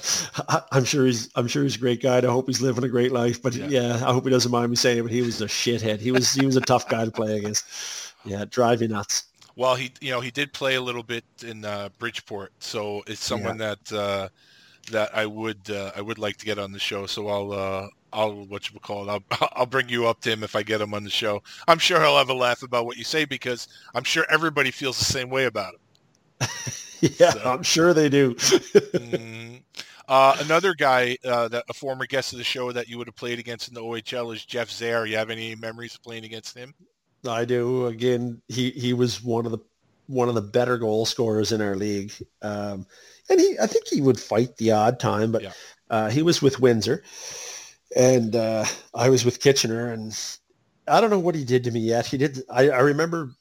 I'm 0.72 0.84
sure 0.84 1.05
he's 1.05 1.30
I'm 1.36 1.47
sure 1.47 1.64
he's 1.64 1.78
a 1.78 1.80
great 1.80 2.01
guy. 2.01 2.18
I 2.18 2.26
hope 2.26 2.47
he's 2.47 2.61
living 2.61 2.84
a 2.84 2.89
great 2.89 3.14
life. 3.14 3.41
But 3.41 3.55
yeah. 3.55 3.68
yeah, 3.68 3.95
I 4.05 4.11
hope 4.11 4.26
he 4.26 4.30
doesn't 4.30 4.51
mind 4.51 4.70
me 4.70 4.76
saying 4.76 4.99
it. 4.99 5.03
But 5.03 5.11
he 5.11 5.22
was 5.22 5.41
a 5.41 5.45
shithead. 5.45 5.99
He 5.99 6.11
was 6.11 6.34
he 6.34 6.45
was 6.45 6.57
a 6.57 6.61
tough 6.61 6.89
guy 6.89 7.05
to 7.05 7.11
play 7.11 7.38
against. 7.38 7.66
Yeah, 8.26 8.45
drive 8.49 8.82
you 8.82 8.89
nuts. 8.89 9.24
Well, 9.55 9.76
he 9.76 9.91
you 10.01 10.11
know 10.11 10.20
he 10.20 10.32
did 10.32 10.51
play 10.51 10.76
a 10.76 10.82
little 10.82 11.03
bit 11.03 11.24
in 11.45 11.64
uh, 11.64 11.89
Bridgeport, 11.99 12.51
so 12.59 13.03
it's 13.07 13.24
someone 13.24 13.59
yeah. 13.59 13.76
that. 13.88 13.97
Uh, 13.97 14.30
that 14.91 15.15
I 15.15 15.25
would 15.25 15.69
uh, 15.69 15.91
I 15.95 16.01
would 16.01 16.19
like 16.19 16.38
to 16.38 16.45
get 16.45 16.59
on 16.59 16.71
the 16.71 16.79
show. 16.79 17.05
So 17.05 17.27
I'll 17.27 17.51
uh, 17.51 17.88
I'll 18.11 18.45
what 18.45 18.71
you 18.71 18.79
call 18.79 19.09
it. 19.09 19.23
I'll 19.31 19.49
I'll 19.53 19.65
bring 19.65 19.89
you 19.89 20.07
up 20.07 20.21
to 20.21 20.31
him 20.31 20.43
if 20.43 20.55
I 20.55 20.63
get 20.63 20.81
him 20.81 20.93
on 20.93 21.03
the 21.03 21.09
show. 21.09 21.41
I'm 21.67 21.79
sure 21.79 21.99
he'll 21.99 22.17
have 22.17 22.29
a 22.29 22.34
laugh 22.34 22.63
about 22.63 22.86
what 22.86 22.97
you 22.97 23.03
say 23.03 23.25
because 23.25 23.67
I'm 23.93 24.03
sure 24.03 24.25
everybody 24.29 24.71
feels 24.71 24.97
the 24.99 25.05
same 25.05 25.29
way 25.29 25.45
about 25.45 25.73
him. 25.73 25.79
yeah, 27.19 27.31
so. 27.31 27.41
I'm 27.45 27.63
sure 27.63 27.93
they 27.93 28.09
do. 28.09 28.36
mm-hmm. 28.36 29.55
uh, 30.07 30.38
another 30.39 30.73
guy 30.73 31.17
uh, 31.25 31.47
that 31.49 31.65
a 31.69 31.73
former 31.73 32.05
guest 32.05 32.34
of 32.34 32.38
the 32.38 32.43
show 32.43 32.71
that 32.71 32.88
you 32.88 32.97
would 32.97 33.07
have 33.07 33.15
played 33.15 33.39
against 33.39 33.67
in 33.67 33.73
the 33.73 33.81
OHL 33.81 34.34
is 34.34 34.45
Jeff 34.45 34.69
Zehr. 34.69 35.07
You 35.07 35.17
have 35.17 35.29
any 35.29 35.55
memories 35.55 35.95
of 35.95 36.03
playing 36.03 36.25
against 36.25 36.57
him? 36.57 36.73
I 37.27 37.45
do. 37.45 37.88
Again, 37.88 38.41
he 38.49 38.71
he 38.71 38.93
was 38.93 39.23
one 39.23 39.45
of 39.45 39.51
the 39.51 39.59
one 40.07 40.29
of 40.29 40.36
the 40.36 40.41
better 40.41 40.77
goal 40.77 41.05
scorers 41.05 41.51
in 41.51 41.61
our 41.61 41.75
league. 41.75 42.11
Um, 42.41 42.86
and 43.34 43.41
he 43.41 43.59
I 43.59 43.67
think 43.67 43.88
he 43.88 44.01
would 44.01 44.19
fight 44.19 44.57
the 44.57 44.71
odd 44.71 44.99
time, 44.99 45.31
but 45.31 45.43
yeah. 45.43 45.51
uh, 45.89 46.09
he 46.09 46.21
was 46.21 46.41
with 46.41 46.59
Windsor, 46.59 47.03
and 47.95 48.36
uh, 48.36 48.65
I 48.93 49.09
was 49.09 49.25
with 49.25 49.41
Kitchener, 49.41 49.91
and 49.91 50.17
I 50.88 51.01
don't 51.01 51.09
know 51.09 51.19
what 51.19 51.36
he 51.36 51.43
did 51.43 51.63
to 51.65 51.71
me 51.71 51.81
yet. 51.81 52.05
He 52.05 52.17
did. 52.17 52.43
I, 52.49 52.69
I 52.69 52.79
remember 52.79 53.31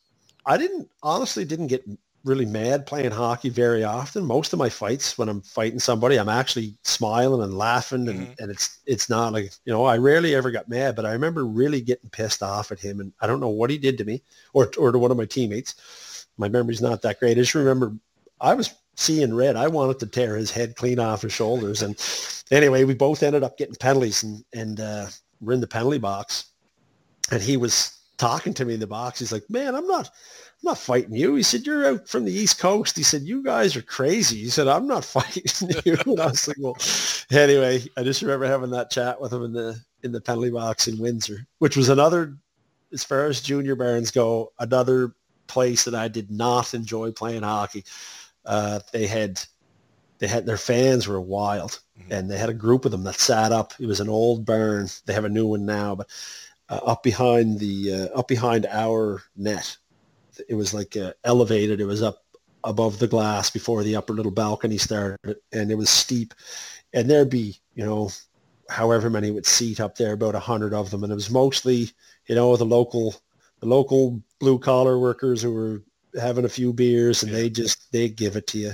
I 0.44 0.56
didn't 0.58 0.88
honestly 1.02 1.44
didn't 1.44 1.68
get 1.68 1.84
really 2.24 2.46
mad 2.46 2.86
playing 2.86 3.10
hockey 3.10 3.48
very 3.48 3.82
often. 3.82 4.24
Most 4.24 4.52
of 4.52 4.58
my 4.58 4.68
fights 4.68 5.18
when 5.18 5.28
I'm 5.28 5.42
fighting 5.42 5.78
somebody, 5.78 6.18
I'm 6.18 6.28
actually 6.28 6.76
smiling 6.82 7.42
and 7.42 7.58
laughing 7.58 8.08
and, 8.08 8.20
mm-hmm. 8.20 8.32
and 8.38 8.50
it's 8.50 8.78
it's 8.86 9.08
not 9.08 9.32
like 9.32 9.52
you 9.64 9.72
know, 9.72 9.84
I 9.84 9.98
rarely 9.98 10.34
ever 10.34 10.50
got 10.50 10.68
mad, 10.68 10.96
but 10.96 11.06
I 11.06 11.12
remember 11.12 11.44
really 11.44 11.80
getting 11.80 12.10
pissed 12.10 12.42
off 12.42 12.70
at 12.70 12.80
him 12.80 13.00
and 13.00 13.12
I 13.20 13.26
don't 13.26 13.40
know 13.40 13.48
what 13.48 13.70
he 13.70 13.78
did 13.78 13.98
to 13.98 14.04
me 14.04 14.22
or 14.52 14.70
or 14.78 14.92
to 14.92 14.98
one 14.98 15.10
of 15.10 15.16
my 15.16 15.26
teammates. 15.26 16.26
My 16.38 16.48
memory's 16.48 16.82
not 16.82 17.02
that 17.02 17.18
great. 17.18 17.32
I 17.32 17.40
just 17.40 17.54
remember 17.54 17.94
I 18.40 18.54
was 18.54 18.72
seeing 18.94 19.34
red. 19.34 19.56
I 19.56 19.68
wanted 19.68 19.98
to 20.00 20.06
tear 20.06 20.36
his 20.36 20.50
head 20.50 20.76
clean 20.76 20.98
off 20.98 21.22
his 21.22 21.32
shoulders. 21.32 21.82
And 21.82 21.96
anyway, 22.50 22.84
we 22.84 22.94
both 22.94 23.22
ended 23.22 23.42
up 23.42 23.56
getting 23.56 23.74
penalties 23.74 24.22
and, 24.22 24.44
and 24.52 24.80
uh, 24.80 25.06
we're 25.40 25.54
in 25.54 25.60
the 25.60 25.66
penalty 25.66 25.98
box. 25.98 26.52
And 27.30 27.42
he 27.42 27.56
was 27.56 27.98
talking 28.18 28.54
to 28.54 28.64
me 28.64 28.74
in 28.74 28.80
the 28.80 28.86
box. 28.86 29.18
He's 29.18 29.32
like, 29.32 29.48
man, 29.48 29.74
I'm 29.74 29.86
not, 29.86 30.06
I'm 30.06 30.64
not 30.64 30.78
fighting 30.78 31.14
you. 31.14 31.34
He 31.34 31.42
said, 31.42 31.66
you're 31.66 31.86
out 31.86 32.08
from 32.08 32.24
the 32.24 32.32
East 32.32 32.58
Coast. 32.58 32.96
He 32.96 33.02
said, 33.02 33.22
you 33.22 33.42
guys 33.42 33.74
are 33.76 33.82
crazy. 33.82 34.38
He 34.38 34.48
said, 34.50 34.68
I'm 34.68 34.86
not 34.86 35.04
fighting 35.04 35.70
you. 35.84 35.96
and 36.06 36.20
I 36.20 36.26
was 36.26 36.46
like, 36.46 36.58
well, 36.60 36.76
anyway, 37.30 37.82
I 37.96 38.02
just 38.02 38.22
remember 38.22 38.46
having 38.46 38.70
that 38.70 38.90
chat 38.90 39.20
with 39.20 39.32
him 39.32 39.44
in 39.44 39.52
the, 39.52 39.80
in 40.02 40.12
the 40.12 40.20
penalty 40.20 40.50
box 40.50 40.88
in 40.88 40.98
Windsor, 40.98 41.46
which 41.58 41.76
was 41.76 41.88
another, 41.88 42.36
as 42.92 43.02
far 43.02 43.26
as 43.26 43.40
junior 43.40 43.74
barons 43.74 44.10
go, 44.10 44.52
another 44.58 45.14
place 45.46 45.84
that 45.84 45.94
I 45.94 46.08
did 46.08 46.30
not 46.30 46.74
enjoy 46.74 47.12
playing 47.12 47.42
hockey 47.42 47.84
uh, 48.44 48.80
they 48.92 49.06
had 49.06 49.40
they 50.18 50.26
had 50.28 50.46
their 50.46 50.56
fans 50.56 51.08
were 51.08 51.20
wild, 51.20 51.80
mm-hmm. 51.98 52.12
and 52.12 52.30
they 52.30 52.38
had 52.38 52.48
a 52.48 52.54
group 52.54 52.84
of 52.84 52.92
them 52.92 53.04
that 53.04 53.16
sat 53.16 53.50
up. 53.50 53.74
It 53.80 53.86
was 53.86 54.00
an 54.00 54.08
old 54.08 54.46
barn. 54.46 54.88
They 55.04 55.12
have 55.12 55.24
a 55.24 55.28
new 55.28 55.46
one 55.46 55.66
now, 55.66 55.96
but 55.96 56.08
uh, 56.68 56.80
up 56.86 57.02
behind 57.02 57.58
the 57.58 57.92
uh, 57.92 58.18
up 58.18 58.28
behind 58.28 58.66
our 58.66 59.22
net, 59.36 59.76
it 60.48 60.54
was 60.54 60.72
like 60.72 60.96
uh, 60.96 61.12
elevated. 61.24 61.80
It 61.80 61.86
was 61.86 62.02
up 62.02 62.24
above 62.64 62.98
the 62.98 63.08
glass 63.08 63.50
before 63.50 63.82
the 63.82 63.96
upper 63.96 64.12
little 64.12 64.30
balcony 64.30 64.78
started, 64.78 65.36
and 65.52 65.70
it 65.70 65.76
was 65.76 65.90
steep. 65.90 66.34
And 66.92 67.10
there'd 67.10 67.30
be 67.30 67.56
you 67.74 67.84
know 67.84 68.10
however 68.68 69.10
many 69.10 69.30
would 69.30 69.46
seat 69.46 69.80
up 69.80 69.96
there, 69.96 70.12
about 70.12 70.34
a 70.34 70.40
hundred 70.40 70.72
of 70.72 70.90
them, 70.90 71.02
and 71.02 71.12
it 71.12 71.16
was 71.16 71.30
mostly 71.30 71.90
you 72.26 72.34
know 72.34 72.56
the 72.56 72.64
local 72.64 73.16
the 73.60 73.66
local 73.66 74.22
blue 74.38 74.58
collar 74.58 74.98
workers 74.98 75.42
who 75.42 75.52
were 75.52 75.82
having 76.20 76.44
a 76.44 76.50
few 76.50 76.72
beers, 76.72 77.22
and 77.22 77.32
yeah. 77.32 77.38
they 77.38 77.50
just 77.50 77.90
they 77.92 78.08
give 78.08 78.36
it 78.36 78.46
to 78.48 78.58
you. 78.58 78.72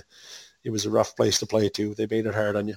It 0.64 0.70
was 0.70 0.86
a 0.86 0.90
rough 0.90 1.16
place 1.16 1.38
to 1.38 1.46
play 1.46 1.68
too. 1.68 1.94
They 1.94 2.06
made 2.06 2.26
it 2.26 2.34
hard 2.34 2.56
on 2.56 2.68
you. 2.68 2.76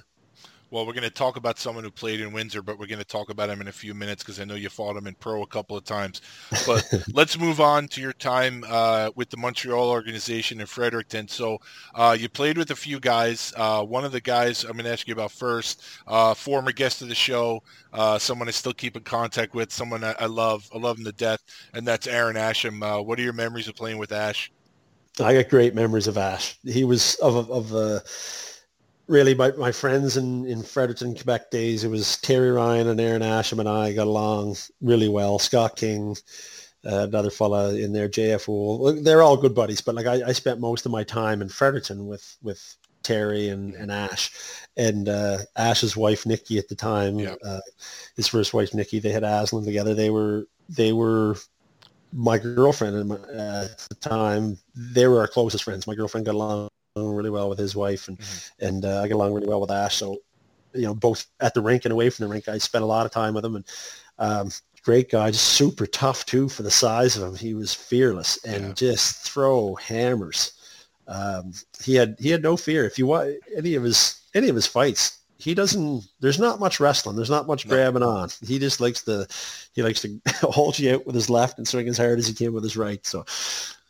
Well, 0.72 0.86
we're 0.86 0.94
going 0.94 1.02
to 1.02 1.10
talk 1.10 1.36
about 1.36 1.58
someone 1.58 1.84
who 1.84 1.90
played 1.90 2.22
in 2.22 2.32
Windsor, 2.32 2.62
but 2.62 2.78
we're 2.78 2.86
going 2.86 2.98
to 2.98 3.04
talk 3.04 3.28
about 3.28 3.50
him 3.50 3.60
in 3.60 3.68
a 3.68 3.72
few 3.72 3.92
minutes 3.92 4.22
because 4.22 4.40
I 4.40 4.44
know 4.44 4.54
you 4.54 4.70
fought 4.70 4.96
him 4.96 5.06
in 5.06 5.14
pro 5.14 5.42
a 5.42 5.46
couple 5.46 5.76
of 5.76 5.84
times. 5.84 6.22
But 6.66 6.90
let's 7.12 7.38
move 7.38 7.60
on 7.60 7.88
to 7.88 8.00
your 8.00 8.14
time 8.14 8.64
uh, 8.66 9.10
with 9.14 9.28
the 9.28 9.36
Montreal 9.36 9.90
organization 9.90 10.62
in 10.62 10.66
Fredericton. 10.66 11.28
So 11.28 11.58
uh, 11.94 12.16
you 12.18 12.30
played 12.30 12.56
with 12.56 12.70
a 12.70 12.74
few 12.74 13.00
guys. 13.00 13.52
Uh, 13.54 13.84
one 13.84 14.06
of 14.06 14.12
the 14.12 14.20
guys 14.22 14.64
I'm 14.64 14.72
going 14.72 14.86
to 14.86 14.92
ask 14.92 15.06
you 15.06 15.12
about 15.12 15.32
first, 15.32 15.82
uh, 16.06 16.32
former 16.32 16.72
guest 16.72 17.02
of 17.02 17.08
the 17.08 17.14
show, 17.14 17.62
uh, 17.92 18.18
someone 18.18 18.48
I 18.48 18.52
still 18.52 18.72
keep 18.72 18.96
in 18.96 19.02
contact 19.02 19.54
with, 19.54 19.70
someone 19.70 20.02
I, 20.02 20.14
I, 20.20 20.24
love. 20.24 20.66
I 20.74 20.78
love 20.78 20.96
him 20.96 21.04
to 21.04 21.12
death, 21.12 21.40
and 21.74 21.86
that's 21.86 22.06
Aaron 22.06 22.36
Asham. 22.36 22.82
Uh, 22.82 23.02
what 23.02 23.18
are 23.18 23.22
your 23.22 23.34
memories 23.34 23.68
of 23.68 23.76
playing 23.76 23.98
with 23.98 24.10
Ash? 24.10 24.50
I 25.20 25.34
got 25.34 25.50
great 25.50 25.74
memories 25.74 26.06
of 26.06 26.16
Ash. 26.16 26.58
He 26.64 26.84
was 26.84 27.16
of 27.16 27.50
of 27.50 27.74
uh, 27.74 28.00
really 29.12 29.34
my, 29.34 29.52
my 29.52 29.70
friends 29.70 30.16
in, 30.16 30.46
in 30.46 30.62
Fredericton, 30.62 31.14
Quebec 31.14 31.50
days. 31.50 31.84
It 31.84 31.88
was 31.88 32.16
Terry 32.22 32.50
Ryan 32.50 32.88
and 32.88 33.00
Aaron 33.00 33.22
Asham 33.22 33.58
and 33.60 33.68
I 33.68 33.92
got 33.92 34.06
along 34.06 34.56
really 34.80 35.08
well. 35.08 35.38
Scott 35.38 35.76
King, 35.76 36.16
uh, 36.84 37.06
another 37.08 37.30
fella 37.30 37.74
in 37.74 37.92
there, 37.92 38.08
JF 38.08 38.46
Houle. 38.46 39.02
They're 39.02 39.22
all 39.22 39.36
good 39.36 39.54
buddies, 39.54 39.82
but 39.82 39.94
like 39.94 40.06
I, 40.06 40.28
I 40.28 40.32
spent 40.32 40.60
most 40.60 40.86
of 40.86 40.92
my 40.92 41.04
time 41.04 41.42
in 41.42 41.48
Fredericton 41.48 42.06
with 42.06 42.36
with 42.42 42.76
Terry 43.02 43.48
and, 43.50 43.74
and 43.74 43.90
Ash, 43.92 44.30
and 44.76 45.08
uh, 45.08 45.38
Ash's 45.56 45.96
wife 45.96 46.24
Nikki 46.24 46.58
at 46.58 46.68
the 46.68 46.74
time, 46.76 47.18
Yeah. 47.18 47.34
uh, 47.44 47.60
his 48.16 48.28
first 48.28 48.54
wife 48.54 48.72
Nikki. 48.74 48.98
They 49.00 49.10
had 49.12 49.24
Aslan 49.24 49.64
together. 49.64 49.92
They 49.94 50.10
were 50.10 50.46
they 50.68 50.92
were 50.92 51.36
my 52.12 52.38
girlfriend 52.38 53.12
uh, 53.12 53.68
at 53.70 53.78
the 53.88 53.96
time. 54.00 54.58
They 54.74 55.06
were 55.06 55.20
our 55.20 55.28
closest 55.28 55.64
friends. 55.64 55.86
My 55.86 55.94
girlfriend 55.94 56.26
got 56.26 56.34
along 56.36 56.68
really 56.96 57.30
well 57.30 57.48
with 57.48 57.58
his 57.58 57.74
wife, 57.74 58.08
and 58.08 58.18
and 58.60 58.84
uh, 58.84 59.02
I 59.02 59.08
get 59.08 59.14
along 59.14 59.32
really 59.32 59.48
well 59.48 59.60
with 59.60 59.70
Ash. 59.70 59.96
So 59.96 60.18
you 60.74 60.82
know, 60.82 60.94
both 60.94 61.26
at 61.40 61.54
the 61.54 61.60
rink 61.60 61.84
and 61.84 61.92
away 61.92 62.10
from 62.10 62.24
the 62.24 62.30
rink, 62.30 62.48
I 62.48 62.58
spent 62.58 62.84
a 62.84 62.86
lot 62.86 63.06
of 63.06 63.12
time 63.12 63.34
with 63.34 63.44
him, 63.44 63.56
and 63.56 63.64
um, 64.18 64.50
great 64.82 65.10
guy, 65.10 65.30
just 65.30 65.48
super 65.48 65.86
tough 65.86 66.26
too 66.26 66.48
for 66.48 66.62
the 66.62 66.70
size 66.70 67.16
of 67.16 67.22
him. 67.22 67.34
He 67.34 67.54
was 67.54 67.74
fearless 67.74 68.42
and 68.44 68.68
Yeah. 68.68 68.72
just 68.74 69.16
throw 69.16 69.74
hammers. 69.76 70.52
Um, 71.08 71.52
he 71.82 71.94
had 71.94 72.16
he 72.18 72.30
had 72.30 72.42
no 72.42 72.56
fear. 72.56 72.84
If 72.84 72.98
you 72.98 73.06
want 73.06 73.34
any 73.56 73.74
of 73.74 73.82
his 73.82 74.20
any 74.34 74.48
of 74.48 74.54
his 74.54 74.66
fights, 74.66 75.18
he 75.42 75.54
doesn't. 75.54 76.06
There's 76.20 76.38
not 76.38 76.60
much 76.60 76.78
wrestling. 76.78 77.16
There's 77.16 77.30
not 77.30 77.48
much 77.48 77.66
grabbing 77.66 78.04
on. 78.04 78.28
He 78.46 78.60
just 78.60 78.80
likes 78.80 79.02
to 79.04 79.26
he 79.74 79.82
likes 79.82 80.00
to 80.02 80.20
hold 80.42 80.78
you 80.78 80.94
out 80.94 81.04
with 81.04 81.16
his 81.16 81.28
left 81.28 81.58
and 81.58 81.66
swing 81.66 81.88
as 81.88 81.98
hard 81.98 82.20
as 82.20 82.28
he 82.28 82.34
can 82.34 82.52
with 82.52 82.62
his 82.62 82.76
right. 82.76 83.04
So, 83.04 83.24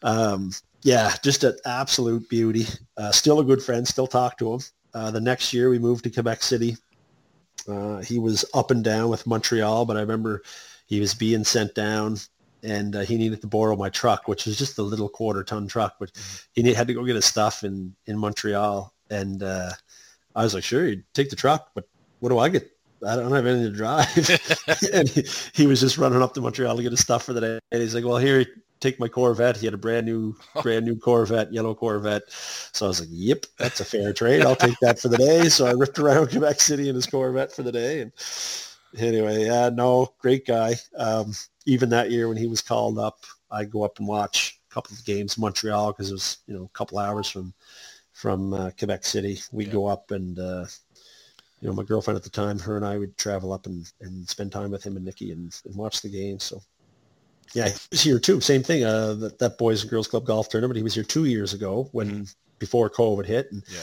um, 0.02 0.52
yeah, 0.82 1.14
just 1.22 1.44
an 1.44 1.56
absolute 1.66 2.28
beauty. 2.30 2.66
Uh, 2.96 3.12
still 3.12 3.40
a 3.40 3.44
good 3.44 3.62
friend. 3.62 3.86
Still 3.86 4.06
talk 4.06 4.38
to 4.38 4.54
him. 4.54 4.60
Uh, 4.94 5.10
the 5.10 5.20
next 5.20 5.52
year 5.52 5.68
we 5.68 5.78
moved 5.78 6.04
to 6.04 6.10
Quebec 6.10 6.42
City. 6.42 6.76
Uh, 7.68 7.98
he 7.98 8.18
was 8.18 8.44
up 8.54 8.70
and 8.70 8.82
down 8.82 9.10
with 9.10 9.26
Montreal, 9.26 9.84
but 9.84 9.96
I 9.96 10.00
remember 10.00 10.42
he 10.86 11.00
was 11.00 11.14
being 11.14 11.44
sent 11.44 11.74
down 11.74 12.16
and 12.62 12.96
uh, 12.96 13.00
he 13.00 13.16
needed 13.16 13.40
to 13.42 13.46
borrow 13.46 13.76
my 13.76 13.90
truck, 13.90 14.26
which 14.26 14.46
was 14.46 14.56
just 14.56 14.78
a 14.78 14.82
little 14.82 15.08
quarter 15.08 15.44
ton 15.44 15.66
truck, 15.66 15.96
but 15.98 16.10
he 16.52 16.72
had 16.72 16.86
to 16.86 16.94
go 16.94 17.04
get 17.04 17.16
his 17.16 17.24
stuff 17.26 17.62
in, 17.62 17.94
in 18.06 18.18
Montreal. 18.18 18.92
And 19.10 19.42
uh, 19.42 19.72
I 20.34 20.44
was 20.44 20.54
like, 20.54 20.64
sure, 20.64 20.86
you 20.86 21.02
take 21.14 21.30
the 21.30 21.36
truck, 21.36 21.70
but 21.74 21.88
what 22.20 22.30
do 22.30 22.38
I 22.38 22.48
get? 22.48 22.70
I 23.06 23.16
don't 23.16 23.32
have 23.32 23.46
anything 23.46 23.72
to 23.72 23.76
drive. 23.76 24.06
and 24.92 25.08
he, 25.08 25.24
he 25.52 25.66
was 25.66 25.80
just 25.80 25.98
running 25.98 26.22
up 26.22 26.34
to 26.34 26.40
Montreal 26.40 26.76
to 26.76 26.82
get 26.82 26.92
his 26.92 27.00
stuff 27.00 27.24
for 27.24 27.32
the 27.32 27.40
day. 27.40 27.58
And 27.70 27.82
he's 27.82 27.94
like, 27.94 28.04
well, 28.04 28.18
here, 28.18 28.46
take 28.82 29.00
my 29.00 29.08
Corvette. 29.08 29.56
He 29.56 29.66
had 29.66 29.74
a 29.74 29.78
brand 29.78 30.06
new, 30.06 30.36
brand 30.62 30.84
new 30.84 30.96
Corvette, 30.96 31.52
yellow 31.52 31.74
Corvette. 31.74 32.22
So 32.28 32.86
I 32.86 32.88
was 32.88 33.00
like, 33.00 33.08
yep, 33.10 33.46
that's 33.58 33.80
a 33.80 33.84
fair 33.84 34.12
trade. 34.12 34.42
I'll 34.42 34.56
take 34.56 34.78
that 34.80 34.98
for 34.98 35.08
the 35.08 35.16
day. 35.16 35.48
So 35.48 35.66
I 35.66 35.72
ripped 35.72 35.98
around 35.98 36.30
Quebec 36.30 36.60
City 36.60 36.88
in 36.88 36.94
his 36.94 37.06
Corvette 37.06 37.52
for 37.52 37.62
the 37.62 37.72
day. 37.72 38.00
And 38.00 38.12
anyway, 38.98 39.46
yeah, 39.46 39.70
no, 39.70 40.12
great 40.18 40.46
guy. 40.46 40.74
Um, 40.96 41.32
even 41.64 41.88
that 41.90 42.10
year 42.10 42.28
when 42.28 42.36
he 42.36 42.46
was 42.46 42.60
called 42.60 42.98
up, 42.98 43.24
I'd 43.50 43.70
go 43.70 43.84
up 43.84 43.98
and 43.98 44.08
watch 44.08 44.60
a 44.70 44.74
couple 44.74 44.94
of 44.94 45.04
games 45.04 45.36
in 45.36 45.42
Montreal 45.42 45.92
because 45.92 46.10
it 46.10 46.14
was, 46.14 46.38
you 46.46 46.54
know, 46.54 46.64
a 46.64 46.76
couple 46.76 46.98
hours 46.98 47.28
from 47.28 47.54
from 48.22 48.54
uh, 48.54 48.70
Quebec 48.78 49.04
City. 49.04 49.40
We'd 49.50 49.66
Yeah. 49.66 49.72
go 49.72 49.86
up 49.86 50.12
and, 50.12 50.38
uh, 50.38 50.64
you 51.60 51.66
know, 51.68 51.74
my 51.74 51.82
girlfriend 51.82 52.16
at 52.16 52.22
the 52.22 52.30
time, 52.30 52.56
her 52.60 52.76
and 52.76 52.86
I 52.86 52.96
would 52.96 53.18
travel 53.18 53.52
up 53.52 53.66
and, 53.66 53.90
and 54.00 54.28
spend 54.28 54.52
time 54.52 54.70
with 54.70 54.84
him 54.84 54.94
and 54.96 55.04
Nikki 55.04 55.32
and, 55.32 55.52
and 55.64 55.74
watch 55.74 56.02
the 56.02 56.08
game. 56.08 56.38
So, 56.38 56.62
yeah, 57.52 57.68
he 57.68 57.74
was 57.90 58.00
here 58.00 58.20
too. 58.20 58.40
Same 58.40 58.62
thing. 58.62 58.84
Uh, 58.84 59.14
that, 59.14 59.40
that 59.40 59.58
Boys 59.58 59.82
and 59.82 59.90
Girls 59.90 60.06
Club 60.06 60.24
golf 60.24 60.48
tournament. 60.48 60.76
He 60.76 60.84
was 60.84 60.94
here 60.94 61.02
two 61.02 61.24
years 61.24 61.52
ago 61.52 61.88
when 61.90 62.28
before 62.60 62.88
COVID 62.88 63.26
hit, 63.26 63.50
and 63.50 63.64
Yeah. 63.68 63.80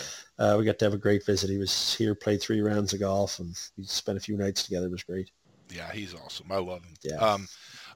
uh, 0.54 0.58
we 0.58 0.64
got 0.64 0.80
to 0.80 0.86
have 0.86 0.94
a 0.94 0.98
great 0.98 1.26
visit. 1.26 1.50
He 1.50 1.58
was 1.58 1.94
here, 1.96 2.16
played 2.16 2.40
three 2.42 2.62
rounds 2.62 2.94
of 2.94 3.02
golf, 3.02 3.40
and 3.40 3.54
we 3.78 3.84
spent 3.84 4.18
a 4.18 4.22
few 4.22 4.38
nights 4.38 4.64
together. 4.64 4.86
It 4.88 4.92
was 4.94 5.04
great. 5.04 5.32
Yeah, 5.70 5.92
he's 5.92 6.16
awesome. 6.16 6.48
I 6.50 6.60
love 6.60 6.82
him. 6.86 6.94
Yeah. 7.04 7.18
Um, 7.18 7.46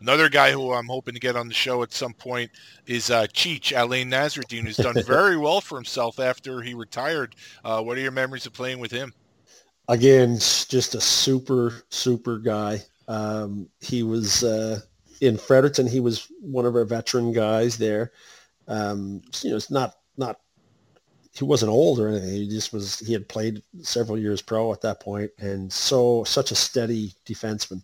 another 0.03 0.29
guy 0.29 0.51
who 0.51 0.71
I'm 0.71 0.87
hoping 0.87 1.15
to 1.15 1.19
get 1.19 1.35
on 1.35 1.47
the 1.47 1.53
show 1.53 1.81
at 1.81 1.91
some 1.91 2.13
point 2.13 2.51
is 2.85 3.09
uh, 3.09 3.25
Cheech 3.33 3.73
Alain 3.75 4.11
Nasreddine, 4.11 4.65
who's 4.65 4.77
done 4.77 5.01
very 5.07 5.37
well 5.37 5.61
for 5.61 5.75
himself 5.75 6.19
after 6.19 6.61
he 6.61 6.75
retired. 6.75 7.35
Uh, 7.65 7.81
what 7.81 7.97
are 7.97 8.01
your 8.01 8.11
memories 8.11 8.45
of 8.45 8.53
playing 8.53 8.79
with 8.79 8.91
him? 8.91 9.13
again, 9.87 10.35
just 10.37 10.95
a 10.95 11.01
super, 11.01 11.83
super 11.89 12.37
guy. 12.37 12.81
Um, 13.07 13.69
he 13.81 14.03
was 14.03 14.43
uh, 14.43 14.79
in 15.21 15.37
Fredericton. 15.37 15.87
He 15.87 15.99
was 15.99 16.31
one 16.39 16.65
of 16.65 16.75
our 16.75 16.85
veteran 16.85 17.33
guys 17.33 17.77
there. 17.77 18.11
Um, 18.67 19.21
you 19.41 19.51
know, 19.51 19.57
it's 19.57 19.71
not 19.71 19.95
not. 20.17 20.39
He 21.33 21.43
wasn't 21.43 21.71
old 21.71 21.99
or 21.99 22.09
anything. 22.09 22.29
He 22.29 22.49
just 22.49 22.71
was. 22.71 22.99
He 22.99 23.13
had 23.13 23.27
played 23.27 23.61
several 23.81 24.17
years 24.17 24.41
pro 24.41 24.71
at 24.71 24.81
that 24.81 24.99
point, 24.99 25.31
and 25.39 25.71
so 25.71 26.23
such 26.23 26.51
a 26.51 26.55
steady 26.55 27.13
defenseman 27.25 27.81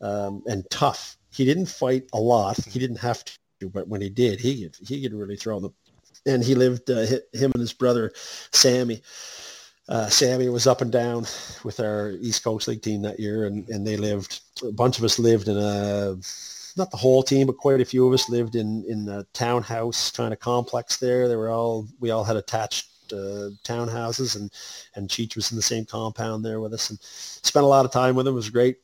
um, 0.00 0.42
and 0.46 0.64
tough. 0.70 1.16
He 1.32 1.44
didn't 1.44 1.66
fight 1.66 2.04
a 2.12 2.20
lot. 2.20 2.58
He 2.64 2.78
didn't 2.78 2.96
have 2.96 3.24
to, 3.60 3.68
but 3.68 3.88
when 3.88 4.00
he 4.00 4.10
did, 4.10 4.40
he 4.40 4.62
could 4.62 4.76
he 4.86 5.02
could 5.02 5.14
really 5.14 5.36
throw 5.36 5.60
them. 5.60 5.74
And 6.26 6.44
he 6.44 6.54
lived. 6.54 6.90
Uh, 6.90 7.06
him 7.32 7.50
and 7.54 7.60
his 7.60 7.72
brother, 7.72 8.12
Sammy 8.52 9.02
uh, 9.88 10.08
Sammy 10.08 10.48
was 10.48 10.66
up 10.66 10.80
and 10.80 10.92
down 10.92 11.26
with 11.64 11.80
our 11.80 12.12
East 12.20 12.44
Coast 12.44 12.68
League 12.68 12.82
team 12.82 13.02
that 13.02 13.18
year, 13.18 13.46
and, 13.46 13.68
and 13.68 13.86
they 13.86 13.96
lived. 13.96 14.40
A 14.62 14.72
bunch 14.72 14.98
of 14.98 15.04
us 15.04 15.18
lived 15.18 15.48
in 15.48 15.56
a 15.56 16.16
not 16.76 16.90
the 16.90 16.96
whole 16.96 17.22
team, 17.22 17.46
but 17.46 17.58
quite 17.58 17.80
a 17.80 17.84
few 17.84 18.06
of 18.06 18.14
us 18.14 18.28
lived 18.28 18.54
in 18.54 18.84
in 18.88 19.08
a 19.08 19.24
townhouse 19.34 20.10
kind 20.10 20.32
of 20.32 20.38
complex 20.38 20.98
there. 20.98 21.28
They 21.28 21.36
were 21.36 21.50
all 21.50 21.88
we 22.00 22.10
all 22.10 22.24
had 22.24 22.36
attached 22.36 22.88
uh, 23.12 23.50
townhouses, 23.64 24.36
and 24.36 24.52
and 24.94 25.08
Cheech 25.08 25.34
was 25.34 25.50
in 25.50 25.56
the 25.56 25.62
same 25.62 25.84
compound 25.84 26.44
there 26.44 26.60
with 26.60 26.72
us, 26.72 26.90
and 26.90 26.98
spent 27.02 27.64
a 27.64 27.68
lot 27.68 27.84
of 27.84 27.90
time 27.90 28.14
with 28.14 28.26
him. 28.26 28.34
It 28.34 28.36
was 28.36 28.50
great. 28.50 28.78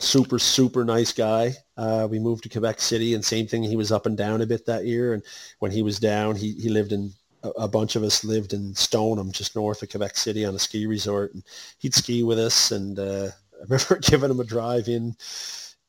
Super 0.00 0.38
super 0.38 0.84
nice 0.84 1.12
guy. 1.12 1.54
Uh, 1.76 2.06
we 2.10 2.18
moved 2.18 2.42
to 2.42 2.48
Quebec 2.48 2.80
City, 2.80 3.14
and 3.14 3.24
same 3.24 3.46
thing. 3.46 3.62
He 3.62 3.76
was 3.76 3.92
up 3.92 4.06
and 4.06 4.16
down 4.16 4.42
a 4.42 4.46
bit 4.46 4.66
that 4.66 4.86
year, 4.86 5.14
and 5.14 5.22
when 5.58 5.70
he 5.70 5.82
was 5.82 5.98
down, 5.98 6.36
he 6.36 6.52
he 6.52 6.68
lived 6.68 6.92
in 6.92 7.12
a, 7.56 7.68
bunch 7.68 7.96
of 7.96 8.02
us 8.02 8.24
lived 8.24 8.52
in 8.52 8.74
Stoneham, 8.74 9.32
just 9.32 9.54
north 9.54 9.82
of 9.82 9.90
Quebec 9.90 10.16
City, 10.16 10.44
on 10.44 10.54
a 10.54 10.58
ski 10.58 10.86
resort, 10.86 11.34
and 11.34 11.42
he'd 11.78 11.94
ski 11.94 12.22
with 12.22 12.38
us. 12.38 12.70
And 12.70 12.98
uh, 12.98 13.28
I 13.60 13.62
remember 13.68 13.98
giving 13.98 14.30
him 14.30 14.40
a 14.40 14.44
drive 14.44 14.88
in. 14.88 15.16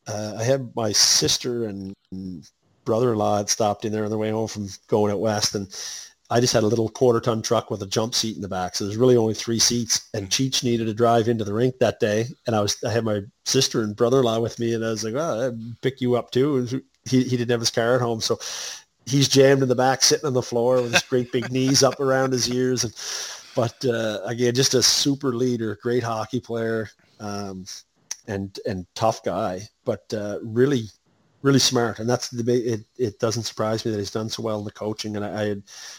Uh, 0.08 0.36
I 0.38 0.44
had 0.44 0.76
my 0.76 0.92
sister 0.92 1.66
and, 1.66 1.94
and 2.12 2.48
brother-in-law 2.84 3.38
had 3.38 3.50
stopped 3.50 3.86
in 3.86 3.92
there 3.92 4.04
on 4.04 4.12
their 4.12 4.20
way 4.20 4.30
home 4.30 4.48
from 4.48 4.70
going 4.88 5.12
out 5.12 5.20
west, 5.20 5.56
and 5.56 5.68
I 6.30 6.40
just 6.40 6.54
had 6.54 6.64
a 6.64 6.68
little 6.68 6.90
quarter-ton 6.90 7.44
truck 7.44 7.70
with 7.70 7.84
a 7.84 7.88
jump 7.88 8.16
seat 8.16 8.36
in 8.36 8.42
the 8.42 8.48
back, 8.48 8.76
so 8.76 8.84
there's 8.84 8.98
really 8.98 9.16
only 9.16 9.36
three 9.36 9.60
seats. 9.60 10.10
And 10.14 10.30
Cheech 10.30 10.64
needed 10.64 10.86
to 10.86 10.94
drive 10.94 11.28
into 11.28 11.44
the 11.44 11.54
rink 11.54 11.78
that 11.80 12.00
day, 12.00 12.26
and 12.48 12.56
I 12.56 12.62
was 12.62 12.84
I 12.84 12.92
had 12.92 13.04
my 13.04 13.22
sister 13.46 13.82
and 13.82 13.96
brother-in-law 13.96 14.40
with 14.40 14.60
me, 14.60 14.74
and 14.74 14.84
I 14.84 14.90
was 14.90 15.04
like, 15.04 15.14
"Oh, 15.16 15.48
I'd 15.48 15.82
pick 15.82 16.02
you 16.02 16.16
up 16.16 16.32
too." 16.32 16.58
And 16.58 16.82
he 17.08 17.24
he 17.24 17.38
didn't 17.38 17.52
have 17.52 17.60
his 17.60 17.70
car 17.70 17.96
at 17.96 18.02
home, 18.02 18.22
so 18.22 18.40
he's 19.06 19.28
jammed 19.28 19.62
in 19.62 19.70
the 19.70 19.76
back, 19.76 20.02
sitting 20.02 20.26
on 20.26 20.34
the 20.34 20.42
floor 20.42 20.82
with 20.82 20.94
his 20.94 21.04
great 21.04 21.32
big 21.32 21.52
knees 21.52 21.84
up 21.84 22.00
around 22.00 22.34
his 22.34 22.50
ears. 22.50 22.84
And 22.84 22.94
but 23.56 23.86
uh, 23.86 24.22
again, 24.26 24.56
just 24.56 24.74
a 24.74 24.82
super 24.82 25.34
leader, 25.34 25.78
great 25.82 26.04
hockey 26.04 26.40
player, 26.40 26.90
um, 27.20 27.66
and 28.28 28.58
and 28.66 28.88
tough 28.96 29.24
guy, 29.24 29.62
but 29.84 30.12
uh, 30.14 30.40
really 30.42 30.86
really 31.46 31.60
smart. 31.60 32.00
And 32.00 32.10
that's 32.10 32.30
the 32.30 32.44
ba- 32.44 32.74
it. 32.74 32.82
It 32.98 33.20
doesn't 33.20 33.44
surprise 33.44 33.86
me 33.86 33.92
that 33.92 34.00
he's 34.00 34.12
done 34.12 34.30
so 34.30 34.42
well 34.42 34.58
in 34.60 34.66
the 34.66 34.72
coaching. 34.72 35.16
And 35.16 35.24
I, 35.24 35.52
I 35.52 35.56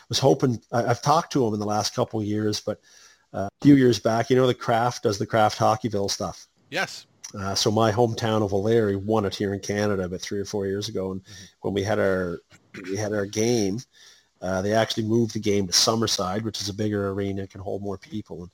was 0.09 0.19
hoping 0.19 0.61
I, 0.73 0.85
I've 0.85 1.01
talked 1.01 1.33
to 1.33 1.47
him 1.47 1.55
in 1.55 1.61
the 1.61 1.67
last 1.67 1.95
couple 1.95 2.21
of 2.21 2.27
years, 2.27 2.61
but 2.61 2.81
uh, 3.33 3.49
a 3.49 3.65
few 3.65 3.77
years 3.77 4.01
back, 4.01 4.29
you 4.29 4.37
know, 4.37 4.47
the 4.47 4.55
Kraft 4.55 5.05
does 5.05 5.19
the 5.19 5.27
Kraft 5.27 5.57
Hockeyville 5.57 6.11
stuff. 6.11 6.49
Yes. 6.71 7.07
Uh, 7.39 7.55
so 7.55 7.71
my 7.71 7.93
hometown 7.93 8.43
of 8.43 8.53
O'Leary 8.53 8.97
won 8.97 9.25
it 9.25 9.35
here 9.35 9.55
in 9.55 9.61
Canada 9.61 10.05
about 10.05 10.21
three 10.21 10.41
or 10.41 10.45
four 10.45 10.67
years 10.67 10.89
ago, 10.89 11.13
and 11.13 11.21
when 11.61 11.75
we 11.75 11.83
had 11.83 11.99
our 11.99 12.41
we 12.89 12.97
had 12.97 13.13
our 13.13 13.27
game, 13.27 13.81
uh, 14.41 14.63
they 14.63 14.73
actually 14.73 15.05
moved 15.05 15.35
the 15.35 15.41
game 15.41 15.67
to 15.67 15.73
Summerside, 15.73 16.43
which 16.43 16.61
is 16.61 16.69
a 16.69 16.75
bigger 16.75 17.11
arena 17.11 17.43
and 17.43 17.51
can 17.51 17.61
hold 17.61 17.83
more 17.83 17.99
people. 17.99 18.43
And 18.43 18.51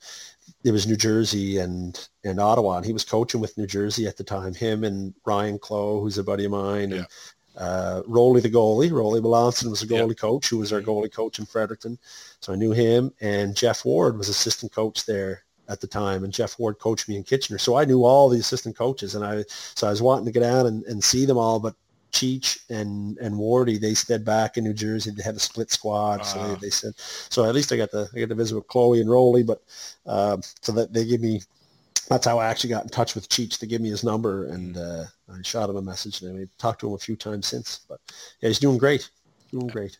it 0.63 0.71
was 0.71 0.87
New 0.87 0.95
Jersey 0.95 1.57
and 1.57 2.07
and 2.23 2.39
Ottawa, 2.39 2.77
and 2.77 2.85
he 2.85 2.93
was 2.93 3.03
coaching 3.03 3.41
with 3.41 3.57
New 3.57 3.67
Jersey 3.67 4.07
at 4.07 4.17
the 4.17 4.23
time. 4.23 4.53
Him 4.53 4.83
and 4.83 5.13
Ryan 5.25 5.59
Clough, 5.59 5.99
who's 5.99 6.17
a 6.17 6.23
buddy 6.23 6.45
of 6.45 6.51
mine, 6.51 6.93
and 6.93 7.07
uh, 7.57 8.01
Rolly 8.07 8.41
the 8.41 8.49
goalie. 8.49 8.91
Rolly 8.91 9.21
Melanson 9.21 9.69
was 9.69 9.83
a 9.83 9.87
goalie 9.87 10.17
coach, 10.17 10.47
who 10.47 10.59
was 10.59 10.71
our 10.71 10.81
goalie 10.81 11.11
coach 11.11 11.39
in 11.39 11.45
Fredericton. 11.45 11.97
So 12.39 12.53
I 12.53 12.55
knew 12.55 12.71
him, 12.71 13.13
and 13.21 13.55
Geoff 13.55 13.85
Ward 13.85 14.17
was 14.17 14.29
assistant 14.29 14.71
coach 14.71 15.05
there 15.05 15.43
at 15.69 15.81
the 15.81 15.87
time, 15.87 16.23
and 16.23 16.33
Geoff 16.33 16.59
Ward 16.59 16.79
coached 16.79 17.07
me 17.07 17.17
in 17.17 17.23
Kitchener. 17.23 17.57
So 17.57 17.75
I 17.75 17.85
knew 17.85 18.03
all 18.03 18.29
the 18.29 18.39
assistant 18.39 18.77
coaches, 18.77 19.15
and 19.15 19.25
I 19.25 19.43
so 19.49 19.87
I 19.87 19.89
was 19.89 20.01
wanting 20.01 20.25
to 20.25 20.31
get 20.31 20.43
out 20.43 20.65
and, 20.65 20.83
and 20.85 21.03
see 21.03 21.25
them 21.25 21.37
all, 21.37 21.59
but 21.59 21.75
Cheech 22.13 22.59
and 22.69 23.17
and 23.17 23.35
Wardy 23.35 23.79
they 23.79 23.93
stayed 23.95 24.23
back 24.23 24.57
in 24.57 24.63
New 24.63 24.73
Jersey. 24.73 25.11
They 25.11 25.23
had 25.23 25.35
a 25.35 25.39
split 25.39 25.71
squad, 25.71 26.25
so 26.25 26.39
Ah. 26.39 26.47
they, 26.47 26.55
they 26.55 26.69
said. 26.69 26.93
So 26.97 27.43
at 27.45 27.55
least 27.55 27.71
I 27.73 27.77
got 27.77 27.91
to 27.91 28.07
I 28.15 28.19
got 28.21 28.29
to 28.29 28.35
visit 28.35 28.55
with 28.55 28.67
Chloe 28.67 29.01
and 29.01 29.09
Rolly, 29.09 29.43
but 29.43 29.61
um, 30.05 30.41
so 30.61 30.71
that 30.73 30.93
they 30.93 31.05
give 31.05 31.21
me. 31.21 31.41
That's 32.09 32.25
how 32.27 32.37
I 32.37 32.47
actually 32.47 32.69
got 32.71 32.83
in 32.83 32.89
touch 32.89 33.15
with 33.15 33.29
Cheech 33.29 33.57
to 33.59 33.65
give 33.65 33.79
me 33.81 33.89
his 33.89 34.03
number, 34.03 34.47
and 34.47 34.77
uh, 34.77 35.05
I 35.33 35.41
shot 35.41 35.69
him 35.69 35.77
a 35.77 35.81
message, 35.81 36.21
and 36.21 36.37
I 36.37 36.47
talked 36.57 36.81
to 36.81 36.87
him 36.87 36.93
a 36.93 36.97
few 36.97 37.15
times 37.15 37.47
since. 37.47 37.79
But 37.87 37.99
yeah, 38.41 38.49
he's 38.49 38.59
doing 38.59 38.77
great, 38.77 39.09
doing 39.51 39.67
great. 39.67 39.97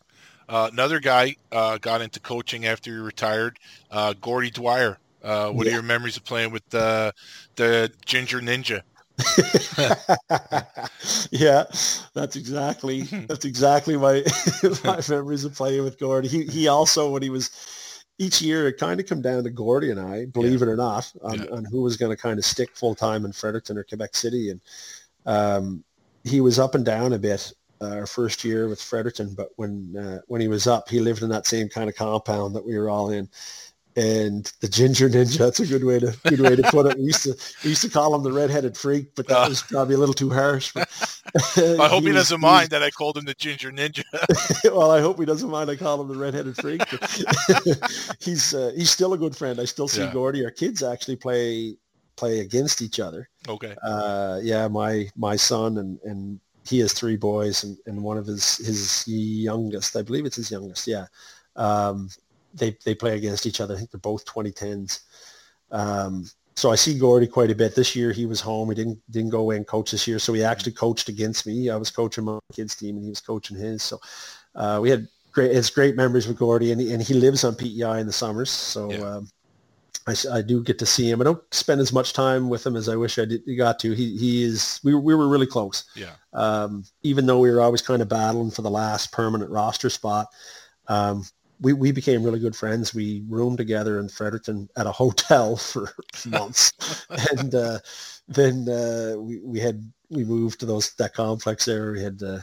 Uh, 0.49 0.69
another 0.71 0.99
guy 0.99 1.35
uh, 1.53 1.77
got 1.77 2.01
into 2.01 2.19
coaching 2.19 2.65
after 2.65 2.91
he 2.91 2.97
retired, 2.97 3.57
uh, 3.89 4.13
Gordy 4.19 4.51
Dwyer. 4.51 4.99
Uh, 5.23 5.49
what 5.51 5.65
Yeah. 5.65 5.71
are 5.71 5.75
your 5.75 5.83
memories 5.83 6.17
of 6.17 6.25
playing 6.25 6.51
with 6.51 6.75
uh, 6.75 7.13
the 7.55 7.89
Ginger 8.05 8.41
Ninja? 8.41 8.81
yeah, 11.31 11.63
that's 12.13 12.35
exactly 12.35 13.01
that's 13.27 13.45
exactly 13.45 13.97
my 13.97 14.23
my 14.83 15.01
memories 15.09 15.45
of 15.45 15.55
playing 15.55 15.83
with 15.83 15.99
Gordy. 15.99 16.27
He 16.27 16.45
he 16.45 16.67
also 16.67 17.09
when 17.09 17.21
he 17.21 17.29
was 17.29 17.49
each 18.19 18.41
year 18.41 18.67
it 18.67 18.77
kind 18.77 18.99
of 18.99 19.07
come 19.07 19.21
down 19.21 19.43
to 19.43 19.49
Gordy 19.49 19.89
and 19.89 19.99
I, 19.99 20.25
believe 20.25 20.61
it 20.61 20.67
or 20.67 20.75
not, 20.75 21.11
on, 21.23 21.39
Yeah. 21.39 21.45
on 21.51 21.65
who 21.65 21.81
was 21.81 21.97
going 21.97 22.15
to 22.15 22.21
kind 22.21 22.37
of 22.37 22.45
stick 22.45 22.75
full 22.75 22.95
time 22.95 23.25
in 23.25 23.31
Fredericton 23.31 23.77
or 23.77 23.83
Quebec 23.83 24.15
City, 24.15 24.51
and 24.51 24.61
um, 25.25 25.83
he 26.23 26.41
was 26.41 26.59
up 26.59 26.75
and 26.75 26.85
down 26.85 27.13
a 27.13 27.19
bit 27.19 27.51
uh, 27.81 27.95
our 27.95 28.07
first 28.07 28.43
year 28.43 28.69
with 28.69 28.81
Fredericton, 28.81 29.33
but 29.33 29.49
when 29.57 29.95
uh, 29.97 30.19
when 30.27 30.41
he 30.41 30.47
was 30.47 30.67
up, 30.67 30.89
he 30.89 30.99
lived 30.99 31.23
in 31.23 31.29
that 31.29 31.47
same 31.47 31.69
kind 31.69 31.89
of 31.89 31.95
compound 31.95 32.55
that 32.55 32.65
we 32.65 32.77
were 32.77 32.89
all 32.89 33.09
in. 33.09 33.27
And 33.95 34.51
the 34.59 34.67
ginger 34.67 35.07
ninja, 35.07 35.37
that's 35.37 35.59
a 35.59 35.67
good 35.67 35.83
way 35.83 35.99
to 35.99 36.17
good 36.27 36.39
way 36.39 36.55
to 36.55 36.63
put 36.63 36.87
it. 36.87 36.97
We 36.97 37.03
used 37.03 37.23
to 37.23 37.35
we 37.63 37.69
used 37.69 37.83
to 37.83 37.89
call 37.89 38.15
him 38.15 38.23
the 38.23 38.31
redheaded 38.31 38.75
freak, 38.75 39.13
but 39.15 39.27
that 39.27 39.37
Uh. 39.45 39.49
was 39.49 39.61
probably 39.61 39.93
a 39.93 39.97
little 39.99 40.15
too 40.15 40.31
harsh. 40.31 40.71
But 40.73 40.89
I 41.57 41.87
hope 41.89 42.01
he, 42.03 42.07
was- 42.11 42.15
doesn't 42.15 42.41
was- 42.41 42.51
mind 42.51 42.69
that 42.71 42.81
I 42.81 42.89
called 42.89 43.17
him 43.17 43.25
the 43.25 43.35
Ginger 43.35 43.71
Ninja. 43.71 44.03
well, 44.73 44.89
I 44.89 44.99
hope 44.99 45.19
he 45.19 45.25
doesn't 45.25 45.49
mind. 45.49 45.69
I 45.69 45.75
call 45.75 46.01
him 46.01 46.07
the 46.07 46.17
redheaded 46.17 46.55
freak. 46.57 46.81
he's 48.19 48.53
uh, 48.53 48.71
he's 48.75 48.89
still 48.89 49.13
a 49.13 49.17
good 49.17 49.35
friend. 49.35 49.59
I 49.59 49.65
still 49.65 49.87
see 49.87 50.01
Yeah. 50.01 50.13
Gordy. 50.13 50.43
Our 50.45 50.51
kids 50.51 50.83
actually 50.83 51.17
play 51.17 51.75
play 52.15 52.39
against 52.39 52.81
each 52.81 52.99
other. 52.99 53.29
okay. 53.47 53.75
Uh, 53.83 54.39
yeah, 54.43 54.67
my 54.67 55.07
my 55.15 55.35
son 55.35 55.77
and 55.77 55.99
and 56.03 56.39
he 56.67 56.79
has 56.79 56.93
three 56.93 57.17
boys, 57.17 57.63
and, 57.63 57.77
and 57.85 58.01
one 58.01 58.17
of 58.17 58.25
his 58.25 58.57
his 58.57 59.03
youngest, 59.07 59.95
I 59.97 60.01
believe 60.01 60.25
it's 60.25 60.37
his 60.37 60.49
youngest. 60.49 60.87
Yeah, 60.87 61.05
um, 61.57 62.09
they 62.53 62.77
they 62.85 62.95
play 62.95 63.15
against 63.15 63.45
each 63.45 63.61
other. 63.61 63.73
I 63.73 63.77
think 63.77 63.91
they're 63.91 63.99
both 63.99 64.25
2010s. 64.25 65.01
Um, 65.71 66.25
so 66.55 66.71
I 66.71 66.75
see 66.75 66.97
Gordy 66.97 67.27
quite 67.27 67.49
a 67.49 67.55
bit. 67.55 67.75
This 67.75 67.95
year 67.95 68.11
he 68.11 68.25
was 68.25 68.39
home. 68.39 68.69
He 68.69 68.75
didn't 68.75 68.99
didn't 69.09 69.31
go 69.31 69.39
away 69.39 69.57
and 69.57 69.65
coach 69.67 69.91
this 69.91 70.07
year. 70.07 70.19
So 70.19 70.33
he 70.33 70.43
actually 70.43 70.73
coached 70.73 71.09
against 71.09 71.47
me. 71.47 71.69
I 71.69 71.75
was 71.75 71.89
coaching 71.89 72.25
my 72.25 72.39
kids 72.53 72.75
team 72.75 72.95
and 72.95 73.03
he 73.03 73.09
was 73.09 73.21
coaching 73.21 73.57
his. 73.57 73.81
So 73.81 73.99
uh, 74.55 74.79
we 74.81 74.89
had 74.89 75.07
great 75.31 75.51
it's 75.51 75.69
great 75.69 75.95
memories 75.95 76.27
with 76.27 76.37
Gordy 76.37 76.71
and 76.71 76.79
he, 76.79 76.93
and 76.93 77.01
he 77.01 77.15
lives 77.15 77.43
on 77.43 77.55
PEI 77.55 77.99
in 77.99 78.07
the 78.07 78.13
summers. 78.13 78.51
So 78.51 78.91
Yeah. 78.91 79.15
um, 79.15 79.29
I, 80.05 80.15
I 80.31 80.41
do 80.41 80.61
get 80.61 80.77
to 80.79 80.85
see 80.85 81.09
him. 81.09 81.21
I 81.21 81.23
don't 81.23 81.41
spend 81.53 81.79
as 81.79 81.93
much 81.93 82.11
time 82.11 82.49
with 82.49 82.65
him 82.65 82.75
as 82.75 82.89
I 82.89 82.95
wish 82.97 83.17
I 83.17 83.25
did, 83.25 83.41
got 83.57 83.79
to. 83.79 83.93
He 83.93 84.17
he 84.17 84.43
is 84.43 84.79
we 84.83 84.93
were, 84.93 84.99
we 84.99 85.15
were 85.15 85.29
really 85.29 85.47
close. 85.47 85.85
Yeah. 85.95 86.11
Um, 86.33 86.83
even 87.03 87.25
though 87.25 87.39
we 87.39 87.49
were 87.49 87.61
always 87.61 87.81
kind 87.81 88.01
of 88.01 88.09
battling 88.09 88.51
for 88.51 88.63
the 88.63 88.69
last 88.69 89.11
permanent 89.13 89.49
roster 89.49 89.89
spot, 89.89 90.27
um, 90.87 91.23
we, 91.63 91.71
we 91.71 91.91
became 91.93 92.23
really 92.23 92.39
good 92.39 92.55
friends. 92.55 92.93
We 92.93 93.23
roomed 93.27 93.57
together 93.57 93.99
in 93.99 94.09
Fredericton 94.09 94.69
at 94.75 94.85
a 94.85 94.91
hotel 94.91 95.55
for 95.57 95.89
months, 96.27 96.73
and 97.39 97.55
uh, 97.55 97.79
then 98.27 98.67
uh, 98.69 99.15
we 99.17 99.39
we 99.39 99.59
had 99.59 99.91
we 100.09 100.25
moved 100.25 100.59
to 100.59 100.65
those 100.65 100.93
that 100.95 101.13
complex 101.13 101.65
there. 101.65 101.93
We 101.93 102.03
had 102.03 102.21
uh, 102.21 102.39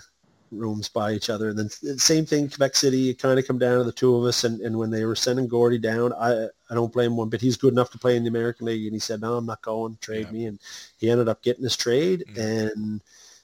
rooms 0.51 0.89
by 0.89 1.13
each 1.13 1.29
other, 1.29 1.51
and 1.51 1.59
then 1.59 1.69
same 1.99 2.25
thing 2.25 2.49
Quebec 2.49 2.75
City. 2.75 3.11
It 3.11 3.21
kind 3.21 3.39
of 3.39 3.47
come 3.47 3.59
down 3.59 3.79
to 3.79 3.85
the 3.85 3.93
two 3.93 4.17
of 4.17 4.25
us, 4.25 4.45
and, 4.45 4.61
and 4.63 4.77
when 4.77 4.91
they 4.91 5.05
were 5.05 5.15
sending 5.17 5.47
Gordy 5.47 5.79
down, 5.79 6.15
I 6.15 6.47
I 6.71 6.75
don't 6.75 6.93
blame 6.93 7.17
one 7.17 7.29
bit. 7.29 7.43
He's 7.43 7.59
good 7.59 7.75
enough 7.75 7.91
to 7.91 7.99
play 7.99 8.17
in 8.17 8.25
the 8.25 8.31
American 8.31 8.67
League, 8.67 8.87
and 8.87 8.95
he 8.95 9.01
said, 9.01 9.21
"No, 9.21 9.37
I'm 9.37 9.47
not 9.47 9.63
going. 9.63 9.99
Trade 10.01 10.27
Yeah. 10.27 10.33
me." 10.33 10.47
And 10.47 10.59
he 10.99 11.11
ended 11.11 11.29
up 11.29 11.43
getting 11.43 11.65
his 11.65 11.77
trade, 11.77 12.25
Mhm. 12.29 12.73
and 12.73 13.03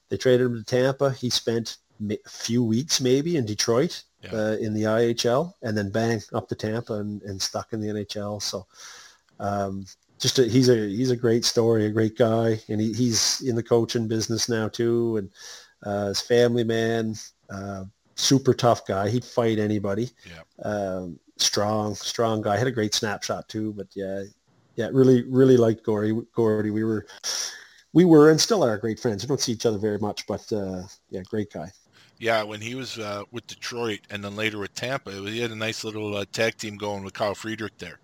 they 0.08 0.16
traded 0.16 0.46
him 0.46 0.56
to 0.56 0.64
Tampa. 0.64 1.10
He 1.10 1.28
spent 1.28 1.76
a 2.10 2.16
few 2.28 2.62
weeks 2.62 3.00
maybe 3.00 3.36
in 3.36 3.44
Detroit 3.44 4.02
Yeah. 4.30 4.38
uh, 4.38 4.56
in 4.56 4.74
the 4.74 4.84
IHL, 4.84 5.54
and 5.62 5.76
then 5.76 5.90
bang 5.90 6.20
up 6.32 6.48
to 6.48 6.54
Tampa 6.54 6.94
and, 6.94 7.22
and 7.22 7.40
stuck 7.40 7.72
in 7.72 7.80
the 7.80 7.88
NHL. 7.88 8.42
So 8.42 8.66
um, 9.40 9.86
just 10.18 10.38
a, 10.38 10.44
he's 10.44 10.68
a 10.68 10.88
he's 10.88 11.10
a 11.10 11.16
great 11.16 11.44
story, 11.44 11.86
a 11.86 11.90
great 11.90 12.16
guy, 12.16 12.60
and 12.68 12.80
he, 12.80 12.92
he's 12.92 13.42
in 13.42 13.56
the 13.56 13.62
coaching 13.62 14.08
business 14.08 14.48
now 14.48 14.68
too, 14.68 15.18
and 15.18 15.30
uh, 15.82 16.08
his 16.08 16.20
family 16.20 16.64
man, 16.64 17.14
uh, 17.50 17.84
super 18.14 18.54
tough 18.54 18.86
guy. 18.86 19.08
He'd 19.08 19.24
fight 19.24 19.58
anybody. 19.58 20.10
Yeah. 20.26 20.70
Um, 20.70 21.18
strong, 21.36 21.94
strong 21.94 22.42
guy. 22.42 22.56
Had 22.56 22.66
a 22.66 22.72
great 22.72 22.94
snapshot 22.94 23.48
too, 23.48 23.72
but 23.74 23.88
yeah, 23.94 24.24
yeah, 24.74 24.88
really, 24.92 25.22
really 25.28 25.56
liked 25.56 25.84
Gordy. 25.84 26.18
Gordy, 26.34 26.70
we 26.70 26.84
were, 26.84 27.06
we 27.92 28.04
were, 28.04 28.30
and 28.30 28.40
still 28.40 28.62
are 28.62 28.78
great 28.78 28.98
friends. 28.98 29.22
We 29.22 29.28
don't 29.28 29.40
see 29.40 29.52
each 29.52 29.66
other 29.66 29.78
very 29.78 29.98
much, 29.98 30.26
but 30.26 30.50
uh, 30.52 30.82
yeah, 31.10 31.22
great 31.28 31.52
guy. 31.52 31.70
Yeah, 32.18 32.42
when 32.44 32.60
he 32.60 32.74
was 32.74 32.98
uh, 32.98 33.24
with 33.30 33.46
Detroit 33.46 34.00
and 34.10 34.24
then 34.24 34.36
later 34.36 34.58
with 34.58 34.74
Tampa, 34.74 35.10
was, 35.20 35.32
he 35.32 35.40
had 35.40 35.50
a 35.50 35.56
nice 35.56 35.84
little 35.84 36.16
uh, 36.16 36.24
tag 36.32 36.56
team 36.56 36.76
going 36.76 37.04
with 37.04 37.12
Kyle 37.14 37.34
Freadrich 37.34 37.76
there. 37.78 37.98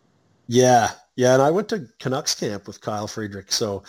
Yeah, 0.49 0.91
yeah, 1.17 1.33
and 1.35 1.43
I 1.43 1.51
went 1.51 1.69
to 1.71 1.87
Canucks 1.99 2.35
camp 2.35 2.67
with 2.67 2.81
Kyle 2.81 3.07
Freadrich, 3.09 3.53
so 3.53 3.83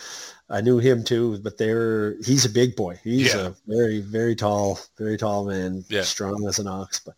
I 0.48 0.60
knew 0.60 0.78
him 0.78 1.04
too. 1.04 1.38
But 1.40 1.58
they're 1.58 2.14
he's 2.22 2.44
a 2.46 2.48
big 2.50 2.74
boy. 2.76 2.98
He's 3.04 3.34
Yeah. 3.34 3.48
a 3.48 3.52
very, 3.66 4.00
very 4.00 4.34
tall, 4.34 4.78
very 4.96 5.18
tall 5.18 5.44
man, 5.46 5.84
Yeah. 5.88 6.02
strong 6.02 6.46
as 6.48 6.58
an 6.58 6.68
ox. 6.68 7.00
But 7.00 7.16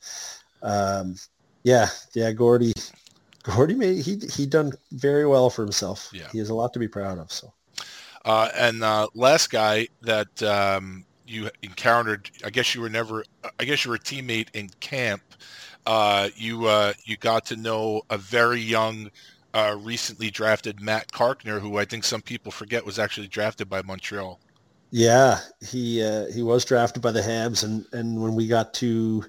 um, 0.63 1.17
yeah, 1.63 1.91
yeah, 2.15 2.33
Gordy, 2.33 2.73
Gordy 3.45 3.75
made 3.75 3.99
he 4.05 4.19
he 4.35 4.47
done 4.47 4.73
very 4.93 5.27
well 5.27 5.49
for 5.51 5.63
himself. 5.63 6.11
Yeah. 6.13 6.29
he 6.33 6.39
has 6.39 6.49
a 6.49 6.55
lot 6.55 6.73
to 6.73 6.79
be 6.81 6.89
proud 6.89 7.19
of. 7.19 7.31
So 7.31 7.53
Uh, 8.25 8.49
and 8.57 8.83
uh, 8.83 9.07
last 9.15 9.51
guy 9.51 9.87
that 10.03 10.43
um, 10.43 11.05
you 11.27 11.51
encountered, 11.63 12.31
I 12.45 12.51
guess 12.51 12.75
you 12.75 12.81
were 12.81 12.89
never, 12.89 13.25
I 13.59 13.65
guess 13.65 13.85
you 13.85 13.91
were 13.91 13.97
a 13.97 14.01
teammate 14.01 14.49
in 14.55 14.71
camp. 14.81 15.23
Uh, 15.87 16.31
you 16.37 16.67
uh, 16.67 16.93
you 17.05 17.17
got 17.17 17.47
to 17.47 17.57
know 17.57 18.03
a 18.11 18.19
very 18.19 18.61
young, 18.61 19.11
uh, 19.55 19.77
recently 19.81 20.31
drafted 20.31 20.81
Matt 20.81 21.13
Carkner, 21.13 21.61
who 21.61 21.79
I 21.79 21.85
think 21.85 22.05
some 22.05 22.23
people 22.23 22.53
forget 22.53 22.85
was 22.85 22.99
actually 22.99 23.29
drafted 23.29 23.69
by 23.69 23.83
Montreal. 23.83 24.41
yeah, 24.91 25.41
he 25.61 26.03
uh, 26.03 26.27
he 26.33 26.43
was 26.43 26.65
drafted 26.65 27.03
by 27.03 27.13
the 27.13 27.21
Habs, 27.21 27.65
and 27.65 27.85
and 27.93 28.21
when 28.23 28.35
we 28.35 28.47
got 28.47 28.73
to 28.75 29.25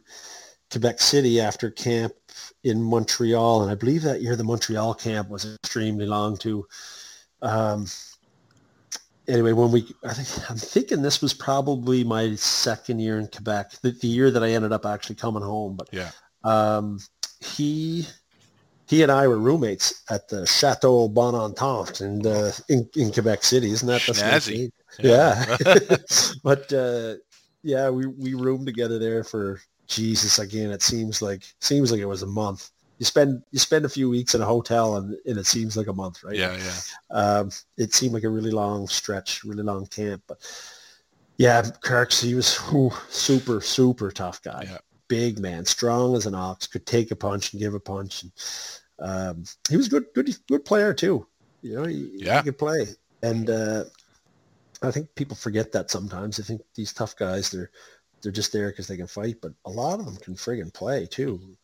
Quebec 0.72 1.00
City 1.02 1.40
after 1.42 1.72
camp 1.72 2.14
in 2.64 2.82
Montreal, 2.84 3.64
and 3.64 3.72
I 3.72 3.76
believe 3.76 4.04
that 4.04 4.22
year 4.22 4.36
the 4.36 4.44
Montreal 4.44 4.94
camp 4.96 5.30
was 5.30 5.46
extremely 5.46 6.06
long 6.06 6.38
too. 6.38 6.68
Um, 7.42 7.88
anyway, 9.28 9.52
when 9.52 9.72
we, 9.72 9.94
I 10.04 10.14
think 10.14 10.50
I'm 10.50 10.58
thinking 10.58 11.02
this 11.02 11.22
was 11.22 11.34
probably 11.34 12.04
my 12.04 12.36
second 12.36 13.00
year 13.00 13.20
in 13.20 13.28
Quebec, 13.28 13.72
the, 13.82 13.92
the 13.92 14.08
year 14.08 14.32
that 14.32 14.44
I 14.44 14.52
ended 14.52 14.72
up 14.72 14.86
actually 14.86 15.16
coming 15.16 15.44
home. 15.44 15.76
But 15.76 15.90
Yeah. 15.92 16.12
um, 16.44 17.00
he 17.40 18.08
he 18.88 19.04
and 19.04 19.12
I 19.12 19.28
were 19.28 19.38
roommates 19.38 20.02
at 20.10 20.30
the 20.30 20.46
Chateau 20.46 21.10
Bonne 21.10 21.36
Entente 21.36 22.02
in, 22.02 22.26
uh, 22.26 22.52
in 22.70 22.90
in 22.96 23.12
Quebec 23.12 23.44
City, 23.44 23.72
isn't 23.72 23.88
that 23.88 24.08
nice 24.08 24.48
Snazzy. 24.48 24.72
Yeah, 25.00 25.58
but 26.44 26.72
uh, 26.74 27.16
yeah, 27.64 27.90
we 27.90 28.08
we 28.08 28.34
roomed 28.34 28.66
together 28.66 28.98
there 28.98 29.24
for 29.24 29.60
Jesus 29.88 30.40
again. 30.40 30.72
It 30.72 30.82
seems 30.82 31.22
like 31.22 31.44
seems 31.60 31.92
like 31.92 32.00
it 32.02 32.06
was 32.06 32.24
a 32.24 32.28
month. 32.28 32.72
You 32.98 33.06
spend 33.06 33.44
you 33.52 33.60
spend 33.60 33.86
a 33.86 33.90
few 33.90 34.10
weeks 34.10 34.34
in 34.36 34.42
a 34.42 34.46
hotel 34.46 34.96
and, 34.98 35.16
and 35.26 35.38
it 35.38 35.46
seems 35.46 35.78
like 35.78 35.88
a 35.88 35.94
month, 35.94 36.24
right? 36.24 36.36
yeah, 36.36 36.58
yeah. 36.58 36.80
Um, 37.16 37.52
it 37.78 37.94
seemed 37.94 38.14
like 38.14 38.24
a 38.24 38.30
really 38.30 38.52
long 38.52 38.88
stretch, 38.88 39.44
really 39.44 39.64
long 39.64 39.86
camp. 39.88 40.24
But 40.28 40.40
yeah, 41.38 41.62
Kirks, 41.82 42.20
he 42.22 42.34
was 42.34 42.58
whew, 42.58 42.92
super, 43.10 43.62
super 43.62 44.12
tough 44.12 44.42
guy. 44.42 44.64
Yeah. 44.66 44.78
Big 45.08 45.40
man, 45.40 45.64
strong 45.66 46.16
as 46.16 46.26
an 46.26 46.36
ox, 46.36 46.68
could 46.68 46.86
take 46.86 47.12
a 47.12 47.16
punch 47.16 47.54
and 47.54 47.62
give 47.62 47.74
a 47.76 47.80
punch. 47.80 48.24
And 48.24 48.32
um, 49.00 49.44
he 49.70 49.78
was 49.78 49.88
good, 49.88 50.06
good, 50.16 50.30
good 50.50 50.66
player 50.66 50.94
too. 50.94 51.28
You 51.62 51.76
know, 51.76 51.84
he, 51.86 52.10
Yeah. 52.16 52.38
he 52.40 52.46
could 52.46 52.58
play. 52.58 52.88
And 53.22 53.50
uh, 53.50 53.86
I 54.82 54.92
think 54.92 55.14
people 55.16 55.36
forget 55.36 55.72
that 55.72 55.92
sometimes. 55.92 56.40
I 56.40 56.44
think 56.44 56.62
these 56.76 56.94
tough 56.94 57.16
guys, 57.16 57.52
they're 57.52 57.70
they're 58.24 58.32
just 58.32 58.52
there 58.52 58.70
because 58.70 58.88
they 58.88 58.98
can 58.98 59.08
fight, 59.08 59.36
but 59.42 59.54
a 59.66 59.70
lot 59.70 60.00
of 60.00 60.06
them 60.06 60.18
can 60.18 60.34
friggin' 60.34 60.74
play 60.74 61.06
too. 61.06 61.56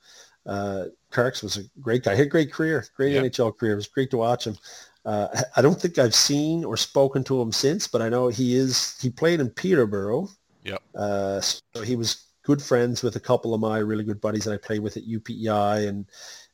Uh, 0.46 0.86
was 1.16 1.58
a 1.58 1.64
great 1.80 2.04
guy. 2.04 2.12
He 2.12 2.18
had 2.20 2.28
a 2.28 2.30
great 2.30 2.52
career, 2.52 2.86
great 2.96 3.14
Yeah. 3.14 3.22
NHL 3.22 3.58
career. 3.58 3.74
It 3.74 3.78
was 3.78 3.88
great 3.88 4.10
to 4.12 4.18
watch 4.18 4.48
him. 4.48 4.58
Uh, 5.06 5.28
I 5.56 5.62
don't 5.62 5.80
think 5.80 5.98
I've 5.98 6.16
seen 6.16 6.64
or 6.64 6.78
spoken 6.78 7.24
to 7.26 7.42
him 7.42 7.52
since, 7.52 7.88
but 7.88 8.02
I 8.02 8.10
know 8.10 8.30
he 8.30 8.56
is. 8.56 8.98
He 9.02 9.10
played 9.10 9.40
in 9.40 9.50
Peterborough. 9.50 10.30
Yep. 10.64 10.82
Uh, 10.96 11.42
so 11.42 11.82
he 11.84 11.96
was 11.96 12.26
good 12.44 12.62
friends 12.62 13.04
with 13.04 13.16
a 13.16 13.20
couple 13.20 13.54
of 13.54 13.62
my 13.62 13.80
really 13.80 14.04
good 14.04 14.22
buddies 14.22 14.46
that 14.46 14.54
I 14.54 14.58
played 14.58 14.80
with 14.80 14.98
at 14.98 15.08
UPEI, 15.08 15.88
and 15.88 16.06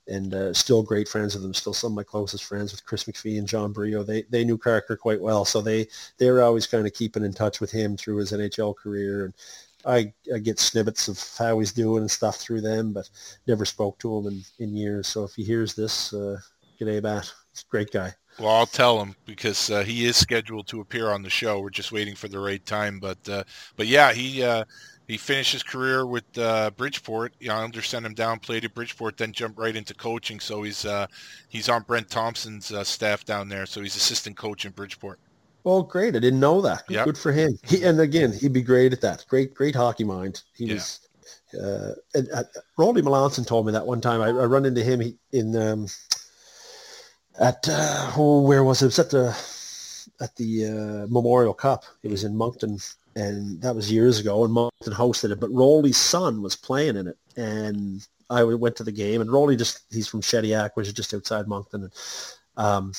and 0.07 0.33
uh, 0.33 0.53
still 0.53 0.81
great 0.81 1.07
friends 1.07 1.35
with 1.35 1.43
them. 1.43 1.53
Still 1.53 1.73
some 1.73 1.91
of 1.91 1.95
my 1.95 2.03
closest 2.03 2.43
friends 2.43 2.71
with 2.71 2.83
Chris 2.85 3.03
McPhee 3.03 3.37
and 3.37 3.47
John 3.47 3.71
Brio. 3.71 4.01
They 4.01 4.23
they 4.23 4.43
knew 4.43 4.57
Carter 4.57 4.97
quite 4.97 5.21
well, 5.21 5.45
so 5.45 5.61
they 5.61 5.87
they 6.17 6.31
were 6.31 6.41
always 6.41 6.65
kind 6.65 6.87
of 6.87 6.93
keeping 6.93 7.23
in 7.23 7.33
touch 7.33 7.59
with 7.59 7.71
him 7.71 7.95
through 7.95 8.17
his 8.17 8.31
NHL 8.31 8.75
career. 8.75 9.25
And 9.25 9.33
I 9.85 10.13
I 10.33 10.39
get 10.39 10.59
snippets 10.59 11.07
of 11.07 11.23
how 11.37 11.59
he's 11.59 11.71
doing 11.71 12.01
and 12.01 12.11
stuff 12.11 12.37
through 12.37 12.61
them, 12.61 12.93
but 12.93 13.09
never 13.47 13.65
spoke 13.65 13.97
to 13.99 14.17
him 14.17 14.27
in, 14.27 14.43
in 14.59 14.75
years. 14.75 15.07
So 15.07 15.23
if 15.23 15.33
he 15.35 15.43
hears 15.43 15.73
this, 15.73 16.13
uh, 16.13 16.37
g'day, 16.79 17.01
Matt. 17.01 17.31
He's 17.51 17.63
a 17.63 17.71
great 17.71 17.91
guy. 17.91 18.13
Well, 18.39 18.55
I'll 18.55 18.65
tell 18.65 19.01
him 19.01 19.15
because 19.25 19.69
uh, 19.69 19.83
he 19.83 20.05
is 20.05 20.15
scheduled 20.15 20.67
to 20.67 20.79
appear 20.79 21.09
on 21.09 21.23
the 21.23 21.29
show. 21.29 21.59
We're 21.59 21.69
just 21.71 21.91
waiting 21.91 22.15
for 22.15 22.29
the 22.29 22.39
right 22.39 22.65
time. 22.65 22.99
But 22.99 23.17
uh, 23.27 23.43
but 23.75 23.87
yeah, 23.87 24.13
he 24.13 24.43
uh, 24.43 24.63
he 25.07 25.17
finished 25.17 25.51
his 25.51 25.63
career 25.63 26.05
with 26.05 26.23
uh, 26.37 26.71
Bridgeport. 26.77 27.33
The 27.39 27.49
Islanders 27.49 27.87
sent 27.87 28.05
him 28.05 28.13
down, 28.13 28.39
played 28.39 28.63
at 28.63 28.73
Bridgeport, 28.73 29.17
then 29.17 29.33
jumped 29.33 29.59
right 29.59 29.75
into 29.75 29.93
coaching. 29.93 30.39
So 30.39 30.63
he's 30.63 30.85
uh, 30.85 31.07
he's 31.49 31.67
on 31.67 31.81
Brent 31.83 32.09
Thompson's 32.09 32.71
uh, 32.71 32.83
staff 32.83 33.25
down 33.25 33.49
there. 33.49 33.65
So 33.65 33.81
he's 33.81 33.95
assistant 33.95 34.37
coach 34.37 34.65
in 34.65 34.71
Bridgeport. 34.71 35.19
Well, 35.63 35.83
great. 35.83 36.15
I 36.15 36.19
didn't 36.19 36.39
know 36.39 36.61
that. 36.61 36.83
Yep. 36.89 37.05
Good 37.05 37.17
for 37.17 37.31
him. 37.31 37.57
He, 37.63 37.83
and 37.83 37.99
again, 37.99 38.31
he'd 38.31 38.53
be 38.53 38.61
great 38.61 38.93
at 38.93 39.01
that. 39.01 39.25
Great, 39.27 39.53
great 39.53 39.75
hockey 39.75 40.03
mind. 40.03 40.41
He 40.55 40.65
Yeah. 40.65 40.75
was. 40.75 40.99
Uh, 41.53 41.93
and 42.13 42.27
uh, 42.33 42.43
Rolly 42.77 43.01
Melanson 43.01 43.45
told 43.45 43.65
me 43.65 43.71
that 43.71 43.85
one 43.85 44.01
time. 44.01 44.21
I, 44.21 44.27
I 44.27 44.45
run 44.45 44.65
into 44.65 44.83
him 44.83 44.99
he- 44.99 45.17
in 45.31 45.55
um, 45.55 45.87
at 47.39 47.67
uh, 47.69 48.11
oh, 48.15 48.41
where 48.41 48.63
was 48.63 48.81
it? 48.81 48.85
It 48.85 48.87
was 48.87 48.99
at 48.99 49.09
the 49.09 49.37
at 50.21 50.35
the 50.35 50.65
uh, 50.65 51.07
Memorial 51.11 51.53
Cup. 51.53 51.85
It 52.03 52.11
was 52.11 52.23
in 52.23 52.35
Moncton, 52.35 52.77
and 53.15 53.61
that 53.61 53.75
was 53.75 53.91
years 53.91 54.19
ago. 54.19 54.43
And 54.43 54.53
Moncton 54.53 54.93
hosted 54.93 55.31
it, 55.31 55.39
but 55.39 55.51
Rolly's 55.51 55.97
son 55.97 56.41
was 56.41 56.55
playing 56.55 56.97
in 56.97 57.07
it, 57.07 57.17
and 57.35 58.05
I 58.29 58.43
went 58.43 58.75
to 58.77 58.83
the 58.83 58.91
game. 58.91 59.21
And 59.21 59.31
Rolly 59.31 59.55
just 59.55 59.81
he's 59.91 60.07
from 60.07 60.21
Shediac, 60.21 60.71
which 60.75 60.87
is 60.87 60.93
just 60.93 61.13
outside 61.13 61.47
Moncton. 61.47 61.83
And, 61.83 61.93
um, 62.57 62.93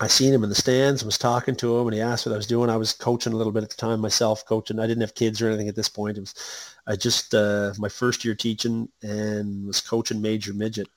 I 0.00 0.06
seen 0.06 0.32
him 0.32 0.44
in 0.44 0.48
the 0.48 0.54
stands, 0.54 1.02
and 1.02 1.06
was 1.06 1.18
talking 1.18 1.56
to 1.56 1.78
him, 1.78 1.88
and 1.88 1.94
he 1.94 2.00
asked 2.00 2.24
what 2.24 2.32
I 2.32 2.36
was 2.36 2.46
doing. 2.46 2.70
I 2.70 2.76
was 2.76 2.92
coaching 2.92 3.32
a 3.32 3.36
little 3.36 3.52
bit 3.52 3.64
at 3.64 3.70
the 3.70 3.76
time 3.76 4.00
myself, 4.00 4.44
coaching. 4.46 4.78
I 4.78 4.86
didn't 4.86 5.00
have 5.00 5.14
kids 5.14 5.42
or 5.42 5.48
anything 5.48 5.68
at 5.68 5.74
this 5.74 5.88
point. 5.88 6.16
It 6.16 6.20
was 6.20 6.34
I 6.86 6.94
just 6.94 7.34
uh, 7.34 7.72
my 7.78 7.88
first 7.88 8.24
year 8.24 8.34
teaching 8.34 8.88
and 9.02 9.66
was 9.66 9.80
coaching 9.80 10.22
major 10.22 10.54
midget, 10.54 10.88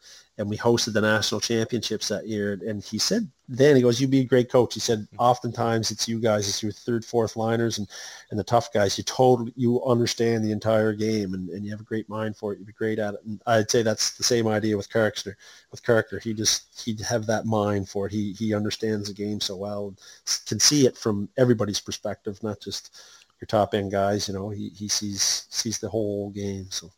and 0.41 0.49
we 0.49 0.57
hosted 0.57 0.93
the 0.93 1.01
national 1.01 1.39
championships 1.39 2.09
that 2.09 2.27
year. 2.27 2.59
And 2.68 2.84
he 2.84 2.97
said 2.97 3.30
then 3.47 3.76
he 3.76 3.81
goes, 3.81 3.99
"You'd 3.99 4.11
be 4.11 4.22
a 4.22 4.26
great 4.26 4.49
coach." 4.49 4.73
He 4.73 4.80
said, 4.80 4.99
mm-hmm. 4.99 5.18
"Oftentimes 5.19 5.91
it's 5.91 6.07
you 6.07 6.19
guys, 6.19 6.47
it's 6.47 6.63
your 6.63 6.72
third, 6.72 7.03
fourth 7.03 7.35
liners, 7.35 7.77
and 7.77 7.88
and 8.30 8.39
the 8.39 8.45
tough 8.45 8.72
guys. 8.72 8.97
You 8.97 9.03
totally 9.03 9.53
you 9.57 9.84
understand 9.84 10.43
the 10.43 10.51
entire 10.51 10.93
game, 10.93 11.34
and, 11.34 11.49
and 11.49 11.65
you 11.65 11.72
have 11.72 11.81
a 11.81 11.85
great 11.85 12.07
mind 12.07 12.38
for 12.38 12.53
it. 12.53 12.59
You'd 12.59 12.68
be 12.68 12.73
great 12.73 12.97
at 12.97 13.13
it." 13.15 13.19
And 13.26 13.41
I'd 13.45 13.69
say 13.69 13.84
that's 13.84 14.18
the 14.18 14.23
same 14.23 14.47
idea 14.47 14.77
with 14.77 14.89
Carrickster. 14.89 15.35
With 15.69 15.84
Carrickter, 15.84 16.19
he 16.19 16.34
just 16.34 16.81
he'd 16.85 17.01
have 17.01 17.26
that 17.27 17.45
mind 17.45 17.89
for 17.89 18.07
it. 18.07 18.13
He 18.13 18.34
he 18.34 18.53
understands 18.53 19.09
the 19.09 19.13
game 19.13 19.41
so 19.41 19.57
well, 19.57 19.89
and 19.89 19.99
can 20.47 20.59
see 20.59 20.88
it 20.88 20.97
from 20.97 21.27
everybody's 21.38 21.81
perspective, 21.81 22.41
not 22.41 22.61
just 22.61 22.97
your 23.41 23.47
top 23.47 23.73
end 23.73 23.91
guys. 23.91 24.30
You 24.30 24.34
know, 24.34 24.49
he 24.49 24.69
he 24.69 24.88
sees 24.88 25.45
sees 25.49 25.77
the 25.80 25.89
whole 25.89 26.30
game. 26.30 26.68
So 26.69 26.89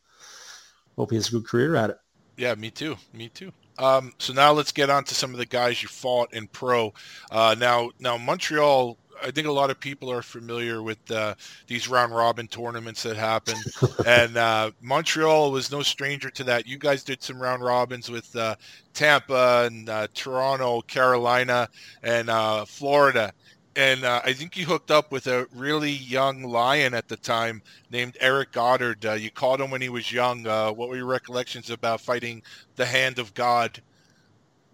hope 0.95 1.09
he 1.09 1.15
has 1.15 1.29
a 1.29 1.31
good 1.31 1.47
career 1.47 1.75
at 1.75 1.89
it. 1.89 1.97
Yeah, 2.37 2.55
me 2.55 2.71
too. 2.71 2.97
Me 3.13 3.29
too. 3.29 3.51
Um, 3.77 4.13
so 4.19 4.33
now 4.33 4.51
let's 4.53 4.71
get 4.71 4.89
on 4.89 5.03
to 5.05 5.15
some 5.15 5.31
of 5.31 5.37
the 5.37 5.45
guys 5.45 5.81
you 5.81 5.89
fought 5.89 6.33
in 6.33 6.47
pro. 6.47 6.93
Uh, 7.31 7.55
now, 7.57 7.91
now 7.99 8.17
Montreal. 8.17 8.97
I 9.21 9.31
think 9.31 9.47
a 9.47 9.51
lot 9.51 9.69
of 9.69 9.79
people 9.79 10.11
are 10.11 10.21
familiar 10.21 10.81
with 10.83 10.99
uh, 11.09 11.35
these 11.67 11.87
round 11.87 12.13
robin 12.13 12.47
tournaments 12.47 13.03
that 13.03 13.15
happen, 13.15 13.55
and 14.05 14.35
uh, 14.35 14.71
Montreal 14.81 15.51
was 15.51 15.71
no 15.71 15.81
stranger 15.81 16.29
to 16.31 16.43
that. 16.45 16.67
You 16.67 16.77
guys 16.77 17.03
did 17.03 17.23
some 17.23 17.41
round 17.41 17.63
robins 17.63 18.09
with 18.11 18.35
uh, 18.35 18.55
Tampa 18.93 19.63
and 19.65 19.87
uh, 19.87 20.07
Toronto, 20.13 20.81
Carolina, 20.81 21.69
and 22.01 22.29
uh, 22.29 22.65
Florida. 22.65 23.31
And 23.75 24.03
uh, 24.03 24.21
I 24.23 24.33
think 24.33 24.55
you 24.55 24.65
hooked 24.65 24.91
up 24.91 25.11
with 25.11 25.25
a 25.27 25.47
really 25.55 25.91
young 25.91 26.43
lion 26.43 26.93
at 26.93 27.07
the 27.07 27.17
time 27.17 27.61
named 27.89 28.17
Eric 28.19 28.51
Godard. 28.51 29.05
Uh, 29.05 29.13
you 29.13 29.31
caught 29.31 29.59
him 29.59 29.71
when 29.71 29.81
he 29.81 29.89
was 29.89 30.11
young. 30.11 30.45
Uh, 30.45 30.71
what 30.71 30.89
were 30.89 30.95
your 30.95 31.07
recollections 31.07 31.71
about 31.71 31.99
fighting 31.99 32.43
the 32.75 32.85
hand 32.85 33.17
of 33.17 33.33
God? 33.33 33.81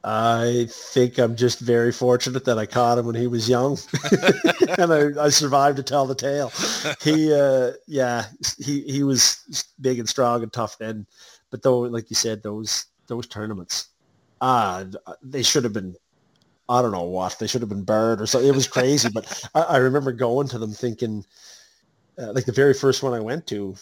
I 0.03 0.67
think 0.69 1.17
I'm 1.17 1.35
just 1.35 1.59
very 1.59 1.91
fortunate 1.91 2.45
that 2.45 2.57
I 2.57 2.65
caught 2.65 2.97
him 2.97 3.05
when 3.05 3.15
he 3.15 3.27
was 3.27 3.49
young, 3.49 3.77
and 4.77 4.93
I, 4.93 5.25
I 5.25 5.29
survived 5.29 5.77
to 5.77 5.83
tell 5.83 6.05
the 6.05 6.15
tale. 6.15 6.51
He, 7.01 7.33
uh, 7.37 7.71
yeah, 7.87 8.25
he 8.57 8.81
he 8.83 9.03
was 9.03 9.65
big 9.81 9.99
and 9.99 10.07
strong 10.07 10.41
and 10.43 10.53
tough 10.53 10.77
then, 10.77 11.05
but 11.49 11.63
though, 11.63 11.79
like 11.79 12.09
you 12.09 12.15
said, 12.15 12.43
those 12.43 12.85
those 13.07 13.27
tournaments, 13.27 13.89
ah, 14.39 14.85
they 15.21 15.43
should 15.43 15.63
have 15.63 15.73
been. 15.73 15.95
I 16.69 16.83
don't 16.83 16.91
know 16.91 17.03
what 17.03 17.37
they 17.39 17.47
should 17.47 17.61
have 17.61 17.69
been 17.69 17.83
burned 17.83 18.21
or 18.21 18.27
something. 18.27 18.47
It 18.47 18.55
was 18.55 18.67
crazy, 18.67 19.09
but 19.11 19.49
I, 19.55 19.61
I 19.61 19.77
remember 19.77 20.11
going 20.11 20.47
to 20.49 20.59
them 20.59 20.71
thinking, 20.71 21.25
uh, 22.17 22.31
like 22.31 22.45
the 22.45 22.51
very 22.51 22.75
first 22.75 23.01
one 23.01 23.13
I 23.13 23.19
went 23.19 23.47
to, 23.47 23.75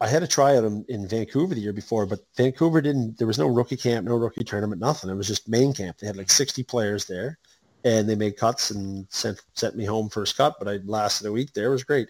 I 0.00 0.08
had 0.08 0.22
a 0.22 0.26
tryout 0.26 0.64
in, 0.64 0.84
in 0.88 1.06
Vancouver 1.06 1.54
the 1.54 1.60
year 1.60 1.72
before, 1.72 2.06
but 2.06 2.20
Vancouver 2.36 2.80
didn't. 2.80 3.18
There 3.18 3.26
was 3.26 3.38
no 3.38 3.46
rookie 3.46 3.76
camp, 3.76 4.06
no 4.06 4.16
rookie 4.16 4.44
tournament, 4.44 4.80
nothing. 4.80 5.10
It 5.10 5.14
was 5.14 5.28
just 5.28 5.48
main 5.48 5.74
camp. 5.74 5.98
They 5.98 6.06
had 6.06 6.16
like 6.16 6.30
sixty 6.30 6.62
players 6.62 7.04
there, 7.04 7.38
and 7.84 8.08
they 8.08 8.14
made 8.14 8.38
cuts 8.38 8.70
and 8.70 9.06
sent 9.10 9.42
sent 9.52 9.76
me 9.76 9.84
home 9.84 10.08
first 10.08 10.38
cut. 10.38 10.56
But 10.58 10.68
I 10.68 10.78
lasted 10.84 11.26
a 11.26 11.32
week 11.32 11.52
there. 11.52 11.68
It 11.68 11.72
was 11.72 11.84
great. 11.84 12.08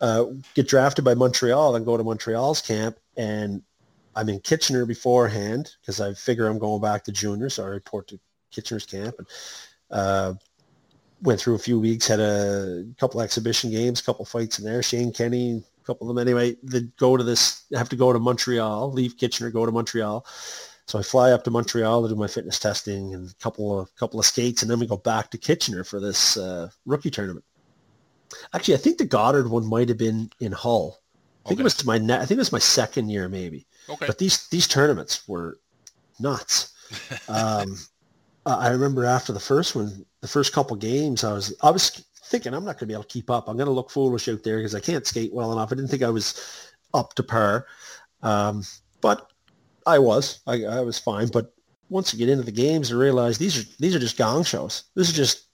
Uh, 0.00 0.26
get 0.54 0.68
drafted 0.68 1.04
by 1.04 1.14
Montreal, 1.14 1.72
then 1.72 1.84
go 1.84 1.96
to 1.96 2.04
Montreal's 2.04 2.62
camp, 2.62 2.96
and 3.18 3.62
I'm 4.14 4.30
in 4.30 4.40
Kitchener 4.40 4.86
beforehand 4.86 5.72
because 5.80 6.00
I 6.00 6.14
figure 6.14 6.46
I'm 6.46 6.58
going 6.58 6.80
back 6.80 7.04
to 7.04 7.12
junior, 7.12 7.50
so 7.50 7.64
I 7.64 7.68
report 7.68 8.08
to 8.08 8.20
Kitchener's 8.56 8.86
camp 8.86 9.14
and. 9.18 9.26
Uh, 9.90 10.34
went 11.22 11.40
through 11.40 11.54
a 11.54 11.58
few 11.58 11.78
weeks, 11.80 12.06
had 12.06 12.20
a 12.20 12.84
couple 12.98 13.20
exhibition 13.20 13.70
games, 13.70 14.00
a 14.00 14.04
couple 14.04 14.24
fights 14.24 14.58
in 14.58 14.64
there. 14.64 14.82
Shane 14.82 15.12
Kenny, 15.12 15.62
a 15.82 15.86
couple 15.86 16.08
of 16.08 16.14
them 16.14 16.20
anyway. 16.26 16.56
They 16.62 16.82
go 16.98 17.16
to 17.16 17.24
this, 17.24 17.64
have 17.74 17.88
to 17.90 17.96
go 17.96 18.12
to 18.12 18.18
Montreal, 18.18 18.92
leave 18.92 19.16
Kitchener, 19.16 19.50
go 19.50 19.64
to 19.64 19.72
Montreal. 19.72 20.26
So 20.86 20.98
I 20.98 21.02
fly 21.02 21.32
up 21.32 21.42
to 21.44 21.50
Montreal 21.50 22.02
to 22.02 22.08
do 22.08 22.14
my 22.14 22.26
fitness 22.28 22.58
testing 22.58 23.14
and 23.14 23.30
a 23.30 23.34
couple 23.42 23.80
of 23.80 23.94
couple 23.96 24.20
of 24.20 24.26
skates, 24.26 24.62
and 24.62 24.70
then 24.70 24.78
we 24.78 24.86
go 24.86 24.98
back 24.98 25.30
to 25.30 25.38
Kitchener 25.38 25.84
for 25.84 26.00
this 26.00 26.36
uh, 26.36 26.68
rookie 26.84 27.10
tournament. 27.10 27.44
Actually, 28.52 28.74
I 28.74 28.78
think 28.78 28.98
the 28.98 29.04
Godard 29.04 29.48
one 29.50 29.66
might 29.66 29.88
have 29.88 29.98
been 29.98 30.30
in 30.40 30.52
Hull. 30.52 30.98
I 31.44 31.48
think 31.48 31.60
Okay. 31.60 31.62
it 31.62 31.64
was 31.64 31.84
my 31.84 31.98
ne- 31.98 32.18
I 32.18 32.26
think 32.26 32.32
it 32.32 32.46
was 32.46 32.52
my 32.52 32.58
second 32.60 33.08
year 33.08 33.28
maybe. 33.28 33.66
Okay. 33.88 34.06
But 34.06 34.18
these 34.18 34.48
these 34.48 34.68
tournaments 34.68 35.26
were 35.26 35.58
nuts. 36.20 36.72
um, 37.28 37.76
I 38.46 38.68
I 38.68 38.70
remember 38.70 39.04
after 39.04 39.32
the 39.32 39.40
first 39.40 39.76
one, 39.76 40.06
the 40.22 40.28
first 40.28 40.52
couple 40.52 40.76
games, 40.76 41.24
I 41.24 41.32
was 41.32 41.54
I 41.62 41.70
was 41.70 42.04
thinking 42.24 42.54
I'm 42.54 42.64
not 42.64 42.74
going 42.74 42.80
to 42.80 42.86
be 42.86 42.94
able 42.94 43.04
to 43.04 43.08
keep 43.08 43.30
up. 43.30 43.48
I'm 43.48 43.56
going 43.56 43.66
to 43.66 43.72
look 43.72 43.90
foolish 43.90 44.28
out 44.28 44.42
there 44.42 44.56
because 44.56 44.74
I 44.74 44.80
can't 44.80 45.06
skate 45.06 45.32
well 45.32 45.52
enough. 45.52 45.70
I 45.70 45.74
didn't 45.74 45.90
think 45.90 46.02
I 46.02 46.10
was 46.10 46.70
up 46.94 47.14
to 47.14 47.22
par, 47.22 47.66
um, 48.22 48.62
but 49.00 49.30
I 49.86 49.98
was. 49.98 50.40
I, 50.46 50.64
I 50.64 50.80
was 50.80 50.98
fine. 50.98 51.28
But 51.28 51.52
once 51.88 52.12
you 52.12 52.18
get 52.18 52.28
into 52.28 52.44
the 52.44 52.52
games, 52.52 52.90
I 52.90 52.96
realized 52.96 53.40
these 53.40 53.58
are 53.58 53.76
these 53.78 53.94
are 53.94 54.00
just 54.00 54.18
gong 54.18 54.44
shows. 54.44 54.84
This 54.94 55.08
is 55.08 55.14
just 55.14 55.46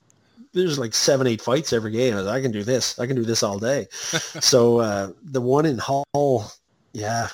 there's 0.53 0.79
like 0.79 0.95
seven, 0.95 1.27
eight 1.27 1.41
fights 1.41 1.73
every 1.73 1.93
game. 1.93 2.15
I 2.15 2.41
can 2.41 2.53
do 2.53 2.63
this. 2.63 2.99
I 2.99 3.07
can 3.07 3.17
do 3.17 3.25
this 3.25 3.43
all 3.43 3.59
day. 3.59 3.87
so 3.93 4.79
uh, 4.79 5.13
the 5.23 5.41
one 5.41 5.67
in 5.67 5.79
Hull, 5.79 6.51
yeah, 6.93 7.29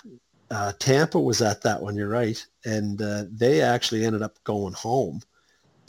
uh, 0.51 0.73
Tampa 0.79 1.21
was 1.21 1.43
at 1.43 1.63
that 1.63 1.83
one. 1.83 1.97
You're 1.97 2.09
right, 2.09 2.45
and 2.65 3.01
uh, 3.01 3.25
they 3.31 3.61
actually 3.61 4.05
ended 4.05 4.23
up 4.23 4.43
going 4.45 4.73
home. 4.73 5.21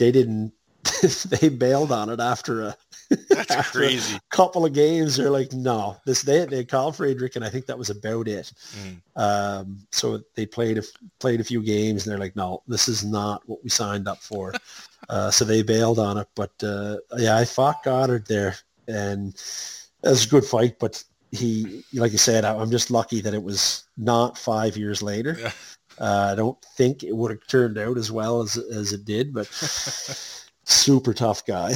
They 0.00 0.10
didn't. 0.10 0.52
they 1.28 1.50
bailed 1.50 1.92
on 1.92 2.08
it 2.08 2.20
after 2.20 2.62
a 2.62 2.76
That's 3.28 3.50
after 3.50 3.80
crazy. 3.80 4.16
a 4.16 4.20
couple 4.30 4.64
of 4.64 4.72
games. 4.72 5.16
They're 5.16 5.30
like, 5.30 5.52
no, 5.52 5.96
this 6.06 6.22
they 6.22 6.46
they 6.46 6.64
called 6.64 6.94
Freadrich, 6.94 7.36
and 7.36 7.44
I 7.44 7.50
think 7.50 7.66
that 7.66 7.78
was 7.78 7.90
about 7.90 8.28
it. 8.28 8.50
Mm. 8.82 8.96
Um, 9.20 9.86
so 9.90 10.22
they 10.36 10.46
played 10.46 10.78
a, 10.78 10.82
played 11.18 11.40
a 11.40 11.44
few 11.44 11.62
games, 11.62 12.06
and 12.06 12.12
they're 12.12 12.20
like, 12.20 12.34
no, 12.34 12.62
this 12.66 12.88
is 12.88 13.04
not 13.04 13.42
what 13.46 13.62
we 13.62 13.68
signed 13.68 14.08
up 14.08 14.18
for. 14.22 14.54
uh, 15.10 15.30
so 15.30 15.44
they 15.44 15.62
bailed 15.62 15.98
on 15.98 16.16
it. 16.18 16.28
But 16.34 16.52
uh, 16.62 16.96
yeah, 17.18 17.36
I 17.36 17.44
fought 17.44 17.84
Godard 17.84 18.26
there, 18.26 18.56
and 18.88 19.34
it 19.34 20.08
was 20.08 20.24
a 20.24 20.28
good 20.30 20.44
fight. 20.44 20.78
But 20.78 21.02
he, 21.32 21.84
like 21.92 22.12
you 22.12 22.18
said, 22.18 22.44
I- 22.46 22.56
I'm 22.56 22.70
just 22.70 22.90
lucky 22.90 23.20
that 23.20 23.34
it 23.34 23.42
was 23.42 23.84
not 23.98 24.38
five 24.38 24.76
years 24.78 25.02
later. 25.02 25.36
Yeah. 25.38 25.52
Uh, 26.00 26.30
I 26.32 26.34
don't 26.34 26.60
think 26.76 27.04
it 27.04 27.14
would 27.14 27.30
have 27.30 27.46
turned 27.46 27.76
out 27.76 27.98
as 27.98 28.10
well 28.10 28.40
as 28.40 28.56
as 28.56 28.92
it 28.92 29.04
did, 29.04 29.34
but 29.34 29.46
super 30.64 31.12
tough 31.12 31.44
guy. 31.44 31.74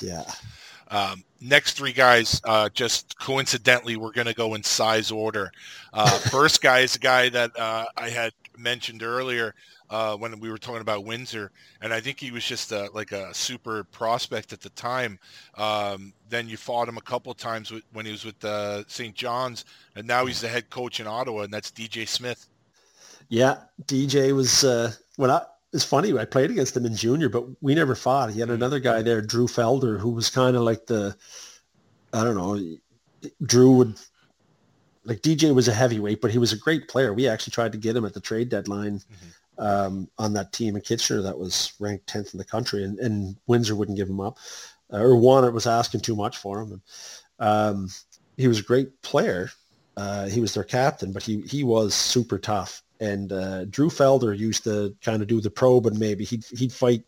Yeah. 0.00 0.24
Um, 0.88 1.24
next 1.40 1.72
three 1.72 1.92
guys, 1.92 2.40
uh, 2.44 2.68
just 2.68 3.18
coincidentally, 3.18 3.96
we're 3.96 4.12
going 4.12 4.26
to 4.26 4.34
go 4.34 4.54
in 4.54 4.62
size 4.62 5.10
order. 5.10 5.50
Uh, 5.92 6.08
first 6.30 6.62
guy 6.62 6.80
is 6.80 6.94
a 6.94 7.00
guy 7.00 7.28
that 7.30 7.58
uh, 7.58 7.86
I 7.96 8.10
had 8.10 8.32
mentioned 8.56 9.02
earlier 9.02 9.54
uh, 9.90 10.16
when 10.16 10.38
we 10.40 10.50
were 10.50 10.58
talking 10.58 10.80
about 10.80 11.04
Windsor, 11.04 11.50
and 11.80 11.92
I 11.92 12.00
think 12.00 12.20
he 12.20 12.30
was 12.30 12.44
just 12.44 12.72
a, 12.72 12.90
like 12.94 13.12
a 13.12 13.34
super 13.34 13.84
prospect 13.84 14.52
at 14.52 14.60
the 14.60 14.70
time. 14.70 15.18
Um, 15.56 16.12
then 16.28 16.48
you 16.48 16.56
fought 16.56 16.88
him 16.88 16.96
a 16.96 17.02
couple 17.02 17.34
times 17.34 17.70
with, 17.70 17.82
when 17.92 18.06
he 18.06 18.12
was 18.12 18.24
with 18.24 18.42
uh, 18.44 18.84
St. 18.86 19.14
John's, 19.14 19.64
and 19.96 20.06
now 20.06 20.26
he's 20.26 20.40
the 20.40 20.48
head 20.48 20.70
coach 20.70 21.00
in 21.00 21.06
Ottawa, 21.06 21.42
and 21.42 21.52
that's 21.52 21.70
DJ 21.70 22.06
Smith. 22.06 22.48
Yeah, 23.28 23.58
DJ 23.84 24.34
was 24.34 24.64
uh, 24.64 24.92
when 25.16 25.30
I. 25.30 25.42
It's 25.72 25.84
funny. 25.84 26.16
I 26.16 26.24
played 26.24 26.52
against 26.52 26.76
him 26.76 26.86
in 26.86 26.94
junior, 26.94 27.28
but 27.28 27.46
we 27.60 27.74
never 27.74 27.96
fought. 27.96 28.30
He 28.30 28.38
had 28.38 28.50
another 28.50 28.78
guy 28.78 29.02
there, 29.02 29.20
Drew 29.20 29.48
Felder, 29.48 29.98
who 29.98 30.10
was 30.10 30.30
kind 30.30 30.54
of 30.56 30.62
like 30.62 30.86
the, 30.86 31.16
I 32.12 32.22
don't 32.22 32.36
know, 32.36 32.76
Drew 33.44 33.72
would, 33.78 33.96
like 35.04 35.20
DJ 35.20 35.52
was 35.52 35.68
a 35.68 35.74
heavyweight, 35.74 36.20
but 36.20 36.30
he 36.30 36.38
was 36.38 36.52
a 36.52 36.58
great 36.58 36.88
player. 36.88 37.12
We 37.12 37.28
actually 37.28 37.50
tried 37.52 37.72
to 37.72 37.78
get 37.78 37.96
him 37.96 38.04
at 38.04 38.14
the 38.14 38.20
trade 38.20 38.50
deadline 38.50 39.00
um, 39.58 40.08
on 40.16 40.32
that 40.34 40.52
team 40.52 40.76
in 40.76 40.82
Kitchener 40.82 41.22
that 41.22 41.38
was 41.38 41.72
ranked 41.80 42.06
10th 42.06 42.34
in 42.34 42.38
the 42.38 42.44
country, 42.44 42.84
and, 42.84 43.00
and 43.00 43.36
Windsor 43.48 43.74
wouldn't 43.76 43.98
give 43.98 44.08
him 44.08 44.20
up. 44.20 44.38
Uh, 44.92 44.98
or 44.98 45.16
one, 45.16 45.44
it 45.44 45.52
was 45.52 45.66
asking 45.66 46.02
too 46.02 46.16
much 46.16 46.36
for 46.38 46.60
him. 46.62 46.72
And, 46.72 46.82
um, 47.40 47.90
he 48.36 48.48
was 48.48 48.60
a 48.60 48.64
great 48.64 49.02
player, 49.02 49.50
Uh, 49.96 50.28
he 50.28 50.40
was 50.40 50.54
their 50.54 50.64
captain, 50.64 51.12
but 51.12 51.24
he 51.24 51.42
he 51.42 51.64
was 51.64 51.94
super 51.96 52.38
tough. 52.38 52.83
And 53.00 53.32
uh, 53.32 53.64
Drew 53.66 53.88
Felder 53.88 54.36
used 54.36 54.64
to 54.64 54.94
kind 55.02 55.20
of 55.22 55.28
do 55.28 55.40
the 55.40 55.50
probe, 55.50 55.86
and 55.86 55.98
maybe 55.98 56.24
he'd 56.24 56.44
he'd 56.44 56.72
fight 56.72 57.04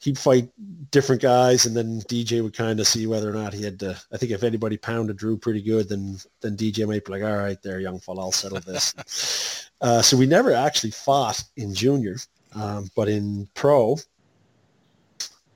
he'd 0.00 0.18
fight 0.18 0.48
different 0.90 1.22
guys, 1.22 1.66
and 1.66 1.76
then 1.76 2.00
DJ 2.02 2.42
would 2.42 2.56
kind 2.56 2.80
of 2.80 2.86
see 2.86 3.06
whether 3.06 3.28
or 3.28 3.32
not 3.32 3.54
he 3.54 3.62
had 3.62 3.80
to. 3.80 3.98
I 4.12 4.16
think 4.16 4.32
if 4.32 4.42
anybody 4.42 4.76
pounded 4.76 5.16
Drew 5.16 5.36
pretty 5.36 5.62
good, 5.62 5.88
then 5.88 6.18
then 6.40 6.56
DJ 6.56 6.86
might 6.86 7.04
be 7.04 7.12
like, 7.12 7.22
all 7.22 7.36
right, 7.36 7.60
there, 7.62 7.80
young 7.80 7.98
fella, 7.98 8.22
I'll 8.22 8.32
settle 8.32 8.60
this. 8.60 9.70
uh, 9.80 10.02
so 10.02 10.16
we 10.16 10.26
never 10.26 10.52
actually 10.52 10.92
fought 10.92 11.42
in 11.56 11.74
junior, 11.74 12.16
um, 12.54 12.90
but 12.94 13.08
in 13.08 13.48
pro, 13.54 13.96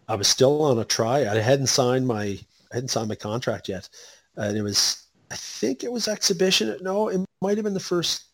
I 0.09 0.15
was 0.15 0.29
still 0.29 0.63
on 0.63 0.79
a 0.79 0.85
try. 0.85 1.29
I 1.31 1.39
hadn't 1.39 1.69
signed 1.69 2.07
my 2.07 2.39
I 2.73 2.75
hadn't 2.75 2.89
signed 2.89 3.09
my 3.09 3.15
contract 3.15 3.69
yet, 3.69 3.89
and 4.37 4.57
it 4.57 4.63
was 4.63 5.07
I 5.31 5.37
think 5.37 5.85
it 5.85 5.93
was 5.93 6.09
exhibition. 6.09 6.77
No, 6.83 7.09
it 7.09 7.25
might 7.41 7.57
have 7.57 7.65
been 7.65 7.75
the 7.75 7.81
first 7.81 8.25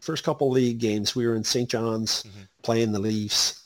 first 0.00 0.24
couple 0.24 0.50
league 0.50 0.78
games. 0.78 1.14
We 1.14 1.26
were 1.26 1.36
in 1.36 1.44
St. 1.44 1.68
John's 1.68 2.22
mm-hmm. 2.22 2.40
playing 2.62 2.92
the 2.92 2.98
Leafs, 2.98 3.64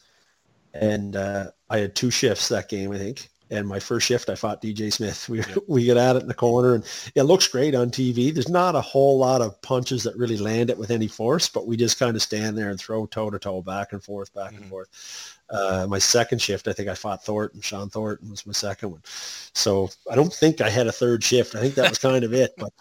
and 0.72 1.16
uh, 1.16 1.50
I 1.70 1.78
had 1.78 1.94
two 1.94 2.10
shifts 2.10 2.48
that 2.48 2.68
game, 2.68 2.92
I 2.92 2.98
think. 2.98 3.28
And 3.50 3.68
my 3.68 3.78
first 3.78 4.06
shift, 4.06 4.30
I 4.30 4.34
fought 4.34 4.62
DJ 4.62 4.92
Smith. 4.92 5.28
We 5.28 5.38
yeah. 5.38 5.54
we 5.68 5.84
get 5.84 5.96
at 5.96 6.16
it 6.16 6.22
in 6.22 6.28
the 6.28 6.34
corner, 6.34 6.74
and 6.74 6.84
it 7.14 7.24
looks 7.24 7.46
great 7.46 7.74
on 7.74 7.90
TV. 7.90 8.32
There's 8.32 8.48
not 8.48 8.74
a 8.74 8.80
whole 8.80 9.18
lot 9.18 9.42
of 9.42 9.60
punches 9.60 10.02
that 10.04 10.16
really 10.16 10.38
land 10.38 10.70
it 10.70 10.78
with 10.78 10.90
any 10.90 11.08
force, 11.08 11.48
but 11.48 11.66
we 11.66 11.76
just 11.76 11.98
kind 11.98 12.16
of 12.16 12.22
stand 12.22 12.56
there 12.56 12.70
and 12.70 12.80
throw 12.80 13.06
toe 13.06 13.30
to 13.30 13.38
toe, 13.38 13.62
back 13.62 13.92
and 13.92 14.02
forth, 14.02 14.32
back 14.34 14.52
mm-hmm. 14.52 14.62
and 14.62 14.70
forth. 14.70 15.38
Uh, 15.50 15.86
my 15.88 15.98
second 15.98 16.40
shift, 16.40 16.68
I 16.68 16.72
think 16.72 16.88
I 16.88 16.94
fought 16.94 17.24
Thornton. 17.24 17.60
Shawn 17.60 17.90
Thornton 17.90 18.30
was 18.30 18.46
my 18.46 18.52
second 18.52 18.90
one. 18.90 19.02
So 19.04 19.90
I 20.10 20.14
don't 20.14 20.32
think 20.32 20.60
I 20.60 20.70
had 20.70 20.86
a 20.86 20.92
third 20.92 21.22
shift. 21.22 21.54
I 21.54 21.60
think 21.60 21.74
that 21.74 21.90
was 21.90 21.98
kind 21.98 22.24
of 22.24 22.32
it. 22.32 22.54
But 22.56 22.72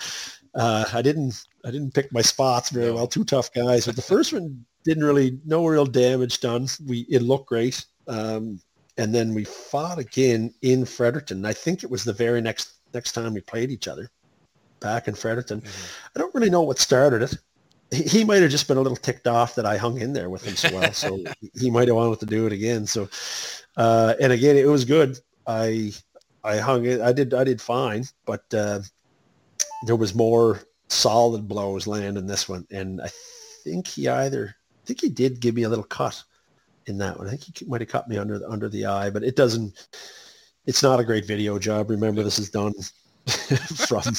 uh, 0.55 0.85
I 0.93 1.01
didn't 1.01 1.45
I 1.65 1.71
didn't 1.71 1.93
pick 1.93 2.11
my 2.11 2.21
spots 2.21 2.69
very 2.69 2.91
well. 2.91 3.07
Two 3.07 3.23
tough 3.23 3.53
guys. 3.53 3.85
But 3.85 3.95
the 3.95 4.01
first 4.01 4.33
one 4.33 4.65
didn't 4.83 5.03
really 5.03 5.39
no 5.45 5.65
real 5.65 5.85
damage 5.85 6.39
done. 6.39 6.67
We 6.85 7.01
it 7.09 7.21
looked 7.21 7.47
great. 7.47 7.85
Um, 8.07 8.59
and 8.97 9.13
then 9.13 9.33
we 9.33 9.43
fought 9.43 9.97
again 9.97 10.53
in 10.61 10.85
Fredericton. 10.85 11.45
I 11.45 11.53
think 11.53 11.83
it 11.83 11.89
was 11.89 12.03
the 12.03 12.13
very 12.13 12.41
next 12.41 12.73
next 12.93 13.13
time 13.13 13.33
we 13.33 13.41
played 13.41 13.71
each 13.71 13.87
other 13.87 14.09
back 14.79 15.07
in 15.07 15.15
Fredericton. 15.15 15.61
Mm-hmm. 15.61 16.09
I 16.15 16.19
don't 16.19 16.35
really 16.35 16.49
know 16.49 16.61
what 16.61 16.79
started 16.79 17.23
it 17.23 17.35
he 17.93 18.23
might 18.23 18.41
have 18.41 18.51
just 18.51 18.67
been 18.67 18.77
a 18.77 18.81
little 18.81 18.97
ticked 18.97 19.27
off 19.27 19.55
that 19.55 19.65
I 19.65 19.77
hung 19.77 19.99
in 19.99 20.13
there 20.13 20.29
with 20.29 20.43
him 20.43 20.55
so 20.55 20.73
well. 20.73 20.93
So 20.93 21.19
he 21.59 21.69
might 21.69 21.87
have 21.87 21.95
wanted 21.95 22.19
to 22.21 22.25
do 22.25 22.45
it 22.45 22.53
again. 22.53 22.85
So, 22.85 23.09
uh, 23.77 24.15
and 24.19 24.33
again, 24.33 24.57
it 24.57 24.67
was 24.67 24.85
good. 24.85 25.19
I, 25.45 25.93
I 26.43 26.57
hung 26.57 26.85
it. 26.85 27.01
I 27.01 27.13
did, 27.13 27.33
I 27.33 27.43
did 27.43 27.61
fine, 27.61 28.05
but, 28.25 28.51
uh, 28.53 28.81
there 29.85 29.95
was 29.95 30.15
more 30.15 30.61
solid 30.87 31.47
blows 31.47 31.87
land 31.87 32.17
in 32.17 32.27
this 32.27 32.47
one. 32.47 32.67
And 32.71 33.01
I 33.01 33.09
think 33.63 33.87
he 33.87 34.07
either, 34.07 34.55
I 34.55 34.85
think 34.85 35.01
he 35.01 35.09
did 35.09 35.39
give 35.39 35.55
me 35.55 35.63
a 35.63 35.69
little 35.69 35.83
cut 35.83 36.23
in 36.85 36.97
that 36.99 37.17
one. 37.17 37.27
I 37.27 37.31
think 37.31 37.57
he 37.57 37.65
might 37.65 37.81
have 37.81 37.89
cut 37.89 38.07
me 38.07 38.17
under 38.17 38.39
the, 38.39 38.49
under 38.49 38.69
the 38.69 38.85
eye, 38.85 39.09
but 39.09 39.23
it 39.23 39.35
doesn't, 39.35 39.87
it's 40.65 40.83
not 40.83 40.99
a 40.99 41.05
great 41.05 41.25
video 41.25 41.59
job. 41.59 41.89
Remember, 41.89 42.23
this 42.23 42.39
is 42.39 42.49
done 42.49 42.73
from 43.87 44.13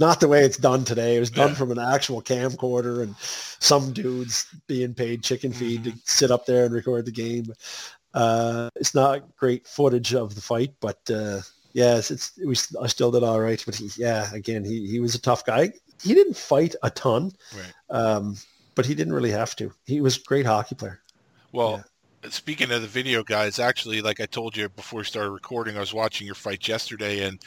not 0.00 0.20
the 0.20 0.28
way 0.28 0.44
it's 0.44 0.56
done 0.56 0.84
today. 0.84 1.16
It 1.16 1.20
was 1.20 1.30
done 1.30 1.50
yeah. 1.50 1.54
from 1.54 1.70
an 1.70 1.78
actual 1.78 2.22
camcorder 2.22 3.02
and 3.02 3.14
some 3.18 3.92
dudes 3.92 4.46
being 4.66 4.94
paid 4.94 5.22
chicken 5.22 5.52
feed 5.52 5.82
mm-hmm. 5.82 5.90
to 5.90 6.02
sit 6.04 6.30
up 6.30 6.46
there 6.46 6.64
and 6.64 6.74
record 6.74 7.04
the 7.04 7.12
game. 7.12 7.52
Uh, 8.14 8.68
it's 8.76 8.94
not 8.94 9.36
great 9.36 9.66
footage 9.66 10.14
of 10.14 10.34
the 10.34 10.40
fight, 10.40 10.74
but 10.80 10.98
uh, 11.10 11.40
yes, 11.72 12.10
it's 12.10 12.36
it 12.38 12.46
was, 12.46 12.74
I 12.80 12.86
still 12.86 13.10
did 13.10 13.22
all 13.22 13.40
right. 13.40 13.62
But 13.64 13.74
he, 13.74 13.90
yeah, 13.96 14.32
again, 14.32 14.64
he 14.64 14.86
he 14.86 15.00
was 15.00 15.14
a 15.14 15.20
tough 15.20 15.44
guy. 15.44 15.72
He 16.02 16.14
didn't 16.14 16.36
fight 16.36 16.74
a 16.82 16.90
ton, 16.90 17.32
right. 17.54 17.72
um, 17.96 18.36
but 18.74 18.86
he 18.86 18.94
didn't 18.94 19.12
really 19.12 19.30
have 19.30 19.54
to. 19.56 19.72
He 19.86 20.00
was 20.00 20.16
a 20.16 20.22
great 20.22 20.46
hockey 20.46 20.74
player. 20.74 21.00
Well, 21.52 21.84
yeah. 22.24 22.30
speaking 22.30 22.70
of 22.72 22.82
the 22.82 22.88
video 22.88 23.22
guys, 23.22 23.58
actually, 23.58 24.00
like 24.00 24.20
I 24.20 24.26
told 24.26 24.56
you 24.56 24.68
before 24.68 24.98
we 24.98 25.04
started 25.04 25.30
recording, 25.30 25.76
I 25.76 25.80
was 25.80 25.94
watching 25.94 26.26
your 26.26 26.34
fight 26.34 26.66
yesterday, 26.66 27.24
and 27.24 27.38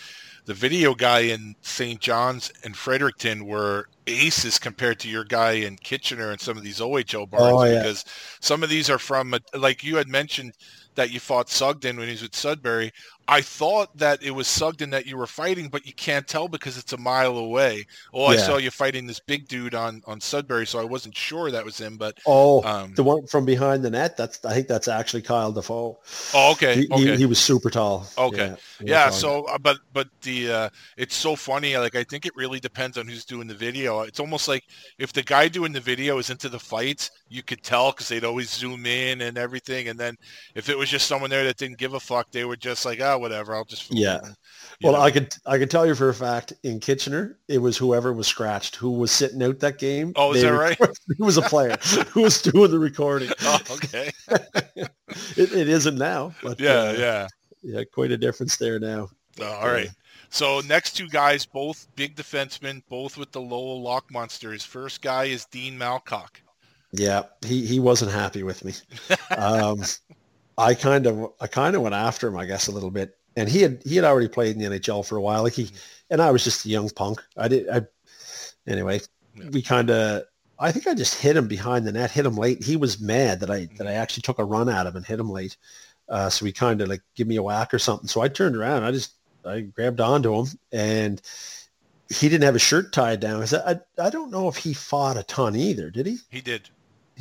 the 0.46 0.54
video 0.54 0.94
guy 0.94 1.22
in 1.22 1.56
St. 1.62 2.00
John's 2.00 2.52
and 2.64 2.76
Fredericton 2.76 3.46
were 3.46 3.88
aces 4.08 4.60
compared 4.60 5.00
to 5.00 5.10
your 5.10 5.24
guy 5.24 5.54
in 5.54 5.76
Kitchener 5.78 6.32
and 6.32 6.40
some 6.40 6.56
of 6.56 6.64
these 6.64 6.80
OHL 6.80 7.30
bars 7.30 7.54
oh, 7.54 7.64
yeah. 7.64 7.80
because 7.80 8.06
some 8.40 8.62
of 8.62 8.70
these 8.70 8.90
are 8.90 9.00
from 9.00 9.36
like 9.56 9.84
you 9.84 9.96
had 9.96 10.08
mentioned 10.08 10.54
that 10.94 11.12
you 11.12 11.20
fought 11.20 11.50
Sugden 11.50 11.98
when 11.98 12.08
he 12.08 12.14
was 12.14 12.22
with 12.22 12.36
Sudbury. 12.36 12.92
I 13.28 13.42
thought 13.42 13.98
that 13.98 14.22
it 14.22 14.32
was 14.32 14.48
Sugden 14.48 14.92
that 14.92 15.06
you 15.08 15.18
were 15.18 15.28
fighting, 15.28 15.68
but 15.70 15.86
you 15.86 15.94
can't 15.94 16.28
tell 16.28 16.48
because 16.48 16.78
it's 16.78 16.94
a 16.94 16.98
mile 16.98 17.38
away. 17.38 17.86
Oh, 18.14 18.32
yeah. 18.32 18.38
I 18.38 18.42
saw 18.42 18.58
you 18.58 18.70
fighting 18.70 19.08
this 19.08 19.20
big 19.20 19.48
dude 19.48 19.74
on, 19.74 20.04
on 20.06 20.20
Sudbury, 20.22 20.68
so 20.68 20.80
I 20.80 20.84
wasn't 20.84 21.16
sure 21.16 21.50
that 21.50 21.66
was 21.66 21.78
him. 21.80 21.98
But 21.98 22.20
oh, 22.28 22.64
um, 22.64 22.94
the 22.94 23.04
one 23.04 23.26
from 23.26 23.46
behind 23.46 23.84
the 23.84 23.90
net. 23.90 24.16
That's 24.16 24.44
I 24.46 24.54
think 24.54 24.68
that's 24.68 24.88
actually 24.88 25.24
Kyle 25.24 25.52
Defoe. 25.52 26.00
Oh, 26.34 26.52
okay. 26.52 26.76
He, 26.76 26.88
okay. 26.90 27.12
He, 27.12 27.18
he 27.18 27.26
was 27.26 27.40
super 27.40 27.70
tall. 27.70 28.08
Okay. 28.18 28.56
Yeah. 28.80 29.06
yeah 29.06 29.10
so, 29.10 29.46
uh, 29.46 29.58
but 29.58 29.80
but 29.94 30.08
the 30.22 30.52
uh, 30.52 30.70
it's 30.98 31.16
so 31.16 31.36
funny. 31.36 31.76
Like 31.78 31.96
I 31.96 32.04
think 32.04 32.26
it 32.26 32.36
really 32.36 32.60
depends 32.60 32.98
on 32.98 33.08
who's 33.08 33.26
doing 33.26 33.48
the 33.48 33.56
video. 33.56 34.02
It's 34.02 34.20
almost 34.20 34.48
like 34.48 34.66
if 35.00 35.14
the 35.14 35.24
guy 35.24 35.48
doing 35.48 35.72
the 35.72 35.82
video 35.82 36.20
is 36.20 36.30
into 36.30 36.50
the 36.50 36.60
fights, 36.60 37.12
you 37.28 37.42
could 37.42 37.64
tell 37.64 37.92
because 37.92 38.08
they'd 38.08 38.24
always 38.24 38.50
zoom 38.50 38.86
in 38.86 39.22
and 39.22 39.38
everything. 39.38 39.88
And 39.88 40.00
then 40.00 40.16
if 40.54 40.70
it 40.70 40.78
was 40.78 40.90
just 40.90 41.08
someone 41.08 41.30
there 41.30 41.44
that 41.44 41.58
didn't 41.58 41.78
give 41.78 41.94
a 41.94 42.00
fuck, 42.00 42.32
they 42.32 42.46
were 42.46 42.56
just 42.56 42.86
like, 42.86 43.00
oh, 43.02 43.18
whatever. 43.18 43.56
I'll 43.56 43.66
just 43.66 43.94
yeah. 43.94 44.20
Well, 44.84 44.94
know. 44.94 45.00
I 45.00 45.12
could 45.12 45.34
I 45.46 45.58
could 45.58 45.72
tell 45.72 45.86
you 45.86 45.96
for 45.96 46.10
a 46.10 46.14
fact 46.14 46.54
in 46.64 46.80
Kitchener, 46.80 47.38
it 47.48 47.58
was 47.58 47.78
whoever 47.78 48.14
was 48.14 48.28
scratched 48.28 48.76
who 48.76 48.92
was 48.92 49.12
sitting 49.12 49.42
out 49.42 49.60
that 49.60 49.80
game. 49.80 50.14
Oh, 50.16 50.34
is 50.34 50.42
that 50.42 50.50
right? 50.50 50.78
Who 51.18 51.26
was 51.26 51.38
a 51.38 51.42
player 51.42 51.78
who 52.10 52.24
was 52.24 52.42
doing 52.42 52.72
the 52.72 52.80
recording. 52.80 53.30
Oh, 53.48 53.60
okay. 53.70 54.12
it, 54.28 55.52
it 55.54 55.70
isn't 55.70 55.98
now. 55.98 56.34
But, 56.42 56.60
yeah, 56.60 56.72
uh, 56.72 56.96
yeah, 56.98 57.28
yeah. 57.62 57.84
Quite 57.94 58.12
a 58.12 58.18
difference 58.18 58.58
there 58.58 58.80
now. 58.80 59.10
Oh, 59.40 59.46
all 59.46 59.68
right. 59.68 59.90
So 60.30 60.62
next 60.62 60.94
two 60.94 61.08
guys, 61.08 61.46
both 61.46 61.88
big 61.96 62.16
defensemen, 62.16 62.82
both 62.90 63.18
with 63.18 63.32
the 63.32 63.42
Lowell 63.42 63.82
Lock 63.82 64.12
Monsters. 64.12 64.64
First 64.64 65.02
guy 65.02 65.26
is 65.26 65.46
Dean 65.46 65.78
Malkoc. 65.78 66.42
Yeah, 66.98 67.24
he, 67.46 67.66
he 67.66 67.80
wasn't 67.80 68.12
happy 68.12 68.44
with 68.44 68.64
me. 68.64 68.74
Um, 69.38 69.82
I 70.58 70.74
kind 70.74 71.08
of 71.08 71.34
I 71.42 71.48
kind 71.48 71.76
of 71.76 71.82
went 71.82 71.96
after 71.96 72.28
him, 72.28 72.38
I 72.38 72.46
guess, 72.46 72.68
a 72.68 72.72
little 72.72 72.92
bit. 72.92 73.18
And 73.36 73.50
he 73.50 73.62
had 73.62 73.82
he 73.84 73.96
had 73.96 74.06
already 74.06 74.30
played 74.30 74.56
in 74.56 74.62
the 74.62 74.80
NHL 74.80 75.06
for 75.06 75.18
a 75.18 75.22
while. 75.22 75.44
Like 75.44 75.54
he 75.54 75.70
and 76.10 76.22
I 76.22 76.32
was 76.32 76.44
just 76.44 76.66
a 76.66 76.70
young 76.70 76.90
punk. 76.90 77.22
I 77.36 77.48
did 77.48 77.70
I 77.70 77.82
anyway, 78.66 79.02
yeah. 79.36 79.50
we 79.52 79.62
kind 79.62 79.90
of 79.90 80.24
I 80.58 80.72
think 80.72 80.88
I 80.88 80.94
just 80.94 81.20
hit 81.20 81.36
him 81.36 81.48
behind 81.48 81.86
the 81.86 81.92
net, 81.92 82.12
hit 82.12 82.26
him 82.26 82.36
late. 82.36 82.64
He 82.64 82.78
was 82.78 83.02
mad 83.02 83.42
that 83.42 83.52
I 83.52 83.68
that 83.78 83.88
I 83.88 83.94
actually 83.94 84.22
took 84.22 84.40
a 84.40 84.46
run 84.46 84.70
at 84.70 84.86
him 84.86 84.96
and 84.96 85.06
hit 85.06 85.20
him 85.20 85.30
late. 85.30 85.58
Uh, 86.08 86.30
so 86.30 86.46
he 86.46 86.52
kind 86.52 86.82
of 86.82 86.88
like 86.88 87.02
give 87.16 87.28
me 87.28 87.36
a 87.36 87.44
whack 87.44 87.74
or 87.74 87.80
something. 87.80 88.08
So 88.08 88.22
I 88.22 88.30
turned 88.30 88.56
around. 88.56 88.84
I 88.84 88.92
just 88.92 89.14
I 89.44 89.62
grabbed 89.62 90.00
onto 90.00 90.34
him 90.34 90.48
and 90.72 91.22
he 92.10 92.30
didn't 92.30 92.44
have 92.44 92.54
his 92.54 92.62
shirt 92.62 92.94
tied 92.94 93.20
down. 93.20 93.44
I, 93.44 93.72
I 93.72 94.06
I 94.06 94.10
don't 94.10 94.32
know 94.32 94.48
if 94.48 94.56
he 94.56 94.74
fought 94.74 95.18
a 95.18 95.24
ton 95.24 95.58
either. 95.58 95.90
Did 95.90 96.06
he? 96.06 96.20
He 96.30 96.40
did. 96.40 96.70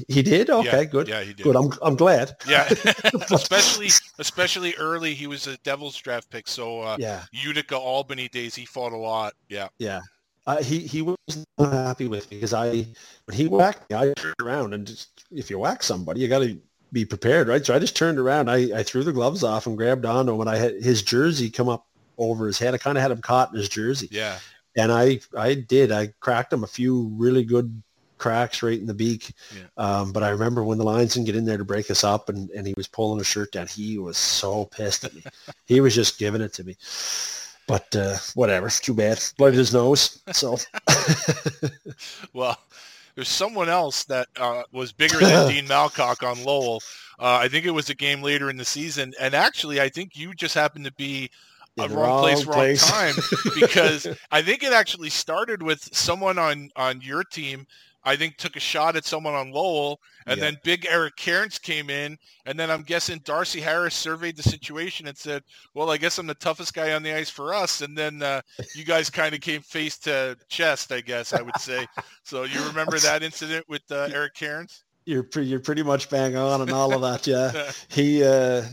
He 0.09 0.23
did. 0.23 0.51
Okay, 0.51 0.79
yeah, 0.79 0.85
good. 0.85 1.09
Yeah, 1.09 1.23
he 1.23 1.33
did. 1.33 1.45
Good. 1.45 1.57
I'm 1.57 1.71
I'm 1.83 1.97
glad. 1.97 2.33
Yeah, 2.49 2.69
especially 3.31 3.91
especially 4.19 4.75
early. 4.79 5.15
He 5.15 5.27
was 5.27 5.47
a 5.47 5.57
Devils 5.59 5.97
draft 5.97 6.31
pick. 6.31 6.49
So 6.49 6.81
uh, 6.81 6.97
yeah, 6.99 7.25
Utica 7.33 7.77
Albany 7.77 8.29
days. 8.29 8.55
He 8.55 8.65
fought 8.65 8.93
a 8.93 8.97
lot. 8.97 9.35
Yeah. 9.49 9.69
Yeah. 9.79 10.01
Uh, 10.47 10.63
he 10.63 10.81
he 10.81 11.01
was 11.01 11.17
not 11.59 11.73
happy 11.73 12.07
with 12.07 12.31
me 12.31 12.37
because 12.37 12.53
I 12.53 12.69
when 12.69 13.37
he 13.37 13.47
whacked 13.47 13.89
me, 13.89 13.97
I 13.97 14.13
turned 14.15 14.35
around 14.43 14.75
and 14.75 14.87
just 14.87 15.25
if 15.31 15.49
you 15.49 15.59
whack 15.59 15.83
somebody, 15.83 16.21
you 16.21 16.29
got 16.29 16.41
to 16.41 16.59
be 16.93 17.05
prepared, 17.05 17.49
right? 17.49 17.65
So 17.65 17.75
I 17.75 17.79
just 17.79 17.97
turned 17.97 18.19
around. 18.19 18.51
I, 18.51 18.79
I 18.79 18.83
threw 18.83 19.03
the 19.05 19.13
gloves 19.13 19.43
off 19.43 19.67
and 19.67 19.77
grabbed 19.77 20.05
onto 20.05 20.35
him, 20.35 20.41
and 20.41 20.51
I 20.51 20.57
had 20.57 20.83
his 20.83 21.03
jersey 21.03 21.51
come 21.51 21.69
up 21.69 21.87
over 22.19 22.47
his 22.47 22.59
head. 22.59 22.75
I 22.75 22.79
kind 22.79 22.99
of 22.99 23.03
had 23.03 23.11
him 23.11 23.21
caught 23.21 23.53
in 23.53 23.59
his 23.59 23.69
jersey. 23.69 24.09
Yeah. 24.11 24.39
And 24.77 24.93
I 24.93 25.21
I 25.37 25.55
did. 25.55 25.93
I 25.93 26.09
cracked 26.21 26.53
him 26.53 26.65
a 26.65 26.69
few 26.69 27.11
really 27.17 27.45
good 27.45 27.83
cracks 28.19 28.63
right 28.63 28.79
in 28.79 28.87
the 28.87 28.95
beak. 28.95 29.33
Yeah. 29.57 29.65
Um, 29.77 30.13
but 30.13 30.23
I 30.23 30.31
remember 30.31 30.65
when 30.65 30.79
the 30.79 30.85
Lions 30.85 31.15
didn't 31.15 31.27
get 31.27 31.37
in 31.37 31.45
there 31.45 31.59
to 31.59 31.65
break 31.65 31.91
us 31.91 32.05
up 32.05 32.29
and, 32.29 32.51
and 32.51 32.67
he 32.67 32.75
was 32.77 32.89
pulling 32.89 33.19
his 33.19 33.27
shirt 33.27 33.53
down, 33.53 33.67
he 33.67 33.99
was 33.99 34.17
so 34.17 34.67
pissed 34.67 35.05
at 35.05 35.15
me. 35.15 35.23
he 35.67 35.81
was 35.81 35.95
just 35.95 36.19
giving 36.19 36.41
it 36.41 36.53
to 36.55 36.65
me. 36.65 36.77
But 37.67 37.95
uh, 37.97 38.17
whatever, 38.35 38.69
too 38.69 38.95
bad. 38.95 39.23
Blooded 39.39 39.59
his 39.59 39.73
nose. 39.73 40.23
So, 40.33 40.59
well, 42.35 42.59
there's 43.15 43.29
someone 43.29 43.69
else 43.69 44.05
that 44.05 44.29
uh, 44.37 44.65
was 44.73 44.93
bigger 44.93 45.19
than 45.19 45.49
Dean 45.53 45.67
Malkoc 45.67 46.29
on 46.29 46.45
Lowell. 46.45 46.83
Uh, 47.19 47.39
I 47.41 47.49
think 47.49 47.65
it 47.65 47.71
was 47.71 47.89
a 47.89 47.95
game 47.95 48.23
later 48.23 48.51
in 48.51 48.57
the 48.57 48.65
season, 48.65 49.15
and 49.21 49.35
actually, 49.35 49.81
I 49.81 49.89
think 49.89 50.17
you 50.17 50.35
just 50.35 50.55
happened 50.55 50.85
to 50.85 50.93
be 50.93 51.31
a 51.79 51.89
wrong, 51.89 51.97
wrong, 51.97 52.23
place, 52.23 52.45
wrong 52.45 52.57
place. 52.57 52.91
time 52.91 53.15
because 53.55 54.07
I 54.31 54.43
think 54.43 54.63
it 54.63 54.73
actually 54.73 55.11
started 55.11 55.63
with 55.63 55.89
someone 55.93 56.39
on 56.39 56.71
on 56.77 57.01
your 57.01 57.25
team 57.25 57.67
I 58.05 58.17
think 58.17 58.37
took 58.37 58.57
a 58.57 58.61
shot 58.61 58.97
at 58.97 59.05
someone 59.05 59.35
on 59.35 59.51
Lowell, 59.51 60.01
and 60.27 60.39
Yeah. 60.39 60.45
then 60.45 60.59
big 60.63 60.87
Eric 60.89 61.17
Cairns 61.17 61.59
came 61.59 61.89
in, 61.91 62.19
and 62.47 62.59
then 62.59 62.71
I'm 62.71 62.83
guessing 62.83 63.21
Darcy 63.25 63.61
Harris 63.61 63.95
surveyed 63.95 64.37
the 64.37 64.43
situation 64.43 65.07
and 65.09 65.17
said, 65.17 65.43
"Well, 65.73 65.91
I 65.91 65.97
guess 65.97 66.19
I'm 66.19 66.27
the 66.27 66.35
toughest 66.35 66.75
guy 66.75 66.93
on 66.93 67.03
the 67.03 67.13
ice 67.15 67.31
for 67.31 67.55
us." 67.55 67.81
And 67.81 67.97
then 67.97 68.23
uh, 68.23 68.43
you 68.75 68.85
guys 68.85 69.09
kind 69.11 69.35
of 69.35 69.41
came 69.41 69.63
face 69.63 69.97
to 70.01 70.37
chest, 70.49 70.93
I 70.93 71.01
guess 71.01 71.33
I 71.33 71.43
would 71.43 71.59
say. 71.59 71.87
so 72.25 72.45
you 72.45 72.63
remember 72.67 72.99
that 72.99 73.23
incident 73.23 73.65
with 73.69 73.83
uh, 73.91 74.09
Eric 74.13 74.35
Cairns? 74.35 74.85
You're 75.07 75.23
pretty, 75.23 75.49
you're 75.49 75.61
pretty 75.61 75.83
much 75.83 76.09
bang 76.11 76.37
on 76.37 76.63
and 76.63 76.71
all 76.71 76.95
of 76.95 77.01
that. 77.03 77.27
Yeah, 77.27 77.73
he 77.89 78.23
uh, 78.25 78.65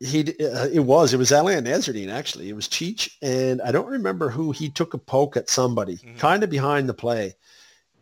he 0.00 0.20
uh, 0.22 0.68
it 0.72 0.80
was 0.80 1.12
it 1.12 1.16
was 1.18 1.32
Alain 1.32 1.64
Nasreddine 1.64 2.10
actually. 2.12 2.48
It 2.48 2.54
was 2.56 2.68
Cheech, 2.68 3.10
and 3.22 3.60
I 3.62 3.72
don't 3.72 3.86
remember 3.88 4.28
who 4.30 4.52
he 4.52 4.68
took 4.70 4.94
a 4.94 4.98
poke 4.98 5.36
at 5.36 5.48
somebody, 5.50 5.96
Mhm. 5.96 6.18
kind 6.18 6.42
of 6.44 6.50
behind 6.50 6.88
the 6.88 6.94
play, 6.94 7.34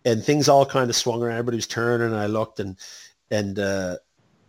and 0.06 0.24
things 0.24 0.48
all 0.48 0.64
kind 0.64 0.88
of 0.88 0.96
swung 0.96 1.22
around. 1.22 1.32
Everybody 1.36 1.56
was 1.58 1.66
turning, 1.66 2.06
and 2.06 2.16
I 2.16 2.26
looked 2.26 2.60
and 2.60 2.76
and 3.30 3.58
uh, 3.58 3.96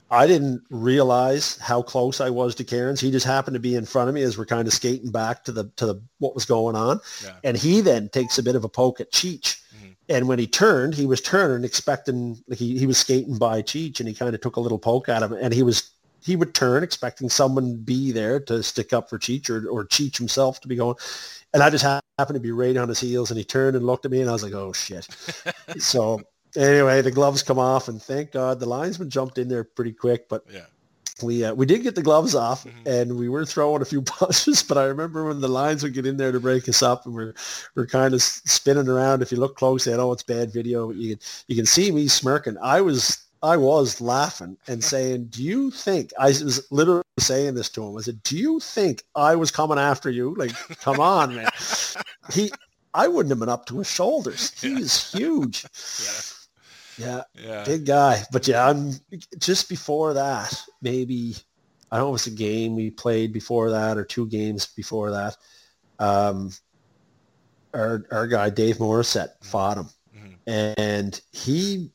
I 0.09 0.27
didn't 0.27 0.61
realize 0.69 1.57
how 1.57 1.81
close 1.81 2.21
I 2.21 2.29
was 2.29 2.55
to 2.55 2.63
Cairns. 2.63 3.01
He 3.01 3.11
just 3.11 3.25
happened 3.25 3.55
to 3.55 3.59
be 3.59 3.75
in 3.75 3.85
front 3.85 4.07
of 4.07 4.15
me 4.15 4.21
as 4.21 4.38
we're 4.38 4.45
kind 4.45 4.67
of 4.67 4.73
skating 4.73 5.11
back 5.11 5.43
to 5.45 5.51
the 5.51 5.69
to 5.75 5.85
the 5.85 6.01
what 6.19 6.35
was 6.35 6.45
going 6.45 6.75
on, 6.77 7.01
Yeah. 7.25 7.31
and 7.43 7.57
he 7.57 7.81
then 7.81 8.07
takes 8.09 8.38
a 8.38 8.43
bit 8.43 8.55
of 8.55 8.63
a 8.63 8.69
poke 8.69 9.01
at 9.01 9.11
Cheech. 9.11 9.57
Mhm. 9.75 9.95
And 10.07 10.27
when 10.29 10.39
he 10.39 10.47
turned, 10.47 10.93
he 10.93 11.05
was 11.05 11.19
turning, 11.19 11.65
expecting 11.65 12.41
like 12.47 12.59
he, 12.59 12.77
he 12.77 12.88
was 12.88 12.97
skating 12.99 13.38
by 13.38 13.61
Cheech, 13.61 13.99
and 13.99 14.07
he 14.07 14.15
kind 14.15 14.34
of 14.34 14.39
took 14.39 14.55
a 14.55 14.61
little 14.61 14.79
poke 14.79 15.09
at 15.09 15.23
him, 15.23 15.34
and 15.34 15.53
he 15.53 15.63
was 15.63 15.89
he 16.28 16.36
would 16.36 16.54
turn, 16.54 16.84
expecting 16.84 17.30
someone 17.30 17.72
to 17.72 17.78
be 17.78 18.12
there 18.12 18.40
to 18.41 18.62
stick 18.62 18.94
up 18.94 19.10
for 19.10 19.18
Cheech 19.18 19.49
or, 19.49 19.68
or 19.70 19.86
Cheech 19.88 20.18
himself 20.18 20.60
to 20.62 20.68
be 20.68 20.76
going. 20.76 20.95
And 21.54 21.64
I 21.64 21.70
just 21.72 21.84
ha- 21.84 22.02
happened 22.20 22.36
to 22.36 22.40
be 22.41 22.52
right 22.52 22.78
on 22.78 22.90
his 22.90 22.99
heels, 22.99 23.32
and 23.32 23.38
he 23.38 23.44
turned 23.44 23.76
and 23.76 23.86
looked 23.86 24.06
at 24.06 24.12
me, 24.12 24.22
and 24.22 24.30
I 24.30 24.34
was 24.34 24.44
like, 24.44 24.54
"Oh 24.54 24.74
shit!" 24.74 25.08
so 25.80 26.22
anyway, 26.56 27.02
the 27.02 27.12
gloves 27.12 27.41
come 27.41 27.58
off, 27.58 27.88
and 27.88 28.02
thank 28.02 28.32
God 28.32 28.60
the 28.60 28.68
linesman 28.68 29.10
jumped 29.10 29.38
in 29.38 29.48
there 29.48 29.64
pretty 29.64 29.94
quick, 29.94 30.28
but 30.30 30.44
Yeah. 30.52 30.66
we 31.24 31.44
uh, 31.45 31.54
we 31.54 31.66
did 31.66 31.82
get 31.84 31.95
the 31.95 32.04
gloves 32.04 32.36
off 32.36 32.66
Mhm. 32.66 32.86
and 32.86 33.18
we 33.18 33.30
were 33.30 33.45
throwing 33.45 33.82
a 33.82 33.86
few 33.86 34.02
punches 34.20 34.62
but 34.62 34.78
i 34.78 34.84
remember 34.84 35.26
when 35.26 35.41
the 35.41 35.48
lines 35.48 35.82
would 35.82 35.94
get 35.95 36.06
in 36.06 36.18
there 36.18 36.32
to 36.32 36.40
break 36.40 36.70
us 36.70 36.84
up 36.84 37.06
and 37.08 37.16
we're 37.16 37.34
we're 37.76 37.88
kind 37.88 38.14
of 38.14 38.22
spinning 38.22 38.88
around 38.88 39.24
if 39.24 39.32
you 39.32 39.40
look 39.40 39.56
close 39.56 39.88
i 39.88 39.91
know 39.98 40.12
it's 40.12 40.22
bad 40.22 40.54
video 40.54 40.86
but 40.88 40.95
you 40.95 41.16
can 41.16 41.26
you 41.48 41.56
can 41.56 41.66
see 41.66 41.90
me 41.91 42.08
smirking 42.08 42.56
i 42.62 42.80
was 42.82 43.18
i 43.53 43.56
was 43.57 43.99
laughing 44.02 44.57
and 44.68 44.84
saying 44.94 45.26
do 45.30 45.44
you 45.44 45.72
think 45.72 46.11
i 46.19 46.28
was 46.28 46.65
literally 46.72 47.03
saying 47.19 47.53
this 47.56 47.69
to 47.69 47.84
him 47.84 47.98
i 47.98 48.02
said 48.02 48.22
do 48.24 48.38
you 48.38 48.60
think 48.60 49.03
i 49.15 49.36
was 49.36 49.52
coming 49.52 49.80
after 49.80 50.10
you 50.10 50.34
like 50.36 50.52
come 50.82 50.99
on 50.99 51.34
man 51.36 51.49
he 52.34 52.52
i 52.94 53.07
wouldn't 53.07 53.32
have 53.32 53.40
been 53.40 53.49
up 53.57 53.65
to 53.65 53.78
his 53.80 53.90
shoulders 53.90 54.52
he 54.61 54.74
Yeah. 54.74 54.80
is 54.80 55.11
huge 55.11 55.65
Yeah. 56.98 57.06
yeah 57.07 57.22
Yeah. 57.48 57.64
big 57.64 57.86
guy. 57.86 58.24
But 58.32 58.48
yeah, 58.48 58.68
I'm 58.69 58.94
just 59.38 59.69
before 59.69 60.14
that, 60.15 60.52
maybe 60.82 61.36
I 61.91 61.98
don't 61.98 62.07
know 62.10 62.15
if 62.15 62.22
it's 62.26 62.34
a 62.34 62.44
game 62.49 62.76
we 62.76 62.90
played 62.90 63.32
before 63.34 63.69
that 63.72 63.98
or 63.98 64.03
two 64.03 64.26
games 64.28 64.68
before 64.76 65.11
that. 65.11 65.38
Um, 65.99 66.52
our 67.74 68.06
our 68.11 68.28
guy 68.28 68.49
Dave 68.49 68.78
Morissette 68.78 69.34
fought 69.44 69.78
him, 69.78 69.90
Mhm. 70.15 70.36
and 70.88 71.22
he 71.32 71.91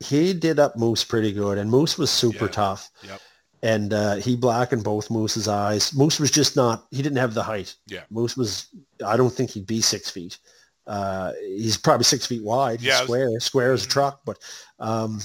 he 0.00 0.32
did 0.32 0.58
up 0.58 0.76
Moose 0.76 1.04
pretty 1.04 1.32
good, 1.32 1.58
and 1.58 1.70
Moose 1.70 1.96
was 1.98 2.10
super 2.10 2.46
Yeah. 2.46 2.50
tough. 2.52 2.90
Yep. 3.06 3.20
And 3.62 3.92
uh, 3.92 4.14
he 4.16 4.36
blackened 4.36 4.82
both 4.84 5.10
Moose's 5.10 5.46
eyes. 5.46 5.94
Moose 5.94 6.18
was 6.18 6.30
just 6.30 6.56
not. 6.56 6.86
He 6.90 7.02
didn't 7.02 7.18
have 7.18 7.34
the 7.34 7.42
height. 7.42 7.74
Yeah. 7.86 8.04
Moose 8.10 8.34
was. 8.36 8.68
I 9.06 9.16
don't 9.18 9.32
think 9.32 9.50
he'd 9.50 9.66
be 9.66 9.82
six 9.82 10.08
feet. 10.10 10.38
Uh, 10.86 11.32
he's 11.42 11.76
probably 11.76 12.04
six 12.04 12.24
feet 12.26 12.42
wide. 12.42 12.80
Yeah, 12.80 12.96
I 12.96 13.00
was- 13.00 13.06
square, 13.06 13.40
square 13.40 13.72
as 13.74 13.84
a 13.84 13.86
Mhm. 13.86 13.90
truck. 13.90 14.20
But 14.24 14.38
um, 14.78 15.20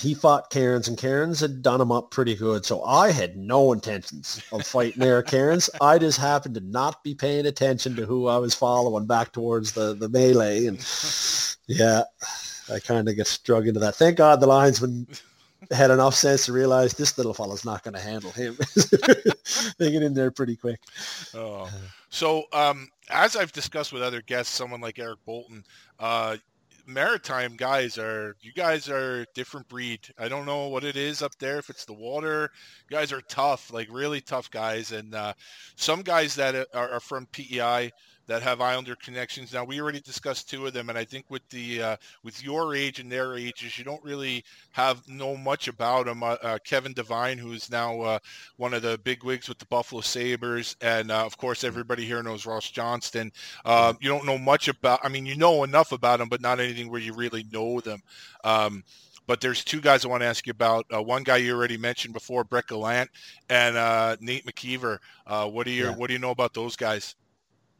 he 0.00 0.14
fought 0.14 0.50
Cairns, 0.50 0.86
and 0.86 0.96
Cairns 0.96 1.40
had 1.40 1.62
done 1.62 1.80
him 1.80 1.90
up 1.90 2.12
pretty 2.12 2.36
good. 2.36 2.64
So 2.64 2.84
I 2.84 3.10
had 3.10 3.36
no 3.36 3.72
intentions 3.72 4.40
of 4.52 4.64
fighting 4.64 5.02
Eric 5.02 5.26
Cairns. 5.26 5.68
I 5.80 5.98
just 5.98 6.18
happened 6.18 6.54
to 6.54 6.60
not 6.60 7.02
be 7.02 7.14
paying 7.16 7.44
attention 7.46 7.96
to 7.96 8.06
who 8.06 8.28
I 8.28 8.38
was 8.38 8.54
following 8.54 9.06
back 9.06 9.32
towards 9.32 9.72
the 9.72 9.94
the 9.94 10.08
melee, 10.08 10.66
and 10.66 10.78
yeah, 11.66 12.02
I 12.72 12.78
kind 12.78 13.08
of 13.08 13.16
get 13.16 13.38
drug 13.44 13.66
into 13.66 13.80
that. 13.80 13.96
Thank 13.96 14.16
God 14.16 14.40
the 14.40 14.46
linesman 14.46 15.06
had 15.70 15.90
enough 15.90 16.14
sense 16.14 16.46
to 16.46 16.52
realize 16.52 16.94
this 16.94 17.16
little 17.16 17.34
fella's 17.34 17.64
not 17.64 17.82
going 17.82 17.94
to 17.94 18.00
handle 18.00 18.30
him. 18.30 18.56
they 19.78 19.90
get 19.90 20.02
in 20.02 20.14
there 20.14 20.30
pretty 20.30 20.56
quick. 20.56 20.80
Oh. 21.34 21.70
So, 22.10 22.44
um, 22.52 22.88
as 23.10 23.36
I've 23.36 23.52
discussed 23.52 23.92
with 23.92 24.02
other 24.02 24.22
guests, 24.22 24.54
someone 24.54 24.80
like 24.80 24.98
Eric 24.98 25.18
Bolton, 25.24 25.64
uh, 25.98 26.36
maritime 26.86 27.56
guys 27.56 27.96
are 27.98 28.36
you 28.42 28.52
guys 28.52 28.88
are 28.88 29.22
a 29.22 29.26
different 29.34 29.68
breed. 29.68 30.00
I 30.18 30.28
don't 30.28 30.46
know 30.46 30.68
what 30.68 30.84
it 30.84 30.96
is 30.96 31.22
up 31.22 31.36
there. 31.38 31.58
If 31.58 31.70
it's 31.70 31.84
the 31.84 31.94
water, 31.94 32.50
you 32.88 32.96
guys 32.96 33.12
are 33.12 33.22
tough, 33.22 33.72
like 33.72 33.88
really 33.90 34.20
tough 34.20 34.50
guys. 34.50 34.92
And 34.92 35.14
uh, 35.14 35.34
some 35.76 36.02
guys 36.02 36.34
that 36.36 36.54
are, 36.74 36.90
are 36.92 37.00
from 37.00 37.26
PEI 37.32 37.90
that 38.26 38.42
have 38.42 38.60
Islander 38.60 38.96
connections. 38.96 39.52
Now 39.52 39.64
we 39.64 39.80
already 39.80 40.00
discussed 40.00 40.48
two 40.48 40.66
of 40.66 40.72
them, 40.72 40.88
and 40.88 40.98
I 40.98 41.04
think 41.04 41.26
with 41.28 41.46
the 41.50 41.82
uh, 41.82 41.96
with 42.22 42.42
your 42.42 42.74
age 42.74 43.00
and 43.00 43.10
their 43.10 43.34
ages, 43.36 43.78
you 43.78 43.84
don't 43.84 44.02
really 44.02 44.44
have 44.72 45.06
know 45.08 45.36
much 45.36 45.68
about 45.68 46.06
them. 46.06 46.22
Uh, 46.22 46.36
uh, 46.42 46.58
Kevin 46.64 46.92
Devine, 46.92 47.38
who's 47.38 47.70
now 47.70 48.00
uh, 48.00 48.18
one 48.56 48.74
of 48.74 48.82
the 48.82 48.98
big 49.04 49.24
wigs 49.24 49.48
with 49.48 49.58
the 49.58 49.66
Buffalo 49.66 50.00
Sabres, 50.00 50.76
and 50.80 51.10
uh, 51.10 51.24
of 51.24 51.36
course 51.36 51.64
everybody 51.64 52.04
here 52.04 52.22
knows 52.22 52.46
Ross 52.46 52.70
Johnston. 52.70 53.32
Uh, 53.64 53.94
you 54.00 54.08
don't 54.08 54.26
know 54.26 54.38
much 54.38 54.68
about. 54.68 55.00
I 55.02 55.08
mean, 55.08 55.26
you 55.26 55.36
know 55.36 55.64
enough 55.64 55.92
about 55.92 56.18
them, 56.18 56.28
but 56.28 56.40
not 56.40 56.60
anything 56.60 56.90
where 56.90 57.00
you 57.00 57.12
really 57.12 57.44
know 57.52 57.80
them. 57.80 58.02
Um, 58.42 58.84
but 59.26 59.40
there's 59.40 59.64
two 59.64 59.80
guys 59.80 60.04
I 60.04 60.08
want 60.08 60.22
to 60.22 60.26
ask 60.26 60.46
you 60.46 60.50
about. 60.50 60.86
Uh, 60.94 61.02
one 61.02 61.22
guy 61.22 61.38
you 61.38 61.54
already 61.54 61.76
mentioned 61.76 62.12
before, 62.12 62.44
Brett 62.44 62.66
Gallant, 62.66 63.10
and 63.48 63.76
uh, 63.76 64.16
Nate 64.20 64.44
McIver. 64.44 64.98
Uh, 65.26 65.48
what 65.48 65.66
do 65.66 65.72
you 65.72 65.84
Yeah. 65.84 65.96
What 65.96 66.08
do 66.08 66.12
you 66.12 66.18
know 66.18 66.30
about 66.30 66.54
those 66.54 66.76
guys? 66.76 67.14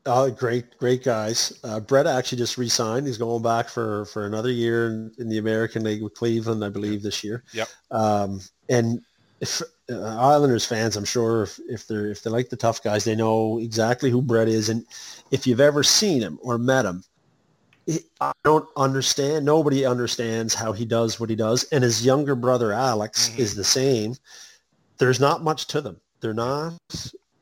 Oh, 0.07 0.31
great, 0.31 0.77
great 0.79 1.03
guys. 1.03 1.59
Uh, 1.65 1.81
Brett 1.81 2.07
actually 2.07 2.37
just 2.39 2.59
re-signed. 2.59 3.07
He's 3.07 3.17
going 3.17 3.43
back 3.43 3.69
for, 3.71 4.05
for 4.07 4.27
another 4.27 4.51
year 4.51 4.89
in, 4.89 5.13
in 5.19 5.29
the 5.31 5.39
American 5.39 5.83
League 5.83 6.03
with 6.03 6.13
Cleveland, 6.15 6.63
I 6.63 6.69
believe, 6.69 7.03
this 7.03 7.25
year. 7.25 7.43
Yep. 7.55 7.69
Um, 7.91 8.41
and 8.69 9.01
if 9.41 9.63
uh, 9.91 10.03
Islanders 10.17 10.67
fans, 10.67 10.97
I'm 10.97 11.07
sure 11.07 11.45
if, 11.45 11.59
if 11.69 11.87
they're 11.87 12.11
if 12.11 12.23
they 12.23 12.31
like 12.31 12.51
the 12.51 12.57
tough 12.57 12.83
guys, 12.83 13.05
they 13.05 13.15
know 13.17 13.59
exactly 13.59 14.11
who 14.11 14.21
Brett 14.21 14.49
is. 14.49 14.69
And 14.69 14.85
if 15.31 15.47
you've 15.47 15.61
ever 15.61 15.83
seen 15.83 16.21
him 16.21 16.39
or 16.43 16.59
met 16.59 16.85
him, 16.85 17.03
he, 17.87 18.01
I 18.21 18.33
don't 18.45 18.69
understand. 18.77 19.45
Nobody 19.47 19.87
understands 19.87 20.55
how 20.55 20.73
he 20.73 20.85
does 20.85 21.19
what 21.19 21.31
he 21.31 21.37
does. 21.37 21.65
And 21.65 21.83
his 21.83 22.05
younger 22.05 22.35
brother 22.35 22.73
Alex 22.73 23.31
Mhm. 23.31 23.39
is 23.39 23.55
the 23.55 23.65
same. 23.65 24.15
There's 24.99 25.21
not 25.21 25.43
much 25.43 25.67
to 25.69 25.81
them. 25.81 25.99
They're 26.21 26.35
not. 26.35 26.75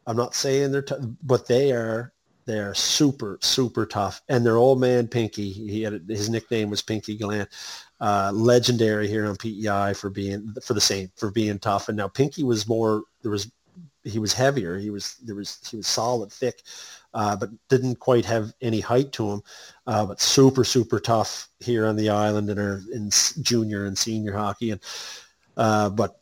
I'm 0.06 0.16
not 0.16 0.34
saying 0.34 0.72
they're, 0.72 0.82
t- 0.82 0.94
but 1.22 1.46
they 1.46 1.72
are. 1.72 2.12
They 2.44 2.58
are 2.58 2.74
super, 2.74 3.38
super 3.40 3.86
tough. 3.86 4.20
And 4.28 4.44
their 4.44 4.56
old 4.56 4.80
man 4.80 5.08
Pinky, 5.08 5.50
he 5.50 5.82
had 5.82 6.04
his 6.08 6.28
nickname 6.28 6.70
was 6.70 6.82
Pinky 6.82 7.16
Gallant, 7.16 7.48
uh, 8.00 8.32
legendary 8.34 9.08
here 9.08 9.26
on 9.26 9.36
PEI 9.36 9.94
for 9.94 10.10
being 10.10 10.54
for 10.62 10.74
the 10.74 10.80
same 10.80 11.10
for 11.16 11.30
being 11.30 11.58
tough. 11.58 11.88
And 11.88 11.96
now 11.96 12.08
Pinky 12.08 12.42
was 12.42 12.66
more. 12.66 13.04
There 13.22 13.30
was 13.30 13.50
he 14.04 14.18
was 14.18 14.32
heavier. 14.32 14.78
He 14.78 14.90
was 14.90 15.16
there 15.16 15.36
was 15.36 15.58
he 15.70 15.76
was 15.76 15.86
solid, 15.86 16.32
thick, 16.32 16.62
uh, 17.14 17.36
but 17.36 17.50
didn't 17.68 18.00
quite 18.00 18.24
have 18.24 18.52
any 18.60 18.80
height 18.80 19.12
to 19.12 19.30
him. 19.30 19.42
Uh, 19.86 20.06
but 20.06 20.20
super, 20.20 20.64
super 20.64 20.98
tough 20.98 21.48
here 21.60 21.86
on 21.86 21.96
the 21.96 22.08
island 22.10 22.50
and 22.50 22.58
are 22.58 22.82
in 22.92 23.10
junior 23.42 23.86
and 23.86 23.96
senior 23.96 24.36
hockey. 24.36 24.72
And 24.72 24.80
uh, 25.56 25.90
but 25.90 26.21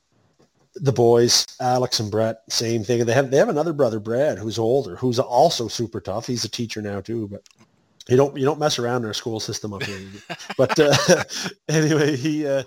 the 0.81 0.93
boys, 0.93 1.47
Alex 1.61 2.01
and 2.01 2.11
Brett, 2.11 2.43
same 2.49 2.83
thing. 2.83 3.05
They 3.05 3.13
have 3.13 3.31
they 3.31 3.37
have 3.37 3.49
another 3.49 3.73
brother, 3.73 4.01
Brad, 4.01 4.39
who's 4.39 4.59
older, 4.59 4.97
who's 4.97 5.19
also 5.19 5.69
super 5.69 6.01
tough. 6.01 6.27
He's 6.27 6.45
a 6.45 6.49
teacher 6.49 6.81
now 6.81 7.01
too, 7.01 7.29
but 7.29 7.43
you 8.09 8.17
don't 8.17 8.37
you 8.37 8.45
don't 8.45 8.59
mess 8.59 8.79
around 8.79 9.03
in 9.03 9.07
our 9.07 9.15
school 9.15 9.41
system 9.41 9.73
up 9.73 9.83
here. 9.83 10.01
but 10.57 10.79
uh, 10.79 11.25
anyway, 11.69 12.17
he 12.17 12.47
uh, 12.47 12.63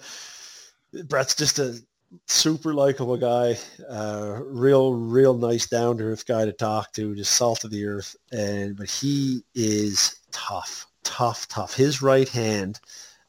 Brett's 1.06 1.36
just 1.36 1.60
a 1.60 1.80
super 2.28 2.74
likable 2.74 3.18
guy, 3.18 3.58
uh, 3.90 4.40
real 4.44 4.94
real 4.94 5.36
nice 5.36 5.68
down 5.68 5.98
to 5.98 6.04
earth 6.04 6.28
guy 6.28 6.46
to 6.46 6.54
talk 6.54 6.94
to, 6.94 7.16
just 7.16 7.34
salt 7.34 7.64
of 7.64 7.72
the 7.72 7.86
earth. 7.86 8.16
And 8.32 8.78
but 8.78 8.90
he 8.90 9.44
is 9.56 10.20
tough, 10.32 10.86
tough, 11.04 11.48
tough. 11.48 11.74
His 11.76 12.02
right 12.02 12.30
hand, 12.30 12.80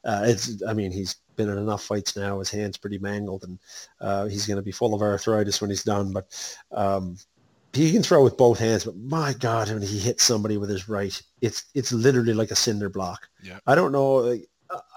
uh, 0.05 0.25
it's 0.27 0.63
I 0.69 0.75
mean 0.75 0.93
he's 0.93 1.17
been 1.37 1.49
in 1.49 1.59
enough 1.59 1.83
fights 1.83 2.17
now. 2.17 2.39
His 2.39 2.51
hand's 2.51 2.77
pretty 2.77 2.99
mangled, 2.99 3.45
and 3.45 3.59
uh, 4.01 4.27
he's 4.27 4.47
going 4.47 4.57
to 4.57 4.63
be 4.63 4.73
full 4.73 4.95
of 4.95 5.03
arthritis 5.03 5.61
when 5.61 5.71
he's 5.71 5.85
done. 5.85 6.13
But 6.13 6.57
um, 6.73 7.17
he 7.73 7.93
can 7.93 8.03
throw 8.03 8.23
with 8.23 8.37
both 8.37 8.59
hands. 8.59 8.85
But 8.85 8.97
my 8.97 9.35
God, 9.35 9.71
when 9.71 9.83
he 9.83 9.99
hits 9.99 10.23
somebody 10.23 10.57
with 10.57 10.71
his 10.71 10.89
right, 10.89 11.21
it's 11.41 11.65
it's 11.75 11.93
literally 11.93 12.35
like 12.35 12.51
a 12.51 12.57
cinder 12.57 12.89
block. 12.89 13.29
Yeah. 13.43 13.59
I 13.67 13.75
don't 13.75 13.93
know. 13.93 14.39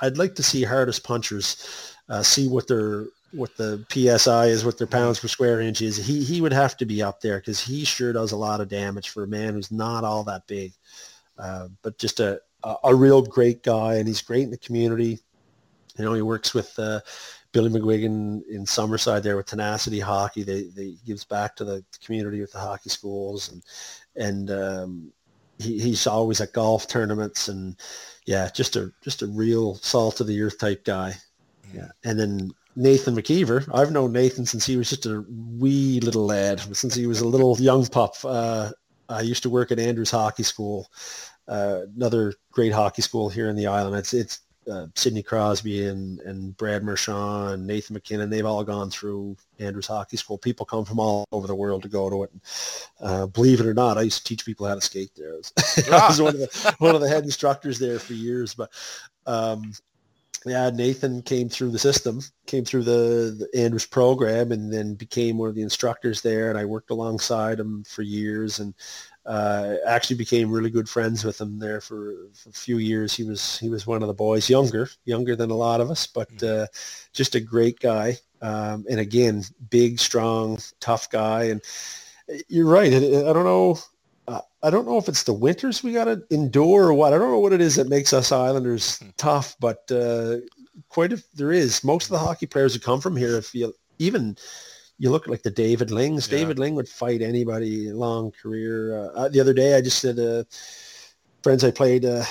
I'd 0.01 0.17
like 0.17 0.35
to 0.35 0.43
see 0.43 0.63
hardest 0.63 1.03
punchers 1.03 1.95
uh, 2.09 2.23
see 2.23 2.47
what 2.47 2.67
their 2.67 3.05
what 3.33 3.55
the 3.57 3.85
psi 3.89 4.45
is, 4.45 4.63
what 4.63 4.77
their 4.77 4.87
pounds 4.87 5.19
per 5.19 5.27
square 5.27 5.59
inch 5.61 5.81
is. 5.81 5.97
He 5.97 6.23
he 6.23 6.41
would 6.41 6.53
have 6.53 6.77
to 6.77 6.85
be 6.85 7.01
up 7.01 7.21
there 7.21 7.39
because 7.39 7.59
he 7.59 7.83
sure 7.83 8.13
does 8.13 8.31
a 8.31 8.37
lot 8.37 8.61
of 8.61 8.69
damage 8.69 9.09
for 9.09 9.23
a 9.23 9.27
man 9.27 9.53
who's 9.53 9.71
not 9.71 10.03
all 10.03 10.23
that 10.25 10.47
big. 10.47 10.73
Uh, 11.37 11.67
but 11.81 11.97
just 11.97 12.19
a, 12.19 12.39
a 12.63 12.75
a 12.85 12.95
real 12.95 13.21
great 13.21 13.63
guy, 13.63 13.95
and 13.95 14.07
he's 14.07 14.21
great 14.21 14.43
in 14.43 14.51
the 14.51 14.57
community. 14.57 15.19
You 15.97 16.05
know, 16.05 16.13
he 16.13 16.21
works 16.21 16.53
with 16.53 16.77
uh, 16.77 17.01
Billy 17.51 17.69
McGuigan 17.69 18.41
in 18.49 18.65
Summerside 18.65 19.23
there 19.23 19.37
with 19.37 19.47
Tenacity 19.47 19.99
Hockey. 19.99 20.43
They 20.43 20.63
they 20.75 20.95
gives 21.05 21.23
back 21.23 21.55
to 21.57 21.65
the 21.65 21.83
community 22.03 22.41
with 22.41 22.51
the 22.51 22.59
hockey 22.59 22.89
schools 22.89 23.51
and 23.51 23.63
and 24.15 24.51
um, 24.51 25.13
he, 25.59 25.79
he's 25.79 26.07
always 26.07 26.41
at 26.41 26.53
golf 26.53 26.87
tournaments 26.87 27.47
and 27.47 27.75
yeah, 28.25 28.49
just 28.53 28.75
a 28.75 28.91
just 29.01 29.21
a 29.21 29.27
real 29.27 29.75
salt 29.75 30.19
of 30.21 30.27
the 30.27 30.41
earth 30.41 30.59
type 30.59 30.83
guy. 30.83 31.15
Yeah, 31.73 31.89
and 32.03 32.19
then 32.19 32.51
Nathan 32.75 33.15
McIver. 33.15 33.67
I've 33.73 33.91
known 33.91 34.11
Nathan 34.11 34.45
since 34.45 34.65
he 34.65 34.77
was 34.77 34.89
just 34.89 35.05
a 35.05 35.25
wee 35.57 35.99
little 36.01 36.25
lad, 36.25 36.59
since 36.75 36.93
he 36.93 37.07
was 37.07 37.21
a 37.21 37.27
little 37.27 37.57
young 37.59 37.85
pup. 37.87 38.15
Uh, 38.23 38.71
I 39.09 39.21
used 39.21 39.43
to 39.43 39.49
work 39.49 39.71
at 39.71 39.79
Andrews 39.79 40.11
Hockey 40.11 40.43
School, 40.43 40.89
uh, 41.47 41.81
another 41.95 42.33
great 42.51 42.73
hockey 42.73 43.01
school 43.01 43.29
here 43.29 43.49
in 43.49 43.55
the 43.55 43.67
island. 43.67 43.95
It's 43.95 44.13
it's 44.13 44.41
uh, 44.69 44.87
Sidney 44.95 45.23
Crosby 45.23 45.85
and, 45.85 46.19
and 46.21 46.55
Brad 46.57 46.83
Marchand 46.83 47.53
and 47.53 47.67
Nathan 47.67 47.93
MacKinnon, 47.93 48.29
they've 48.29 48.45
all 48.45 48.63
gone 48.63 48.89
through 48.89 49.37
Andrews 49.59 49.87
Hockey 49.87 50.17
School. 50.17 50.37
People 50.37 50.65
come 50.65 50.85
from 50.85 50.99
all 50.99 51.25
over 51.31 51.47
the 51.47 51.55
world 51.55 51.83
to 51.83 51.89
go 51.89 52.09
to 52.09 52.23
it. 52.23 52.31
And, 52.31 52.41
uh, 52.99 53.27
believe 53.27 53.59
it 53.59 53.65
or 53.65 53.73
not, 53.73 53.97
I 53.97 54.03
used 54.03 54.19
to 54.19 54.23
teach 54.23 54.45
people 54.45 54.67
how 54.67 54.75
to 54.75 54.81
skate 54.81 55.11
there. 55.15 55.33
I 55.33 55.37
was, 55.37 55.53
I 55.91 56.07
was 56.07 56.21
one, 56.21 56.35
of 56.35 56.39
the, 56.39 56.75
one 56.79 56.95
of 56.95 57.01
the 57.01 57.09
head 57.09 57.23
instructors 57.23 57.79
there 57.79 57.99
for 57.99 58.13
years. 58.13 58.53
But 58.53 58.71
um, 59.25 59.73
yeah, 60.45 60.69
Nathan 60.69 61.21
came 61.21 61.49
through 61.49 61.71
the 61.71 61.79
system, 61.79 62.21
came 62.45 62.63
through 62.63 62.83
the, 62.83 63.47
the 63.51 63.59
Andrews 63.59 63.85
program, 63.85 64.51
and 64.51 64.71
then 64.71 64.93
became 64.93 65.37
one 65.37 65.49
of 65.49 65.55
the 65.55 65.61
instructors 65.61 66.21
there. 66.21 66.49
And 66.49 66.57
I 66.57 66.65
worked 66.65 66.91
alongside 66.91 67.59
him 67.59 67.83
for 67.83 68.01
years. 68.01 68.59
And 68.59 68.73
uh, 69.27 69.75
actually 69.85 70.15
became 70.15 70.49
really 70.49 70.69
good 70.69 70.87
friends 70.87 71.25
with 71.25 71.39
him 71.39 71.59
there 71.59 71.81
for, 71.81 72.29
for, 72.33 72.49
a 72.49 72.53
few 72.53 72.77
years. 72.77 73.13
He 73.13 73.23
was 73.23 73.59
he 73.59 73.69
was 73.69 73.85
one 73.85 74.01
of 74.01 74.07
the 74.07 74.13
boys, 74.13 74.49
younger 74.49 74.89
younger 75.03 75.35
than 75.35 75.51
a 75.51 75.55
lot 75.55 75.81
of 75.81 75.91
us, 75.91 76.07
but 76.07 76.29
mm-hmm. 76.37 76.63
uh, 76.63 76.65
just 77.13 77.35
a 77.35 77.41
great 77.41 77.79
guy. 77.79 78.17
Um, 78.41 78.85
and 78.89 78.99
again, 78.99 79.43
big, 79.69 79.99
strong, 79.99 80.59
tough 80.79 81.09
guy. 81.09 81.45
And 81.45 81.61
you're 82.47 82.67
right. 82.67 82.93
I, 82.93 82.97
I 82.97 83.33
don't 83.33 83.43
know. 83.43 83.79
Uh, 84.29 84.41
I 84.63 84.69
don't 84.69 84.87
know 84.87 84.97
if 84.97 85.09
it's 85.09 85.23
the 85.23 85.33
winters 85.33 85.83
we 85.83 85.93
got 85.93 86.05
to 86.05 86.23
endure 86.31 86.87
or 86.87 86.93
what. 86.93 87.13
I 87.13 87.17
don't 87.17 87.31
know 87.31 87.39
what 87.39 87.53
it 87.53 87.61
is 87.61 87.75
that 87.75 87.89
makes 87.89 88.13
us 88.13 88.31
Islanders 88.31 88.99
hmm. 88.99 89.09
tough, 89.17 89.57
but 89.59 89.89
uh, 89.91 90.37
quite 90.87 91.11
a, 91.11 91.23
there 91.33 91.51
is. 91.51 91.83
Most 91.83 92.05
of 92.05 92.11
the 92.11 92.19
hockey 92.19 92.45
players 92.45 92.73
who 92.73 92.79
come 92.79 93.01
from 93.01 93.17
here, 93.17 93.37
if 93.37 93.53
you 93.53 93.73
even 93.99 94.37
you 94.99 95.11
look 95.11 95.27
like 95.27 95.43
the 95.43 95.51
David 95.51 95.91
Lings. 95.91 96.27
Yeah. 96.27 96.39
David 96.39 96.59
Ling 96.59 96.75
would 96.75 96.89
fight 96.89 97.21
anybody. 97.21 97.91
Long 97.91 98.31
career. 98.31 99.11
Uh, 99.15 99.29
the 99.29 99.39
other 99.39 99.53
day, 99.53 99.75
I 99.75 99.81
just 99.81 99.99
said, 99.99 100.19
uh, 100.19 100.43
friends 101.43 101.63
I 101.63 101.71
played 101.71 102.05
uh, 102.05 102.23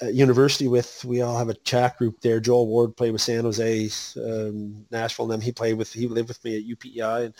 at 0.00 0.14
university 0.14 0.66
with. 0.66 1.04
We 1.04 1.20
all 1.20 1.36
have 1.36 1.50
a 1.50 1.54
chat 1.54 1.98
group 1.98 2.20
there. 2.20 2.40
Joel 2.40 2.66
Ward 2.66 2.96
played 2.96 3.12
with 3.12 3.20
San 3.20 3.44
Jose, 3.44 3.90
um, 4.16 4.86
Nashville, 4.90 5.26
and 5.26 5.34
them. 5.34 5.40
He 5.40 5.52
played 5.52 5.74
with. 5.74 5.92
He 5.92 6.08
lived 6.08 6.28
with 6.28 6.42
me 6.44 6.56
at 6.56 6.78
UPEI, 6.78 7.26
and 7.26 7.34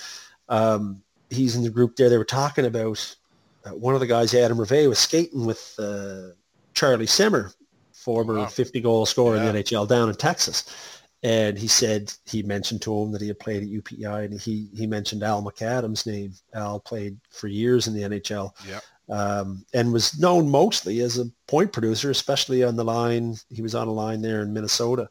um, 0.48 1.02
he's 1.30 1.56
in 1.56 1.62
the 1.62 1.70
group 1.70 1.96
there. 1.96 2.10
They 2.10 2.18
were 2.18 2.24
talking 2.24 2.66
about 2.66 3.16
uh, 3.64 3.70
one 3.70 3.94
of 3.94 4.00
the 4.00 4.06
guys, 4.06 4.34
Adam 4.34 4.60
Reve, 4.60 4.88
was 4.88 4.98
skating 4.98 5.46
with 5.46 5.74
uh, 5.78 6.32
Charlie 6.74 7.06
Simmer, 7.06 7.50
former 7.92 8.36
wow. 8.36 8.46
50 8.46 8.80
goal 8.82 9.06
scorer 9.06 9.36
yeah. 9.36 9.48
in 9.48 9.54
the 9.54 9.62
NHL 9.62 9.88
down 9.88 10.10
in 10.10 10.14
Texas 10.16 10.99
and 11.22 11.58
he 11.58 11.68
said 11.68 12.12
he 12.24 12.42
mentioned 12.42 12.80
to 12.82 12.96
him 12.96 13.12
that 13.12 13.20
he 13.20 13.28
had 13.28 13.38
played 13.38 13.62
at 13.62 13.68
UPEI, 13.68 14.24
and 14.24 14.40
he 14.40 14.68
he 14.74 14.86
mentioned 14.86 15.22
Al 15.22 15.42
MacAdam's 15.42 16.06
name. 16.06 16.32
Al 16.54 16.80
played 16.80 17.18
for 17.30 17.48
years 17.48 17.86
in 17.86 17.94
the 17.94 18.02
NHL, 18.02 18.52
yeah, 18.66 18.80
um, 19.10 19.64
and 19.74 19.92
was 19.92 20.18
known 20.18 20.48
mostly 20.48 21.00
as 21.00 21.18
a 21.18 21.26
point 21.46 21.72
producer, 21.72 22.10
especially 22.10 22.64
on 22.64 22.76
the 22.76 22.84
line. 22.84 23.36
He 23.50 23.60
was 23.60 23.74
on 23.74 23.88
a 23.88 23.92
line 23.92 24.22
there 24.22 24.42
in 24.42 24.52
Minnesota 24.52 25.10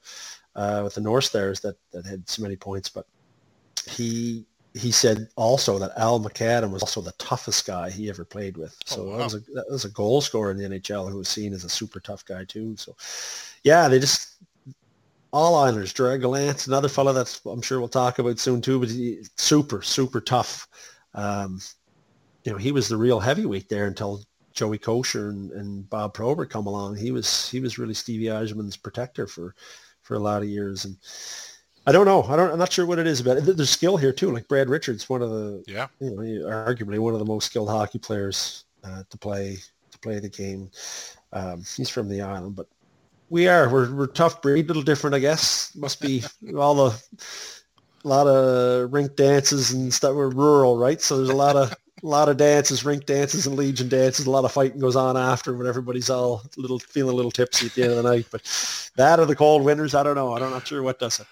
uh, 0.56 0.82
with 0.84 0.96
the 0.96 1.02
North 1.02 1.26
Stars 1.26 1.60
that 1.62 1.76
that 1.92 2.06
had 2.06 2.28
so 2.28 2.42
many 2.42 2.56
points, 2.56 2.90
but 2.90 3.06
he 3.88 4.46
he 4.74 4.92
said 4.92 5.28
also 5.36 5.80
that 5.80 5.92
Al 5.98 6.20
MacAdam 6.20 6.72
was 6.72 6.84
also 6.84 7.02
the 7.02 7.12
toughest 7.14 7.66
guy 7.66 7.90
he 7.90 8.10
ever 8.10 8.24
played 8.24 8.58
with. 8.58 8.76
Oh, 8.92 8.96
so 8.96 9.02
oh, 9.02 9.06
wow. 9.06 9.18
that 9.18 9.24
was 9.24 9.34
a 9.36 9.40
that 9.54 9.66
was 9.70 9.86
a 9.86 9.90
goal 9.90 10.22
scorer 10.22 10.52
in 10.52 10.58
the 10.58 10.80
NHL 10.80 11.12
who 11.12 11.18
was 11.18 11.30
seen 11.30 11.54
as 11.54 11.64
a 11.64 11.70
super 11.70 12.00
tough 12.00 12.26
guy 12.26 12.46
too. 12.46 12.76
So 12.78 12.96
yeah, 13.64 13.88
they 13.88 14.00
just 14.00 14.36
all 15.32 15.56
Islanders. 15.56 15.94
Gerard 15.94 16.22
Gallant, 16.22 16.68
another 16.68 16.90
fellow 16.90 17.14
that's 17.14 17.42
I'm 17.46 17.62
sure 17.62 17.80
we'll 17.80 17.88
talk 17.88 18.20
about 18.20 18.40
soon 18.40 18.62
too, 18.62 18.80
but 18.80 18.90
he, 18.90 19.20
super, 19.38 19.82
super 19.82 20.22
tough. 20.22 20.68
Um, 21.14 21.60
you 22.44 22.52
know, 22.52 22.58
he 22.58 22.72
was 22.72 22.88
the 22.88 22.98
real 22.98 23.20
heavyweight 23.20 23.70
there 23.70 23.88
until 23.88 24.24
Joey 24.54 24.80
Kocur 24.80 25.30
and, 25.30 25.52
and 25.52 25.90
Bob 25.90 26.14
Probert 26.14 26.50
come 26.50 26.68
along. 26.68 26.96
He 26.96 27.12
was 27.12 27.50
he 27.50 27.60
was 27.60 27.78
really 27.78 27.94
Stevie 27.94 28.26
Yzerman's 28.26 28.78
protector 28.78 29.28
for 29.28 29.56
for 30.02 30.16
a 30.16 30.20
lot 30.20 30.42
of 30.42 30.50
years. 30.50 30.86
And 30.86 30.98
I 31.86 31.92
don't 31.92 32.06
know. 32.06 32.24
I 32.24 32.36
don't. 32.36 32.52
I'm 32.52 32.60
not 32.60 32.72
sure 32.72 32.86
what 32.86 33.00
it 33.00 33.08
is 33.08 33.20
about 33.20 33.38
it. 33.38 33.58
There's 33.58 33.70
skill 33.70 33.98
here 33.98 34.14
too. 34.14 34.32
Like 34.32 34.48
Brad 34.48 34.70
Richards, 34.70 35.10
one 35.10 35.22
of 35.22 35.30
the 35.30 35.64
yeah, 35.68 35.88
you 36.00 36.12
know, 36.12 36.22
arguably 36.48 37.00
one 37.00 37.14
of 37.14 37.20
the 37.20 37.26
most 37.26 37.46
skilled 37.46 37.70
hockey 37.70 38.00
players 38.00 38.66
uh, 38.84 39.04
to 39.10 39.18
play 39.18 39.58
to 39.92 40.00
play 40.00 40.20
the 40.20 40.30
game. 40.30 40.70
Um, 41.32 41.64
he's 41.76 41.90
from 41.90 42.10
the 42.10 42.22
island, 42.22 42.56
but 42.56 42.68
we 43.30 43.48
are. 43.48 43.70
We're 43.70 43.94
we're 43.94 44.08
tough 44.08 44.42
breed, 44.42 44.66
a 44.66 44.68
little 44.68 44.84
different, 44.84 45.16
I 45.16 45.20
guess. 45.20 45.76
Must 45.76 46.02
be 46.02 46.24
all 46.58 46.76
the 46.76 47.04
a 48.04 48.08
lot 48.08 48.28
of 48.28 48.94
rink 48.94 49.16
dances 49.16 49.72
and 49.72 49.94
stuff. 49.94 50.16
We're 50.16 50.30
rural, 50.30 50.78
right? 50.78 51.02
So 51.02 51.18
there's 51.18 51.30
a 51.30 51.36
lot 51.36 51.56
of 51.56 51.72
a 51.72 52.08
lot 52.08 52.30
of 52.30 52.38
dances, 52.38 52.86
rink 52.86 53.06
dances, 53.06 53.46
and 53.46 53.56
legion 53.56 53.90
dances. 53.90 54.26
A 54.26 54.32
lot 54.32 54.46
of 54.46 54.52
fighting 54.52 54.80
goes 54.80 54.96
on 54.96 55.18
after 55.18 55.54
when 55.56 55.68
everybody's 55.68 56.10
all 56.10 56.42
a 56.58 56.62
little 56.62 56.80
feeling 56.80 57.14
a 57.14 57.16
little 57.16 57.32
tipsy 57.32 57.68
at 57.68 57.74
the 57.74 57.84
end 57.84 57.92
of 57.92 58.04
the 58.04 58.10
night. 58.10 58.28
But 58.32 58.92
that 58.96 59.20
or 59.20 59.26
the 59.26 59.36
cold 59.36 59.64
winters, 59.64 59.94
I 59.96 60.04
don't 60.04 60.16
know. 60.16 60.34
I'm 60.34 60.42
not 60.42 60.68
sure 60.68 60.82
what 60.82 61.00
does 61.00 61.20
it. 61.20 61.28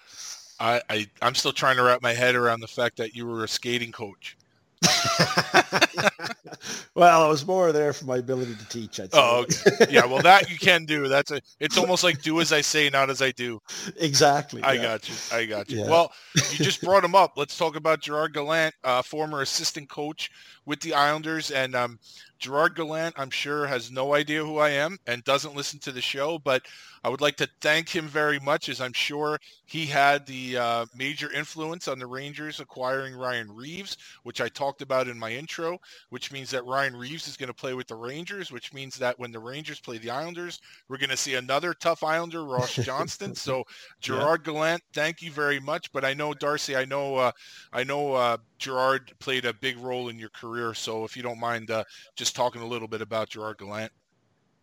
I, 0.59 0.81
I 0.89 1.07
I'm 1.21 1.35
still 1.35 1.53
trying 1.53 1.77
to 1.77 1.83
wrap 1.83 2.01
my 2.01 2.13
head 2.13 2.35
around 2.35 2.59
the 2.59 2.67
fact 2.67 2.97
that 2.97 3.15
you 3.15 3.25
were 3.27 3.43
a 3.43 3.47
skating 3.47 3.91
coach. 3.91 4.35
well, 6.95 7.25
it 7.25 7.29
was 7.29 7.45
more 7.45 7.71
there 7.71 7.93
for 7.93 8.05
my 8.05 8.17
ability 8.17 8.55
to 8.55 8.69
teach. 8.69 8.99
I'd 8.99 9.11
say. 9.11 9.19
Oh, 9.19 9.41
okay. 9.41 9.87
yeah. 9.89 10.05
Well, 10.05 10.21
that 10.21 10.49
you 10.49 10.57
can 10.57 10.85
do. 10.85 11.07
That's 11.07 11.31
a. 11.31 11.41
It's 11.59 11.77
almost 11.77 12.03
like 12.03 12.21
do 12.21 12.39
as 12.41 12.53
I 12.53 12.61
say, 12.61 12.89
not 12.89 13.09
as 13.09 13.21
I 13.21 13.31
do. 13.31 13.61
Exactly. 13.97 14.61
I 14.63 14.73
yeah. 14.73 14.81
got 14.81 15.09
you. 15.09 15.15
I 15.31 15.45
got 15.45 15.69
you. 15.69 15.79
Yeah. 15.79 15.89
Well, 15.89 16.11
you 16.35 16.63
just 16.63 16.81
brought 16.81 17.03
him 17.03 17.15
up. 17.15 17.33
Let's 17.35 17.57
talk 17.57 17.75
about 17.75 18.01
Gerard 18.01 18.33
Gallant, 18.33 18.75
uh, 18.83 19.01
former 19.01 19.41
assistant 19.41 19.89
coach 19.89 20.29
with 20.67 20.81
the 20.81 20.93
Islanders, 20.93 21.49
and 21.49 21.73
um, 21.75 21.97
Gerard 22.39 22.75
Gallant, 22.75 23.15
I'm 23.17 23.31
sure, 23.31 23.65
has 23.65 23.89
no 23.89 24.13
idea 24.13 24.43
who 24.43 24.57
I 24.57 24.69
am 24.69 24.97
and 25.07 25.23
doesn't 25.23 25.55
listen 25.55 25.79
to 25.79 25.91
the 25.91 26.01
show, 26.01 26.37
but 26.37 26.63
I 27.03 27.09
would 27.09 27.21
like 27.21 27.37
to 27.37 27.49
thank 27.61 27.89
him 27.89 28.07
very 28.07 28.39
much 28.39 28.69
as 28.69 28.81
I'm 28.81 28.93
sure 28.93 29.39
he 29.65 29.85
had 29.85 30.25
the 30.25 30.57
uh, 30.57 30.85
major 30.93 31.31
influence 31.31 31.87
on 31.87 31.99
the 31.99 32.05
Rangers 32.05 32.59
acquiring 32.59 33.15
Ryan 33.15 33.49
Reaves, 33.49 33.97
which 34.23 34.41
I 34.41 34.49
talked 34.49 34.81
about 34.81 35.07
in 35.07 35.17
my 35.17 35.31
intro, 35.31 35.79
which 36.09 36.31
means 36.31 36.51
that 36.51 36.65
Ryan 36.65 36.95
Reaves 36.95 37.27
is 37.27 37.37
going 37.37 37.47
to 37.47 37.53
play 37.53 37.73
with 37.73 37.87
the 37.87 37.95
Rangers, 37.95 38.51
which 38.51 38.73
means 38.73 38.97
that 38.97 39.17
when 39.17 39.31
the 39.31 39.39
Rangers 39.39 39.79
play 39.79 39.97
the 39.97 40.09
Islanders, 40.09 40.59
we're 40.89 40.97
going 40.97 41.09
to 41.09 41.17
see 41.17 41.35
another 41.35 41.73
tough 41.73 42.03
Islander, 42.03 42.43
Ross 42.43 42.75
Johnston. 42.75 43.35
so 43.35 43.63
Gerard 44.01 44.41
yeah. 44.45 44.53
Gallant, 44.53 44.83
thank 44.93 45.21
you 45.21 45.31
very 45.31 45.59
much. 45.59 45.91
But 45.91 46.03
I 46.03 46.13
know, 46.13 46.33
Darcy, 46.33 46.75
I 46.75 46.85
know, 46.85 47.15
uh, 47.15 47.31
I 47.71 47.83
know 47.83 48.13
uh, 48.13 48.37
Gerard 48.57 49.13
played 49.19 49.45
a 49.45 49.53
big 49.53 49.77
role 49.77 50.09
in 50.09 50.17
your 50.17 50.29
career. 50.29 50.73
So 50.73 51.03
if 51.03 51.15
you 51.15 51.23
don't 51.23 51.39
mind 51.39 51.71
uh, 51.71 51.83
just 52.15 52.35
talking 52.35 52.61
a 52.61 52.67
little 52.67 52.87
bit 52.87 53.01
about 53.01 53.29
Gerard 53.29 53.57
Gallant. 53.57 53.91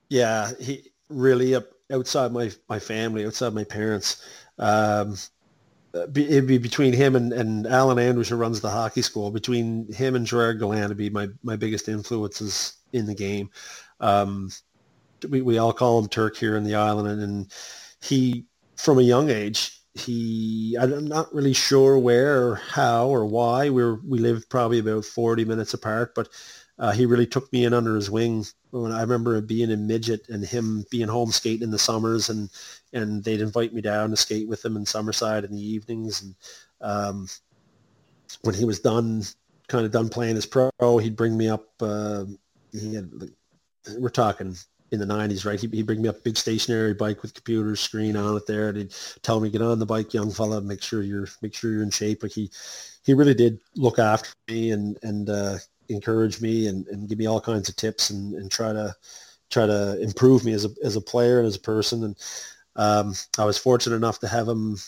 Yeah, 0.08 0.50
he 0.60 0.90
really 1.08 1.56
outside 1.92 2.32
my, 2.32 2.50
my 2.68 2.78
family, 2.78 3.26
outside 3.26 3.54
my 3.54 3.64
parents. 3.64 4.26
Um, 4.58 5.16
it'd 5.94 6.46
be 6.46 6.58
between 6.58 6.92
him 6.92 7.14
and, 7.16 7.32
and 7.32 7.66
Alan 7.66 7.98
Andrews, 7.98 8.28
who 8.28 8.36
runs 8.36 8.60
the 8.60 8.70
hockey 8.70 9.02
school. 9.02 9.30
Between 9.30 9.92
him 9.92 10.16
and 10.16 10.26
Gerard 10.26 10.58
Gallant 10.58 10.88
would 10.88 10.96
be 10.96 11.10
my, 11.10 11.28
my 11.42 11.56
biggest 11.56 11.88
influences 11.88 12.78
in 12.92 13.06
the 13.06 13.14
game. 13.14 13.50
Um, 14.00 14.50
we, 15.28 15.40
we 15.40 15.58
all 15.58 15.72
call 15.72 16.00
him 16.00 16.08
Turk 16.08 16.36
here 16.36 16.56
in 16.56 16.64
the 16.64 16.74
island. 16.74 17.08
And, 17.08 17.22
and 17.22 17.52
he, 18.02 18.46
from 18.76 18.98
a 18.98 19.02
young 19.02 19.30
age, 19.30 19.80
he 19.94 20.76
I'm 20.78 21.06
not 21.06 21.32
really 21.32 21.52
sure 21.52 21.98
where 21.98 22.48
or 22.48 22.56
how 22.56 23.08
or 23.08 23.24
why. 23.24 23.70
We're 23.70 23.94
we 23.94 24.18
lived 24.18 24.48
probably 24.48 24.80
about 24.80 25.04
40 25.04 25.44
minutes 25.44 25.74
apart 25.74 26.14
but 26.14 26.28
uh, 26.78 26.90
he 26.90 27.06
really 27.06 27.26
took 27.26 27.52
me 27.52 27.64
in 27.64 27.72
under 27.72 27.94
his 27.94 28.10
wing. 28.10 28.44
When 28.70 28.90
I 28.90 29.00
remember 29.00 29.40
being 29.40 29.70
in 29.70 29.86
midget 29.86 30.28
and 30.28 30.44
him 30.44 30.84
being 30.90 31.06
home 31.06 31.30
skating 31.30 31.62
in 31.62 31.70
the 31.70 31.78
summers 31.78 32.28
and 32.28 32.50
and 32.92 33.22
they'd 33.22 33.40
invite 33.40 33.72
me 33.72 33.80
down 33.80 34.10
to 34.10 34.16
skate 34.16 34.48
with 34.48 34.64
him 34.64 34.76
in 34.76 34.84
Summerside 34.84 35.44
in 35.44 35.52
the 35.52 35.64
evenings 35.64 36.22
and 36.22 36.34
um, 36.80 37.28
when 38.42 38.54
he 38.54 38.64
was 38.64 38.80
done 38.80 39.22
kind 39.68 39.86
of 39.86 39.92
done 39.92 40.08
playing 40.08 40.36
as 40.36 40.46
pro 40.46 40.98
he'd 40.98 41.16
bring 41.16 41.36
me 41.36 41.48
up 41.48 41.66
uh, 41.80 42.24
he 42.72 42.94
had 42.94 43.10
we're 43.98 44.08
talking 44.08 44.56
in 44.94 45.00
the 45.00 45.14
90s, 45.14 45.44
right? 45.44 45.60
He'd, 45.60 45.72
he'd 45.74 45.86
bring 45.86 46.02
me 46.02 46.08
up 46.08 46.16
a 46.16 46.20
big 46.20 46.36
stationary 46.36 46.94
bike 46.94 47.22
with 47.22 47.34
computer 47.34 47.76
screen 47.76 48.16
on 48.16 48.36
it 48.36 48.46
there. 48.46 48.70
And 48.70 48.78
he'd 48.78 48.94
tell 49.22 49.40
me, 49.40 49.50
get 49.50 49.62
on 49.62 49.78
the 49.78 49.86
bike, 49.86 50.14
young 50.14 50.30
fella, 50.30 50.60
make 50.62 50.82
sure 50.82 51.02
you're, 51.02 51.28
make 51.42 51.54
sure 51.54 51.70
you're 51.72 51.82
in 51.82 51.90
shape. 51.90 52.22
Like 52.22 52.32
he, 52.32 52.50
he 53.04 53.14
really 53.14 53.34
did 53.34 53.60
look 53.76 53.98
after 53.98 54.30
me 54.48 54.70
and, 54.70 54.98
and, 55.02 55.28
uh, 55.28 55.58
encourage 55.90 56.40
me 56.40 56.68
and, 56.68 56.86
and 56.88 57.08
give 57.08 57.18
me 57.18 57.26
all 57.26 57.40
kinds 57.40 57.68
of 57.68 57.76
tips 57.76 58.08
and, 58.10 58.34
and 58.34 58.50
try 58.50 58.72
to, 58.72 58.94
try 59.50 59.66
to 59.66 60.00
improve 60.00 60.44
me 60.44 60.52
as 60.52 60.64
a, 60.64 60.70
as 60.82 60.96
a 60.96 61.00
player 61.00 61.38
and 61.38 61.46
as 61.46 61.56
a 61.56 61.60
person. 61.60 62.04
And, 62.04 62.16
Um, 62.76 63.14
I 63.38 63.44
was 63.44 63.56
fortunate 63.56 63.94
enough 63.94 64.18
to 64.18 64.26
have 64.28 64.48
him 64.48 64.78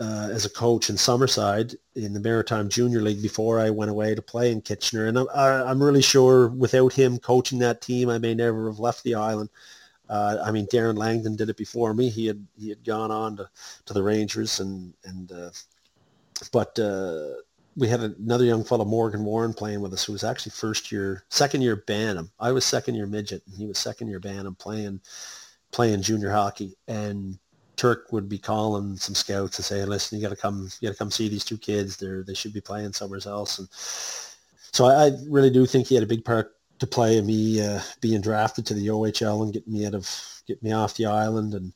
uh, 0.00 0.28
as 0.30 0.44
a 0.44 0.50
coach 0.50 0.90
in 0.90 0.96
Summerside 0.96 1.74
in 1.94 2.12
the 2.12 2.20
Maritime 2.20 2.68
Junior 2.68 3.00
League 3.00 3.22
before 3.22 3.58
I 3.60 3.70
went 3.70 3.90
away 3.90 4.14
to 4.14 4.22
play 4.22 4.52
in 4.52 4.60
Kitchener. 4.60 5.06
And 5.06 5.18
I, 5.34 5.70
am 5.70 5.82
really 5.82 6.02
sure 6.02 6.48
without 6.48 6.92
him 6.92 7.18
coaching 7.18 7.60
that 7.60 7.80
team, 7.80 8.10
I 8.10 8.18
may 8.18 8.34
never 8.34 8.68
have 8.68 8.78
left 8.78 9.04
the 9.04 9.14
island. 9.14 9.48
Uh, 10.08 10.38
I 10.44 10.50
mean, 10.50 10.66
Darren 10.66 10.96
Langdon 10.96 11.34
did 11.34 11.48
it 11.48 11.56
before 11.56 11.94
me. 11.94 12.10
He 12.10 12.26
had 12.26 12.46
he 12.58 12.68
had 12.68 12.84
gone 12.84 13.10
on 13.10 13.38
to, 13.38 13.48
to 13.86 13.92
the 13.92 14.02
Rangers 14.02 14.60
and 14.60 14.92
and 15.04 15.32
uh, 15.32 15.50
but 16.52 16.78
uh, 16.78 17.28
we 17.76 17.88
had 17.88 18.00
another 18.00 18.44
young 18.44 18.64
fellow, 18.64 18.84
Morgan 18.84 19.24
Warren, 19.24 19.52
playing 19.52 19.80
with 19.80 19.92
us, 19.92 20.04
who 20.04 20.12
was 20.12 20.24
actually 20.24 20.50
first 20.50 20.92
year, 20.92 21.24
second 21.28 21.62
year 21.62 21.76
Bantam. 21.76 22.30
I 22.38 22.52
was 22.52 22.64
second 22.64 22.94
year 22.94 23.06
midget, 23.06 23.42
and 23.46 23.56
he 23.56 23.66
was 23.66 23.78
second 23.78 24.08
year 24.08 24.20
Bantam 24.20 24.54
playing 24.54 25.00
playing 25.72 26.02
junior 26.02 26.30
hockey. 26.30 26.76
And 26.88 27.38
Turk 27.76 28.12
would 28.12 28.28
be 28.28 28.38
calling 28.38 28.96
some 28.96 29.14
scouts 29.14 29.56
to 29.56 29.62
say, 29.62 29.84
"Listen, 29.84 30.18
you 30.18 30.22
got 30.22 30.34
to 30.34 30.40
come, 30.40 30.68
you 30.80 30.88
got 30.88 30.92
to 30.92 30.98
come 30.98 31.10
see 31.10 31.28
these 31.28 31.44
two 31.44 31.58
kids. 31.58 31.96
They're 31.96 32.22
they 32.22 32.34
should 32.34 32.52
be 32.52 32.60
playing 32.60 32.92
somewhere 32.92 33.20
else." 33.26 33.58
And 33.58 33.68
so 33.72 34.86
I, 34.86 35.06
I 35.06 35.10
really 35.28 35.50
do 35.50 35.66
think 35.66 35.86
he 35.86 35.94
had 35.94 36.04
a 36.04 36.08
big 36.08 36.24
part 36.24 36.56
to 36.78 36.86
play 36.86 37.16
in 37.18 37.26
me 37.26 37.60
uh, 37.60 37.80
being 38.00 38.20
drafted 38.20 38.66
to 38.66 38.74
the 38.74 38.88
OHL 38.88 39.42
and 39.42 39.52
getting 39.52 39.72
me 39.72 39.86
out 39.86 39.94
of 39.94 40.08
get 40.46 40.62
me 40.62 40.72
off 40.72 40.96
the 40.96 41.06
island. 41.06 41.54
And 41.54 41.72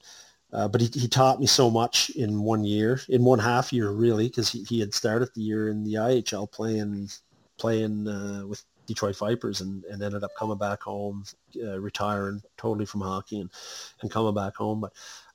uh, 0.52 0.68
but 0.68 0.80
he, 0.80 0.88
he 0.92 1.08
taught 1.08 1.40
me 1.40 1.46
so 1.46 1.70
much 1.70 2.10
in 2.10 2.42
one 2.42 2.64
year, 2.64 3.00
in 3.08 3.24
one 3.24 3.38
half 3.38 3.72
year 3.72 3.90
really, 3.90 4.28
because 4.28 4.50
he, 4.50 4.64
he 4.64 4.80
had 4.80 4.92
started 4.92 5.28
the 5.34 5.42
year 5.42 5.68
in 5.68 5.84
the 5.84 5.94
IHL 5.94 6.50
playing 6.50 7.08
playing 7.58 8.08
uh, 8.08 8.46
with 8.46 8.64
Detroit 8.86 9.16
Vipers 9.16 9.60
and, 9.60 9.84
and 9.84 10.02
ended 10.02 10.24
up 10.24 10.32
coming 10.36 10.58
back 10.58 10.82
home, 10.82 11.24
uh, 11.62 11.78
retiring 11.78 12.42
totally 12.56 12.86
from 12.86 13.02
hockey 13.02 13.40
and, 13.40 13.50
and 14.02 14.10
coming 14.10 14.34
back 14.34 14.56
home. 14.56 14.80
But 14.80 14.92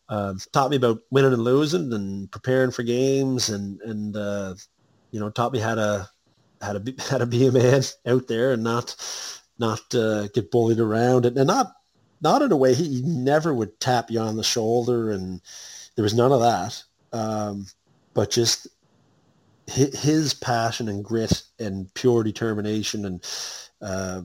uh, 0.10 0.34
taught 0.52 0.70
me 0.70 0.78
about 0.78 1.00
winning 1.10 1.34
and 1.34 1.44
losing 1.44 1.92
and 1.94 2.32
preparing 2.32 2.72
for 2.72 2.84
games 2.84 3.50
and 3.50 3.82
and 3.82 4.16
uh, 4.16 4.54
you 5.12 5.20
know 5.20 5.30
taught 5.30 5.54
me 5.54 5.60
how 5.60 5.76
to 5.76 6.10
how 6.62 6.74
to 6.74 6.80
be 6.80 6.96
how 7.10 7.18
to 7.18 7.26
be 7.26 7.48
a 7.48 7.52
man 7.52 7.82
out 8.06 8.28
there 8.28 8.54
and 8.54 8.64
not 8.64 8.96
not 9.60 9.94
uh, 9.96 10.28
get 10.28 10.52
bullied 10.52 10.80
around. 10.80 11.26
And, 11.26 11.38
and 11.38 11.48
not 11.48 11.74
not 12.22 12.42
in 12.42 12.52
a 12.52 12.58
way 12.58 12.74
he 12.74 13.02
never 13.04 13.54
would 13.54 13.80
tap 13.80 14.10
you 14.10 14.20
on 14.20 14.38
the 14.38 14.44
shoulder 14.44 15.12
and 15.12 15.42
there 15.96 16.04
was 16.04 16.14
none 16.14 16.32
of 16.32 16.40
that. 16.42 16.84
Um, 17.14 17.68
but 18.14 18.32
just 18.32 18.68
his 19.68 20.34
passion 20.34 20.88
and 20.88 21.04
grit 21.04 21.42
and 21.60 21.92
pure 21.94 22.24
determination 22.24 23.06
and 23.06 23.24
uh, 23.82 24.22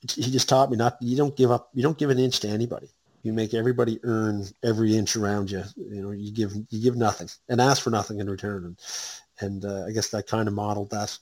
he 0.00 0.30
just 0.30 0.48
taught 0.48 0.70
me 0.70 0.76
not 0.76 0.96
you 1.00 1.16
don't 1.16 1.36
give 1.36 1.50
up 1.50 1.68
you 1.74 1.82
don't 1.82 1.98
give 1.98 2.10
an 2.10 2.18
inch 2.18 2.40
to 2.40 2.48
anybody 2.48 2.88
you 3.24 3.32
make 3.32 3.54
everybody 3.54 3.98
earn 4.04 4.46
every 4.62 4.96
inch 4.96 5.16
around 5.16 5.50
you. 5.50 5.64
You 5.76 6.02
know, 6.02 6.10
you 6.12 6.30
give 6.30 6.54
you 6.70 6.80
give 6.80 6.94
nothing 6.94 7.28
and 7.48 7.60
ask 7.60 7.82
for 7.82 7.90
nothing 7.90 8.20
in 8.20 8.30
return. 8.30 8.64
And 8.64 8.78
and 9.40 9.64
uh, 9.64 9.86
I 9.86 9.92
guess 9.92 10.10
that 10.10 10.28
kind 10.28 10.46
of 10.46 10.54
modeled 10.54 10.90
that. 10.90 11.18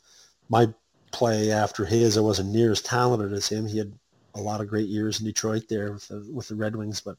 My 0.51 0.69
play 1.13 1.53
after 1.53 1.85
his, 1.85 2.19
I 2.19 2.21
wasn't 2.21 2.51
near 2.51 2.73
as 2.73 2.83
talented 2.83 3.33
as 3.33 3.49
him. 3.49 3.67
He 3.67 3.79
had 3.79 3.93
a 4.35 4.41
lot 4.41 4.61
of 4.61 4.69
great 4.69 4.89
years 4.89 5.21
in 5.21 5.27
Detroit 5.27 5.65
there 5.69 5.93
with 5.93 6.09
the, 6.09 6.29
with 6.33 6.49
the 6.49 6.57
Red 6.57 6.75
Wings, 6.75 7.01
but 7.01 7.17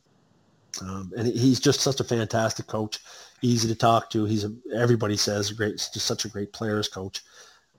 um, 0.81 1.11
and 1.15 1.27
he's 1.27 1.59
just 1.59 1.81
such 1.81 1.99
a 1.99 2.03
fantastic 2.03 2.67
coach, 2.67 2.99
easy 3.41 3.67
to 3.67 3.75
talk 3.75 4.09
to. 4.09 4.25
He's 4.25 4.43
a, 4.43 4.53
everybody 4.75 5.15
says 5.15 5.51
great, 5.51 5.77
just 5.77 6.05
such 6.05 6.25
a 6.25 6.29
great 6.29 6.51
players 6.51 6.89
coach. 6.89 7.21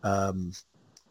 Um, 0.03 0.53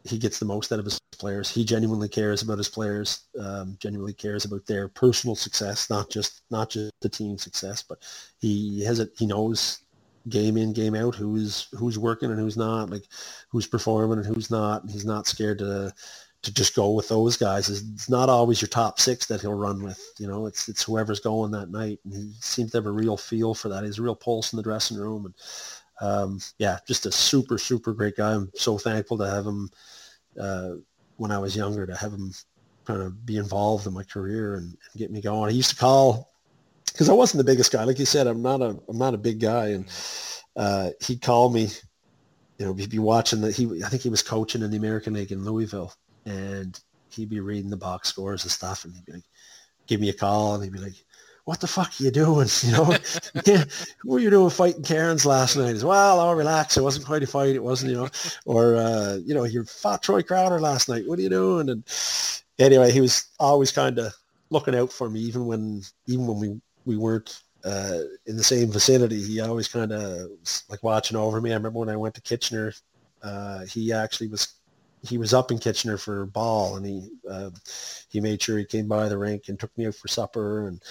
he 0.04 0.18
gets 0.18 0.38
the 0.38 0.46
most 0.46 0.72
out 0.72 0.78
of 0.78 0.86
his 0.86 0.98
players. 1.14 1.50
He 1.50 1.64
genuinely 1.64 2.08
cares 2.08 2.42
about 2.42 2.58
his 2.58 2.68
players. 2.68 3.22
Um, 3.38 3.76
genuinely 3.80 4.12
cares 4.12 4.44
about 4.44 4.66
their 4.66 4.88
personal 4.88 5.36
success, 5.36 5.90
not 5.90 6.10
just 6.10 6.42
not 6.50 6.70
just 6.70 6.92
the 7.00 7.08
team 7.08 7.38
success. 7.38 7.82
But 7.82 7.98
he 8.38 8.84
has 8.84 8.98
it. 8.98 9.12
He 9.18 9.26
knows 9.26 9.80
game 10.28 10.56
in 10.56 10.72
game 10.72 10.94
out 10.94 11.14
who's 11.14 11.68
who's 11.78 11.98
working 11.98 12.30
and 12.30 12.38
who's 12.40 12.56
not, 12.56 12.90
like 12.90 13.04
who's 13.48 13.66
performing 13.66 14.18
and 14.18 14.26
who's 14.26 14.50
not. 14.50 14.82
He's 14.88 15.06
not 15.06 15.26
scared 15.26 15.58
to 15.58 15.92
to 16.42 16.52
just 16.52 16.74
go 16.74 16.90
with 16.90 17.08
those 17.08 17.36
guys. 17.38 17.70
It's 17.70 18.10
not 18.10 18.28
always 18.28 18.60
your 18.60 18.68
top 18.68 19.00
six 19.00 19.26
that 19.26 19.40
he'll 19.40 19.54
run 19.54 19.82
with. 19.82 20.00
You 20.18 20.26
know, 20.26 20.46
it's 20.46 20.68
it's 20.68 20.82
whoever's 20.82 21.20
going 21.20 21.50
that 21.52 21.70
night. 21.70 22.00
And 22.04 22.14
he 22.14 22.32
seems 22.40 22.72
to 22.72 22.78
have 22.78 22.86
a 22.86 22.90
real 22.90 23.16
feel 23.16 23.54
for 23.54 23.68
that. 23.70 23.80
He 23.80 23.86
has 23.86 23.98
a 23.98 24.02
real 24.02 24.14
pulse 24.14 24.52
in 24.52 24.56
the 24.56 24.62
dressing 24.62 24.98
room 24.98 25.26
and. 25.26 25.34
Um, 26.00 26.40
yeah, 26.58 26.78
just 26.88 27.06
a 27.06 27.12
super, 27.12 27.56
super 27.56 27.92
great 27.92 28.16
guy. 28.16 28.32
I'm 28.32 28.50
so 28.56 28.78
thankful 28.78 29.16
to 29.18 29.30
have 29.30 29.46
him 29.46 29.70
uh, 30.40 30.70
when 31.16 31.30
I 31.30 31.38
was 31.38 31.56
younger 31.56 31.86
to 31.86 31.94
have 31.96 32.12
him 32.12 32.32
kind 32.84 33.02
of 33.02 33.24
be 33.24 33.36
involved 33.36 33.86
in 33.86 33.94
my 33.94 34.02
career 34.02 34.56
and, 34.56 34.66
and 34.66 34.98
get 34.98 35.10
me 35.10 35.20
going. 35.20 35.50
He 35.50 35.56
used 35.56 35.70
to 35.70 35.76
call 35.76 36.30
because 36.86 37.08
I 37.08 37.14
wasn't 37.14 37.38
the 37.38 37.50
biggest 37.50 37.72
guy. 37.72 37.84
Like 37.84 37.98
you 37.98 38.06
said, 38.06 38.26
I'm 38.26 38.42
not 38.42 38.62
a 38.62 38.78
I'm 38.88 38.98
not 38.98 39.14
a 39.14 39.18
big 39.18 39.40
guy, 39.40 39.68
and 39.68 39.86
uh, 40.56 40.90
he'd 41.00 41.22
call 41.22 41.50
me. 41.50 41.68
You 42.58 42.66
know, 42.66 42.74
he'd 42.74 42.90
be 42.90 42.98
watching 42.98 43.40
the. 43.40 43.50
He 43.50 43.82
I 43.84 43.88
think 43.88 44.02
he 44.02 44.10
was 44.10 44.22
coaching 44.22 44.62
in 44.62 44.70
the 44.70 44.76
American 44.76 45.14
League 45.14 45.32
in 45.32 45.44
Louisville, 45.44 45.92
and 46.24 46.78
he'd 47.10 47.30
be 47.30 47.40
reading 47.40 47.70
the 47.70 47.76
box 47.76 48.08
scores 48.08 48.44
and 48.44 48.52
stuff, 48.52 48.84
and 48.84 48.94
he'd 48.94 49.04
be 49.04 49.12
like, 49.12 49.24
give 49.86 50.00
me 50.00 50.08
a 50.08 50.14
call, 50.14 50.54
and 50.54 50.62
he'd 50.62 50.72
be 50.72 50.78
like, 50.78 50.94
what 51.44 51.60
the 51.60 51.66
fuck 51.66 51.92
are 52.00 52.04
you 52.04 52.10
doing? 52.10 52.48
You 52.62 52.72
know, 52.72 52.96
yeah, 53.44 53.64
what 54.02 54.14
were 54.14 54.18
you 54.18 54.30
doing 54.30 54.50
fighting 54.50 54.82
Karens 54.82 55.26
last 55.26 55.56
night? 55.56 55.74
As 55.74 55.84
well, 55.84 56.20
oh, 56.20 56.32
relax. 56.32 56.76
It 56.76 56.82
wasn't 56.82 57.06
quite 57.06 57.22
a 57.22 57.26
fight. 57.26 57.54
It 57.54 57.62
wasn't, 57.62 57.92
you 57.92 57.98
know, 57.98 58.08
or, 58.46 58.76
uh, 58.76 59.18
you 59.24 59.34
know, 59.34 59.44
you 59.44 59.64
fought 59.64 60.02
Troy 60.02 60.22
Crowder 60.22 60.60
last 60.60 60.88
night. 60.88 61.06
What 61.06 61.18
are 61.18 61.22
you 61.22 61.28
doing? 61.28 61.68
And 61.68 61.84
anyway, 62.58 62.90
he 62.90 63.00
was 63.00 63.26
always 63.38 63.70
kind 63.72 63.98
of 63.98 64.14
looking 64.50 64.74
out 64.74 64.92
for 64.92 65.10
me, 65.10 65.20
even 65.20 65.46
when, 65.46 65.82
even 66.06 66.26
when 66.26 66.38
we, 66.38 66.60
we 66.86 66.96
weren't 66.96 67.42
uh, 67.64 68.00
in 68.26 68.36
the 68.36 68.44
same 68.44 68.70
vicinity. 68.70 69.22
He 69.22 69.40
always 69.40 69.68
kind 69.68 69.92
of 69.92 70.28
like 70.68 70.82
watching 70.82 71.16
over 71.16 71.40
me. 71.40 71.50
I 71.50 71.56
remember 71.56 71.80
when 71.80 71.88
I 71.88 71.96
went 71.96 72.14
to 72.14 72.20
Kitchener, 72.20 72.72
uh, 73.22 73.64
he 73.66 73.92
actually 73.92 74.28
was 74.28 74.54
he 75.02 75.18
was 75.18 75.34
up 75.34 75.50
in 75.50 75.58
Kitchener 75.58 75.98
for 75.98 76.26
ball, 76.26 76.76
and 76.76 76.86
he 76.86 77.08
uh, 77.28 77.50
he 78.08 78.20
made 78.20 78.42
sure 78.42 78.58
he 78.58 78.64
came 78.64 78.88
by 78.88 79.08
the 79.08 79.18
rink 79.18 79.48
and 79.48 79.58
took 79.58 79.76
me 79.76 79.86
out 79.86 79.94
for 79.94 80.08
supper, 80.08 80.68
and 80.68 80.82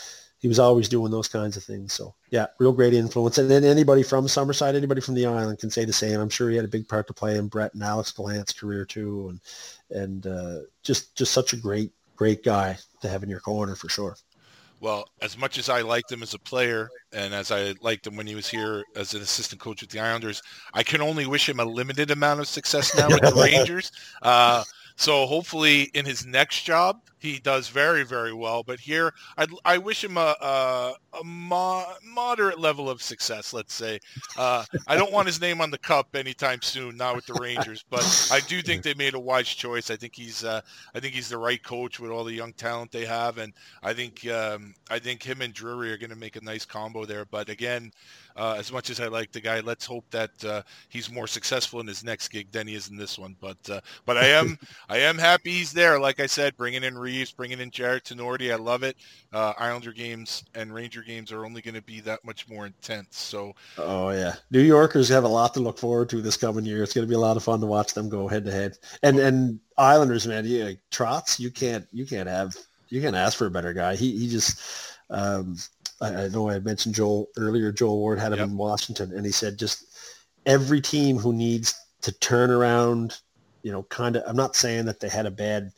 he 0.43 0.49
was 0.49 0.59
always 0.59 0.89
doing 0.89 1.09
those 1.09 1.29
kinds 1.29 1.55
of 1.55 1.63
things. 1.63 1.93
So 1.93 2.13
yeah, 2.29 2.47
real 2.59 2.73
great 2.73 2.93
influence. 2.93 3.37
And 3.37 3.49
then 3.49 3.63
anybody 3.63 4.03
from 4.03 4.25
Summerside, 4.25 4.75
anybody 4.75 4.99
from 4.99 5.15
the 5.15 5.25
island 5.25 5.57
can 5.57 5.69
say 5.69 5.85
the 5.85 5.93
same. 5.93 6.19
I'm 6.19 6.29
sure 6.29 6.49
he 6.49 6.57
had 6.57 6.65
a 6.65 6.67
big 6.67 6.85
part 6.85 7.07
to 7.07 7.13
play 7.13 7.37
in 7.37 7.47
Brett 7.47 7.73
and 7.73 7.81
Alex 7.81 8.11
Gallant's 8.11 8.51
career 8.51 8.83
too. 8.83 9.29
And, 9.89 10.01
and 10.01 10.27
uh, 10.27 10.59
just, 10.83 11.15
just 11.15 11.31
such 11.31 11.53
a 11.53 11.55
great, 11.55 11.93
great 12.17 12.43
guy 12.43 12.77
to 13.01 13.07
have 13.07 13.23
in 13.23 13.29
your 13.29 13.39
corner 13.39 13.73
for 13.73 13.87
sure. 13.87 14.17
Well, 14.81 15.07
as 15.21 15.37
much 15.37 15.57
as 15.57 15.69
I 15.69 15.79
liked 15.79 16.11
him 16.11 16.21
as 16.21 16.33
a 16.33 16.39
player 16.39 16.89
and 17.13 17.33
as 17.33 17.49
I 17.49 17.73
liked 17.79 18.05
him 18.05 18.17
when 18.17 18.27
he 18.27 18.35
was 18.35 18.49
here 18.49 18.83
as 18.97 19.13
an 19.13 19.21
assistant 19.21 19.61
coach 19.61 19.79
with 19.79 19.91
the 19.91 20.01
Islanders, 20.01 20.41
I 20.73 20.83
can 20.83 20.99
only 20.99 21.25
wish 21.25 21.47
him 21.47 21.61
a 21.61 21.65
limited 21.65 22.11
amount 22.11 22.41
of 22.41 22.49
success 22.49 22.93
now 22.97 23.07
with 23.07 23.21
the 23.21 23.33
Rangers. 23.41 23.93
Uh, 24.21 24.65
so 24.97 25.25
hopefully 25.25 25.83
in 25.93 26.03
his 26.03 26.25
next 26.25 26.63
job, 26.63 26.99
he 27.23 27.39
does 27.39 27.69
very, 27.69 28.03
very 28.03 28.33
well. 28.33 28.63
But 28.63 28.79
here, 28.79 29.13
I'd, 29.37 29.49
I 29.63 29.77
wish 29.77 30.03
him 30.03 30.17
a, 30.17 30.35
a, 30.41 30.93
a 31.19 31.23
mo- 31.23 31.93
moderate 32.05 32.59
level 32.59 32.89
of 32.89 33.01
success, 33.01 33.53
let's 33.53 33.73
say. 33.73 33.99
Uh, 34.37 34.65
I 34.87 34.97
don't 34.97 35.11
want 35.11 35.27
his 35.27 35.39
name 35.39 35.61
on 35.61 35.71
the 35.71 35.77
cup 35.77 36.15
anytime 36.15 36.61
soon, 36.61 36.97
not 36.97 37.15
with 37.15 37.25
the 37.25 37.35
Rangers, 37.35 37.85
but 37.89 38.03
I 38.31 38.41
do 38.41 38.61
think 38.61 38.83
they 38.83 38.93
made 38.95 39.13
a 39.13 39.19
wise 39.19 39.47
choice. 39.47 39.89
I 39.89 39.95
think 39.95 40.15
he's, 40.15 40.43
uh, 40.43 40.59
I 40.93 40.99
think 40.99 41.13
he's 41.13 41.29
the 41.29 41.37
right 41.37 41.63
coach 41.63 41.99
with 41.99 42.11
all 42.11 42.25
the 42.25 42.33
young 42.33 42.51
talent 42.53 42.91
they 42.91 43.05
have, 43.05 43.37
and 43.37 43.53
I 43.81 43.93
think, 43.93 44.27
um, 44.27 44.75
I 44.91 44.99
think 44.99 45.23
him 45.23 45.41
and 45.41 45.53
Drury 45.53 45.91
are 45.93 45.97
going 45.97 46.09
to 46.09 46.15
make 46.17 46.35
a 46.35 46.43
nice 46.43 46.65
combo 46.65 47.05
there. 47.05 47.25
But 47.25 47.47
again, 47.47 47.91
uh, 48.35 48.55
as 48.57 48.71
much 48.71 48.89
as 48.89 48.99
I 48.99 49.07
like 49.07 49.31
the 49.31 49.41
guy, 49.41 49.59
let's 49.59 49.85
hope 49.85 50.05
that 50.11 50.31
uh, 50.43 50.63
he's 50.89 51.11
more 51.11 51.27
successful 51.27 51.79
in 51.79 51.87
his 51.87 52.03
next 52.03 52.29
gig 52.29 52.51
than 52.51 52.67
he 52.67 52.75
is 52.75 52.89
in 52.89 52.97
this 52.97 53.17
one. 53.17 53.35
But 53.39 53.57
uh, 53.69 53.81
but 54.05 54.17
I 54.17 54.25
am 54.25 54.57
I 54.89 54.97
am 54.99 55.17
happy 55.17 55.51
he's 55.51 55.71
there. 55.71 55.99
Like 55.99 56.19
I 56.19 56.25
said, 56.25 56.57
bringing 56.57 56.83
in 56.83 56.97
Reaves, 57.13 57.31
bringing 57.31 57.59
in 57.59 57.69
Jarred 57.69 58.03
Tinordi, 58.03 58.51
I 58.51 58.55
love 58.55 58.81
it. 58.81 58.97
Uh, 59.31 59.53
Islander 59.59 59.91
games 59.91 60.43
and 60.55 60.73
Ranger 60.73 61.03
games 61.03 61.31
are 61.31 61.45
only 61.45 61.61
going 61.61 61.75
to 61.75 61.81
be 61.81 61.99
that 62.01 62.25
much 62.25 62.49
more 62.49 62.65
intense. 62.65 63.19
So 63.19 63.53
oh 63.77 64.09
yeah, 64.09 64.35
New 64.49 64.61
Yorkers 64.61 65.09
have 65.09 65.23
a 65.23 65.27
lot 65.27 65.53
to 65.53 65.59
look 65.59 65.77
forward 65.77 66.09
to 66.09 66.21
this 66.21 66.37
coming 66.37 66.65
year. 66.65 66.81
It's 66.81 66.93
going 66.93 67.05
to 67.05 67.09
be 67.09 67.15
a 67.15 67.19
lot 67.19 67.37
of 67.37 67.43
fun 67.43 67.59
to 67.59 67.67
watch 67.67 67.93
them 67.93 68.09
go 68.09 68.27
head 68.27 68.45
to 68.45 68.51
head. 68.51 68.77
And 69.03 69.19
and 69.19 69.59
Islanders, 69.77 70.25
man, 70.25 70.45
you 70.45 70.65
like, 70.65 70.79
Trotz, 70.91 71.39
you 71.39 71.51
can't 71.51 71.87
you 71.91 72.05
can't 72.05 72.27
have 72.27 72.55
you 72.89 72.99
can't 72.99 73.15
ask 73.15 73.37
for 73.37 73.45
a 73.45 73.51
better 73.51 73.73
guy. 73.73 73.95
He 73.95 74.17
he 74.17 74.27
just 74.27 74.59
um, 75.11 75.57
I, 76.01 76.23
I 76.23 76.27
know 76.29 76.49
I 76.49 76.59
mentioned 76.59 76.95
Joel 76.95 77.27
earlier. 77.37 77.71
Joel 77.71 77.99
Ward 77.99 78.19
had 78.19 78.33
him 78.33 78.39
yep. 78.39 78.47
in 78.47 78.57
Washington, 78.57 79.11
and 79.15 79.23
he 79.23 79.31
said 79.31 79.59
just 79.59 79.85
every 80.47 80.81
team 80.81 81.17
who 81.17 81.31
needs 81.31 81.75
to 82.01 82.11
turn 82.11 82.49
around, 82.49 83.19
you 83.61 83.71
know, 83.71 83.83
kind 83.83 84.15
of. 84.15 84.23
I'm 84.25 84.35
not 84.35 84.55
saying 84.55 84.85
that 84.85 84.99
they 84.99 85.09
had 85.09 85.27
a 85.27 85.31
bad 85.31 85.71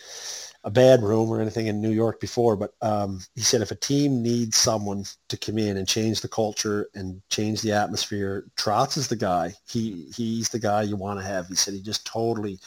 a 0.65 0.71
bad 0.71 1.03
room 1.03 1.29
or 1.29 1.39
anything 1.39 1.67
in 1.67 1.79
New 1.79 1.91
York 1.91 2.19
before, 2.19 2.57
but 2.57 2.73
um, 2.81 3.21
he 3.35 3.41
said 3.41 3.61
if 3.61 3.69
a 3.69 3.75
team 3.75 4.23
needs 4.23 4.57
someone 4.57 5.05
to 5.29 5.37
come 5.37 5.59
in 5.59 5.77
and 5.77 5.87
change 5.87 6.21
the 6.21 6.27
culture 6.27 6.89
and 6.95 7.21
change 7.29 7.61
the 7.61 7.71
atmosphere, 7.71 8.45
Trotz 8.57 8.97
is 8.97 9.07
the 9.07 9.15
guy. 9.15 9.53
He 9.69 10.11
he's 10.15 10.49
the 10.49 10.59
guy 10.59 10.81
you 10.81 10.95
want 10.95 11.19
to 11.19 11.25
have. 11.25 11.47
He 11.47 11.55
said 11.55 11.75
he 11.75 11.81
just 11.81 12.05
totally 12.07 12.59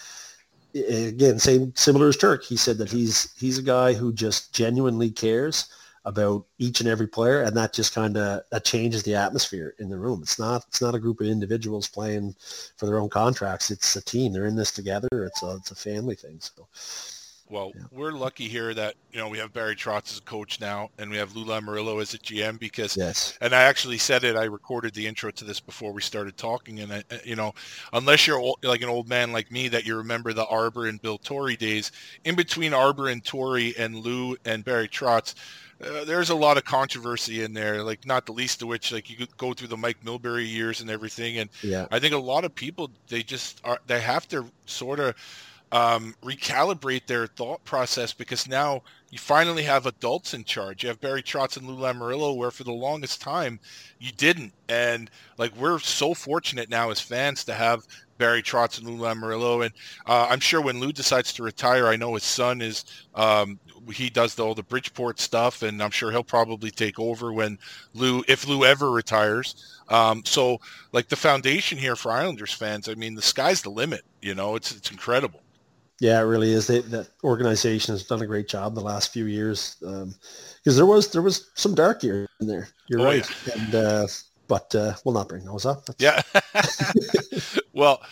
again 0.75 1.41
same 1.41 1.73
similar 1.75 2.09
as 2.09 2.17
Turk. 2.17 2.45
He 2.45 2.57
said 2.57 2.79
that 2.79 2.89
he's 2.89 3.35
he's 3.37 3.59
a 3.59 3.63
guy 3.63 3.95
who 3.95 4.13
just 4.13 4.55
genuinely 4.55 5.11
cares 5.11 5.69
about 6.05 6.47
each 6.59 6.79
and 6.79 6.89
every 6.89 7.09
player, 7.09 7.43
and 7.43 7.57
that 7.57 7.73
just 7.73 7.93
kind 7.93 8.17
of 8.17 8.43
that 8.53 8.65
changes 8.65 9.03
the 9.03 9.17
atmosphere 9.17 9.75
in 9.81 9.89
the 9.89 9.99
room. 9.99 10.21
It's 10.23 10.39
not 10.39 10.65
it's 10.69 10.81
not 10.81 10.95
a 10.95 11.01
group 11.01 11.21
of 11.21 11.27
individuals 11.27 11.89
playing 11.89 12.37
for 12.77 12.87
their 12.87 13.01
own 13.01 13.09
contracts. 13.09 13.73
It's 13.73 13.97
a 13.97 14.05
team. 14.05 14.33
They're 14.33 14.47
in 14.47 14.55
this 14.55 14.71
together. 14.71 15.09
It's 15.13 15.43
a 15.43 15.57
it's 15.57 15.73
a 15.73 15.75
family 15.75 16.15
thing. 16.15 16.39
So. 16.39 16.69
Well, 17.51 17.73
yeah. 17.75 17.83
we're 17.91 18.13
lucky 18.13 18.49
here 18.49 18.75
that 18.75 18.95
you 19.13 19.19
know 19.19 19.29
we 19.29 19.39
have 19.39 19.53
Barry 19.53 19.75
Trotz 19.75 20.13
as 20.13 20.19
a 20.19 20.23
coach 20.23 20.61
now, 20.61 20.91
and 20.99 21.11
we 21.11 21.17
have 21.17 21.35
Lou 21.35 21.45
Lamoriello 21.45 22.01
as 22.01 22.15
a 22.15 22.19
GM 22.19 22.59
because. 22.59 22.97
Yes. 22.97 23.39
And 23.41 23.55
I 23.55 23.63
actually 23.63 23.99
said 23.99 24.25
it. 24.25 24.37
I 24.37 24.45
recorded 24.45 24.95
the 24.95 25.07
intro 25.07 25.31
to 25.31 25.45
this 25.45 25.61
before 25.61 25.93
we 25.93 26.03
started 26.03 26.37
talking, 26.37 26.81
and 26.81 26.93
I, 26.93 27.05
you 27.25 27.37
know, 27.37 27.55
unless 27.93 28.27
you're 28.27 28.39
old, 28.39 28.59
like 28.63 28.83
an 28.83 28.89
old 28.89 29.09
man 29.09 29.33
like 29.33 29.51
me 29.51 29.69
that 29.69 29.87
you 29.87 29.97
remember 29.97 30.33
the 30.33 30.47
Arbour 30.47 30.87
and 30.87 31.01
Bill 31.01 31.19
Torrey 31.19 31.57
days, 31.57 31.91
in 32.25 32.35
between 32.35 32.75
Arbour 32.75 33.09
and 33.09 33.25
Torrey 33.25 33.75
and 33.79 33.97
Lou 33.97 34.37
and 34.45 34.65
Barry 34.65 34.89
Trotz, 34.89 35.35
uh, 35.83 36.05
there's 36.05 36.31
a 36.31 36.35
lot 36.35 36.57
of 36.57 36.65
controversy 36.65 37.43
in 37.43 37.53
there, 37.53 37.83
like 37.83 38.05
not 38.05 38.27
the 38.27 38.33
least 38.33 38.63
of 38.63 38.69
which, 38.69 38.93
like 38.93 39.09
you 39.09 39.17
could 39.17 39.37
go 39.37 39.53
through 39.53 39.69
the 39.69 39.77
Mike 39.77 40.03
Milbury 40.05 40.51
years 40.51 40.81
and 40.81 40.91
everything, 40.91 41.39
and 41.39 41.49
yeah. 41.63 41.87
I 41.91 42.01
think 42.01 42.15
a 42.15 42.19
lot 42.19 42.45
of 42.45 42.55
people 42.55 42.91
they 43.09 43.23
just 43.23 43.61
are 43.65 43.79
they 43.87 44.01
have 44.01 44.27
to 44.29 44.47
sort 44.67 44.99
of 44.99 45.15
um, 45.73 46.15
recalibrate 46.23 47.07
their 47.07 47.27
thought 47.27 47.65
process 47.65 48.13
because 48.13 48.49
now 48.49 48.83
you 49.11 49.19
finally 49.19 49.63
have 49.63 49.87
adults 49.87 50.35
in 50.35 50.45
charge. 50.45 50.83
You 50.83 50.89
have 50.89 51.01
Barry 51.01 51.23
Trotz 51.23 51.57
and 51.57 51.67
Lou 51.67 51.77
Lamoriello, 51.77 52.37
where 52.37 52.51
for 52.51 52.65
the 52.65 52.73
longest 52.73 53.21
time 53.21 53.59
you 53.99 54.13
didn't, 54.13 54.53
and 54.69 55.11
like 55.39 55.55
we're 55.57 55.79
so 55.79 56.15
fortunate 56.15 56.69
now 56.69 56.91
as 56.91 57.01
fans 57.01 57.45
to 57.45 57.55
have 57.55 57.87
Barry 58.19 58.43
Trotz 58.43 58.79
and 58.79 58.89
Lou 58.89 58.99
Lamoriello. 58.99 59.65
and 59.65 59.75
uh, 60.07 60.27
I'm 60.29 60.41
sure 60.41 60.61
when 60.61 60.81
Lou 60.81 60.93
decides 60.93 61.33
to 61.35 61.43
retire, 61.43 61.87
I 61.87 61.97
know 61.97 62.15
his 62.15 62.25
son 62.25 62.61
is 62.61 62.85
um, 63.15 63.59
he 63.93 64.11
does 64.11 64.35
the, 64.35 64.45
all 64.45 64.55
the 64.55 64.63
Bridgeport 64.63 65.21
stuff, 65.21 65.63
and 65.63 65.83
I'm 65.83 65.91
sure 65.91 66.11
he'll 66.11 66.25
probably 66.25 66.71
take 66.71 66.99
over 66.99 67.33
when 67.33 67.59
Lou, 67.95 68.23
if 68.29 68.47
Lou 68.47 68.65
ever 68.65 68.91
retires. 68.91 69.81
Um, 69.89 70.23
so, 70.25 70.61
like 70.93 71.09
the 71.09 71.17
foundation 71.17 71.79
here 71.79 71.97
for 71.97 72.13
Islanders 72.13 72.53
fans, 72.53 72.89
I 72.89 72.95
mean, 72.95 73.15
the 73.15 73.23
sky's 73.23 73.63
the 73.63 73.71
limit. 73.71 74.03
You 74.21 74.35
know, 74.35 74.55
it's 74.57 74.75
it's 74.75 74.91
incredible. 74.91 75.43
Yeah, 76.01 76.21
it 76.21 76.25
really 76.25 76.53
is. 76.53 76.67
They, 76.67 76.81
that 76.81 77.09
organization 77.25 77.93
has 77.93 78.05
done 78.05 78.23
a 78.23 78.27
great 78.27 78.49
job 78.49 78.75
the 78.75 78.81
last 78.81 79.13
few 79.13 79.27
years 79.27 79.77
because 79.81 80.03
um, 80.05 80.77
there 80.77 80.87
was 80.87 81.11
there 81.11 81.23
was 81.23 81.51
some 81.55 81.75
dark 81.75 82.03
years 82.03 82.29
in 82.41 82.47
there. 82.47 82.69
You're 82.87 83.01
oh, 83.01 83.05
right, 83.05 83.31
yeah. 83.47 83.55
and 83.55 83.75
uh, 83.75 84.07
but 84.47 84.75
uh, 84.75 84.95
we'll 85.05 85.15
not 85.15 85.29
bring 85.29 85.45
those 85.45 85.67
up. 85.67 85.87
That's... 85.87 86.03
Yeah. 86.03 86.23
well, 87.73 88.03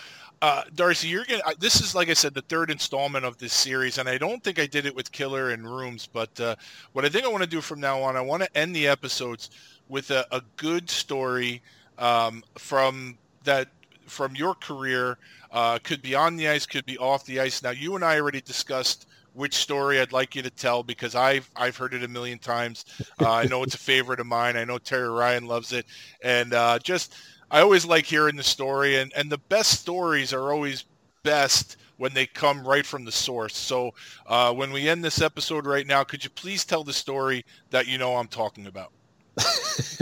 uh, 0.42 0.64
Darcy, 0.74 1.08
you're 1.08 1.24
gonna. 1.24 1.42
This 1.58 1.80
is 1.80 1.94
like 1.94 2.10
I 2.10 2.14
said, 2.14 2.34
the 2.34 2.42
third 2.42 2.70
installment 2.70 3.24
of 3.24 3.38
this 3.38 3.52
series, 3.52 3.98
and 3.98 4.08
I 4.08 4.18
don't 4.18 4.42
think 4.42 4.58
I 4.58 4.66
did 4.66 4.84
it 4.84 4.94
with 4.94 5.12
Killer 5.12 5.50
and 5.50 5.64
Rooms. 5.64 6.08
But 6.12 6.38
uh, 6.40 6.56
what 6.92 7.04
I 7.04 7.08
think 7.08 7.24
I 7.24 7.28
want 7.28 7.44
to 7.44 7.48
do 7.48 7.60
from 7.60 7.80
now 7.80 8.02
on, 8.02 8.16
I 8.16 8.20
want 8.20 8.42
to 8.42 8.56
end 8.56 8.74
the 8.74 8.88
episodes 8.88 9.50
with 9.88 10.10
a, 10.10 10.26
a 10.32 10.42
good 10.56 10.90
story 10.90 11.62
um, 11.98 12.42
from 12.58 13.16
that 13.44 13.68
from 14.06 14.34
your 14.34 14.54
career. 14.54 15.18
Uh, 15.50 15.78
could 15.78 16.02
be 16.02 16.14
on 16.14 16.36
the 16.36 16.48
ice, 16.48 16.66
could 16.66 16.86
be 16.86 16.98
off 16.98 17.24
the 17.24 17.40
ice. 17.40 17.62
Now, 17.62 17.70
you 17.70 17.94
and 17.94 18.04
I 18.04 18.18
already 18.18 18.40
discussed 18.40 19.06
which 19.32 19.54
story 19.54 20.00
I'd 20.00 20.12
like 20.12 20.34
you 20.34 20.42
to 20.42 20.50
tell 20.50 20.82
because 20.82 21.14
I've 21.14 21.48
I've 21.54 21.76
heard 21.76 21.94
it 21.94 22.02
a 22.02 22.08
million 22.08 22.38
times. 22.38 22.86
Uh, 23.20 23.30
I 23.30 23.44
know 23.44 23.62
it's 23.62 23.74
a 23.74 23.78
favorite 23.78 24.18
of 24.18 24.26
mine. 24.26 24.56
I 24.56 24.64
know 24.64 24.78
Terry 24.78 25.08
Ryan 25.08 25.46
loves 25.46 25.72
it, 25.72 25.86
and 26.22 26.54
uh, 26.54 26.78
just 26.78 27.14
I 27.50 27.60
always 27.60 27.84
like 27.84 28.06
hearing 28.06 28.36
the 28.36 28.42
story, 28.42 28.96
and, 28.96 29.12
and 29.14 29.30
the 29.30 29.38
best 29.38 29.80
stories 29.80 30.32
are 30.32 30.52
always 30.52 30.84
best 31.22 31.76
when 31.98 32.12
they 32.12 32.26
come 32.26 32.66
right 32.66 32.84
from 32.84 33.04
the 33.04 33.12
source. 33.12 33.56
So 33.56 33.92
uh, 34.26 34.52
when 34.52 34.72
we 34.72 34.88
end 34.88 35.04
this 35.04 35.20
episode 35.20 35.66
right 35.66 35.86
now, 35.86 36.04
could 36.04 36.24
you 36.24 36.30
please 36.30 36.64
tell 36.64 36.84
the 36.84 36.92
story 36.92 37.44
that 37.70 37.86
you 37.86 37.98
know 37.98 38.16
I'm 38.16 38.28
talking 38.28 38.66
about? 38.66 38.92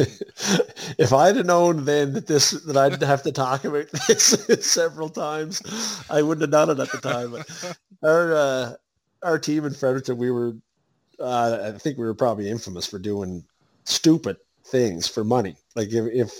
if 0.98 1.12
I'd 1.12 1.36
have 1.36 1.46
known 1.46 1.84
then 1.84 2.12
that 2.12 2.26
this 2.26 2.52
that 2.52 2.76
I'd 2.76 3.02
have 3.02 3.22
to 3.24 3.32
talk 3.32 3.64
about 3.64 3.90
this 4.08 4.36
several 4.60 5.08
times, 5.08 5.62
I 6.08 6.22
wouldn't 6.22 6.42
have 6.42 6.50
done 6.50 6.70
it 6.70 6.80
at 6.80 6.92
the 6.92 6.98
time. 6.98 7.32
But 7.32 7.76
our 8.08 8.34
uh, 8.34 8.72
our 9.22 9.38
team 9.38 9.64
in 9.64 9.74
Fredericton, 9.74 10.16
we 10.16 10.30
were 10.30 10.54
uh, 11.18 11.72
I 11.74 11.78
think 11.78 11.98
we 11.98 12.04
were 12.04 12.14
probably 12.14 12.48
infamous 12.48 12.86
for 12.86 12.98
doing 12.98 13.44
stupid 13.84 14.36
things 14.66 15.08
for 15.08 15.24
money. 15.24 15.56
Like 15.74 15.92
if, 15.92 16.06
if 16.12 16.30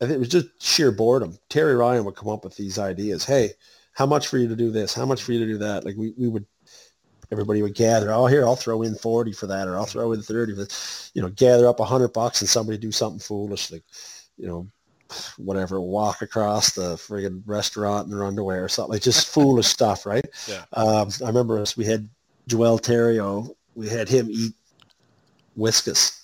I 0.00 0.06
think 0.06 0.16
it 0.16 0.20
was 0.20 0.28
just 0.28 0.48
sheer 0.62 0.90
boredom. 0.90 1.38
Terry 1.48 1.74
Ryan 1.74 2.04
would 2.04 2.16
come 2.16 2.28
up 2.28 2.44
with 2.44 2.56
these 2.56 2.78
ideas. 2.78 3.24
Hey, 3.24 3.50
how 3.92 4.06
much 4.06 4.28
for 4.28 4.38
you 4.38 4.48
to 4.48 4.56
do 4.56 4.70
this? 4.70 4.94
How 4.94 5.04
much 5.04 5.22
for 5.22 5.32
you 5.32 5.40
to 5.40 5.46
do 5.46 5.58
that? 5.58 5.84
Like 5.84 5.96
we, 5.96 6.14
we 6.16 6.28
would, 6.28 6.46
everybody 7.32 7.62
would 7.62 7.74
gather. 7.74 8.12
Oh, 8.12 8.26
here, 8.26 8.44
I'll 8.44 8.56
throw 8.56 8.82
in 8.82 8.94
40 8.94 9.32
for 9.32 9.46
that, 9.46 9.68
or 9.68 9.76
I'll 9.76 9.86
throw 9.86 10.12
in 10.12 10.22
30 10.22 10.54
for. 10.54 11.10
You 11.14 11.22
know, 11.22 11.28
gather 11.30 11.66
up 11.66 11.80
a 11.80 11.84
hundred 11.84 12.12
bucks 12.12 12.40
and 12.40 12.48
somebody 12.48 12.78
do 12.78 12.92
something 12.92 13.20
foolish, 13.20 13.70
like, 13.70 13.84
you 14.36 14.46
know, 14.46 14.68
whatever, 15.38 15.80
walk 15.80 16.22
across 16.22 16.72
the 16.72 16.94
friggin' 16.94 17.42
restaurant 17.46 18.06
in 18.06 18.10
their 18.12 18.24
underwear 18.24 18.64
or 18.64 18.68
something. 18.68 18.92
Like 18.94 19.02
just 19.02 19.28
foolish 19.28 19.66
stuff, 19.78 20.06
right? 20.06 20.26
Yeah. 20.48 20.64
Um, 20.72 21.08
I 21.22 21.28
remember 21.28 21.58
us, 21.58 21.76
we 21.76 21.84
had 21.84 22.08
Joel 22.46 22.78
Theriault, 22.78 23.54
we 23.74 23.88
had 23.88 24.08
him 24.08 24.28
eat 24.30 24.54
Whiskas. 25.56 26.18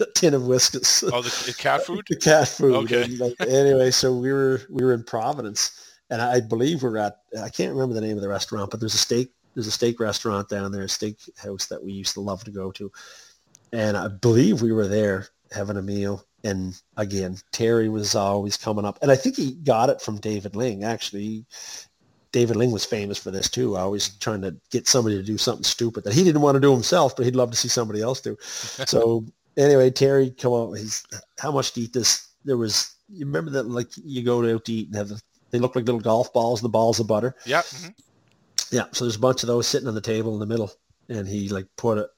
a 0.00 0.06
tin 0.14 0.34
of 0.34 0.42
Whiskas. 0.42 1.08
Oh, 1.12 1.22
the, 1.22 1.46
the 1.46 1.54
cat 1.54 1.84
food. 1.84 2.04
the 2.08 2.16
cat 2.16 2.48
food. 2.48 2.74
Okay. 2.84 3.04
And, 3.04 3.18
like, 3.18 3.34
anyway, 3.40 3.90
so 3.90 4.14
we 4.14 4.32
were 4.32 4.62
we 4.70 4.84
were 4.84 4.92
in 4.92 5.04
Providence, 5.04 5.92
and 6.08 6.22
I 6.22 6.40
believe 6.40 6.82
we're 6.82 6.96
at 6.98 7.18
I 7.40 7.48
can't 7.48 7.72
remember 7.72 7.94
the 7.94 8.00
name 8.00 8.16
of 8.16 8.22
the 8.22 8.28
restaurant, 8.28 8.70
but 8.70 8.80
there's 8.80 8.94
a 8.94 8.98
steak 8.98 9.32
there's 9.54 9.66
a 9.66 9.72
steak 9.72 10.00
restaurant 10.00 10.48
down 10.48 10.72
there, 10.72 10.84
a 10.84 10.88
steak 10.88 11.18
house 11.36 11.66
that 11.66 11.82
we 11.82 11.92
used 11.92 12.14
to 12.14 12.20
love 12.20 12.44
to 12.44 12.50
go 12.50 12.70
to, 12.72 12.90
and 13.72 13.96
I 13.96 14.08
believe 14.08 14.62
we 14.62 14.72
were 14.72 14.88
there 14.88 15.28
having 15.52 15.76
a 15.76 15.82
meal. 15.82 16.24
And 16.42 16.80
again, 16.96 17.36
Terry 17.52 17.88
was 17.88 18.14
always 18.14 18.56
coming 18.56 18.84
up, 18.84 18.98
and 19.02 19.10
I 19.10 19.16
think 19.16 19.36
he 19.36 19.52
got 19.52 19.90
it 19.90 20.00
from 20.00 20.18
David 20.18 20.56
Ling. 20.56 20.84
Actually, 20.84 21.44
David 22.32 22.56
Ling 22.56 22.70
was 22.70 22.84
famous 22.84 23.18
for 23.18 23.30
this 23.30 23.50
too. 23.50 23.76
Always 23.76 24.16
trying 24.18 24.42
to 24.42 24.56
get 24.70 24.86
somebody 24.86 25.16
to 25.16 25.22
do 25.22 25.36
something 25.36 25.64
stupid 25.64 26.04
that 26.04 26.14
he 26.14 26.24
didn't 26.24 26.42
want 26.42 26.56
to 26.56 26.60
do 26.60 26.72
himself, 26.72 27.16
but 27.16 27.24
he'd 27.24 27.36
love 27.36 27.50
to 27.50 27.56
see 27.56 27.68
somebody 27.68 28.00
else 28.00 28.20
do. 28.20 28.36
So 28.86 29.26
anyway, 29.56 29.90
Terry 29.90 30.30
come 30.30 30.52
on. 30.52 30.76
He's 30.76 31.04
how 31.38 31.52
much 31.52 31.72
to 31.72 31.82
eat 31.82 31.92
this? 31.92 32.28
There 32.44 32.56
was 32.56 32.94
you 33.08 33.26
remember 33.26 33.50
that 33.52 33.64
like 33.64 33.88
you 34.02 34.22
go 34.22 34.54
out 34.54 34.64
to 34.64 34.72
eat 34.72 34.88
and 34.88 34.96
have 34.96 35.08
the, 35.08 35.20
they 35.50 35.58
look 35.58 35.74
like 35.74 35.84
little 35.84 36.00
golf 36.00 36.32
balls, 36.32 36.60
the 36.60 36.68
balls 36.68 37.00
of 37.00 37.06
butter. 37.06 37.34
Yep. 37.44 37.64
Mm-hmm. 37.64 37.88
Yeah. 38.70 38.84
So 38.92 39.04
there's 39.04 39.16
a 39.16 39.20
bunch 39.20 39.42
of 39.42 39.46
those 39.46 39.66
sitting 39.66 39.88
on 39.88 39.94
the 39.94 40.00
table 40.00 40.34
in 40.34 40.40
the 40.40 40.46
middle, 40.46 40.72
and 41.08 41.26
he 41.26 41.48
like 41.48 41.66
put 41.76 41.98
a 41.98 42.08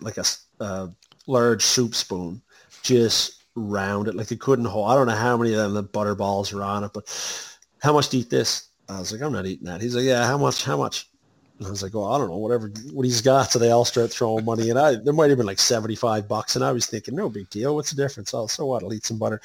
like 0.00 0.18
a 0.18 0.24
uh, 0.60 0.88
large 1.26 1.62
soup 1.62 1.94
spoon 1.94 2.42
just 2.82 3.44
round 3.54 4.06
it 4.06 4.14
like 4.14 4.28
they 4.28 4.36
couldn't 4.36 4.66
hold. 4.66 4.90
I 4.90 4.94
don't 4.94 5.06
know 5.06 5.14
how 5.14 5.36
many 5.36 5.52
of 5.52 5.58
them 5.58 5.74
the 5.74 5.82
butter 5.82 6.14
balls 6.14 6.52
are 6.52 6.62
on 6.62 6.84
it, 6.84 6.92
but 6.92 7.06
how 7.82 7.92
much 7.92 8.08
to 8.10 8.18
eat 8.18 8.30
this? 8.30 8.68
I 8.88 9.00
was 9.00 9.12
like, 9.12 9.22
I'm 9.22 9.32
not 9.32 9.46
eating 9.46 9.66
that. 9.66 9.80
He's 9.80 9.96
like, 9.96 10.04
yeah, 10.04 10.26
how 10.26 10.38
much? 10.38 10.64
How 10.64 10.76
much? 10.76 11.10
And 11.58 11.66
I 11.66 11.70
was 11.70 11.82
like, 11.82 11.94
well, 11.94 12.12
I 12.12 12.18
don't 12.18 12.28
know, 12.28 12.36
whatever, 12.36 12.70
what 12.92 13.04
he's 13.04 13.22
got. 13.22 13.50
So 13.50 13.58
they 13.58 13.70
all 13.70 13.84
start 13.84 14.10
throwing 14.10 14.44
money. 14.44 14.68
And 14.68 14.78
I, 14.78 14.96
there 14.96 15.14
might 15.14 15.30
have 15.30 15.38
been 15.38 15.46
like 15.46 15.58
75 15.58 16.28
bucks. 16.28 16.54
And 16.54 16.64
I 16.64 16.70
was 16.70 16.86
thinking, 16.86 17.16
no 17.16 17.30
big 17.30 17.48
deal. 17.48 17.74
What's 17.74 17.90
the 17.90 18.02
difference? 18.02 18.34
Oh, 18.34 18.46
so 18.46 18.66
what? 18.66 18.82
I'll 18.82 18.92
eat 18.92 19.06
some 19.06 19.18
butter. 19.18 19.40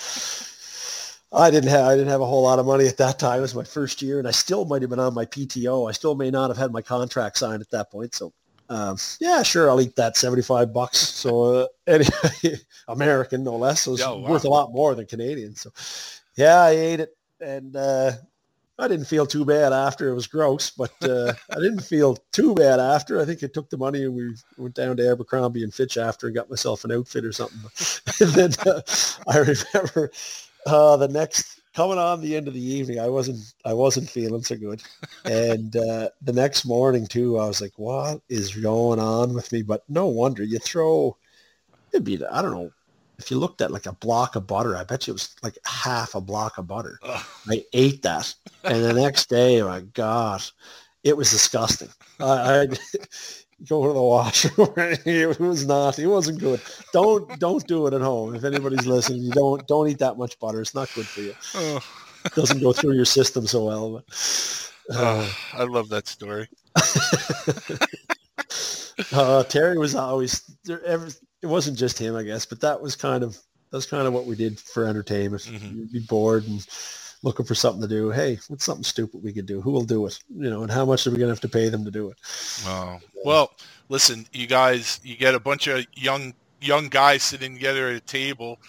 I 1.33 1.49
didn't 1.49 1.69
have, 1.69 1.85
I 1.85 1.95
didn't 1.95 2.09
have 2.09 2.21
a 2.21 2.25
whole 2.25 2.43
lot 2.43 2.59
of 2.59 2.65
money 2.65 2.87
at 2.87 2.97
that 2.97 3.19
time. 3.19 3.39
It 3.39 3.41
was 3.41 3.55
my 3.55 3.63
first 3.63 4.01
year 4.01 4.19
and 4.19 4.27
I 4.27 4.31
still 4.31 4.65
might 4.65 4.81
have 4.81 4.89
been 4.89 4.99
on 4.99 5.13
my 5.13 5.25
PTO. 5.25 5.87
I 5.87 5.93
still 5.93 6.15
may 6.15 6.29
not 6.29 6.49
have 6.49 6.57
had 6.57 6.71
my 6.71 6.81
contract 6.81 7.37
signed 7.37 7.61
at 7.61 7.69
that 7.71 7.89
point. 7.89 8.13
So 8.13 8.33
um, 8.69 8.97
yeah, 9.19 9.43
sure. 9.43 9.69
I'll 9.69 9.81
eat 9.81 9.95
that 9.95 10.17
75 10.17 10.73
bucks. 10.73 10.97
So 10.97 11.43
uh, 11.43 11.67
anyway, 11.87 12.59
American, 12.87 13.43
no 13.43 13.55
less. 13.55 13.81
So 13.81 13.93
it's 13.93 14.05
wow. 14.05 14.17
worth 14.17 14.45
a 14.45 14.49
lot 14.49 14.73
more 14.73 14.95
than 14.95 15.05
Canadian. 15.05 15.55
So 15.55 15.71
yeah, 16.35 16.61
I 16.61 16.71
ate 16.71 16.99
it. 16.99 17.15
And, 17.39 17.75
uh, 17.75 18.11
I 18.79 18.87
didn't 18.87 19.05
feel 19.05 19.27
too 19.27 19.45
bad 19.45 19.73
after. 19.73 20.09
It 20.09 20.15
was 20.15 20.25
gross, 20.25 20.71
but 20.71 20.91
uh, 21.03 21.33
I 21.51 21.55
didn't 21.55 21.81
feel 21.81 22.17
too 22.31 22.55
bad 22.55 22.79
after. 22.79 23.21
I 23.21 23.25
think 23.25 23.43
I 23.43 23.47
took 23.47 23.69
the 23.69 23.77
money 23.77 24.03
and 24.05 24.15
we 24.15 24.33
went 24.57 24.73
down 24.73 24.97
to 24.97 25.07
Abercrombie 25.07 25.63
and 25.63 25.73
Fitch 25.73 25.97
after 25.97 26.27
and 26.27 26.35
got 26.35 26.49
myself 26.49 26.83
an 26.83 26.91
outfit 26.91 27.23
or 27.23 27.31
something. 27.31 27.59
and 28.19 28.31
then 28.31 28.51
uh, 28.65 28.81
I 29.27 29.37
remember 29.37 30.11
uh, 30.65 30.97
the 30.97 31.07
next 31.07 31.61
coming 31.73 31.97
on 31.97 32.21
the 32.21 32.35
end 32.35 32.47
of 32.47 32.53
the 32.53 32.63
evening, 32.63 32.99
I 32.99 33.07
wasn't 33.07 33.39
I 33.65 33.73
wasn't 33.73 34.09
feeling 34.09 34.43
so 34.43 34.55
good. 34.55 34.81
And 35.25 35.75
uh, 35.75 36.09
the 36.21 36.33
next 36.33 36.65
morning 36.65 37.07
too, 37.07 37.39
I 37.39 37.47
was 37.47 37.61
like, 37.61 37.73
"What 37.77 38.21
is 38.29 38.55
going 38.55 38.99
on 38.99 39.33
with 39.33 39.51
me?" 39.51 39.61
But 39.61 39.83
no 39.89 40.07
wonder 40.07 40.43
you 40.43 40.59
throw. 40.59 41.17
It'd 41.93 42.03
be 42.03 42.23
I 42.25 42.41
don't 42.41 42.51
know 42.51 42.71
if 43.17 43.29
you 43.29 43.37
looked 43.37 43.61
at 43.61 43.71
like 43.71 43.85
a 43.85 43.93
block 43.93 44.35
of 44.35 44.47
butter, 44.47 44.75
I 44.75 44.83
bet 44.83 45.07
you 45.07 45.11
it 45.11 45.15
was 45.15 45.35
like 45.43 45.57
half 45.65 46.15
a 46.15 46.21
block 46.21 46.57
of 46.57 46.67
butter. 46.67 46.99
Ugh. 47.03 47.25
I 47.49 47.63
ate 47.73 48.01
that, 48.01 48.33
and 48.63 48.83
the 48.83 48.93
next 48.93 49.29
day, 49.29 49.61
my 49.61 49.81
God, 49.81 50.43
it 51.03 51.15
was 51.15 51.31
disgusting. 51.31 51.89
I, 52.19 52.61
I 52.61 52.67
go 53.67 53.87
to 53.87 53.93
the 53.93 54.01
washroom. 54.01 54.73
it 54.77 55.39
was 55.39 55.65
not. 55.65 55.99
It 55.99 56.07
wasn't 56.07 56.39
good. 56.39 56.61
Don't 56.93 57.39
don't 57.39 57.65
do 57.67 57.87
it 57.87 57.93
at 57.93 58.01
home. 58.01 58.35
If 58.35 58.43
anybody's 58.43 58.85
listening, 58.85 59.23
you 59.23 59.31
don't 59.31 59.65
don't 59.67 59.87
eat 59.87 59.99
that 59.99 60.17
much 60.17 60.37
butter. 60.39 60.61
It's 60.61 60.75
not 60.75 60.91
good 60.93 61.05
for 61.05 61.21
you. 61.21 61.35
Oh. 61.55 61.79
It 62.25 62.35
doesn't 62.35 62.61
go 62.61 62.71
through 62.71 62.93
your 62.93 63.05
system 63.05 63.47
so 63.47 63.65
well. 63.65 63.93
But, 63.93 64.95
uh, 64.95 64.99
oh, 64.99 65.37
I 65.53 65.63
love 65.63 65.89
that 65.89 66.07
story. 66.07 66.47
uh, 69.11 69.43
Terry 69.43 69.77
was 69.77 69.95
always 69.95 70.43
there. 70.65 70.83
Every, 70.83 71.11
it 71.41 71.47
wasn't 71.47 71.77
just 71.77 71.97
him, 71.97 72.15
I 72.15 72.23
guess, 72.23 72.45
but 72.45 72.61
that 72.61 72.81
was 72.81 72.95
kind 72.95 73.23
of 73.23 73.37
that's 73.71 73.85
kind 73.85 74.07
of 74.07 74.13
what 74.13 74.25
we 74.25 74.35
did 74.35 74.59
for 74.59 74.85
entertainment. 74.85 75.43
Mm-hmm. 75.43 75.79
You'd 75.79 75.91
be 75.91 75.99
bored 75.99 76.47
and 76.47 76.65
looking 77.23 77.45
for 77.45 77.55
something 77.55 77.81
to 77.81 77.87
do. 77.87 78.09
Hey, 78.09 78.39
what's 78.47 78.65
something 78.65 78.83
stupid 78.83 79.23
we 79.23 79.33
could 79.33 79.45
do? 79.45 79.61
Who 79.61 79.71
will 79.71 79.83
do 79.83 80.05
it? 80.07 80.19
You 80.29 80.49
know, 80.49 80.63
and 80.63 80.71
how 80.71 80.85
much 80.85 81.05
are 81.05 81.11
we 81.11 81.17
going 81.17 81.27
to 81.27 81.33
have 81.33 81.41
to 81.41 81.49
pay 81.49 81.69
them 81.69 81.85
to 81.85 81.91
do 81.91 82.09
it? 82.09 82.17
Oh, 82.65 82.99
well, 83.23 83.51
listen, 83.89 84.25
you 84.33 84.47
guys, 84.47 84.99
you 85.03 85.15
get 85.15 85.35
a 85.35 85.39
bunch 85.39 85.67
of 85.67 85.85
young 85.93 86.33
young 86.61 86.89
guys 86.89 87.23
sitting 87.23 87.55
together 87.55 87.89
at 87.89 87.95
a 87.95 88.01
table, 88.01 88.59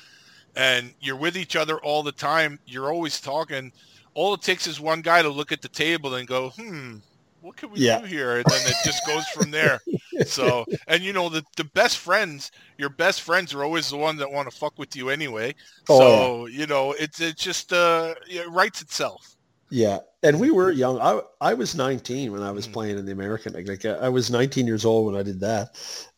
and 0.56 0.92
you're 1.00 1.16
with 1.16 1.36
each 1.36 1.56
other 1.56 1.78
all 1.80 2.02
the 2.02 2.12
time. 2.12 2.58
You're 2.66 2.92
always 2.92 3.20
talking. 3.20 3.72
All 4.14 4.34
it 4.34 4.42
takes 4.42 4.66
is 4.66 4.80
one 4.80 5.00
guy 5.00 5.22
to 5.22 5.28
look 5.28 5.52
at 5.52 5.62
the 5.62 5.68
table 5.68 6.14
and 6.14 6.28
go, 6.28 6.50
"Hmm, 6.50 6.98
what 7.42 7.56
can 7.56 7.70
we 7.70 7.80
yeah. 7.80 8.00
do 8.00 8.06
here? 8.06 8.36
And 8.36 8.44
then 8.44 8.60
it 8.66 8.76
just 8.84 9.06
goes 9.06 9.26
from 9.28 9.50
there. 9.50 9.80
so, 10.26 10.64
and 10.86 11.02
you 11.02 11.12
know, 11.12 11.28
the, 11.28 11.44
the 11.56 11.64
best 11.64 11.98
friends, 11.98 12.52
your 12.78 12.88
best 12.88 13.22
friends 13.22 13.52
are 13.52 13.64
always 13.64 13.90
the 13.90 13.96
ones 13.96 14.18
that 14.20 14.30
want 14.30 14.50
to 14.50 14.56
fuck 14.56 14.78
with 14.78 14.94
you 14.96 15.10
anyway. 15.10 15.54
Oh, 15.88 15.98
so, 15.98 16.46
yeah. 16.46 16.58
you 16.60 16.66
know, 16.66 16.92
it's, 16.92 17.20
it's 17.20 17.42
just, 17.42 17.72
uh, 17.72 18.14
it 18.28 18.48
writes 18.48 18.80
itself. 18.80 19.36
Yeah. 19.70 19.98
And 20.22 20.38
we 20.38 20.50
were 20.50 20.70
young. 20.70 21.00
I, 21.00 21.20
I 21.40 21.54
was 21.54 21.74
19 21.74 22.30
when 22.30 22.42
I 22.42 22.52
was 22.52 22.66
mm-hmm. 22.66 22.74
playing 22.74 22.98
in 22.98 23.06
the 23.06 23.12
American 23.12 23.54
League. 23.54 23.68
Like 23.68 23.84
I 23.84 24.08
was 24.08 24.30
19 24.30 24.66
years 24.66 24.84
old 24.84 25.06
when 25.06 25.20
I 25.20 25.24
did 25.24 25.40
that. 25.40 25.70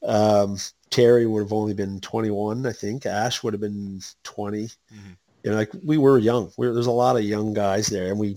Um, 0.03 0.59
Terry 0.91 1.27
would 1.27 1.43
have 1.43 1.53
only 1.53 1.73
been 1.73 2.01
21, 2.01 2.67
I 2.67 2.73
think. 2.73 3.07
Ash 3.07 3.43
would 3.43 3.55
have 3.55 3.61
been 3.61 4.01
20. 4.25 4.65
Mm-hmm. 4.65 5.11
You 5.45 5.51
know, 5.51 5.57
like 5.57 5.71
we 5.85 5.99
were 5.99 6.19
young. 6.19 6.51
We 6.59 6.67
were, 6.67 6.75
there's 6.75 6.87
a 6.87 6.91
lot 6.91 7.17
of 7.17 7.23
young 7.23 7.55
guys 7.55 7.87
there 7.87 8.09
and 8.11 8.19
we, 8.19 8.37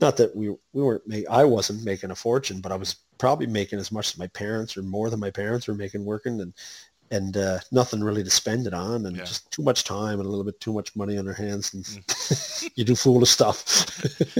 not 0.00 0.16
that 0.16 0.34
we 0.34 0.50
we 0.72 0.82
weren't 0.82 1.06
make, 1.06 1.28
I 1.28 1.44
wasn't 1.44 1.84
making 1.84 2.10
a 2.10 2.14
fortune, 2.14 2.60
but 2.60 2.72
I 2.72 2.76
was 2.76 2.96
probably 3.18 3.46
making 3.46 3.78
as 3.78 3.90
much 3.90 4.12
as 4.12 4.18
my 4.18 4.26
parents 4.28 4.76
or 4.76 4.82
more 4.82 5.10
than 5.10 5.20
my 5.20 5.30
parents 5.30 5.66
were 5.66 5.74
making 5.74 6.04
working 6.04 6.40
and 6.40 6.52
and 7.10 7.36
uh, 7.36 7.60
nothing 7.70 8.02
really 8.02 8.24
to 8.24 8.30
spend 8.30 8.66
it 8.66 8.74
on 8.74 9.06
and 9.06 9.16
yeah. 9.16 9.24
just 9.24 9.50
too 9.52 9.62
much 9.62 9.84
time 9.84 10.18
and 10.18 10.26
a 10.26 10.28
little 10.28 10.44
bit 10.44 10.58
too 10.60 10.72
much 10.72 10.94
money 10.96 11.18
on 11.18 11.24
their 11.24 11.34
hands 11.34 11.72
and 11.74 11.84
mm. 11.84 12.70
you 12.74 12.84
do 12.84 12.96
foolish 12.96 13.30
stuff. 13.30 13.64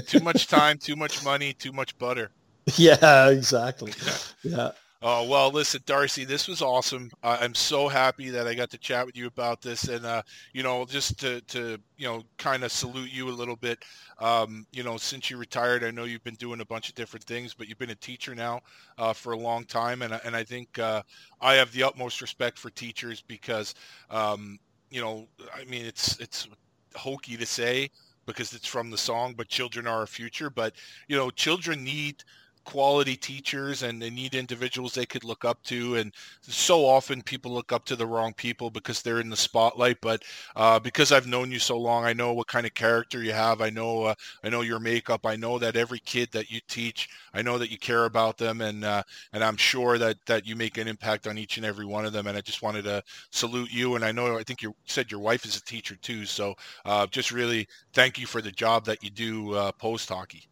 too 0.06 0.20
much 0.20 0.46
time, 0.48 0.76
too 0.78 0.96
much 0.96 1.24
money, 1.24 1.52
too 1.52 1.72
much 1.72 1.96
butter. 1.98 2.30
Yeah, 2.74 3.28
exactly. 3.28 3.92
Yeah. 4.04 4.16
yeah. 4.42 4.70
Oh 5.02 5.28
well, 5.28 5.50
listen, 5.50 5.82
Darcy, 5.84 6.24
this 6.24 6.48
was 6.48 6.62
awesome. 6.62 7.10
I'm 7.22 7.54
so 7.54 7.86
happy 7.86 8.30
that 8.30 8.46
I 8.46 8.54
got 8.54 8.70
to 8.70 8.78
chat 8.78 9.04
with 9.04 9.14
you 9.16 9.26
about 9.26 9.60
this, 9.60 9.84
and 9.88 10.06
uh, 10.06 10.22
you 10.54 10.62
know, 10.62 10.86
just 10.86 11.18
to, 11.20 11.42
to 11.42 11.78
you 11.98 12.06
know, 12.08 12.22
kind 12.38 12.64
of 12.64 12.72
salute 12.72 13.10
you 13.12 13.28
a 13.28 13.30
little 13.30 13.56
bit. 13.56 13.84
Um, 14.18 14.66
you 14.72 14.82
know, 14.82 14.96
since 14.96 15.28
you 15.30 15.36
retired, 15.36 15.84
I 15.84 15.90
know 15.90 16.04
you've 16.04 16.24
been 16.24 16.34
doing 16.36 16.62
a 16.62 16.64
bunch 16.64 16.88
of 16.88 16.94
different 16.94 17.24
things, 17.24 17.52
but 17.52 17.68
you've 17.68 17.78
been 17.78 17.90
a 17.90 17.94
teacher 17.94 18.34
now 18.34 18.62
uh, 18.96 19.12
for 19.12 19.32
a 19.34 19.38
long 19.38 19.64
time, 19.66 20.00
and 20.00 20.18
and 20.24 20.34
I 20.34 20.44
think 20.44 20.78
uh, 20.78 21.02
I 21.42 21.54
have 21.54 21.72
the 21.72 21.82
utmost 21.82 22.22
respect 22.22 22.58
for 22.58 22.70
teachers 22.70 23.20
because, 23.20 23.74
um, 24.10 24.58
you 24.90 25.02
know, 25.02 25.28
I 25.54 25.64
mean, 25.66 25.84
it's 25.84 26.18
it's 26.20 26.48
hokey 26.94 27.36
to 27.36 27.46
say 27.46 27.90
because 28.24 28.54
it's 28.54 28.66
from 28.66 28.90
the 28.90 28.98
song, 28.98 29.34
but 29.36 29.48
children 29.48 29.86
are 29.86 29.98
our 30.00 30.06
future. 30.06 30.48
But 30.48 30.74
you 31.06 31.16
know, 31.16 31.28
children 31.30 31.84
need 31.84 32.24
quality 32.66 33.16
teachers 33.16 33.84
and 33.84 34.02
they 34.02 34.10
need 34.10 34.34
individuals 34.34 34.92
they 34.92 35.06
could 35.06 35.24
look 35.24 35.44
up 35.44 35.62
to. 35.62 35.94
And 35.94 36.12
so 36.42 36.84
often 36.84 37.22
people 37.22 37.52
look 37.52 37.72
up 37.72 37.84
to 37.86 37.96
the 37.96 38.06
wrong 38.06 38.34
people 38.34 38.70
because 38.70 39.00
they're 39.00 39.20
in 39.20 39.30
the 39.30 39.36
spotlight. 39.36 39.98
But 40.02 40.24
uh, 40.56 40.78
because 40.80 41.12
I've 41.12 41.28
known 41.28 41.50
you 41.50 41.60
so 41.60 41.78
long, 41.78 42.04
I 42.04 42.12
know 42.12 42.34
what 42.34 42.48
kind 42.48 42.66
of 42.66 42.74
character 42.74 43.22
you 43.22 43.32
have. 43.32 43.62
I 43.62 43.70
know 43.70 44.02
uh, 44.02 44.14
I 44.44 44.50
know 44.50 44.60
your 44.62 44.80
makeup. 44.80 45.24
I 45.24 45.36
know 45.36 45.58
that 45.58 45.76
every 45.76 46.00
kid 46.00 46.28
that 46.32 46.50
you 46.50 46.60
teach, 46.68 47.08
I 47.32 47.40
know 47.40 47.56
that 47.56 47.70
you 47.70 47.78
care 47.78 48.04
about 48.04 48.36
them, 48.36 48.60
and 48.60 48.84
uh, 48.84 49.02
and 49.32 49.44
I'm 49.44 49.56
sure 49.56 49.96
that 49.98 50.18
that 50.26 50.46
you 50.46 50.56
make 50.56 50.76
an 50.76 50.88
impact 50.88 51.26
on 51.28 51.38
each 51.38 51.56
and 51.56 51.64
every 51.64 51.86
one 51.86 52.04
of 52.04 52.12
them. 52.12 52.26
And 52.26 52.36
I 52.36 52.40
just 52.40 52.62
wanted 52.62 52.82
to 52.84 53.02
salute 53.30 53.72
you. 53.72 53.94
And 53.94 54.04
I 54.04 54.10
know 54.12 54.36
I 54.36 54.42
think 54.42 54.60
you 54.60 54.74
said 54.86 55.10
your 55.10 55.20
wife 55.20 55.44
is 55.46 55.56
a 55.56 55.62
teacher 55.64 55.96
too. 55.96 56.26
So 56.26 56.54
uh, 56.84 57.06
just 57.06 57.30
really 57.30 57.68
thank 57.92 58.18
you 58.18 58.26
for 58.26 58.42
the 58.42 58.52
job 58.52 58.84
that 58.86 59.04
you 59.04 59.10
do 59.10 59.54
uh, 59.54 59.72
post 59.72 60.08
hockey. 60.08 60.48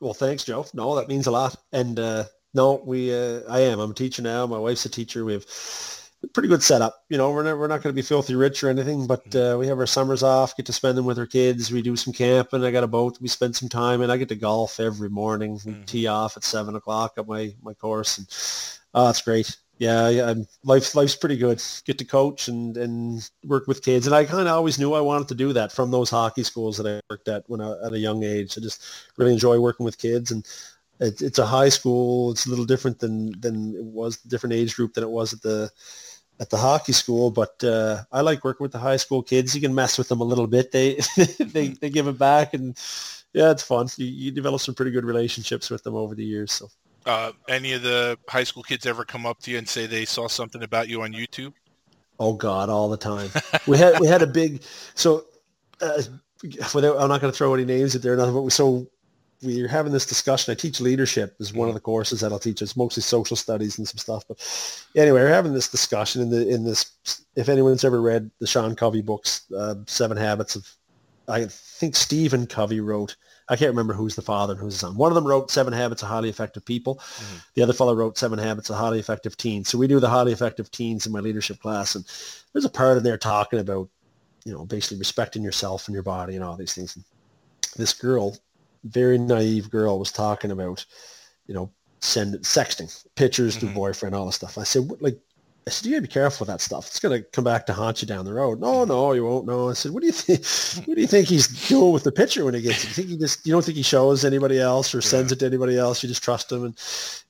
Well, 0.00 0.14
thanks, 0.14 0.44
Joe. 0.44 0.64
No, 0.74 0.94
that 0.96 1.08
means 1.08 1.26
a 1.26 1.30
lot. 1.30 1.56
And 1.72 1.98
uh, 1.98 2.24
no, 2.54 2.82
we 2.84 3.12
uh, 3.12 3.40
I 3.48 3.60
am. 3.60 3.80
I'm 3.80 3.90
a 3.90 3.94
teacher 3.94 4.22
now. 4.22 4.46
My 4.46 4.58
wife's 4.58 4.84
a 4.84 4.88
teacher. 4.88 5.24
We 5.24 5.32
have 5.34 5.46
a 6.22 6.28
pretty 6.28 6.48
good 6.48 6.62
setup. 6.62 7.04
You 7.08 7.18
know, 7.18 7.30
we're 7.30 7.42
not, 7.42 7.58
we're 7.58 7.68
not 7.68 7.82
going 7.82 7.94
to 7.94 8.00
be 8.00 8.02
filthy 8.02 8.34
rich 8.34 8.62
or 8.62 8.68
anything, 8.68 9.06
but 9.06 9.34
uh, 9.34 9.56
we 9.58 9.66
have 9.66 9.78
our 9.78 9.86
summers 9.86 10.22
off, 10.22 10.56
get 10.56 10.66
to 10.66 10.72
spend 10.72 10.96
them 10.96 11.04
with 11.04 11.18
our 11.18 11.26
kids. 11.26 11.72
We 11.72 11.82
do 11.82 11.96
some 11.96 12.12
camping. 12.12 12.64
I 12.64 12.70
got 12.70 12.84
a 12.84 12.88
boat. 12.88 13.18
We 13.20 13.28
spend 13.28 13.56
some 13.56 13.68
time, 13.68 14.00
and 14.02 14.10
I 14.10 14.16
get 14.16 14.28
to 14.28 14.36
golf 14.36 14.80
every 14.80 15.10
morning. 15.10 15.60
We 15.64 15.72
mm-hmm. 15.72 15.82
tee 15.84 16.06
off 16.06 16.36
at 16.36 16.44
seven 16.44 16.76
o'clock 16.76 17.14
at 17.18 17.26
my 17.26 17.54
my 17.62 17.74
course, 17.74 18.18
and 18.18 18.26
oh, 18.94 19.10
it's 19.10 19.22
great 19.22 19.56
yeah, 19.78 20.08
yeah, 20.08 20.34
life 20.64 20.94
life's 20.94 21.16
pretty 21.16 21.36
good. 21.36 21.62
Get 21.84 21.98
to 21.98 22.04
coach 22.04 22.48
and 22.48 22.76
and 22.76 23.30
work 23.44 23.66
with 23.68 23.82
kids, 23.82 24.06
and 24.06 24.14
I 24.14 24.24
kind 24.24 24.48
of 24.48 24.54
always 24.54 24.78
knew 24.78 24.92
I 24.92 25.00
wanted 25.00 25.28
to 25.28 25.34
do 25.34 25.52
that 25.52 25.72
from 25.72 25.90
those 25.90 26.10
hockey 26.10 26.42
schools 26.42 26.76
that 26.78 26.86
I 26.86 27.00
worked 27.08 27.28
at 27.28 27.44
when 27.48 27.60
I 27.60 27.74
at 27.86 27.92
a 27.92 27.98
young 27.98 28.24
age. 28.24 28.58
I 28.58 28.60
just 28.60 28.82
really 29.16 29.32
enjoy 29.32 29.60
working 29.60 29.84
with 29.84 29.98
kids, 29.98 30.32
and 30.32 30.44
it, 30.98 31.22
it's 31.22 31.38
a 31.38 31.46
high 31.46 31.68
school. 31.68 32.32
It's 32.32 32.46
a 32.46 32.50
little 32.50 32.64
different 32.64 32.98
than 32.98 33.38
than 33.40 33.76
it 33.76 33.84
was 33.84 34.16
different 34.16 34.54
age 34.54 34.74
group 34.74 34.94
than 34.94 35.04
it 35.04 35.10
was 35.10 35.32
at 35.32 35.42
the 35.42 35.70
at 36.40 36.50
the 36.50 36.56
hockey 36.56 36.92
school, 36.92 37.30
but 37.30 37.62
uh, 37.64 38.04
I 38.12 38.20
like 38.20 38.44
working 38.44 38.64
with 38.64 38.72
the 38.72 38.78
high 38.78 38.96
school 38.96 39.22
kids. 39.22 39.54
You 39.54 39.60
can 39.60 39.74
mess 39.74 39.98
with 39.98 40.08
them 40.08 40.20
a 40.20 40.24
little 40.24 40.46
bit. 40.46 40.72
They 40.72 40.94
they 41.38 41.68
they 41.68 41.90
give 41.90 42.06
it 42.08 42.18
back, 42.18 42.54
and 42.54 42.76
yeah, 43.32 43.50
it's 43.50 43.62
fun. 43.62 43.88
You, 43.96 44.06
you 44.06 44.30
develop 44.30 44.60
some 44.60 44.74
pretty 44.74 44.90
good 44.90 45.04
relationships 45.04 45.70
with 45.70 45.82
them 45.82 45.94
over 45.94 46.14
the 46.14 46.24
years. 46.24 46.52
So 46.52 46.68
uh, 47.08 47.32
any 47.48 47.72
of 47.72 47.82
the 47.82 48.18
high 48.28 48.44
school 48.44 48.62
kids 48.62 48.86
ever 48.86 49.04
come 49.04 49.26
up 49.26 49.40
to 49.40 49.50
you 49.50 49.58
and 49.58 49.68
say 49.68 49.86
they 49.86 50.04
saw 50.04 50.28
something 50.28 50.62
about 50.62 50.88
you 50.88 51.02
on 51.02 51.12
YouTube? 51.12 51.54
Oh 52.20 52.34
God, 52.34 52.68
all 52.68 52.88
the 52.88 52.96
time. 52.96 53.30
we 53.66 53.78
had 53.78 53.98
we 53.98 54.06
had 54.06 54.22
a 54.22 54.26
big 54.26 54.62
so. 54.94 55.24
Uh, 55.80 56.02
without, 56.74 56.98
I'm 56.98 57.08
not 57.08 57.20
going 57.20 57.32
to 57.32 57.36
throw 57.36 57.54
any 57.54 57.64
names 57.64 57.94
at 57.94 58.02
there, 58.02 58.16
nothing. 58.16 58.34
But 58.34 58.42
we, 58.42 58.50
so 58.50 58.86
we're 59.42 59.68
having 59.68 59.92
this 59.92 60.06
discussion. 60.06 60.52
I 60.52 60.54
teach 60.54 60.80
leadership 60.80 61.36
is 61.38 61.52
one 61.52 61.68
of 61.68 61.74
the 61.74 61.80
courses 61.80 62.20
that 62.20 62.32
I'll 62.32 62.38
teach. 62.38 62.60
It's 62.60 62.76
mostly 62.76 63.02
social 63.02 63.36
studies 63.36 63.78
and 63.78 63.86
some 63.86 63.98
stuff. 63.98 64.24
But 64.26 64.84
anyway, 64.96 65.20
we're 65.20 65.28
having 65.28 65.54
this 65.54 65.68
discussion 65.68 66.20
in 66.22 66.30
the 66.30 66.48
in 66.48 66.64
this. 66.64 66.92
If 67.36 67.48
anyone's 67.48 67.84
ever 67.84 68.02
read 68.02 68.30
the 68.40 68.46
Sean 68.46 68.74
Covey 68.74 69.02
books, 69.02 69.50
uh, 69.56 69.76
Seven 69.86 70.16
Habits 70.16 70.56
of, 70.56 70.68
I 71.28 71.46
think 71.48 71.94
Stephen 71.96 72.46
Covey 72.46 72.80
wrote 72.80 73.16
I 73.48 73.56
can't 73.56 73.70
remember 73.70 73.94
who's 73.94 74.14
the 74.14 74.22
father 74.22 74.52
and 74.52 74.60
who's 74.60 74.74
the 74.74 74.80
son. 74.80 74.96
One 74.96 75.10
of 75.10 75.14
them 75.14 75.26
wrote 75.26 75.50
Seven 75.50 75.72
Habits 75.72 76.02
of 76.02 76.08
Highly 76.08 76.28
Effective 76.28 76.64
People. 76.64 76.96
Mm-hmm. 76.96 77.36
The 77.54 77.62
other 77.62 77.72
fellow 77.72 77.94
wrote 77.94 78.18
Seven 78.18 78.38
Habits 78.38 78.68
of 78.68 78.76
Highly 78.76 78.98
Effective 78.98 79.36
Teens. 79.36 79.68
So 79.68 79.78
we 79.78 79.86
do 79.86 80.00
the 80.00 80.08
highly 80.08 80.32
effective 80.32 80.70
teens 80.70 81.06
in 81.06 81.12
my 81.12 81.20
leadership 81.20 81.58
class, 81.60 81.94
and 81.94 82.04
there's 82.52 82.64
a 82.64 82.70
part 82.70 82.98
in 82.98 83.02
there 83.02 83.18
talking 83.18 83.60
about, 83.60 83.88
you 84.44 84.52
know, 84.52 84.64
basically 84.64 84.98
respecting 84.98 85.42
yourself 85.42 85.88
and 85.88 85.94
your 85.94 86.02
body 86.02 86.34
and 86.34 86.44
all 86.44 86.56
these 86.56 86.74
things. 86.74 86.96
And 86.96 87.04
this 87.76 87.92
girl, 87.92 88.36
very 88.84 89.18
naive 89.18 89.70
girl, 89.70 89.98
was 89.98 90.12
talking 90.12 90.50
about, 90.50 90.84
you 91.46 91.54
know, 91.54 91.70
send 92.00 92.34
sexting 92.36 93.04
pictures 93.16 93.56
mm-hmm. 93.56 93.68
to 93.68 93.74
boyfriend, 93.74 94.14
all 94.14 94.26
this 94.26 94.36
stuff. 94.36 94.58
I 94.58 94.64
said, 94.64 94.90
like, 95.00 95.18
I 95.68 95.70
said, 95.70 95.86
you 95.86 95.92
gotta 95.92 96.02
be 96.02 96.08
careful 96.08 96.46
with 96.46 96.48
that 96.48 96.62
stuff. 96.62 96.86
It's 96.86 96.98
gonna 96.98 97.20
come 97.20 97.44
back 97.44 97.66
to 97.66 97.74
haunt 97.74 98.00
you 98.00 98.08
down 98.08 98.24
the 98.24 98.32
road. 98.32 98.58
No, 98.58 98.86
no, 98.86 99.12
you 99.12 99.26
won't. 99.26 99.44
No. 99.44 99.68
I 99.68 99.74
said, 99.74 99.92
what 99.92 100.00
do 100.00 100.06
you 100.06 100.12
think? 100.12 100.38
What 100.88 100.94
do 100.94 101.00
you 101.02 101.06
think 101.06 101.28
he's 101.28 101.68
doing 101.68 101.92
with 101.92 102.04
the 102.04 102.12
picture 102.12 102.44
when 102.44 102.54
he 102.54 102.62
gets 102.62 102.84
it? 102.84 102.88
You 102.88 102.94
think 102.94 103.08
he 103.08 103.18
just? 103.18 103.46
You 103.46 103.52
don't 103.52 103.62
think 103.62 103.76
he 103.76 103.82
shows 103.82 104.24
anybody 104.24 104.58
else 104.58 104.94
or 104.94 105.02
sends 105.02 105.30
yeah. 105.30 105.36
it 105.36 105.38
to 105.40 105.46
anybody 105.46 105.76
else? 105.76 106.02
You 106.02 106.08
just 106.08 106.22
trust 106.22 106.50
him. 106.50 106.64
And 106.64 106.80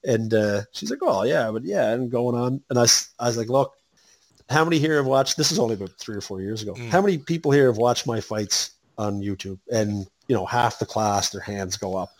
and 0.04 0.34
uh, 0.34 0.62
she's 0.70 0.90
like, 0.90 1.00
oh 1.02 1.24
yeah, 1.24 1.50
but 1.50 1.64
yeah, 1.64 1.90
and 1.90 2.10
going 2.10 2.36
on. 2.36 2.62
And 2.70 2.78
I, 2.78 2.86
I 3.18 3.26
was 3.26 3.36
like, 3.36 3.48
look, 3.48 3.74
how 4.48 4.64
many 4.64 4.78
here 4.78 4.96
have 4.96 5.06
watched? 5.06 5.36
This 5.36 5.50
is 5.50 5.58
only 5.58 5.74
about 5.74 5.90
three 5.98 6.16
or 6.16 6.20
four 6.20 6.40
years 6.40 6.62
ago. 6.62 6.74
Mm. 6.74 6.90
How 6.90 7.00
many 7.00 7.18
people 7.18 7.50
here 7.50 7.66
have 7.66 7.78
watched 7.78 8.06
my 8.06 8.20
fights 8.20 8.70
on 8.98 9.20
YouTube? 9.20 9.58
And 9.72 10.06
you 10.28 10.36
know, 10.36 10.46
half 10.46 10.78
the 10.78 10.86
class, 10.86 11.30
their 11.30 11.40
hands 11.40 11.76
go 11.76 11.96
up. 11.96 12.10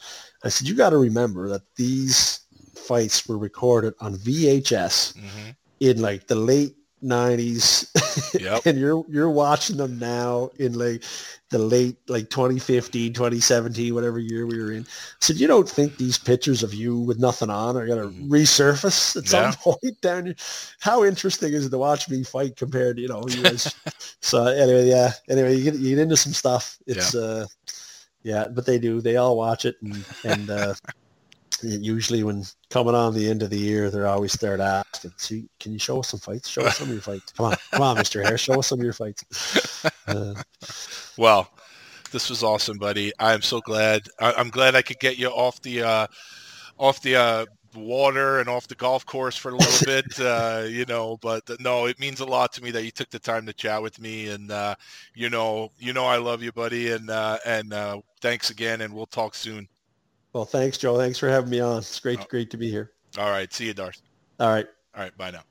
I 0.43 0.49
said, 0.49 0.67
you 0.67 0.75
got 0.75 0.91
to 0.91 0.99
remember 0.99 1.49
that 1.51 1.63
these 1.77 2.41
fights 2.75 3.29
were 3.29 3.39
recorded 3.39 3.95
on 4.01 4.17
VHS. 4.17 5.15
Mm-hmm 5.15 5.51
in 5.81 6.01
like 6.01 6.27
the 6.27 6.35
late 6.35 6.75
90s 7.03 8.41
yep. 8.41 8.63
and 8.67 8.79
you're 8.79 9.05
you're 9.09 9.31
watching 9.31 9.77
them 9.77 9.99
now 9.99 10.51
in 10.59 10.77
like 10.77 11.05
the 11.51 11.59
late 11.59 11.97
like 12.09 12.29
2015 12.29 13.13
2017 13.13 13.95
whatever 13.95 14.19
year 14.19 14.47
we 14.47 14.59
were 14.61 14.73
in 14.73 14.85
so 15.21 15.33
you 15.33 15.47
don't 15.47 15.69
think 15.69 15.97
these 15.97 16.19
pictures 16.19 16.63
of 16.63 16.75
you 16.75 16.99
with 16.99 17.19
nothing 17.21 17.51
on 17.51 17.77
are 17.77 17.87
going 17.87 18.03
to 18.03 18.09
mm-hmm. 18.09 18.33
resurface 18.33 19.17
at 19.17 19.25
yeah. 19.25 19.51
some 19.51 19.53
point 19.63 20.01
down 20.01 20.27
here 20.27 20.35
how 20.81 21.05
interesting 21.05 21.53
is 21.53 21.67
it 21.67 21.71
to 21.71 21.79
watch 21.79 22.09
me 22.09 22.25
fight 22.25 22.57
compared 22.57 22.97
to 22.97 23.03
you 23.03 23.09
know 23.09 23.23
you 23.29 23.43
guys 23.43 23.73
so 24.21 24.47
anyway 24.47 24.89
yeah 24.89 25.13
anyway 25.29 25.55
you 25.55 25.65
get, 25.65 25.75
you 25.75 25.91
get 25.91 26.03
into 26.03 26.17
some 26.17 26.33
stuff 26.33 26.79
it's 26.87 27.15
yeah. 27.15 27.21
uh 27.21 27.47
yeah 28.25 28.49
but 28.49 28.67
they 28.67 28.79
do 28.79 29.01
they 29.01 29.17
all 29.17 29.37
watch 29.37 29.65
it 29.65 29.77
and 29.83 30.05
and 30.25 30.51
uh 30.51 30.75
usually 31.63 32.23
when 32.23 32.45
coming 32.71 32.95
on 32.95 33.15
the 33.15 33.29
end 33.29 33.43
of 33.43 33.51
the 33.51 33.59
year, 33.59 33.91
they're 33.91 34.07
always 34.07 34.33
start 34.33 34.61
asking, 34.61 35.13
See, 35.17 35.49
can 35.61 35.73
you 35.73 35.79
show 35.79 36.01
us 36.01 36.09
some 36.09 36.21
fights? 36.21 36.49
Show 36.49 36.63
us 36.63 36.79
some 36.79 36.89
of 36.89 36.95
your 36.95 37.03
fights. 37.03 37.33
Come 37.33 37.47
on, 37.47 37.57
come 37.73 37.83
on, 37.83 37.97
Mr. 37.97 38.23
Harris, 38.23 38.41
show 38.41 38.59
us 38.59 38.67
some 38.69 38.81
of 38.81 38.85
your 38.85 38.93
fights. 38.93 39.25
Uh, 40.09 40.33
well, 41.19 41.51
this 42.13 42.31
was 42.31 42.43
awesome, 42.43 42.79
buddy. 42.79 43.13
I'm 43.19 43.43
so 43.43 43.61
glad. 43.61 44.09
I, 44.19 44.41
am 44.41 44.49
glad 44.49 44.75
I 44.75 44.81
could 44.81 44.99
get 44.99 45.19
you 45.19 45.29
off 45.29 45.61
the 45.61 45.83
uh, 45.83 46.07
off 46.79 47.03
the 47.03 47.17
uh, 47.17 47.45
water 47.75 48.41
and 48.41 48.49
off 48.49 48.67
the 48.69 48.75
golf 48.75 49.05
course 49.05 49.37
for 49.37 49.51
a 49.51 49.57
little 49.57 49.87
bit, 49.87 50.21
uh, 50.21 50.65
you 50.67 50.85
know. 50.87 51.19
But 51.21 51.43
no, 51.61 51.87
it 51.87 51.99
means 52.01 52.21
a 52.21 52.25
lot 52.25 52.53
to 52.55 52.63
me 52.63 52.71
that 52.71 52.85
you 52.85 52.91
took 52.91 53.11
the 53.11 53.19
time 53.19 53.47
to 53.47 53.53
chat 53.53 53.83
with 53.83 54.01
me, 54.01 54.29
and 54.29 54.51
uh, 54.51 54.75
you 55.15 55.31
know, 55.31 55.71
you 55.79 55.93
know, 55.93 56.07
I 56.07 56.17
love 56.17 56.43
you, 56.43 56.53
buddy, 56.53 56.93
and 56.93 57.11
uh, 57.11 57.39
and 57.45 57.73
uh, 57.73 58.01
thanks 58.21 58.51
again, 58.51 58.81
and 58.81 58.93
we'll 58.93 59.07
talk 59.07 59.35
soon. 59.35 59.69
Well, 60.33 60.45
thanks, 60.45 60.79
Joe. 60.79 60.97
Thanks 60.99 61.19
for 61.19 61.29
having 61.29 61.51
me 61.51 61.61
on. 61.61 61.79
It's 61.79 61.99
great, 62.01 62.21
Oh. 62.21 62.27
great 62.29 62.51
to 62.51 62.57
be 62.57 62.71
here. 62.71 62.93
All 63.17 63.31
right, 63.31 63.53
see 63.53 63.67
you, 63.67 63.75
Darcy. 63.75 64.03
All 64.39 64.51
right. 64.51 64.67
All 64.95 65.03
right, 65.03 65.17
bye 65.17 65.31
now. 65.31 65.43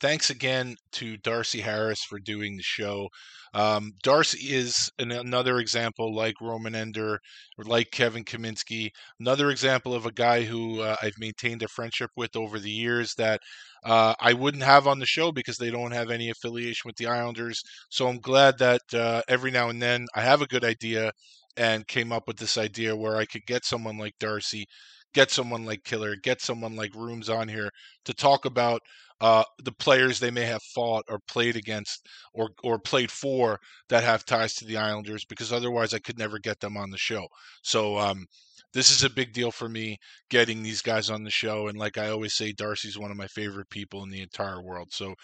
Thanks 0.00 0.30
again 0.30 0.74
to 0.92 1.16
Darcy 1.18 1.60
Harris 1.60 2.02
for 2.02 2.18
doing 2.18 2.56
the 2.56 2.62
show. 2.62 3.08
Um, 3.54 3.92
Darcy 4.02 4.52
is 4.52 4.90
an, 4.98 5.12
another 5.12 5.58
example, 5.58 6.12
like 6.14 6.40
Roman 6.40 6.74
Ender, 6.74 7.20
or 7.58 7.64
like 7.64 7.90
Kevin 7.92 8.24
Kaminski, 8.24 8.90
another 9.20 9.50
example 9.50 9.94
of 9.94 10.06
a 10.06 10.10
guy 10.10 10.42
who 10.42 10.80
uh, 10.80 10.96
I've 11.02 11.18
maintained 11.18 11.62
a 11.62 11.68
friendship 11.68 12.10
with 12.16 12.34
over 12.34 12.58
the 12.58 12.70
years 12.70 13.14
that 13.18 13.40
uh, 13.84 14.14
I 14.18 14.32
wouldn't 14.32 14.62
have 14.64 14.86
on 14.88 14.98
the 14.98 15.06
show 15.06 15.30
because 15.30 15.58
they 15.58 15.70
don't 15.70 15.92
have 15.92 16.10
any 16.10 16.30
affiliation 16.30 16.88
with 16.88 16.96
the 16.96 17.06
Islanders. 17.06 17.62
So 17.90 18.08
I'm 18.08 18.18
glad 18.18 18.58
that 18.58 18.80
uh, 18.94 19.22
every 19.28 19.50
now 19.50 19.68
and 19.68 19.80
then 19.80 20.06
I 20.16 20.22
have 20.22 20.40
a 20.42 20.46
good 20.46 20.64
idea 20.64 21.12
and 21.56 21.86
came 21.86 22.12
up 22.12 22.26
with 22.26 22.36
this 22.38 22.58
idea 22.58 22.96
where 22.96 23.16
I 23.16 23.24
could 23.26 23.46
get 23.46 23.64
someone 23.64 23.98
like 23.98 24.14
Darcy, 24.18 24.66
get 25.14 25.30
someone 25.30 25.64
like 25.64 25.84
Killer, 25.84 26.16
get 26.16 26.40
someone 26.40 26.76
like 26.76 26.94
Rooms 26.94 27.28
on 27.28 27.48
here 27.48 27.70
to 28.04 28.14
talk 28.14 28.44
about 28.44 28.80
uh, 29.20 29.44
the 29.62 29.72
players 29.72 30.18
they 30.18 30.30
may 30.30 30.44
have 30.46 30.62
fought 30.74 31.04
or 31.08 31.18
played 31.28 31.54
against 31.56 32.06
or 32.34 32.50
or 32.64 32.78
played 32.78 33.10
for 33.10 33.58
that 33.88 34.02
have 34.02 34.24
ties 34.24 34.54
to 34.54 34.64
the 34.64 34.76
Islanders 34.76 35.24
because 35.24 35.52
otherwise 35.52 35.94
I 35.94 36.00
could 36.00 36.18
never 36.18 36.38
get 36.38 36.58
them 36.60 36.76
on 36.76 36.90
the 36.90 36.98
show. 36.98 37.26
So 37.62 37.98
um, 37.98 38.26
this 38.74 38.90
is 38.90 39.04
a 39.04 39.10
big 39.10 39.32
deal 39.32 39.50
for 39.50 39.68
me 39.68 39.98
getting 40.30 40.62
these 40.62 40.82
guys 40.82 41.10
on 41.10 41.24
the 41.24 41.30
show 41.30 41.68
and 41.68 41.78
like 41.78 41.98
I 41.98 42.08
always 42.10 42.34
say 42.34 42.52
Darcy's 42.52 42.98
one 42.98 43.10
of 43.10 43.16
my 43.16 43.26
favorite 43.26 43.70
people 43.70 44.02
in 44.02 44.10
the 44.10 44.22
entire 44.22 44.62
world. 44.62 44.88
So 44.92 45.14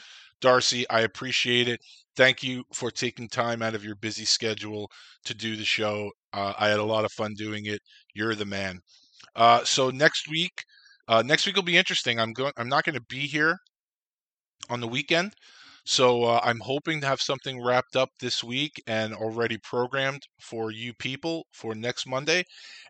Darcy, 0.41 0.89
I 0.89 1.01
appreciate 1.01 1.69
it. 1.69 1.81
Thank 2.17 2.43
you 2.43 2.65
for 2.73 2.91
taking 2.91 3.29
time 3.29 3.63
out 3.63 3.75
of 3.75 3.85
your 3.85 3.97
busy 3.97 4.25
schedule 4.25 4.91
to 5.25 5.35
do 5.35 5.57
the 5.57 5.65
show. 5.65 6.11
Uh, 6.33 6.55
I 6.59 6.69
had 6.69 6.79
a 6.79 6.85
lot 6.85 7.05
of 7.05 7.13
fun 7.13 7.35
doing 7.37 7.67
it. 7.67 7.81
You're 8.15 8.35
the 8.35 8.45
man. 8.45 8.81
Uh, 9.35 9.65
so 9.65 9.91
next 9.91 10.29
week, 10.29 10.53
uh, 11.09 11.23
next 11.25 11.47
week 11.47 11.57
will 11.57 11.63
be 11.63 11.77
interesting. 11.77 12.21
I'm 12.21 12.33
going. 12.33 12.53
I'm 12.57 12.69
not 12.69 12.85
going 12.85 12.95
to 12.95 13.05
be 13.09 13.27
here 13.27 13.57
on 14.69 14.81
the 14.81 14.89
weekend. 14.89 15.33
So 15.91 16.25
uh, 16.25 16.41
I'm 16.45 16.61
hoping 16.61 17.01
to 17.01 17.07
have 17.07 17.19
something 17.23 17.65
wrapped 17.65 17.97
up 17.97 18.11
this 18.21 18.45
week 18.45 18.83
and 18.87 19.15
already 19.15 19.57
programmed 19.57 20.23
for 20.39 20.71
you 20.71 20.93
people 20.93 21.47
for 21.55 21.75
next 21.75 22.07
Monday. 22.07 22.45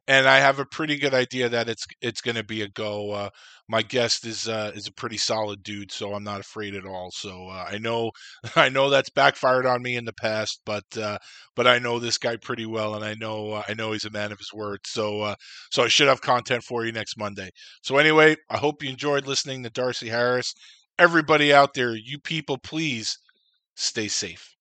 And 0.08 0.26
I 0.26 0.38
have 0.38 0.58
a 0.58 0.66
pretty 0.66 0.96
good 0.96 1.14
idea 1.14 1.48
that 1.48 1.68
it's 1.68 1.86
it's 2.00 2.20
going 2.20 2.34
to 2.34 2.42
be 2.42 2.62
a 2.62 2.68
go. 2.68 3.12
Uh, 3.12 3.30
my 3.68 3.82
guest 3.82 4.26
is 4.26 4.48
uh, 4.48 4.72
is 4.74 4.88
a 4.88 4.92
pretty 4.92 5.16
solid 5.16 5.62
dude, 5.62 5.92
so 5.92 6.12
I'm 6.12 6.24
not 6.24 6.40
afraid 6.40 6.74
at 6.74 6.84
all. 6.86 7.10
So 7.12 7.48
uh, 7.48 7.68
I 7.70 7.78
know 7.78 8.10
I 8.56 8.68
know 8.68 8.90
that's 8.90 9.10
backfired 9.10 9.64
on 9.66 9.80
me 9.80 9.94
in 9.94 10.04
the 10.04 10.12
past, 10.14 10.60
but 10.66 10.84
uh, 11.00 11.18
but 11.54 11.68
I 11.68 11.78
know 11.78 12.00
this 12.00 12.18
guy 12.18 12.36
pretty 12.36 12.66
well, 12.66 12.96
and 12.96 13.04
I 13.04 13.14
know 13.14 13.52
uh, 13.52 13.62
I 13.68 13.74
know 13.74 13.92
he's 13.92 14.06
a 14.06 14.10
man 14.10 14.32
of 14.32 14.38
his 14.38 14.52
word. 14.52 14.80
So 14.86 15.36
so 15.70 15.84
I 15.84 15.88
should 15.88 16.08
have 16.08 16.20
content 16.20 16.64
for 16.64 16.84
you 16.84 16.90
next 16.90 17.16
Monday. 17.16 17.50
So 17.82 17.96
anyway, 17.98 18.34
I 18.50 18.56
hope 18.56 18.82
you 18.82 18.90
enjoyed 18.90 19.28
listening 19.28 19.62
to 19.62 19.70
Darcy 19.70 20.08
Harris 20.08 20.52
everybody 20.98 21.52
out 21.52 21.74
there, 21.74 21.94
you 21.94 22.18
people, 22.18 22.58
please 22.58 23.18
stay 23.74 24.08
safe. 24.08 24.54